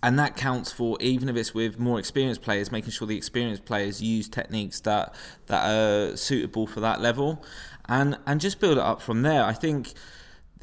and 0.03 0.19
that 0.21 0.37
counts 0.37 0.71
for 0.71 0.97
even 1.01 1.29
if 1.29 1.37
it's 1.37 1.53
with 1.53 1.81
more 1.81 1.99
experienced 1.99 2.43
players, 2.43 2.71
making 2.71 2.91
sure 2.91 3.09
the 3.09 3.17
experienced 3.17 3.65
players 3.65 4.01
use 4.01 4.29
techniques 4.29 4.79
that 4.81 5.15
that 5.47 5.69
are 5.69 6.17
suitable 6.17 6.67
for 6.67 6.79
that 6.81 7.01
level, 7.01 7.43
and 7.89 8.19
and 8.27 8.41
just 8.41 8.61
build 8.61 8.79
it 8.79 8.85
up 8.85 9.01
from 9.01 9.23
there. 9.23 9.45
I 9.45 9.53
think 9.53 9.95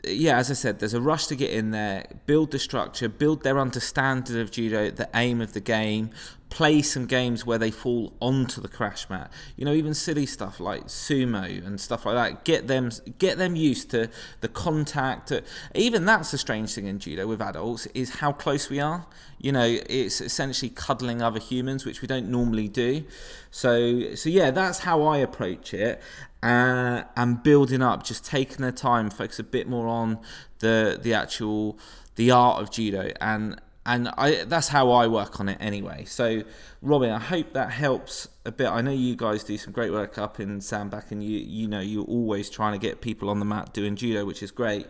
yeah, 0.05 0.37
as 0.37 0.51
I 0.51 0.53
said, 0.55 0.79
there's 0.79 0.93
a 0.93 1.01
rush 1.01 1.27
to 1.27 1.35
get 1.35 1.51
in 1.51 1.71
there, 1.71 2.05
build 2.25 2.51
the 2.51 2.59
structure, 2.59 3.07
build 3.07 3.43
their 3.43 3.59
understanding 3.59 4.39
of 4.39 4.51
judo, 4.51 4.91
the 4.91 5.09
aim 5.13 5.39
of 5.39 5.53
the 5.53 5.61
game, 5.61 6.09
play 6.53 6.83
some 6.83 7.07
games 7.07 7.47
where 7.47 7.57
they 7.57 7.71
fall 7.71 8.13
onto 8.19 8.61
the 8.61 8.67
crash 8.67 9.09
mat. 9.09 9.33
You 9.55 9.65
know, 9.65 9.73
even 9.73 9.95
silly 9.95 10.27
stuff 10.27 10.59
like 10.59 10.85
sumo 10.85 11.65
and 11.65 11.81
stuff 11.81 12.05
like 12.05 12.13
that. 12.13 12.45
Get 12.45 12.67
them, 12.67 12.91
get 13.17 13.39
them 13.39 13.55
used 13.55 13.89
to 13.89 14.07
the 14.41 14.47
contact. 14.47 15.31
Even 15.73 16.05
that's 16.05 16.31
a 16.31 16.37
strange 16.37 16.75
thing 16.75 16.85
in 16.85 16.99
judo 16.99 17.25
with 17.25 17.41
adults 17.41 17.87
is 17.95 18.17
how 18.17 18.31
close 18.31 18.69
we 18.69 18.79
are. 18.79 19.07
You 19.39 19.51
know, 19.51 19.65
it's 19.89 20.21
essentially 20.21 20.69
cuddling 20.69 21.23
other 21.23 21.39
humans, 21.39 21.85
which 21.85 22.03
we 22.03 22.07
don't 22.07 22.29
normally 22.29 22.67
do. 22.67 23.03
So, 23.49 24.13
so 24.13 24.29
yeah, 24.29 24.51
that's 24.51 24.79
how 24.79 25.01
I 25.01 25.17
approach 25.17 25.73
it 25.73 26.03
uh, 26.43 27.03
and 27.15 27.41
building 27.41 27.81
up, 27.81 28.03
just 28.03 28.25
taking 28.25 28.57
their 28.57 28.71
time, 28.71 29.09
focus 29.09 29.39
a 29.39 29.43
bit 29.43 29.67
more 29.67 29.87
on 29.87 30.19
the 30.59 30.99
the 31.01 31.15
actual 31.15 31.79
the 32.15 32.29
art 32.29 32.61
of 32.61 32.69
judo, 32.69 33.11
and 33.19 33.59
and 33.85 34.09
I 34.17 34.45
that's 34.45 34.69
how 34.69 34.91
I 34.91 35.07
work 35.07 35.39
on 35.39 35.49
it 35.49 35.57
anyway. 35.59 36.05
So, 36.05 36.43
Robin, 36.81 37.09
I 37.09 37.19
hope 37.19 37.53
that 37.53 37.71
helps 37.71 38.27
a 38.45 38.51
bit. 38.51 38.67
I 38.67 38.81
know 38.81 38.91
you 38.91 39.15
guys 39.15 39.43
do 39.43 39.57
some 39.57 39.73
great 39.73 39.91
work 39.91 40.17
up 40.17 40.39
in 40.39 40.59
Sandbach, 40.61 41.11
and 41.11 41.23
you 41.23 41.39
you 41.39 41.67
know 41.67 41.81
you're 41.81 42.05
always 42.05 42.49
trying 42.49 42.73
to 42.73 42.79
get 42.79 43.01
people 43.01 43.29
on 43.29 43.39
the 43.39 43.45
mat 43.45 43.73
doing 43.73 43.95
judo, 43.95 44.25
which 44.25 44.41
is 44.41 44.51
great. 44.51 44.87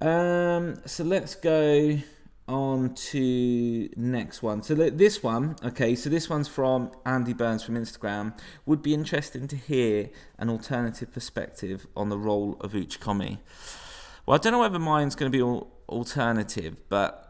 Um, 0.00 0.76
so 0.86 1.04
let's 1.04 1.34
go 1.34 1.98
on 2.46 2.94
to 2.94 3.88
next 3.96 4.42
one. 4.42 4.62
So 4.62 4.74
this 4.74 5.22
one, 5.22 5.56
okay, 5.64 5.94
so 5.94 6.10
this 6.10 6.28
one's 6.28 6.48
from 6.48 6.90
Andy 7.06 7.32
Burns 7.32 7.62
from 7.62 7.76
Instagram. 7.76 8.38
Would 8.66 8.82
be 8.82 8.92
interesting 8.92 9.48
to 9.48 9.56
hear 9.56 10.10
an 10.38 10.50
alternative 10.50 11.12
perspective 11.12 11.86
on 11.96 12.10
the 12.10 12.18
role 12.18 12.56
of 12.60 12.72
Uchikomi. 12.72 13.38
Well, 14.26 14.34
I 14.34 14.38
don't 14.38 14.52
know 14.52 14.60
whether 14.60 14.78
mine's 14.78 15.14
going 15.14 15.30
to 15.30 15.36
be 15.36 15.42
all 15.42 15.72
alternative, 15.88 16.76
but 16.88 17.23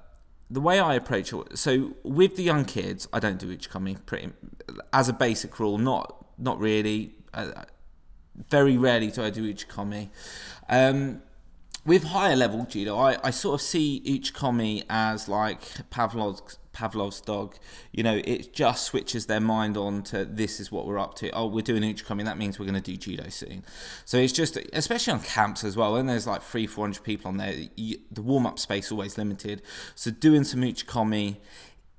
the 0.50 0.60
way 0.60 0.78
I 0.78 0.94
approach 0.94 1.32
it, 1.32 1.58
so 1.58 1.94
with 2.02 2.36
the 2.36 2.42
young 2.42 2.64
kids, 2.64 3.08
I 3.12 3.20
don't 3.20 3.38
do 3.38 3.56
Uchikomi 3.56 4.04
pretty 4.06 4.30
as 4.92 5.08
a 5.08 5.12
basic 5.12 5.58
rule. 5.58 5.78
Not 5.78 6.24
not 6.38 6.58
really. 6.60 7.14
Uh, 7.32 7.64
very 8.48 8.76
rarely 8.76 9.10
do 9.10 9.22
I 9.22 9.30
do 9.30 9.52
Uchikomi. 9.52 10.08
Um, 10.68 11.22
with 11.86 12.04
higher 12.04 12.36
level 12.36 12.66
judo, 12.68 12.96
I, 12.96 13.18
I 13.22 13.30
sort 13.30 13.54
of 13.54 13.60
see 13.60 14.02
Uchikomi 14.04 14.84
as 14.88 15.28
like 15.28 15.60
Pavlov's 15.90 16.58
Pavlov's 16.74 17.20
dog. 17.20 17.56
You 17.92 18.02
know, 18.02 18.20
it 18.24 18.52
just 18.52 18.84
switches 18.84 19.26
their 19.26 19.40
mind 19.40 19.76
on 19.76 20.02
to 20.04 20.24
this 20.24 20.60
is 20.60 20.70
what 20.70 20.86
we're 20.86 20.98
up 20.98 21.14
to. 21.16 21.30
Oh, 21.30 21.46
we're 21.46 21.62
doing 21.62 21.82
Uchikomi, 21.82 22.24
that 22.24 22.36
means 22.36 22.58
we're 22.58 22.66
going 22.66 22.80
to 22.80 22.80
do 22.80 22.96
judo 22.96 23.28
soon. 23.30 23.64
So 24.04 24.18
it's 24.18 24.32
just, 24.32 24.58
especially 24.72 25.14
on 25.14 25.20
camps 25.20 25.64
as 25.64 25.76
well, 25.76 25.94
when 25.94 26.06
there's 26.06 26.26
like 26.26 26.42
three, 26.42 26.66
four 26.66 26.84
hundred 26.84 27.04
people 27.04 27.28
on 27.28 27.38
there, 27.38 27.54
you, 27.76 27.98
the 28.10 28.22
warm 28.22 28.46
up 28.46 28.58
space 28.58 28.92
always 28.92 29.16
limited. 29.16 29.62
So 29.94 30.10
doing 30.10 30.44
some 30.44 30.60
Uchikomi 30.60 31.36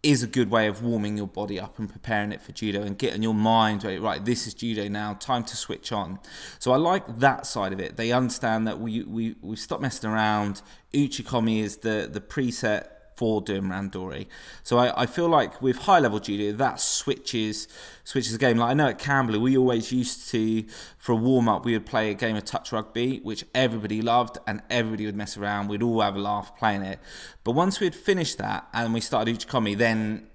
is 0.05 0.21
a 0.21 0.27
good 0.27 0.51
way 0.51 0.67
of 0.67 0.83
warming 0.83 1.17
your 1.17 1.25
body 1.25 1.59
up 1.59 1.79
and 1.79 1.89
preparing 1.89 2.31
it 2.31 2.39
for 2.39 2.51
judo 2.51 2.83
and 2.83 2.95
getting 2.95 3.23
your 3.23 3.33
mind 3.33 3.83
right, 3.83 3.99
right 3.99 4.23
this 4.23 4.45
is 4.45 4.53
judo 4.53 4.87
now 4.87 5.15
time 5.15 5.43
to 5.43 5.57
switch 5.57 5.91
on 5.91 6.19
so 6.59 6.71
i 6.71 6.75
like 6.75 7.17
that 7.17 7.47
side 7.47 7.73
of 7.73 7.79
it 7.79 7.97
they 7.97 8.11
understand 8.11 8.67
that 8.67 8.79
we 8.79 9.01
we, 9.01 9.35
we 9.41 9.55
stop 9.55 9.81
messing 9.81 10.07
around 10.07 10.61
uchikomi 10.93 11.59
is 11.59 11.77
the 11.77 12.07
the 12.11 12.21
preset 12.21 12.85
for 13.15 13.41
doing 13.41 13.63
randori. 13.63 14.27
So 14.63 14.77
I, 14.77 15.03
I 15.03 15.05
feel 15.05 15.29
like 15.29 15.61
with 15.61 15.77
high 15.77 15.99
level 15.99 16.19
judo 16.19 16.55
that 16.57 16.79
switches 16.79 17.67
switches 18.03 18.33
the 18.33 18.37
game. 18.37 18.57
Like 18.57 18.71
I 18.71 18.73
know 18.73 18.87
at 18.87 18.99
Camberley 18.99 19.39
we 19.39 19.57
always 19.57 19.91
used 19.91 20.29
to 20.31 20.65
for 20.97 21.13
a 21.13 21.15
warm 21.15 21.47
up 21.47 21.65
we 21.65 21.73
would 21.73 21.85
play 21.85 22.11
a 22.11 22.13
game 22.13 22.35
of 22.35 22.45
touch 22.45 22.71
rugby 22.71 23.19
which 23.23 23.45
everybody 23.53 24.01
loved 24.01 24.37
and 24.45 24.61
everybody 24.69 25.05
would 25.05 25.15
mess 25.15 25.37
around. 25.37 25.67
We'd 25.69 25.83
all 25.83 26.01
have 26.01 26.15
a 26.15 26.19
laugh 26.19 26.57
playing 26.57 26.81
it. 26.81 26.99
But 27.43 27.51
once 27.51 27.79
we'd 27.79 27.95
finished 27.95 28.37
that 28.37 28.67
and 28.73 28.93
we 28.93 29.01
started 29.01 29.37
Uchikomi, 29.37 29.77
then 29.77 30.27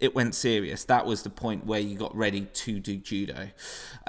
it 0.00 0.14
went 0.14 0.34
serious. 0.34 0.84
That 0.84 1.06
was 1.06 1.22
the 1.22 1.30
point 1.30 1.66
where 1.66 1.80
you 1.80 1.96
got 1.96 2.14
ready 2.14 2.42
to 2.42 2.80
do 2.80 2.96
judo. 2.96 3.48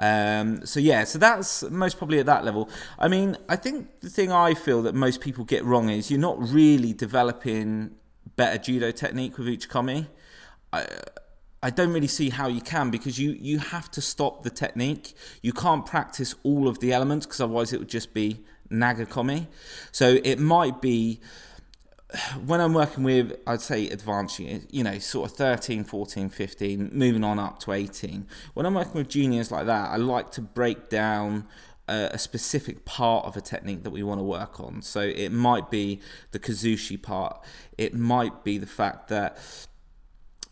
Um, 0.01 0.65
so 0.65 0.79
yeah, 0.79 1.03
so 1.03 1.19
that's 1.19 1.63
most 1.63 1.97
probably 1.97 2.19
at 2.19 2.25
that 2.25 2.43
level. 2.43 2.69
I 2.99 3.07
mean, 3.07 3.37
I 3.47 3.55
think 3.55 4.01
the 4.01 4.09
thing 4.09 4.31
I 4.31 4.53
feel 4.53 4.81
that 4.83 4.95
most 4.95 5.21
people 5.21 5.43
get 5.43 5.63
wrong 5.63 5.89
is 5.89 6.09
you're 6.09 6.19
not 6.19 6.37
really 6.39 6.93
developing 6.93 7.91
better 8.35 8.57
judo 8.57 8.91
technique 8.91 9.37
with 9.37 9.47
Uchikomi. 9.47 10.07
I, 10.73 10.85
I 11.63 11.69
don't 11.69 11.93
really 11.93 12.07
see 12.07 12.29
how 12.29 12.47
you 12.47 12.61
can 12.61 12.91
because 12.91 13.17
you 13.17 13.31
you 13.31 13.57
have 13.57 13.89
to 13.91 14.01
stop 14.01 14.43
the 14.43 14.49
technique. 14.49 15.15
You 15.41 15.53
can't 15.53 15.85
practice 15.85 16.35
all 16.43 16.67
of 16.67 16.79
the 16.79 16.93
elements 16.93 17.25
because 17.25 17.41
otherwise 17.41 17.73
it 17.73 17.79
would 17.79 17.89
just 17.89 18.13
be 18.13 18.43
nagekomi. 18.69 19.47
So 19.91 20.19
it 20.23 20.39
might 20.39 20.81
be 20.81 21.21
when 22.45 22.61
I'm 22.61 22.73
working 22.73 23.03
with, 23.03 23.37
I'd 23.47 23.61
say 23.61 23.89
advanced 23.89 24.39
you 24.39 24.83
know, 24.83 24.99
sort 24.99 25.31
of 25.31 25.37
13, 25.37 25.83
14, 25.83 26.29
15, 26.29 26.89
moving 26.93 27.23
on 27.23 27.39
up 27.39 27.59
to 27.59 27.71
18. 27.71 28.27
When 28.53 28.65
I'm 28.65 28.73
working 28.73 28.93
with 28.93 29.09
juniors 29.09 29.51
like 29.51 29.65
that, 29.65 29.91
I 29.91 29.97
like 29.97 30.31
to 30.31 30.41
break 30.41 30.89
down 30.89 31.47
a, 31.87 32.09
a 32.13 32.19
specific 32.19 32.85
part 32.85 33.25
of 33.25 33.35
a 33.35 33.41
technique 33.41 33.83
that 33.83 33.91
we 33.91 34.03
want 34.03 34.19
to 34.19 34.23
work 34.23 34.59
on. 34.59 34.81
So 34.81 35.01
it 35.01 35.31
might 35.31 35.69
be 35.69 36.01
the 36.31 36.39
kazushi 36.39 37.01
part, 37.01 37.43
it 37.77 37.93
might 37.93 38.43
be 38.43 38.57
the 38.57 38.67
fact 38.67 39.07
that 39.09 39.37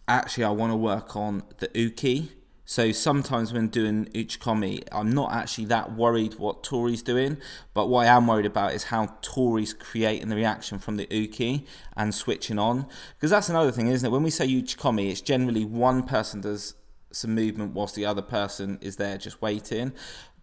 actually 0.07 0.43
I 0.43 0.49
want 0.49 0.71
to 0.71 0.77
work 0.77 1.15
on 1.15 1.43
the 1.59 1.69
uke 1.73 2.29
so 2.65 2.91
sometimes 2.93 3.51
when 3.51 3.67
doing 3.67 4.05
Uchikomi, 4.13 4.87
I'm 4.91 5.11
not 5.11 5.33
actually 5.33 5.65
that 5.65 5.93
worried 5.93 6.35
what 6.35 6.63
Tori's 6.63 7.01
doing, 7.01 7.37
but 7.73 7.87
what 7.87 8.07
I 8.07 8.15
am 8.15 8.27
worried 8.27 8.45
about 8.45 8.73
is 8.73 8.85
how 8.85 9.17
Tori's 9.21 9.73
creating 9.73 10.29
the 10.29 10.35
reaction 10.37 10.79
from 10.79 10.95
the 10.95 11.07
Uke 11.11 11.67
and 11.97 12.15
switching 12.15 12.57
on. 12.57 12.87
Because 13.15 13.31
that's 13.31 13.49
another 13.49 13.71
thing, 13.71 13.87
isn't 13.87 14.07
it? 14.07 14.11
When 14.11 14.23
we 14.23 14.29
say 14.29 14.47
Uchikomi, 14.47 15.11
it's 15.11 15.19
generally 15.19 15.65
one 15.65 16.03
person 16.03 16.39
does 16.39 16.75
some 17.11 17.35
movement 17.35 17.73
whilst 17.73 17.95
the 17.95 18.05
other 18.05 18.21
person 18.21 18.79
is 18.81 18.95
there 18.95 19.17
just 19.17 19.41
waiting. 19.41 19.91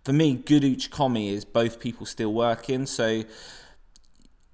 For 0.04 0.12
me, 0.12 0.34
good 0.34 0.62
Uchikomi 0.62 1.30
is 1.30 1.46
both 1.46 1.80
people 1.80 2.04
still 2.04 2.34
working. 2.34 2.84
So 2.84 3.24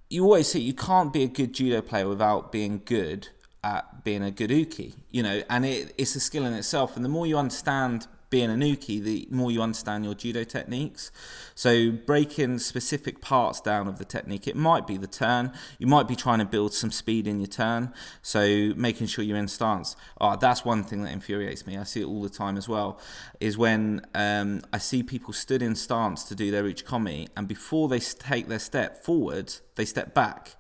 you 0.08 0.22
always 0.22 0.46
see 0.46 0.60
you 0.60 0.72
can't 0.72 1.12
be 1.12 1.24
a 1.24 1.28
good 1.28 1.52
judo 1.52 1.82
player 1.82 2.08
without 2.08 2.52
being 2.52 2.80
good 2.84 3.30
at 3.66 4.04
being 4.04 4.22
a 4.22 4.30
good 4.30 4.50
uke, 4.52 4.94
you 5.10 5.22
know, 5.22 5.42
and 5.50 5.66
it, 5.66 5.92
it's 5.98 6.14
a 6.14 6.20
skill 6.20 6.46
in 6.46 6.52
itself. 6.52 6.94
And 6.94 7.04
the 7.04 7.08
more 7.08 7.26
you 7.26 7.36
understand 7.36 8.06
being 8.30 8.48
an 8.48 8.60
uke, 8.60 8.86
the 8.86 9.26
more 9.30 9.50
you 9.50 9.60
understand 9.60 10.04
your 10.04 10.14
judo 10.14 10.44
techniques. 10.44 11.10
So 11.56 11.90
breaking 11.90 12.60
specific 12.60 13.20
parts 13.20 13.60
down 13.60 13.88
of 13.88 13.98
the 13.98 14.04
technique, 14.04 14.46
it 14.46 14.54
might 14.54 14.86
be 14.86 14.96
the 14.96 15.08
turn. 15.08 15.52
You 15.80 15.88
might 15.88 16.06
be 16.06 16.14
trying 16.14 16.38
to 16.38 16.44
build 16.44 16.74
some 16.74 16.92
speed 16.92 17.26
in 17.26 17.40
your 17.40 17.48
turn. 17.48 17.92
So 18.22 18.72
making 18.76 19.08
sure 19.08 19.24
you're 19.24 19.36
in 19.36 19.48
stance. 19.48 19.96
Oh, 20.20 20.36
that's 20.36 20.64
one 20.64 20.84
thing 20.84 21.02
that 21.02 21.12
infuriates 21.12 21.66
me. 21.66 21.76
I 21.76 21.82
see 21.82 22.02
it 22.02 22.06
all 22.06 22.22
the 22.22 22.28
time 22.28 22.56
as 22.56 22.68
well. 22.68 23.00
Is 23.40 23.58
when 23.58 24.06
um, 24.14 24.62
I 24.72 24.78
see 24.78 25.02
people 25.02 25.32
stood 25.32 25.62
in 25.62 25.74
stance 25.74 26.22
to 26.24 26.36
do 26.36 26.52
their 26.52 26.62
uchikomi, 26.62 27.28
and 27.36 27.48
before 27.48 27.88
they 27.88 27.98
take 27.98 28.46
their 28.46 28.60
step 28.60 29.04
forward, 29.04 29.54
they 29.74 29.84
step 29.84 30.14
back 30.14 30.56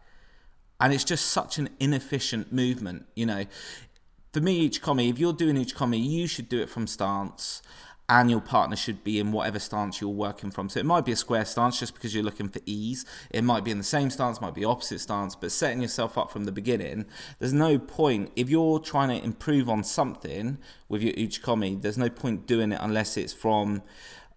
and 0.80 0.92
it's 0.92 1.04
just 1.04 1.26
such 1.26 1.58
an 1.58 1.68
inefficient 1.80 2.52
movement 2.52 3.06
you 3.14 3.26
know. 3.26 3.44
For 4.32 4.40
me 4.40 4.68
uchikomi 4.68 5.08
if 5.10 5.18
you're 5.18 5.32
doing 5.32 5.56
uchikomi 5.56 6.02
you 6.04 6.26
should 6.26 6.48
do 6.48 6.60
it 6.60 6.68
from 6.68 6.86
stance 6.86 7.62
and 8.08 8.30
your 8.30 8.40
partner 8.40 8.76
should 8.76 9.02
be 9.02 9.18
in 9.18 9.32
whatever 9.32 9.58
stance 9.58 10.00
you're 10.00 10.10
working 10.10 10.50
from. 10.50 10.68
So 10.68 10.78
it 10.78 10.86
might 10.86 11.04
be 11.04 11.12
a 11.12 11.16
square 11.16 11.44
stance 11.44 11.80
just 11.80 11.94
because 11.94 12.14
you're 12.14 12.22
looking 12.22 12.48
for 12.48 12.60
ease. 12.64 13.04
It 13.30 13.42
might 13.42 13.64
be 13.64 13.72
in 13.72 13.78
the 13.78 13.84
same 13.84 14.10
stance 14.10 14.40
might 14.40 14.54
be 14.54 14.64
opposite 14.64 15.00
stance 15.00 15.34
but 15.34 15.50
setting 15.50 15.82
yourself 15.82 16.16
up 16.16 16.30
from 16.30 16.44
the 16.44 16.52
beginning 16.52 17.06
there's 17.38 17.52
no 17.52 17.78
point 17.78 18.30
if 18.36 18.48
you're 18.48 18.78
trying 18.78 19.08
to 19.08 19.24
improve 19.24 19.68
on 19.68 19.82
something 19.82 20.58
with 20.88 21.02
your 21.02 21.14
uchikomi 21.14 21.80
there's 21.80 21.98
no 21.98 22.08
point 22.08 22.46
doing 22.46 22.72
it 22.72 22.78
unless 22.80 23.16
it's 23.16 23.32
from 23.32 23.82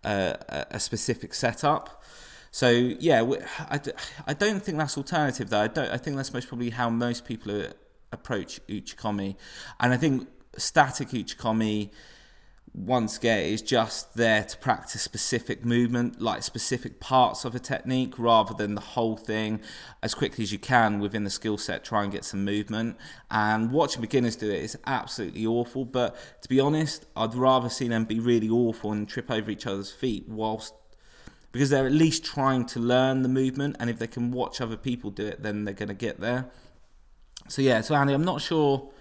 uh, 0.04 0.34
a 0.72 0.80
specific 0.80 1.34
setup 1.34 1.99
so 2.52 2.70
yeah, 2.70 3.24
I, 3.60 3.80
I 4.28 4.34
don't 4.34 4.62
think 4.62 4.78
that's 4.78 4.98
alternative 4.98 5.50
though. 5.50 5.62
I 5.62 5.68
don't. 5.68 5.90
I 5.90 5.98
think 5.98 6.18
that's 6.18 6.34
most 6.34 6.48
probably 6.48 6.72
how 6.72 6.90
most 6.90 7.26
people 7.26 7.66
approach 8.12 8.60
uchikomi, 8.68 9.36
and 9.80 9.94
I 9.94 9.98
think 9.98 10.28
static 10.58 11.10
uchikomi 11.10 11.92
once 12.74 13.18
again 13.18 13.46
is 13.46 13.62
just 13.62 14.16
there 14.16 14.44
to 14.44 14.58
practice 14.58 15.02
specific 15.02 15.66
movement, 15.66 16.22
like 16.22 16.44
specific 16.44 17.00
parts 17.00 17.46
of 17.46 17.56
a 17.56 17.60
technique, 17.60 18.18
rather 18.18 18.54
than 18.54 18.76
the 18.76 18.82
whole 18.82 19.18
thing 19.18 19.60
as 20.04 20.14
quickly 20.14 20.44
as 20.44 20.52
you 20.52 20.60
can 20.60 21.00
within 21.00 21.24
the 21.24 21.30
skill 21.30 21.58
set. 21.58 21.84
Try 21.84 22.04
and 22.04 22.12
get 22.12 22.24
some 22.24 22.46
movement. 22.46 22.98
And 23.32 23.72
watching 23.72 24.02
beginners 24.02 24.36
do 24.36 24.50
it 24.50 24.64
is 24.64 24.78
absolutely 24.86 25.46
awful. 25.46 25.86
But 25.86 26.16
to 26.42 26.50
be 26.50 26.60
honest, 26.60 27.06
I'd 27.16 27.36
rather 27.36 27.70
see 27.70 27.88
them 27.88 28.06
be 28.06 28.20
really 28.20 28.50
awful 28.50 28.92
and 28.92 29.08
trip 29.08 29.32
over 29.32 29.50
each 29.50 29.66
other's 29.66 29.92
feet 29.92 30.28
whilst 30.28 30.74
because 31.52 31.70
they're 31.70 31.86
at 31.86 31.92
least 31.92 32.24
trying 32.24 32.66
to 32.68 32.80
learn 32.80 33.24
the 33.24 33.30
movement, 33.30 33.76
and 33.80 33.90
if 33.90 34.00
they 34.00 34.08
can 34.08 34.32
watch 34.32 34.62
other 34.62 34.78
people 34.78 35.12
do 35.12 35.26
it, 35.26 35.42
then 35.42 35.66
they're 35.66 35.74
going 35.74 35.90
to 35.90 35.96
get 35.96 36.20
there. 36.20 36.46
So 37.48 37.62
yeah, 37.62 37.82
so 37.82 37.96
Andy, 37.96 38.14
I'm 38.14 38.26
not 38.26 38.42
sure 38.42 38.92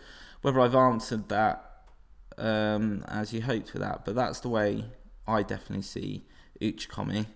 whether 0.42 0.60
I've 0.60 0.74
answered 0.74 1.28
that 1.28 1.68
um, 2.38 3.04
as 3.08 3.32
you 3.32 3.42
hoped 3.42 3.70
for 3.70 3.78
that, 3.78 4.04
but 4.04 4.14
that's 4.14 4.40
the 4.40 4.48
way 4.48 4.84
I 5.26 5.42
definitely 5.42 5.82
see 5.82 6.24
Uchikomi. 6.60 7.26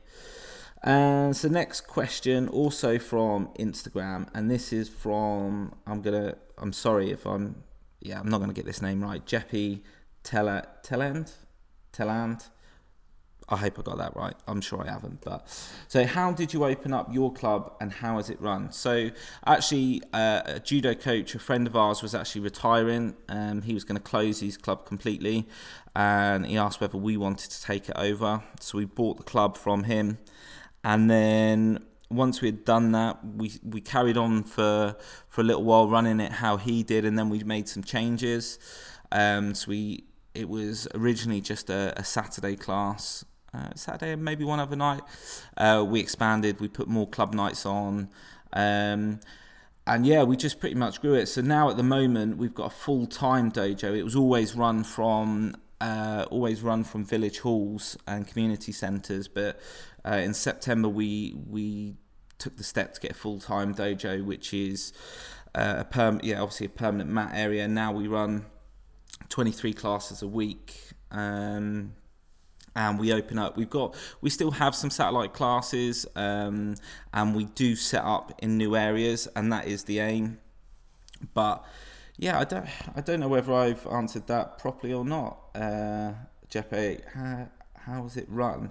And 0.83 1.37
so 1.37 1.49
next 1.49 1.83
question, 1.83 2.49
also 2.49 2.99
from 2.99 3.49
Instagram, 3.59 4.29
and 4.35 4.51
this 4.51 4.73
is 4.73 4.89
from 4.89 5.75
I'm 5.87 6.03
gonna 6.03 6.37
I'm 6.59 6.73
sorry 6.73 7.11
if 7.11 7.25
I'm 7.25 7.63
yeah 8.01 8.19
I'm 8.19 8.29
not 8.29 8.41
gonna 8.41 8.53
get 8.53 8.67
this 8.67 8.83
name 8.83 9.03
right. 9.03 9.25
Jeppy 9.25 9.83
Tele 10.25 10.67
Teland 10.83 11.33
Teland. 11.93 12.49
I 13.53 13.57
hope 13.57 13.79
I 13.79 13.83
got 13.83 13.99
that 13.99 14.17
right. 14.17 14.35
I'm 14.49 14.63
sure 14.63 14.83
I 14.83 14.91
haven't. 14.91 15.21
But 15.21 15.47
so, 15.87 16.07
how 16.07 16.33
did 16.33 16.55
you 16.55 16.65
open 16.65 16.95
up 16.95 17.13
your 17.13 17.31
club, 17.31 17.75
and 17.83 17.93
how 17.93 18.17
has 18.17 18.31
it 18.31 18.41
run? 18.41 18.73
So, 18.73 19.11
actually, 19.47 20.03
uh, 20.15 20.41
a 20.47 20.61
judo 20.61 20.95
coach, 20.95 21.35
a 21.35 21.39
friend 21.39 21.67
of 21.67 21.77
ours, 21.77 22.03
was 22.03 22.15
actually 22.15 22.41
retiring. 22.41 23.15
Um, 23.29 23.61
he 23.61 23.75
was 23.75 23.85
going 23.85 23.97
to 23.97 24.03
close 24.03 24.41
his 24.41 24.57
club 24.57 24.87
completely, 24.87 25.47
and 25.95 26.47
he 26.47 26.57
asked 26.57 26.81
whether 26.81 26.97
we 26.97 27.19
wanted 27.19 27.51
to 27.51 27.63
take 27.63 27.91
it 27.91 27.97
over. 27.97 28.43
So 28.59 28.79
we 28.79 28.87
bought 28.87 29.19
the 29.19 29.23
club 29.23 29.59
from 29.59 29.85
him, 29.85 30.17
and 30.83 31.11
then 31.11 31.85
once 32.11 32.41
we 32.41 32.49
had 32.49 32.65
done 32.65 32.93
that, 32.93 33.19
we 33.23 33.53
we 33.63 33.83
carried 33.83 34.17
on 34.17 34.45
for 34.45 34.97
for 35.29 35.43
a 35.43 35.45
little 35.45 35.65
while 35.65 35.89
running 35.89 36.21
it 36.21 36.33
how 36.33 36.57
he 36.57 36.83
did, 36.83 37.05
and 37.05 37.19
then 37.19 37.29
we 37.29 37.45
made 37.45 37.69
some 37.69 37.85
changes. 37.85 38.59
Um, 39.11 39.55
so 39.55 39.69
we 39.69 40.05
it 40.35 40.49
was 40.49 40.89
originally 40.95 41.43
just 41.43 41.69
a, 41.69 41.93
a 41.99 42.03
Saturday 42.03 42.57
class 42.57 43.27
uh, 43.55 43.71
Saturday 43.75 44.13
and 44.13 44.25
maybe 44.25 44.45
one 44.45 44.61
other 44.61 44.77
night. 44.77 45.03
Uh, 45.57 45.85
we 45.87 46.01
expanded, 46.01 46.61
we 46.61 46.69
put 46.69 46.89
more 46.89 47.07
club 47.09 47.35
nights 47.35 47.67
on. 47.67 48.09
Um, 48.53 49.21
and 49.87 50.07
yeah, 50.07 50.23
we 50.23 50.37
just 50.37 50.61
pretty 50.61 50.77
much 50.77 51.01
grew 51.01 51.15
it. 51.15 51.27
So 51.27 51.41
now 51.41 51.69
at 51.71 51.77
the 51.77 51.83
moment, 51.83 52.37
we've 52.37 52.55
got 52.55 52.67
a 52.67 52.75
full 52.75 53.07
time 53.07 53.51
dojo. 53.51 53.97
It 53.97 54.05
was 54.05 54.15
always 54.15 54.55
run 54.55 54.85
from 54.85 55.57
uh, 55.81 56.27
always 56.31 56.63
run 56.63 56.85
from 56.85 57.05
village 57.05 57.41
halls 57.41 57.99
and 58.07 58.27
community 58.27 58.71
centres, 58.71 59.27
but 59.27 59.59
uh, 60.05 60.15
in 60.15 60.33
September 60.35 60.89
we 60.89 61.35
we 61.49 61.97
took 62.39 62.57
the 62.57 62.65
step 62.65 62.95
to 62.95 63.01
get 63.01 63.11
a 63.11 63.15
full 63.15 63.41
time 63.41 63.75
dojo, 63.75 64.25
which 64.25 64.55
is 64.55 64.93
uh, 65.57 65.77
a 65.79 65.85
perm 65.85 66.21
yeah 66.23 66.41
obviously 66.41 66.67
a 66.67 66.71
permanent 66.71 67.11
mat 67.11 67.33
area. 67.35 67.67
Now 67.67 67.91
we 67.91 68.07
run 68.07 68.47
twenty 69.29 69.51
three 69.51 69.73
classes 69.73 70.23
a 70.23 70.29
week. 70.29 70.77
Um, 71.11 71.95
and 72.75 72.99
we 72.99 73.13
open 73.13 73.39
up 73.39 73.57
we've 73.57 73.71
got 73.71 73.95
we 74.21 74.31
still 74.31 74.53
have 74.53 74.75
some 74.75 74.91
satellite 74.91 75.33
classes 75.33 76.07
um, 76.17 76.75
and 77.13 77.35
we 77.35 77.45
do 77.45 77.77
set 77.77 78.05
up 78.05 78.33
in 78.39 78.57
new 78.57 78.77
areas 78.77 79.29
and 79.37 79.53
that 79.53 79.67
is 79.67 79.85
the 79.85 79.99
aim 79.99 80.39
but 81.35 81.65
yeah 82.19 82.39
i 82.39 82.45
don't 82.45 82.67
i 82.95 83.01
don't 83.01 83.21
know 83.21 83.29
whether 83.29 83.53
i've 83.53 83.87
answered 83.87 84.27
that 84.27 84.59
properly 84.59 84.93
or 84.93 85.05
not 85.05 85.39
uh 85.55 86.13
jeppe 86.51 87.01
how, 87.15 87.49
how 87.87 88.05
is 88.05 88.17
it 88.17 88.27
run 88.29 88.71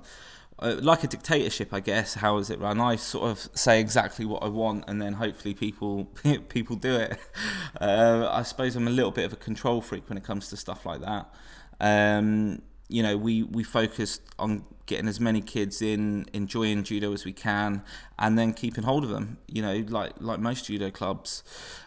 uh, 0.61 0.75
like 0.79 1.03
a 1.03 1.07
dictatorship, 1.07 1.73
I 1.73 1.79
guess. 1.79 2.13
How 2.13 2.37
is 2.37 2.51
it 2.51 2.59
run? 2.59 2.79
I 2.79 2.95
sort 2.95 3.31
of 3.31 3.49
say 3.57 3.79
exactly 3.79 4.25
what 4.25 4.43
I 4.43 4.47
want, 4.47 4.83
and 4.87 5.01
then 5.01 5.13
hopefully 5.13 5.55
people 5.55 6.05
people 6.49 6.75
do 6.75 6.95
it. 6.95 7.17
Uh, 7.79 8.29
I 8.31 8.43
suppose 8.43 8.75
I'm 8.75 8.87
a 8.87 8.91
little 8.91 9.09
bit 9.09 9.25
of 9.25 9.33
a 9.33 9.37
control 9.37 9.81
freak 9.81 10.07
when 10.07 10.17
it 10.19 10.23
comes 10.23 10.49
to 10.49 10.57
stuff 10.57 10.85
like 10.85 11.01
that. 11.01 11.33
Um, 11.79 12.61
you 12.91 13.01
know, 13.01 13.15
we, 13.15 13.43
we 13.43 13.63
focused 13.63 14.21
on 14.37 14.65
getting 14.85 15.07
as 15.07 15.21
many 15.21 15.39
kids 15.39 15.81
in 15.81 16.25
enjoying 16.33 16.83
judo 16.83 17.13
as 17.13 17.23
we 17.23 17.31
can, 17.31 17.81
and 18.19 18.37
then 18.37 18.51
keeping 18.51 18.83
hold 18.83 19.05
of 19.05 19.09
them. 19.09 19.37
You 19.47 19.61
know, 19.61 19.85
like 19.87 20.11
like 20.19 20.39
most 20.39 20.65
judo 20.65 20.91
clubs. 20.91 21.43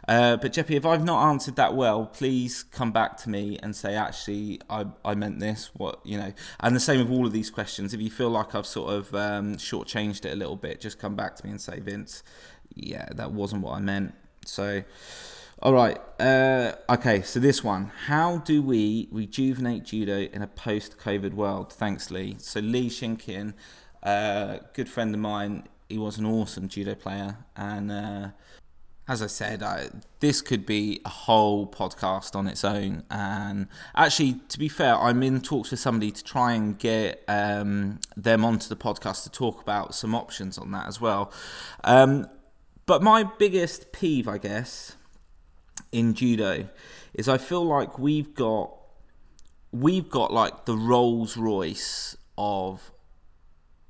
Uh, 0.09 0.39
but 0.39 0.55
Jeppy, 0.55 0.76
if 0.76 0.86
I've 0.86 1.05
not 1.05 1.28
answered 1.28 1.56
that 1.56 1.74
well, 1.74 2.06
please 2.06 2.62
come 2.62 2.90
back 2.90 3.18
to 3.18 3.28
me 3.28 3.59
and 3.62 3.76
say 3.76 3.94
actually 3.94 4.60
I, 4.70 4.86
I 5.05 5.14
meant 5.14 5.40
this. 5.40 5.70
What 5.74 6.01
you 6.05 6.16
know, 6.16 6.32
and 6.60 6.74
the 6.74 6.81
same 6.81 7.01
with 7.01 7.10
all 7.10 7.26
of 7.26 7.32
these 7.32 7.51
questions. 7.51 7.93
If 7.93 8.01
you 8.01 8.10
feel 8.10 8.31
like 8.31 8.55
I've 8.55 8.66
sort 8.66 8.94
of 8.94 9.14
um, 9.14 9.56
shortchanged 9.56 10.24
it 10.24 10.32
a 10.32 10.36
little 10.36 10.56
bit, 10.56 10.81
just 10.81 10.98
come 10.98 11.14
back 11.14 11.36
to 11.36 11.44
me 11.44 11.51
and 11.51 11.60
say 11.60 11.81
Vince, 11.81 12.22
yeah, 12.74 13.09
that 13.12 13.32
wasn't 13.32 13.62
what 13.62 13.74
I 13.74 13.81
meant. 13.81 14.14
So. 14.47 14.82
All 15.64 15.72
right. 15.72 15.98
Uh, 16.20 16.72
okay. 16.90 17.22
So 17.22 17.40
this 17.40 17.64
one: 17.64 17.90
How 18.06 18.36
do 18.36 18.60
we 18.60 19.08
rejuvenate 19.10 19.84
judo 19.84 20.18
in 20.18 20.42
a 20.42 20.46
post-COVID 20.46 21.32
world? 21.32 21.72
Thanks, 21.72 22.10
Lee. 22.10 22.36
So 22.38 22.60
Lee 22.60 22.90
Shinkin, 22.90 23.54
uh, 24.02 24.58
good 24.74 24.90
friend 24.90 25.14
of 25.14 25.20
mine. 25.22 25.66
He 25.88 25.96
was 25.96 26.18
an 26.18 26.26
awesome 26.26 26.68
judo 26.68 26.94
player, 26.94 27.38
and 27.56 27.90
uh, 27.90 28.28
as 29.08 29.22
I 29.22 29.26
said, 29.26 29.62
I, 29.62 29.88
this 30.20 30.42
could 30.42 30.66
be 30.66 31.00
a 31.06 31.08
whole 31.08 31.66
podcast 31.66 32.36
on 32.36 32.46
its 32.46 32.62
own. 32.62 33.04
And 33.10 33.68
actually, 33.96 34.40
to 34.50 34.58
be 34.58 34.68
fair, 34.68 34.94
I'm 34.98 35.22
in 35.22 35.40
talks 35.40 35.70
with 35.70 35.80
somebody 35.80 36.10
to 36.10 36.22
try 36.22 36.52
and 36.52 36.78
get 36.78 37.24
um, 37.26 38.00
them 38.18 38.44
onto 38.44 38.68
the 38.68 38.76
podcast 38.76 39.22
to 39.22 39.30
talk 39.30 39.62
about 39.62 39.94
some 39.94 40.14
options 40.14 40.58
on 40.58 40.72
that 40.72 40.88
as 40.88 41.00
well. 41.00 41.32
Um, 41.84 42.28
but 42.84 43.02
my 43.02 43.24
biggest 43.38 43.92
peeve, 43.92 44.28
I 44.28 44.36
guess 44.36 44.96
in 45.94 46.12
judo 46.12 46.68
is 47.14 47.28
I 47.28 47.38
feel 47.38 47.64
like 47.64 47.98
we've 47.98 48.34
got 48.34 48.74
we've 49.70 50.10
got 50.10 50.32
like 50.32 50.66
the 50.66 50.76
Rolls 50.76 51.36
Royce 51.36 52.16
of 52.36 52.90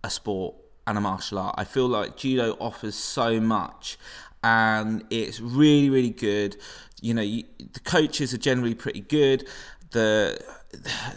a 0.05 0.10
sport 0.10 0.55
and 0.86 0.98
a 0.98 1.01
martial 1.01 1.39
art. 1.39 1.55
I 1.56 1.64
feel 1.64 1.89
like 1.89 2.16
judo 2.16 2.56
offers 2.60 2.94
so 2.94 3.40
much 3.40 3.97
and 4.43 5.02
it's 5.10 5.40
really 5.40 5.89
really 5.89 6.10
good. 6.10 6.56
You 7.01 7.14
know, 7.14 7.22
you, 7.22 7.44
the 7.72 7.81
coaches 7.81 8.35
are 8.35 8.39
generally 8.39 8.74
pretty 8.74 9.01
good. 9.01 9.48
The 9.93 10.39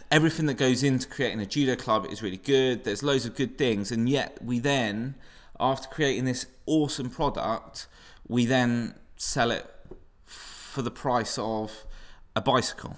everything 0.09 0.45
that 0.45 0.55
goes 0.55 0.83
into 0.83 1.07
creating 1.07 1.41
a 1.41 1.45
judo 1.45 1.75
club 1.75 2.07
is 2.09 2.23
really 2.23 2.37
good. 2.37 2.85
There's 2.85 3.03
loads 3.03 3.25
of 3.25 3.35
good 3.35 3.57
things 3.57 3.91
and 3.91 4.07
yet 4.07 4.37
we 4.41 4.59
then 4.59 5.15
after 5.59 5.89
creating 5.89 6.25
this 6.25 6.45
awesome 6.65 7.09
product, 7.09 7.87
we 8.27 8.45
then 8.45 8.93
sell 9.17 9.51
it 9.51 9.65
for 10.77 10.83
the 10.83 10.91
price 10.91 11.39
of 11.39 11.87
a 12.35 12.41
bicycle. 12.41 12.97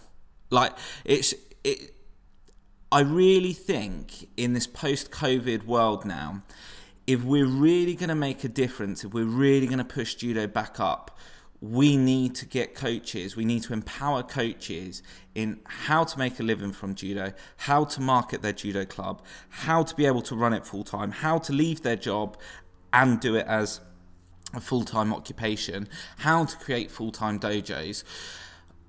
Like 0.50 0.74
it's 1.06 1.34
it. 1.64 1.96
I 2.92 3.00
really 3.00 3.54
think 3.54 4.28
in 4.36 4.52
this 4.52 4.68
post-COVID 4.68 5.64
world 5.64 6.04
now, 6.04 6.42
if 7.08 7.24
we're 7.24 7.46
really 7.46 7.96
going 7.96 8.10
to 8.10 8.16
make 8.16 8.44
a 8.44 8.50
difference, 8.50 9.06
if 9.06 9.14
we're 9.14 9.24
really 9.24 9.66
going 9.66 9.78
to 9.78 9.86
push 9.86 10.16
judo 10.16 10.46
back 10.46 10.78
up, 10.82 11.18
we 11.62 11.96
need 11.96 12.36
to 12.36 12.46
get 12.46 12.76
coaches, 12.76 13.38
we 13.38 13.46
need 13.46 13.64
to 13.64 13.72
empower 13.72 14.24
coaches 14.24 15.02
in 15.36 15.62
how 15.64 16.04
to 16.04 16.20
make 16.20 16.38
a 16.42 16.44
living 16.44 16.74
from 16.74 16.96
judo, 16.96 17.32
how 17.56 17.86
to 17.86 18.02
market 18.02 18.42
their 18.42 18.52
judo 18.52 18.84
club, 18.84 19.22
how 19.48 19.84
to 19.84 19.96
be 19.96 20.06
able 20.06 20.24
to 20.24 20.36
run 20.36 20.52
it 20.52 20.66
full 20.66 20.84
time, 20.84 21.12
how 21.12 21.38
to 21.38 21.54
leave 21.54 21.82
their 21.84 21.96
job 21.96 22.38
and 22.92 23.22
do 23.22 23.36
it 23.36 23.46
as 23.48 23.80
a 24.54 24.60
full 24.60 24.84
time 24.84 25.14
occupation, 25.14 25.88
how 26.20 26.46
to 26.46 26.58
create 26.58 26.92
full 26.92 27.12
time 27.12 27.40
dojos. 27.40 28.04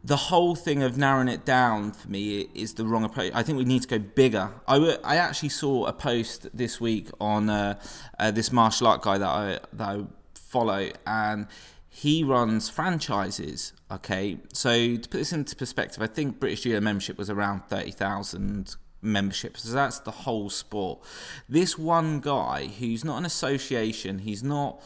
The 0.02 0.16
whole 0.16 0.54
thing 0.54 0.82
of 0.82 0.96
narrowing 0.96 1.28
it 1.28 1.44
down 1.44 1.92
for 1.92 2.08
me 2.08 2.48
is 2.54 2.74
the 2.74 2.86
wrong 2.86 3.04
approach. 3.04 3.32
I 3.34 3.42
think 3.42 3.58
we 3.58 3.66
need 3.66 3.82
to 3.82 3.88
go 3.88 3.98
bigger. 3.98 4.50
I, 4.66 4.74
w- 4.74 4.96
I 5.04 5.16
actually 5.16 5.50
saw 5.50 5.84
a 5.84 5.92
post 5.92 6.48
this 6.54 6.80
week 6.80 7.10
on 7.20 7.50
uh, 7.50 7.78
uh, 8.18 8.30
this 8.30 8.50
martial 8.50 8.86
art 8.86 9.02
guy 9.02 9.18
that 9.18 9.28
I 9.28 9.58
that 9.74 9.88
I 9.88 10.04
follow, 10.34 10.90
and 11.06 11.46
he 11.90 12.24
runs 12.24 12.70
franchises. 12.70 13.74
Okay, 13.90 14.38
so 14.54 14.96
to 14.96 15.08
put 15.08 15.18
this 15.18 15.32
into 15.32 15.54
perspective, 15.54 16.02
I 16.02 16.06
think 16.06 16.40
British 16.40 16.62
Judo 16.62 16.80
membership 16.80 17.18
was 17.18 17.28
around 17.28 17.64
thirty 17.68 17.90
thousand 17.90 18.76
memberships. 19.02 19.64
So 19.64 19.72
that's 19.72 19.98
the 19.98 20.10
whole 20.10 20.50
sport. 20.50 21.00
This 21.48 21.78
one 21.78 22.20
guy 22.20 22.68
who's 22.68 23.04
not 23.04 23.18
an 23.18 23.24
association, 23.24 24.20
he's 24.20 24.42
not 24.42 24.80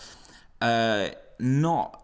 uh, 0.65 1.11
not 1.39 2.01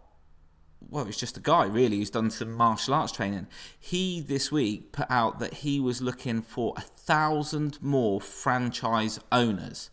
well, 0.90 1.06
it's 1.06 1.18
just 1.18 1.36
a 1.36 1.40
guy 1.40 1.66
really 1.66 1.98
who's 1.98 2.10
done 2.10 2.30
some 2.30 2.52
martial 2.52 2.94
arts 2.94 3.12
training. 3.12 3.46
He 3.78 4.20
this 4.20 4.50
week 4.50 4.92
put 4.92 5.06
out 5.08 5.38
that 5.38 5.54
he 5.54 5.78
was 5.78 6.02
looking 6.02 6.42
for 6.42 6.74
a 6.76 6.80
thousand 6.80 7.80
more 7.80 8.20
franchise 8.20 9.20
owners. 9.30 9.90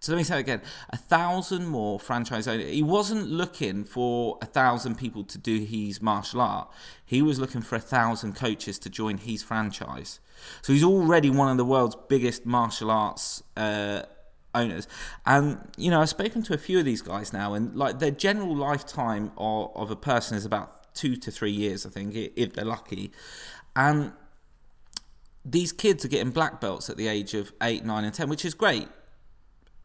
So 0.00 0.12
let 0.12 0.18
me 0.18 0.24
say 0.24 0.38
again: 0.38 0.62
a 0.90 0.96
thousand 0.96 1.66
more 1.66 1.98
franchise 1.98 2.46
owners. 2.46 2.70
He 2.70 2.82
wasn't 2.82 3.28
looking 3.28 3.84
for 3.84 4.38
a 4.40 4.46
thousand 4.46 4.96
people 4.96 5.24
to 5.24 5.36
do 5.36 5.58
his 5.58 6.00
martial 6.00 6.40
art. 6.40 6.70
He 7.04 7.20
was 7.20 7.40
looking 7.40 7.62
for 7.62 7.74
a 7.74 7.80
thousand 7.80 8.34
coaches 8.36 8.78
to 8.78 8.88
join 8.88 9.18
his 9.18 9.42
franchise. 9.42 10.20
So 10.62 10.72
he's 10.72 10.84
already 10.84 11.28
one 11.28 11.50
of 11.50 11.56
the 11.56 11.64
world's 11.64 11.96
biggest 12.08 12.46
martial 12.46 12.90
arts 12.90 13.42
uh, 13.56 14.02
owners. 14.54 14.88
And 15.26 15.58
you 15.76 15.90
know, 15.90 16.00
I've 16.00 16.08
spoken 16.08 16.42
to 16.44 16.54
a 16.54 16.58
few 16.58 16.78
of 16.78 16.84
these 16.84 17.02
guys 17.02 17.32
now, 17.32 17.54
and 17.54 17.74
like 17.76 17.98
their 17.98 18.10
general 18.10 18.54
lifetime 18.56 19.32
of, 19.36 19.70
of 19.74 19.90
a 19.90 19.96
person 19.96 20.36
is 20.36 20.44
about 20.44 20.94
two 20.94 21.16
to 21.16 21.30
three 21.30 21.52
years, 21.52 21.86
I 21.86 21.90
think, 21.90 22.14
if 22.14 22.54
they're 22.54 22.64
lucky. 22.64 23.12
And 23.76 24.12
these 25.44 25.72
kids 25.72 26.04
are 26.04 26.08
getting 26.08 26.30
black 26.30 26.60
belts 26.60 26.90
at 26.90 26.96
the 26.96 27.08
age 27.08 27.34
of 27.34 27.52
eight, 27.62 27.84
nine, 27.84 28.04
and 28.04 28.12
ten, 28.12 28.28
which 28.28 28.44
is 28.44 28.54
great. 28.54 28.88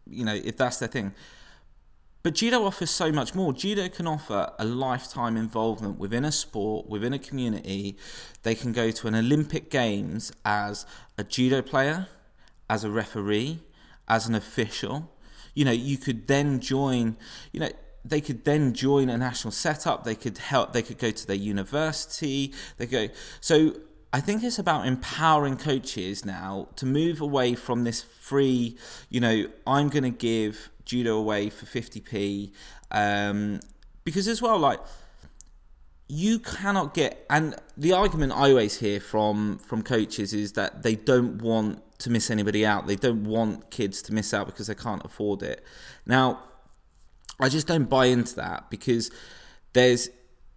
You 0.09 0.25
know, 0.25 0.33
if 0.33 0.57
that's 0.57 0.77
their 0.77 0.89
thing. 0.89 1.13
But 2.23 2.35
judo 2.35 2.63
offers 2.63 2.89
so 2.89 3.11
much 3.11 3.35
more. 3.35 3.51
Judo 3.51 3.89
can 3.89 4.07
offer 4.07 4.51
a 4.57 4.63
lifetime 4.63 5.35
involvement 5.35 5.99
within 5.99 6.23
a 6.23 6.31
sport, 6.31 6.87
within 6.87 7.11
a 7.11 7.19
community. 7.19 7.97
They 8.43 8.55
can 8.55 8.71
go 8.71 8.91
to 8.91 9.07
an 9.07 9.15
Olympic 9.15 9.69
Games 9.69 10.31
as 10.45 10.85
a 11.17 11.25
judo 11.25 11.61
player, 11.61 12.07
as 12.69 12.85
a 12.85 12.89
referee, 12.89 13.59
as 14.13 14.27
an 14.27 14.35
official. 14.35 15.09
You 15.53 15.65
know, 15.65 15.71
you 15.71 15.97
could 15.97 16.27
then 16.27 16.59
join, 16.59 17.17
you 17.51 17.59
know, 17.59 17.69
they 18.05 18.21
could 18.21 18.43
then 18.43 18.73
join 18.73 19.09
a 19.09 19.17
national 19.17 19.51
setup. 19.51 20.03
They 20.03 20.15
could 20.15 20.37
help, 20.37 20.73
they 20.73 20.81
could 20.81 20.97
go 20.97 21.11
to 21.11 21.27
their 21.27 21.35
university. 21.35 22.53
They 22.77 22.85
go. 22.85 23.07
So 23.39 23.75
I 24.11 24.19
think 24.19 24.43
it's 24.43 24.59
about 24.59 24.85
empowering 24.85 25.57
coaches 25.57 26.25
now 26.25 26.69
to 26.75 26.85
move 26.85 27.21
away 27.21 27.55
from 27.55 27.83
this 27.83 28.01
free, 28.01 28.77
you 29.09 29.19
know, 29.19 29.47
I'm 29.65 29.89
going 29.89 30.03
to 30.03 30.17
give 30.31 30.69
judo 30.85 31.17
away 31.17 31.49
for 31.49 31.65
50p. 31.65 32.51
Um, 32.91 33.59
because 34.03 34.27
as 34.27 34.41
well, 34.41 34.59
like, 34.59 34.79
you 36.09 36.37
cannot 36.37 36.93
get 36.93 37.25
and 37.29 37.55
the 37.77 37.93
argument 37.93 38.33
I 38.33 38.49
always 38.49 38.77
hear 38.77 38.99
from 38.99 39.57
from 39.59 39.81
coaches 39.81 40.33
is 40.33 40.51
that 40.51 40.83
they 40.83 40.95
don't 40.95 41.41
want 41.41 41.81
to 42.03 42.09
miss 42.09 42.29
anybody 42.29 42.65
out. 42.65 42.87
They 42.87 42.95
don't 42.95 43.23
want 43.23 43.71
kids 43.71 44.01
to 44.03 44.13
miss 44.13 44.33
out 44.33 44.45
because 44.45 44.67
they 44.67 44.75
can't 44.75 45.03
afford 45.03 45.41
it. 45.43 45.63
Now, 46.05 46.43
I 47.39 47.49
just 47.49 47.67
don't 47.67 47.89
buy 47.89 48.05
into 48.05 48.35
that 48.35 48.69
because 48.69 49.11
there's 49.73 50.09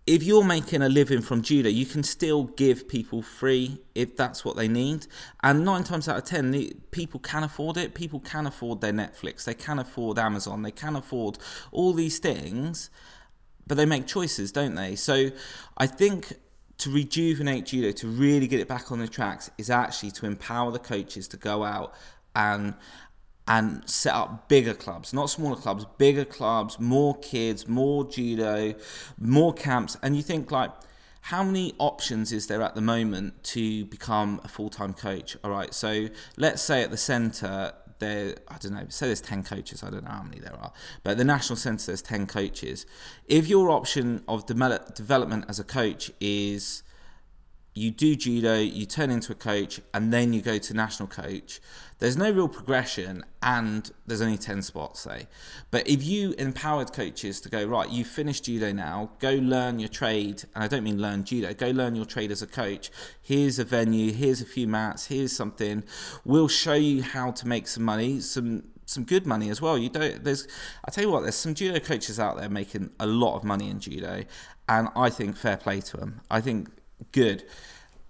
if 0.07 0.23
you're 0.23 0.45
making 0.45 0.83
a 0.83 0.89
living 0.89 1.21
from 1.21 1.43
judo, 1.43 1.69
you 1.69 1.85
can 1.85 2.05
still 2.05 2.45
give 2.45 2.89
people 2.89 3.23
free 3.23 3.79
if 3.95 4.17
that's 4.17 4.45
what 4.45 4.57
they 4.57 4.69
need. 4.69 5.09
And 5.43 5.65
nine 5.65 5.83
times 5.83 6.09
out 6.09 6.17
of 6.17 6.25
ten, 6.25 6.53
people 6.93 7.19
can 7.19 7.43
afford 7.43 7.77
it. 7.77 7.93
People 7.93 8.21
can 8.21 8.47
afford 8.47 8.81
their 8.81 8.93
Netflix. 8.93 9.45
They 9.45 9.55
can 9.55 9.81
afford 9.81 10.17
Amazon. 10.19 10.63
They 10.63 10.71
can 10.71 10.95
afford 10.95 11.39
all 11.73 11.93
these 11.93 12.21
things, 12.21 12.89
but 13.67 13.77
they 13.77 13.85
make 13.85 14.07
choices, 14.07 14.53
don't 14.53 14.77
they? 14.77 14.95
So 14.95 15.31
I 15.77 15.89
think 15.89 16.35
to 16.79 16.91
rejuvenate 16.91 17.67
judo, 17.67 17.91
to 17.93 18.07
really 18.07 18.47
get 18.47 18.61
it 18.61 18.69
back 18.69 18.93
on 18.93 18.99
the 18.99 19.09
tracks, 19.09 19.51
is 19.59 19.71
actually 19.71 20.11
to 20.13 20.27
empower 20.27 20.71
the 20.71 20.79
coaches 20.79 21.27
to 21.29 21.37
go 21.37 21.65
out 21.65 21.95
and 22.35 22.75
and 23.49 23.89
set 23.89 24.13
up 24.13 24.49
bigger 24.49 24.75
clubs, 24.75 25.13
not 25.13 25.31
smaller 25.31 25.55
clubs, 25.55 25.87
bigger 25.99 26.25
clubs, 26.25 26.81
more 26.81 27.17
kids, 27.19 27.69
more 27.69 28.05
judo, 28.05 28.75
more 29.21 29.55
camps. 29.55 29.97
And 30.03 30.17
you 30.17 30.23
think 30.23 30.51
like, 30.51 30.73
how 31.23 31.45
many 31.45 31.73
options 31.79 32.33
is 32.33 32.49
there 32.49 32.63
at 32.63 32.75
the 32.75 32.81
moment 32.81 33.45
to 33.45 33.85
become 33.87 34.41
a 34.43 34.49
full 34.49 34.69
time 34.69 34.93
coach? 34.93 35.37
All 35.45 35.51
right, 35.51 35.73
so 35.73 36.09
let's 36.37 36.63
say 36.63 36.83
at 36.83 36.91
the 36.91 36.97
centre 36.97 37.73
there 37.99 38.35
I 38.49 38.59
don't 38.59 38.75
know, 38.75 38.87
say 38.89 39.07
there's 39.07 39.21
ten 39.21 39.43
coaches, 39.43 39.83
I 39.83 39.91
don't 39.91 40.05
know 40.05 40.11
how 40.11 40.23
many 40.23 40.41
there 40.41 40.57
are, 40.57 40.73
but 41.03 41.19
the 41.19 41.25
national 41.25 41.57
centre 41.57 41.87
there's 41.87 42.03
ten 42.03 42.27
coaches. 42.27 42.87
If 43.27 43.49
your 43.49 43.71
option 43.71 44.23
of 44.29 44.47
develop, 44.47 44.95
development 44.95 45.47
as 45.49 45.59
a 45.59 45.65
coach 45.65 46.11
is 46.21 46.83
you 47.75 47.91
do 47.91 48.17
judo, 48.17 48.55
you 48.55 48.87
turn 48.87 49.11
into 49.11 49.33
a 49.33 49.35
coach, 49.35 49.81
and 49.93 50.13
then 50.13 50.33
you 50.33 50.41
go 50.41 50.57
to 50.57 50.75
national 50.75 51.09
coach. 51.09 51.61
There's 51.99 52.17
no 52.17 52.31
real 52.31 52.49
progression, 52.49 53.25
and 53.43 53.91
there's 54.07 54.21
only 54.21 54.37
10 54.37 54.61
spots, 54.63 55.01
say. 55.01 55.29
But 55.71 55.89
if 55.89 56.05
you 56.05 56.35
empowered 56.39 56.93
coaches 56.93 57.41
to 57.41 57.49
go, 57.49 57.65
right, 57.65 57.89
you've 57.89 58.07
finished 58.07 58.45
judo 58.45 58.73
now, 58.73 59.13
go 59.19 59.33
learn 59.33 59.79
your 59.79 59.89
trade, 59.89 60.45
and 60.55 60.63
I 60.63 60.69
don't 60.69 60.85
mean 60.85 61.01
learn 61.01 61.25
judo, 61.25 61.55
go 61.55 61.71
learn 61.71 61.95
your 61.95 62.05
trade 62.05 62.31
as 62.31 62.43
a 62.43 62.47
coach. 62.47 62.91
Here's 63.23 63.59
a 63.59 63.65
venue, 63.65 64.13
here's 64.13 64.43
a 64.43 64.47
few 64.47 64.69
mats, 64.69 65.07
here's 65.07 65.35
something. 65.35 65.85
We'll 66.25 66.49
show 66.49 66.75
you 66.75 67.03
how 67.03 67.31
to 67.31 67.49
make 67.49 67.67
some 67.67 67.85
money, 67.85 68.21
some 68.21 68.65
some 68.89 69.03
good 69.03 69.27
money 69.27 69.51
as 69.51 69.61
well. 69.61 69.77
You 69.77 69.89
don't. 69.89 70.23
There's. 70.23 70.47
I 70.85 70.91
tell 70.91 71.03
you 71.03 71.11
what. 71.11 71.23
There's 71.23 71.35
some 71.35 71.55
judo 71.55 71.81
coaches 71.81 72.21
out 72.21 72.37
there 72.37 72.49
making 72.49 72.91
a 73.01 73.07
lot 73.07 73.37
of 73.37 73.43
money 73.43 73.69
in 73.69 73.81
judo, 73.81 74.23
and 74.69 74.89
I 74.95 75.11
think 75.11 75.37
fair 75.37 75.57
play 75.57 75.81
to 75.81 75.97
them. 75.97 76.21
I 76.31 76.41
think 76.41 76.69
good. 77.13 77.45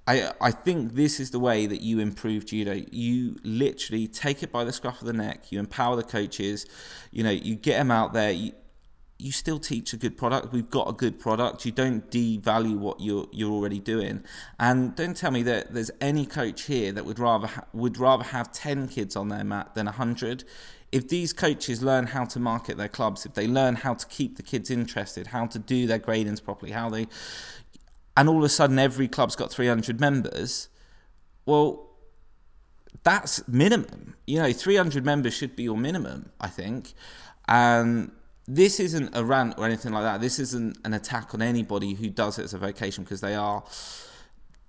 I 0.06 0.32
I 0.40 0.50
think 0.50 0.94
this 0.94 1.20
is 1.20 1.30
the 1.30 1.40
way 1.40 1.66
that 1.66 1.80
you 1.80 1.98
improve 1.98 2.46
judo. 2.46 2.82
You 2.90 3.36
literally 3.42 4.06
take 4.06 4.42
it 4.42 4.52
by 4.52 4.64
the 4.64 4.72
scruff 4.72 5.00
of 5.00 5.06
the 5.06 5.12
neck. 5.12 5.50
You 5.50 5.58
empower 5.58 5.96
the 5.96 6.04
coaches. 6.04 6.66
You 7.10 7.24
know, 7.24 7.30
you 7.30 7.56
get 7.56 7.78
them 7.78 7.90
out 7.90 8.12
there. 8.12 8.30
You, 8.30 8.52
you 9.18 9.32
still 9.32 9.58
teach 9.58 9.92
a 9.92 9.96
good 9.96 10.16
product. 10.16 10.52
We've 10.52 10.70
got 10.70 10.88
a 10.88 10.92
good 10.92 11.18
product. 11.18 11.64
You 11.64 11.72
don't 11.72 12.08
devalue 12.10 12.76
what 12.76 13.00
you're 13.00 13.26
you're 13.32 13.52
already 13.52 13.80
doing. 13.80 14.22
And 14.60 14.94
don't 14.94 15.16
tell 15.16 15.30
me 15.30 15.42
that 15.44 15.72
there's 15.72 15.90
any 16.00 16.26
coach 16.26 16.62
here 16.64 16.92
that 16.92 17.04
would 17.04 17.18
rather 17.18 17.46
ha- 17.46 17.64
would 17.72 17.98
rather 17.98 18.24
have 18.24 18.52
ten 18.52 18.88
kids 18.88 19.16
on 19.16 19.28
their 19.28 19.44
mat 19.44 19.74
than 19.74 19.86
hundred. 19.86 20.44
If 20.92 21.08
these 21.08 21.32
coaches 21.32 21.82
learn 21.82 22.06
how 22.06 22.26
to 22.26 22.38
market 22.38 22.76
their 22.76 22.88
clubs, 22.88 23.26
if 23.26 23.34
they 23.34 23.48
learn 23.48 23.74
how 23.74 23.94
to 23.94 24.06
keep 24.06 24.36
the 24.36 24.42
kids 24.42 24.70
interested, 24.70 25.26
how 25.28 25.46
to 25.46 25.58
do 25.58 25.86
their 25.86 25.98
gradings 25.98 26.42
properly, 26.42 26.72
how 26.72 26.88
they, 26.88 27.08
and 28.16 28.28
all 28.28 28.38
of 28.38 28.44
a 28.44 28.48
sudden 28.48 28.78
every 28.78 29.08
club's 29.08 29.36
got 29.36 29.50
300 29.50 30.00
members, 30.00 30.68
well, 31.44 31.90
that's 33.04 33.46
minimum. 33.46 34.16
You 34.26 34.40
know, 34.40 34.52
300 34.52 35.04
members 35.04 35.34
should 35.34 35.54
be 35.54 35.64
your 35.64 35.76
minimum, 35.76 36.30
I 36.40 36.48
think. 36.48 36.94
And 37.46 38.10
this 38.46 38.80
isn't 38.80 39.16
a 39.16 39.24
rant 39.24 39.54
or 39.58 39.66
anything 39.66 39.92
like 39.92 40.02
that. 40.02 40.20
This 40.20 40.38
isn't 40.38 40.78
an 40.84 40.94
attack 40.94 41.34
on 41.34 41.42
anybody 41.42 41.94
who 41.94 42.08
does 42.08 42.38
it 42.38 42.44
as 42.44 42.54
a 42.54 42.58
vocation 42.58 43.04
because 43.04 43.20
they 43.20 43.34
are. 43.34 43.62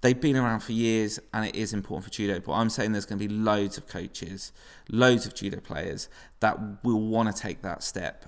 They've 0.01 0.19
been 0.19 0.37
around 0.37 0.59
for 0.59 0.73
years 0.73 1.19
and 1.33 1.45
it 1.45 1.55
is 1.55 1.73
important 1.73 2.05
for 2.05 2.11
judo. 2.11 2.39
But 2.39 2.53
I'm 2.53 2.69
saying 2.69 2.91
there's 2.91 3.07
going 3.07 3.19
to 3.19 3.27
be 3.27 3.33
loads 3.33 3.77
of 3.77 3.87
coaches, 3.87 4.51
loads 4.89 5.25
of 5.25 5.33
judo 5.33 5.59
players 5.59 6.07
that 6.39 6.83
will 6.83 7.01
want 7.01 7.35
to 7.35 7.41
take 7.41 7.63
that 7.63 7.81
step 7.81 8.25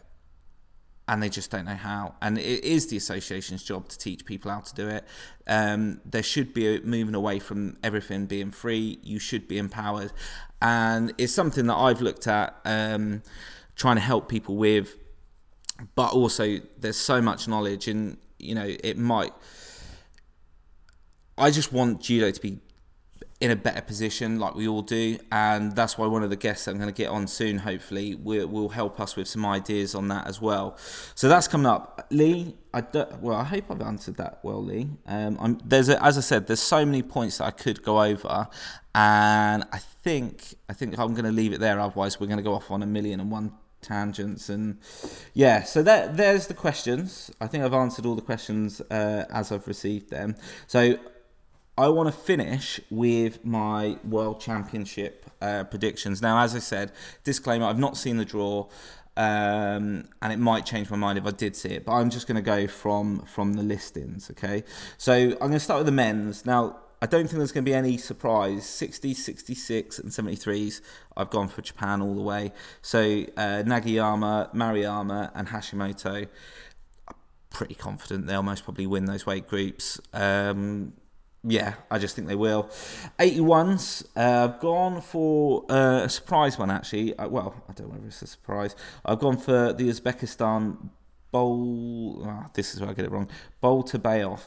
and 1.09 1.23
they 1.23 1.27
just 1.27 1.49
don't 1.49 1.65
know 1.65 1.75
how. 1.75 2.13
And 2.21 2.37
it 2.37 2.63
is 2.63 2.87
the 2.87 2.95
association's 2.95 3.63
job 3.63 3.89
to 3.89 3.97
teach 3.97 4.25
people 4.25 4.51
how 4.51 4.59
to 4.59 4.75
do 4.75 4.87
it. 4.87 5.03
Um, 5.47 6.01
there 6.05 6.21
should 6.21 6.53
be 6.53 6.75
a 6.75 6.81
moving 6.81 7.15
away 7.15 7.39
from 7.39 7.77
everything 7.83 8.27
being 8.27 8.51
free. 8.51 8.99
You 9.01 9.17
should 9.17 9.47
be 9.47 9.57
empowered, 9.57 10.13
and 10.61 11.11
it's 11.17 11.33
something 11.33 11.65
that 11.65 11.75
I've 11.75 11.99
looked 12.01 12.27
at, 12.27 12.55
um, 12.63 13.23
trying 13.75 13.95
to 13.95 14.01
help 14.01 14.29
people 14.29 14.55
with. 14.55 14.97
But 15.95 16.13
also, 16.13 16.59
there's 16.77 16.97
so 16.97 17.21
much 17.23 17.47
knowledge, 17.47 17.87
and 17.87 18.17
you 18.37 18.53
know, 18.53 18.67
it 18.67 18.97
might. 18.97 19.33
I 21.39 21.49
just 21.49 21.73
want 21.73 22.01
judo 22.01 22.29
to 22.29 22.41
be 22.41 22.59
in 23.41 23.51
a 23.51 23.55
better 23.55 23.81
position, 23.81 24.37
like 24.37 24.53
we 24.53 24.67
all 24.67 24.81
do, 24.81 25.17
and 25.31 25.73
that's 25.73 25.97
why 25.97 26.05
one 26.05 26.23
of 26.23 26.29
the 26.29 26.35
guests 26.35 26.65
that 26.65 26.71
I'm 26.71 26.77
going 26.77 26.93
to 26.93 26.95
get 26.95 27.09
on 27.09 27.25
soon, 27.25 27.59
hopefully, 27.59 28.15
will, 28.15 28.47
will 28.47 28.69
help 28.69 28.99
us 28.99 29.15
with 29.15 29.29
some 29.29 29.45
ideas 29.45 29.95
on 29.95 30.09
that 30.09 30.27
as 30.27 30.41
well. 30.41 30.77
So 31.15 31.29
that's 31.29 31.47
coming 31.47 31.67
up, 31.67 32.05
Lee. 32.11 32.57
I 32.73 32.81
do, 32.81 33.05
well, 33.21 33.37
I 33.37 33.45
hope 33.45 33.71
I've 33.71 33.81
answered 33.81 34.17
that 34.17 34.39
well, 34.43 34.61
Lee. 34.61 34.89
Um, 35.05 35.57
there's 35.63 35.87
a, 35.87 36.03
as 36.03 36.17
I 36.17 36.21
said, 36.21 36.47
there's 36.47 36.59
so 36.59 36.85
many 36.85 37.01
points 37.01 37.37
that 37.37 37.45
I 37.45 37.51
could 37.51 37.81
go 37.81 38.03
over, 38.03 38.49
and 38.93 39.63
I 39.71 39.77
think 39.77 40.55
I 40.67 40.73
think 40.73 40.99
I'm 40.99 41.13
going 41.13 41.25
to 41.25 41.31
leave 41.31 41.53
it 41.53 41.61
there. 41.61 41.79
Otherwise, 41.79 42.19
we're 42.19 42.27
going 42.27 42.37
to 42.37 42.43
go 42.43 42.53
off 42.53 42.69
on 42.71 42.83
a 42.83 42.87
million 42.87 43.21
and 43.21 43.31
one 43.31 43.53
tangents 43.81 44.49
and 44.49 44.77
yeah 45.33 45.63
so 45.63 45.81
there, 45.81 46.09
there's 46.09 46.47
the 46.47 46.53
questions 46.53 47.31
i 47.39 47.47
think 47.47 47.63
i've 47.63 47.73
answered 47.73 48.05
all 48.05 48.13
the 48.13 48.21
questions 48.21 48.81
uh, 48.91 49.23
as 49.29 49.53
i've 49.53 49.65
received 49.69 50.09
them 50.09 50.35
so 50.67 50.99
I 51.79 51.87
want 51.87 52.07
to 52.07 52.11
finish 52.11 52.81
with 52.89 53.45
my 53.45 53.97
World 54.03 54.41
Championship 54.41 55.25
uh, 55.41 55.63
predictions. 55.63 56.21
Now, 56.21 56.43
as 56.43 56.53
I 56.53 56.59
said, 56.59 56.91
disclaimer: 57.23 57.65
I've 57.65 57.79
not 57.79 57.95
seen 57.95 58.17
the 58.17 58.25
draw, 58.25 58.67
um, 59.15 60.03
and 60.21 60.33
it 60.33 60.39
might 60.39 60.65
change 60.65 60.89
my 60.89 60.97
mind 60.97 61.17
if 61.17 61.25
I 61.25 61.31
did 61.31 61.55
see 61.55 61.69
it. 61.69 61.85
But 61.85 61.93
I'm 61.93 62.09
just 62.09 62.27
going 62.27 62.35
to 62.35 62.41
go 62.41 62.67
from 62.67 63.19
from 63.21 63.53
the 63.53 63.63
listings. 63.63 64.29
Okay, 64.29 64.65
so 64.97 65.13
I'm 65.13 65.37
going 65.37 65.53
to 65.53 65.59
start 65.61 65.79
with 65.79 65.85
the 65.85 65.93
men's. 65.93 66.45
Now, 66.45 66.81
I 67.01 67.05
don't 67.05 67.27
think 67.27 67.37
there's 67.37 67.53
going 67.53 67.63
to 67.63 67.71
be 67.71 67.75
any 67.75 67.97
surprise. 67.97 68.67
60, 68.67 69.13
66, 69.13 69.99
and 69.99 70.11
73s. 70.11 70.81
I've 71.15 71.29
gone 71.29 71.47
for 71.47 71.61
Japan 71.61 72.01
all 72.01 72.13
the 72.13 72.21
way. 72.21 72.51
So 72.81 72.99
uh, 73.37 73.63
Nagayama, 73.63 74.53
Maruyama, 74.53 75.31
and 75.33 75.47
Hashimoto. 75.47 76.27
I'm 77.07 77.15
pretty 77.49 77.75
confident 77.75 78.27
they'll 78.27 78.43
most 78.43 78.65
probably 78.65 78.85
win 78.85 79.05
those 79.05 79.25
weight 79.25 79.47
groups. 79.47 79.97
Um, 80.13 80.91
yeah, 81.43 81.75
I 81.89 81.99
just 81.99 82.15
think 82.15 82.27
they 82.27 82.35
will. 82.35 82.63
81s, 83.17 84.05
uh, 84.15 84.49
I've 84.49 84.59
gone 84.59 85.01
for 85.01 85.65
uh, 85.71 86.03
a 86.03 86.09
surprise 86.09 86.57
one 86.57 86.69
actually. 86.69 87.17
Uh, 87.17 87.29
well, 87.29 87.55
I 87.69 87.73
don't 87.73 87.89
know 87.89 87.99
if 87.99 88.07
it's 88.07 88.21
a 88.21 88.27
surprise. 88.27 88.75
I've 89.05 89.19
gone 89.19 89.37
for 89.37 89.73
the 89.73 89.89
Uzbekistan 89.89 90.89
Bowl. 91.31 92.23
Oh, 92.25 92.45
this 92.53 92.73
is 92.73 92.81
where 92.81 92.89
I 92.89 92.93
get 92.93 93.05
it 93.05 93.11
wrong. 93.11 93.29
Boltaboev. 93.63 94.41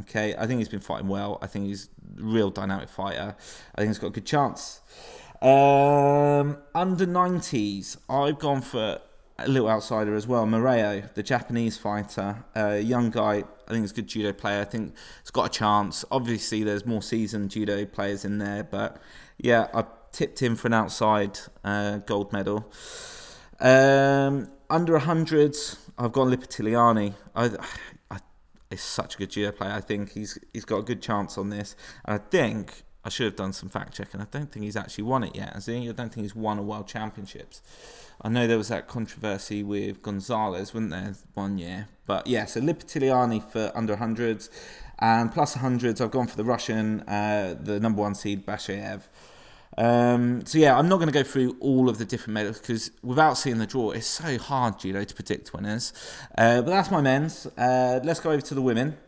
Okay, 0.00 0.36
I 0.36 0.46
think 0.46 0.58
he's 0.58 0.68
been 0.68 0.80
fighting 0.80 1.08
well. 1.08 1.38
I 1.42 1.48
think 1.48 1.66
he's 1.66 1.88
a 2.18 2.22
real 2.22 2.50
dynamic 2.50 2.88
fighter. 2.88 3.34
I 3.74 3.80
think 3.80 3.88
he's 3.88 3.98
got 3.98 4.08
a 4.08 4.10
good 4.10 4.26
chance. 4.26 4.80
Um, 5.42 6.58
under 6.74 7.06
90s, 7.06 7.96
I've 8.08 8.38
gone 8.38 8.60
for 8.60 9.00
a 9.38 9.48
little 9.48 9.68
outsider 9.68 10.14
as 10.14 10.26
well. 10.26 10.46
Murao, 10.46 11.12
the 11.14 11.22
Japanese 11.22 11.76
fighter, 11.76 12.44
a 12.54 12.78
young 12.78 13.10
guy. 13.10 13.44
I 13.70 13.74
think 13.74 13.84
he's 13.84 13.92
a 13.92 13.94
good 13.94 14.08
judo 14.08 14.32
player. 14.32 14.60
I 14.60 14.64
think 14.64 14.94
he's 15.22 15.30
got 15.30 15.46
a 15.46 15.48
chance. 15.48 16.04
Obviously, 16.10 16.64
there's 16.64 16.84
more 16.84 17.02
seasoned 17.02 17.50
judo 17.50 17.84
players 17.86 18.24
in 18.24 18.38
there, 18.38 18.64
but 18.64 19.00
yeah, 19.38 19.68
I 19.72 19.84
tipped 20.10 20.42
him 20.42 20.56
for 20.56 20.66
an 20.66 20.74
outside 20.74 21.38
uh, 21.62 21.98
gold 21.98 22.32
medal. 22.32 22.72
Um, 23.60 24.50
under 24.68 24.98
100s, 24.98 25.78
I've 25.96 26.12
gone 26.12 26.30
Liparteliani. 26.30 27.14
I, 27.34 27.50
I, 28.10 28.18
such 28.76 29.14
a 29.14 29.18
good 29.18 29.30
judo 29.30 29.52
player. 29.52 29.72
I 29.72 29.80
think 29.80 30.12
he's 30.12 30.38
he's 30.52 30.64
got 30.64 30.78
a 30.78 30.82
good 30.82 31.02
chance 31.02 31.38
on 31.38 31.50
this. 31.50 31.76
And 32.04 32.14
I 32.14 32.18
think 32.18 32.82
I 33.04 33.08
should 33.08 33.24
have 33.24 33.36
done 33.36 33.52
some 33.52 33.68
fact 33.68 33.94
checking. 33.94 34.20
I 34.20 34.26
don't 34.30 34.52
think 34.52 34.64
he's 34.64 34.76
actually 34.76 35.04
won 35.04 35.24
it 35.24 35.34
yet. 35.34 35.52
I 35.54 35.60
don't 35.60 36.12
think 36.12 36.16
he's 36.16 36.36
won 36.36 36.58
a 36.58 36.62
world 36.62 36.86
championships. 36.86 37.62
I 38.20 38.28
know 38.28 38.46
there 38.46 38.58
was 38.58 38.68
that 38.68 38.88
controversy 38.88 39.62
with 39.62 40.02
Gonzalez, 40.02 40.74
wasn't 40.74 40.90
there, 40.90 41.14
one 41.32 41.56
year? 41.56 41.88
But 42.06 42.26
yeah, 42.26 42.44
so 42.44 42.60
Liparteliani 42.60 43.42
for 43.50 43.72
under 43.74 43.96
100s. 43.96 44.50
And 44.98 45.32
plus 45.32 45.56
100s, 45.56 46.02
I've 46.02 46.10
gone 46.10 46.26
for 46.26 46.36
the 46.36 46.44
Russian, 46.44 47.00
uh, 47.02 47.56
the 47.58 47.80
number 47.80 48.02
one 48.02 48.14
seed, 48.14 48.44
Bashaev. 48.44 49.02
Um, 49.78 50.44
so 50.44 50.58
yeah, 50.58 50.76
I'm 50.76 50.88
not 50.88 50.96
going 50.96 51.08
to 51.08 51.14
go 51.14 51.22
through 51.22 51.56
all 51.60 51.88
of 51.88 51.96
the 51.96 52.04
different 52.04 52.34
medals 52.34 52.58
because 52.58 52.90
without 53.02 53.38
seeing 53.38 53.56
the 53.56 53.66
draw, 53.66 53.92
it's 53.92 54.06
so 54.06 54.36
hard, 54.36 54.84
know, 54.84 55.04
to 55.04 55.14
predict 55.14 55.54
winners. 55.54 55.94
Uh, 56.36 56.60
but 56.60 56.70
that's 56.70 56.90
my 56.90 57.00
men's. 57.00 57.46
Uh, 57.56 58.00
let's 58.04 58.20
go 58.20 58.30
over 58.30 58.42
to 58.42 58.54
the 58.54 58.60
women. 58.60 58.98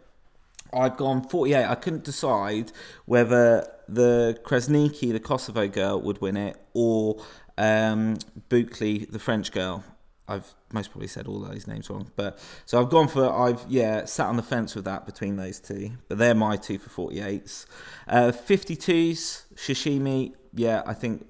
I've 0.73 0.97
gone 0.97 1.29
48. 1.29 1.65
I 1.67 1.75
couldn't 1.75 2.05
decide 2.05 2.73
whether 3.05 3.69
the 3.95 4.39
Krasniqi, 4.45 5.13
the 5.13 5.21
Kosovo 5.21 5.69
girl, 5.69 6.01
would 6.01 6.21
win 6.21 6.37
it 6.37 6.57
or 6.75 7.23
um, 7.59 8.17
the 8.49 9.19
French 9.19 9.53
girl. 9.53 9.85
I've 10.29 10.55
most 10.73 10.91
probably 10.91 11.09
said 11.09 11.27
all 11.27 11.41
those 11.41 11.67
names 11.67 11.91
wrong, 11.91 12.11
but 12.17 12.39
so 12.65 12.81
I've 12.81 12.89
gone 12.89 13.09
for 13.09 13.31
I've 13.31 13.65
yeah 13.69 14.05
sat 14.05 14.29
on 14.29 14.37
the 14.37 14.43
fence 14.43 14.75
with 14.75 14.85
that 14.85 15.05
between 15.05 15.37
those 15.37 15.61
two, 15.61 15.93
but 16.09 16.19
they're 16.19 16.35
my 16.35 16.57
two 16.57 16.79
for 16.79 17.11
48s. 17.11 17.67
Uh, 18.09 18.33
52s 18.33 19.43
Shishime, 19.57 20.33
yeah, 20.55 20.83
I 20.87 20.95
think 20.95 21.27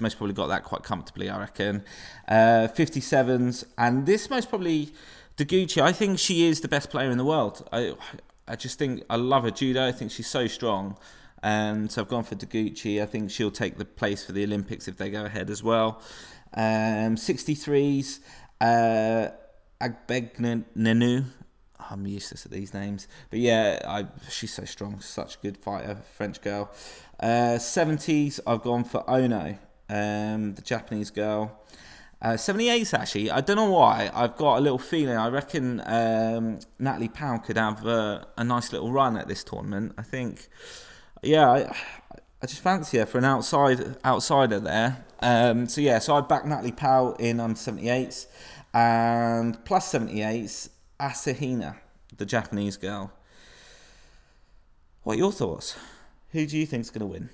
most 0.00 0.16
probably 0.16 0.34
got 0.34 0.46
that 0.48 0.64
quite 0.64 0.82
comfortably, 0.82 1.28
I 1.28 1.38
reckon. 1.38 1.84
Uh, 2.26 2.68
57s, 2.74 3.64
and 3.76 4.06
this 4.06 4.30
most 4.30 4.48
probably 4.48 4.92
Deguchi. 5.36 5.80
I 5.80 5.92
think 5.92 6.18
she 6.18 6.46
is 6.46 6.60
the 6.60 6.68
best 6.68 6.90
player 6.90 7.10
in 7.10 7.18
the 7.18 7.24
world. 7.24 7.66
I 7.72 7.94
I 8.46 8.56
just 8.56 8.78
think 8.78 9.04
I 9.08 9.16
love 9.16 9.44
her 9.44 9.50
judo. 9.50 9.86
I 9.86 9.92
think 9.92 10.10
she's 10.10 10.26
so 10.26 10.46
strong. 10.46 10.96
And 11.42 11.90
so 11.90 12.02
I've 12.02 12.08
gone 12.08 12.24
for 12.24 12.34
Deguchi. 12.34 13.02
I 13.02 13.06
think 13.06 13.30
she'll 13.30 13.50
take 13.50 13.78
the 13.78 13.84
place 13.84 14.24
for 14.24 14.32
the 14.32 14.44
Olympics 14.44 14.88
if 14.88 14.96
they 14.96 15.10
go 15.10 15.24
ahead 15.24 15.50
as 15.50 15.62
well. 15.62 16.00
Um, 16.54 17.16
63s, 17.16 18.20
uh. 18.60 19.28
I'm 21.90 22.06
useless 22.06 22.44
at 22.44 22.52
these 22.52 22.74
names. 22.74 23.08
But 23.30 23.40
yeah, 23.40 23.80
I, 23.86 24.06
she's 24.28 24.52
so 24.52 24.64
strong. 24.64 25.00
Such 25.00 25.36
a 25.36 25.38
good 25.38 25.56
fighter, 25.56 25.96
French 26.14 26.40
girl. 26.40 26.70
Uh, 27.18 27.56
70s, 27.58 28.40
I've 28.46 28.62
gone 28.62 28.84
for 28.84 29.08
Ono, 29.08 29.58
um, 29.88 30.54
the 30.54 30.62
Japanese 30.62 31.10
girl. 31.10 31.58
Uh, 32.22 32.34
78s 32.34 32.92
actually, 32.92 33.30
I 33.30 33.40
don't 33.40 33.56
know 33.56 33.70
why. 33.70 34.10
I've 34.12 34.36
got 34.36 34.58
a 34.58 34.60
little 34.60 34.78
feeling. 34.78 35.16
I 35.16 35.28
reckon 35.28 35.80
um, 35.86 36.58
Natalie 36.78 37.08
Powell 37.08 37.38
could 37.38 37.56
have 37.56 37.86
uh, 37.86 38.24
a 38.36 38.44
nice 38.44 38.72
little 38.72 38.92
run 38.92 39.16
at 39.16 39.26
this 39.26 39.42
tournament. 39.42 39.94
I 39.96 40.02
think 40.02 40.48
yeah, 41.22 41.50
I, 41.50 41.76
I 42.42 42.46
just 42.46 42.60
fancy 42.62 42.98
her 42.98 43.06
for 43.06 43.18
an 43.18 43.24
outside 43.24 43.96
outsider 44.04 44.60
there. 44.60 45.04
Um, 45.20 45.66
so 45.68 45.80
yeah, 45.80 45.98
so 45.98 46.14
I 46.14 46.22
back 46.22 46.46
Natalie 46.46 46.72
Powell 46.72 47.14
in 47.14 47.40
under 47.40 47.58
78s 47.58 48.26
and 48.72 49.62
plus 49.64 49.92
78s 49.92 50.70
Asahina, 50.98 51.76
the 52.16 52.24
Japanese 52.24 52.76
girl. 52.76 53.12
What 55.02 55.14
are 55.14 55.18
your 55.18 55.32
thoughts? 55.32 55.76
Who 56.30 56.46
do 56.46 56.56
you 56.56 56.66
think's 56.66 56.90
going 56.90 57.00
to 57.00 57.06
win? 57.06 57.30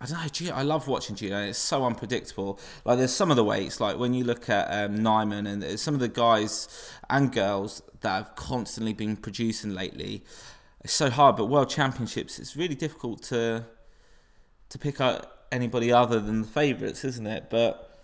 I 0.00 0.04
don't 0.06 0.18
know. 0.18 0.28
Gio, 0.28 0.52
I 0.52 0.62
love 0.62 0.88
watching 0.88 1.16
Gio. 1.16 1.48
It's 1.48 1.58
so 1.58 1.84
unpredictable. 1.84 2.60
Like 2.84 2.98
there's 2.98 3.14
some 3.14 3.30
of 3.30 3.36
the 3.36 3.44
weights, 3.44 3.80
like 3.80 3.98
when 3.98 4.12
you 4.12 4.24
look 4.24 4.50
at 4.50 4.66
um, 4.68 4.98
Nyman 4.98 5.48
and 5.48 5.80
some 5.80 5.94
of 5.94 6.00
the 6.00 6.08
guys 6.08 6.68
and 7.08 7.32
girls 7.32 7.82
that 8.02 8.10
have 8.10 8.36
constantly 8.36 8.92
been 8.92 9.16
producing 9.16 9.74
lately 9.74 10.22
it's 10.86 10.92
so 10.92 11.10
hard. 11.10 11.34
But 11.34 11.46
World 11.46 11.68
Championships, 11.68 12.38
it's 12.38 12.54
really 12.54 12.76
difficult 12.76 13.20
to 13.24 13.64
to 14.68 14.78
pick 14.78 15.00
out 15.00 15.26
anybody 15.50 15.90
other 15.90 16.20
than 16.20 16.42
the 16.42 16.46
favourites, 16.46 17.04
isn't 17.04 17.26
it? 17.26 17.50
But 17.50 17.98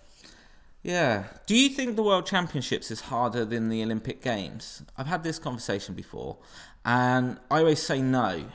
yeah, 0.82 1.26
do 1.46 1.54
you 1.54 1.68
think 1.68 1.94
the 1.94 2.02
World 2.02 2.26
Championships 2.26 2.90
is 2.90 3.02
harder 3.02 3.44
than 3.44 3.68
the 3.68 3.84
Olympic 3.84 4.20
Games? 4.20 4.82
I've 4.98 5.06
had 5.06 5.22
this 5.22 5.38
conversation 5.38 5.94
before, 5.94 6.38
and 6.84 7.38
I 7.52 7.60
always 7.60 7.80
say 7.80 8.02
no, 8.02 8.46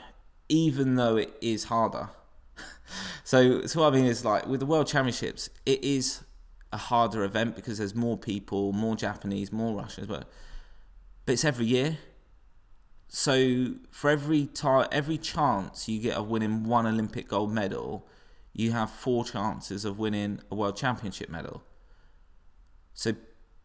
even 0.50 0.96
though 0.96 1.16
it 1.16 1.34
is 1.40 1.64
harder. 1.64 2.10
so, 3.24 3.64
so 3.64 3.80
what 3.80 3.94
I 3.94 3.96
mean 3.96 4.04
is 4.04 4.26
like 4.26 4.46
with 4.46 4.60
the 4.60 4.66
World 4.66 4.88
Championships, 4.88 5.48
it 5.64 5.82
is 5.82 6.22
a 6.70 6.76
harder 6.76 7.24
event 7.24 7.56
because 7.56 7.78
there's 7.78 7.94
more 7.94 8.18
people, 8.18 8.74
more 8.74 8.94
Japanese, 8.94 9.50
more 9.52 9.74
Russians, 9.74 10.06
but 10.06 10.28
but 11.24 11.32
it's 11.32 11.46
every 11.46 11.64
year. 11.64 11.96
So 13.08 13.74
for 13.90 14.10
every 14.10 14.46
time, 14.46 14.86
every 14.92 15.16
chance 15.18 15.88
you 15.88 15.98
get 15.98 16.16
of 16.16 16.28
winning 16.28 16.64
one 16.64 16.86
Olympic 16.86 17.28
gold 17.28 17.52
medal, 17.52 18.06
you 18.52 18.72
have 18.72 18.90
four 18.90 19.24
chances 19.24 19.84
of 19.84 19.98
winning 19.98 20.40
a 20.50 20.54
world 20.54 20.76
championship 20.76 21.30
medal. 21.30 21.62
So 22.92 23.14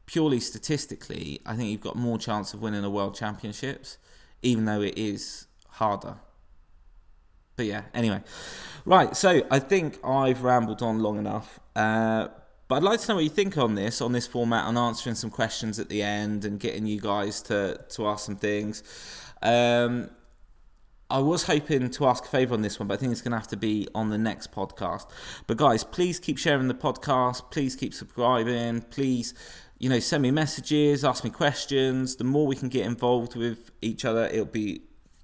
purely 0.06 0.40
statistically, 0.40 1.42
I 1.46 1.56
think 1.56 1.72
you've 1.72 1.82
got 1.82 1.96
more 1.96 2.18
chance 2.18 2.54
of 2.54 2.62
winning 2.62 2.84
a 2.84 2.90
world 2.90 3.16
championships, 3.16 3.98
even 4.42 4.66
though 4.66 4.82
it 4.82 4.98
is 4.98 5.48
harder. 5.68 6.16
But 7.56 7.66
yeah, 7.66 7.84
anyway, 7.94 8.24
right. 8.86 9.16
So 9.16 9.46
I 9.52 9.60
think 9.60 10.00
I've 10.06 10.44
rambled 10.44 10.82
on 10.82 11.00
long 11.00 11.18
enough. 11.18 11.60
Uh, 11.76 12.30
but 12.68 12.76
I'd 12.78 12.84
like 12.84 13.02
to 13.02 13.08
know 13.10 13.16
what 13.16 13.24
you 13.24 13.30
think 13.30 13.58
on 13.58 13.76
this, 13.76 14.02
on 14.02 14.14
this 14.14 14.26
format, 14.26 14.68
and 14.68 14.78
answering 14.78 15.16
some 15.16 15.30
questions 15.30 15.80
at 15.80 15.90
the 15.90 16.02
end 16.02 16.46
and 16.46 16.60
getting 16.60 16.88
you 16.88 17.00
guys 17.00 17.42
to 17.44 17.80
to 17.90 18.08
ask 18.08 18.26
some 18.26 18.38
things. 18.38 18.84
Um, 19.44 20.10
I 21.10 21.20
was 21.20 21.44
hoping 21.44 21.92
to 21.92 22.08
ask 22.08 22.26
a 22.26 22.28
favour 22.28 22.56
on 22.56 22.64
this 22.64 22.80
one, 22.80 22.88
but 22.88 22.96
I 22.96 22.98
think 22.98 23.12
it's 23.12 23.22
going 23.22 23.34
to 23.34 23.38
have 23.38 23.50
to 23.50 23.58
be 23.58 23.88
on 23.94 24.10
the 24.10 24.18
next 24.18 24.52
podcast. 24.52 25.08
But 25.46 25.58
guys, 25.58 25.84
please 25.84 26.20
keep 26.20 26.40
sharing 26.40 26.68
the 26.68 26.74
podcast. 26.74 27.52
Please 27.52 27.76
keep 27.76 27.94
subscribing. 27.94 28.82
Please, 28.82 29.36
you 29.78 29.90
know, 29.90 30.00
send 30.00 30.24
me 30.24 30.32
messages, 30.32 31.06
ask 31.06 31.24
me 31.24 31.30
questions. 31.30 32.16
The 32.16 32.24
more 32.24 32.48
we 32.48 32.56
can 32.56 32.70
get 32.70 32.88
involved 32.88 33.36
with 33.36 33.70
each 33.82 34.06
other, 34.06 34.26
it'll 34.26 34.46
be 34.46 34.82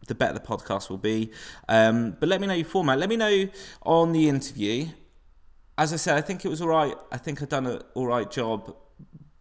the 0.08 0.14
better 0.14 0.34
the 0.34 0.40
podcast 0.42 0.90
will 0.90 0.98
be. 0.98 1.32
Um, 1.68 2.18
but 2.20 2.30
let 2.30 2.40
me 2.40 2.46
know 2.46 2.54
your 2.54 2.66
format. 2.66 3.00
Let 3.00 3.10
me 3.10 3.18
know 3.18 3.48
on 3.82 4.12
the 4.12 4.30
interview. 4.30 4.90
As 5.78 5.94
I 5.94 5.96
said, 5.96 6.18
I 6.18 6.22
think 6.22 6.46
it 6.46 6.50
was 6.50 6.62
all 6.62 6.68
right. 6.68 6.94
I 7.12 7.18
think 7.18 7.42
I've 7.42 7.50
done 7.50 7.66
an 7.66 7.82
all 7.96 8.06
right 8.06 8.30
job, 8.30 8.76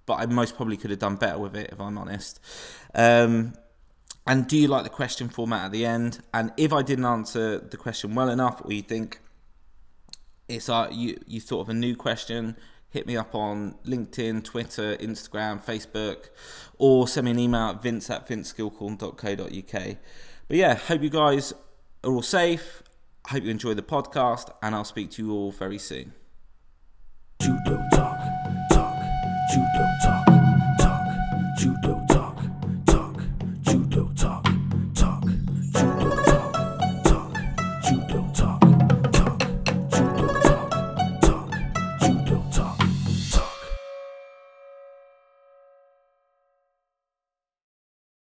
but 0.06 0.14
I 0.14 0.26
most 0.26 0.56
probably 0.56 0.76
could 0.76 0.90
have 0.90 1.00
done 1.00 1.16
better 1.16 1.38
with 1.38 1.56
it, 1.56 1.70
if 1.72 1.80
I'm 1.80 1.98
honest. 1.98 2.40
Um, 2.94 3.54
and 4.28 4.46
do 4.46 4.58
you 4.58 4.68
like 4.68 4.84
the 4.84 4.90
question 4.90 5.30
format 5.30 5.64
at 5.64 5.72
the 5.72 5.86
end? 5.86 6.20
And 6.34 6.52
if 6.58 6.72
I 6.72 6.82
didn't 6.82 7.06
answer 7.06 7.58
the 7.58 7.78
question 7.78 8.14
well 8.14 8.28
enough, 8.28 8.60
or 8.62 8.72
you 8.72 8.82
think 8.82 9.20
it's 10.48 10.68
uh, 10.68 10.88
you 10.92 11.18
you 11.26 11.40
thought 11.40 11.62
of 11.62 11.68
a 11.70 11.74
new 11.74 11.96
question, 11.96 12.56
hit 12.90 13.06
me 13.06 13.16
up 13.16 13.34
on 13.34 13.76
LinkedIn, 13.86 14.44
Twitter, 14.44 14.96
Instagram, 14.96 15.64
Facebook, 15.64 16.28
or 16.76 17.08
send 17.08 17.24
me 17.24 17.30
an 17.30 17.38
email 17.38 17.70
at 17.70 17.82
vince 17.82 18.10
at 18.10 18.28
vinceskillcorn.co.uk. 18.28 19.96
But 20.48 20.56
yeah, 20.56 20.74
hope 20.74 21.02
you 21.02 21.10
guys 21.10 21.54
are 22.04 22.10
all 22.10 22.22
safe. 22.22 22.82
Hope 23.28 23.44
you 23.44 23.50
enjoy 23.50 23.74
the 23.74 23.82
podcast, 23.82 24.50
and 24.62 24.74
I'll 24.74 24.84
speak 24.84 25.10
to 25.12 25.24
you 25.24 25.32
all 25.32 25.52
very 25.52 25.78
soon. 25.78 26.12
Judo 27.40 27.82
talk, 27.92 28.18
talk, 28.72 28.96
judo 29.52 29.88
talk, 30.02 30.27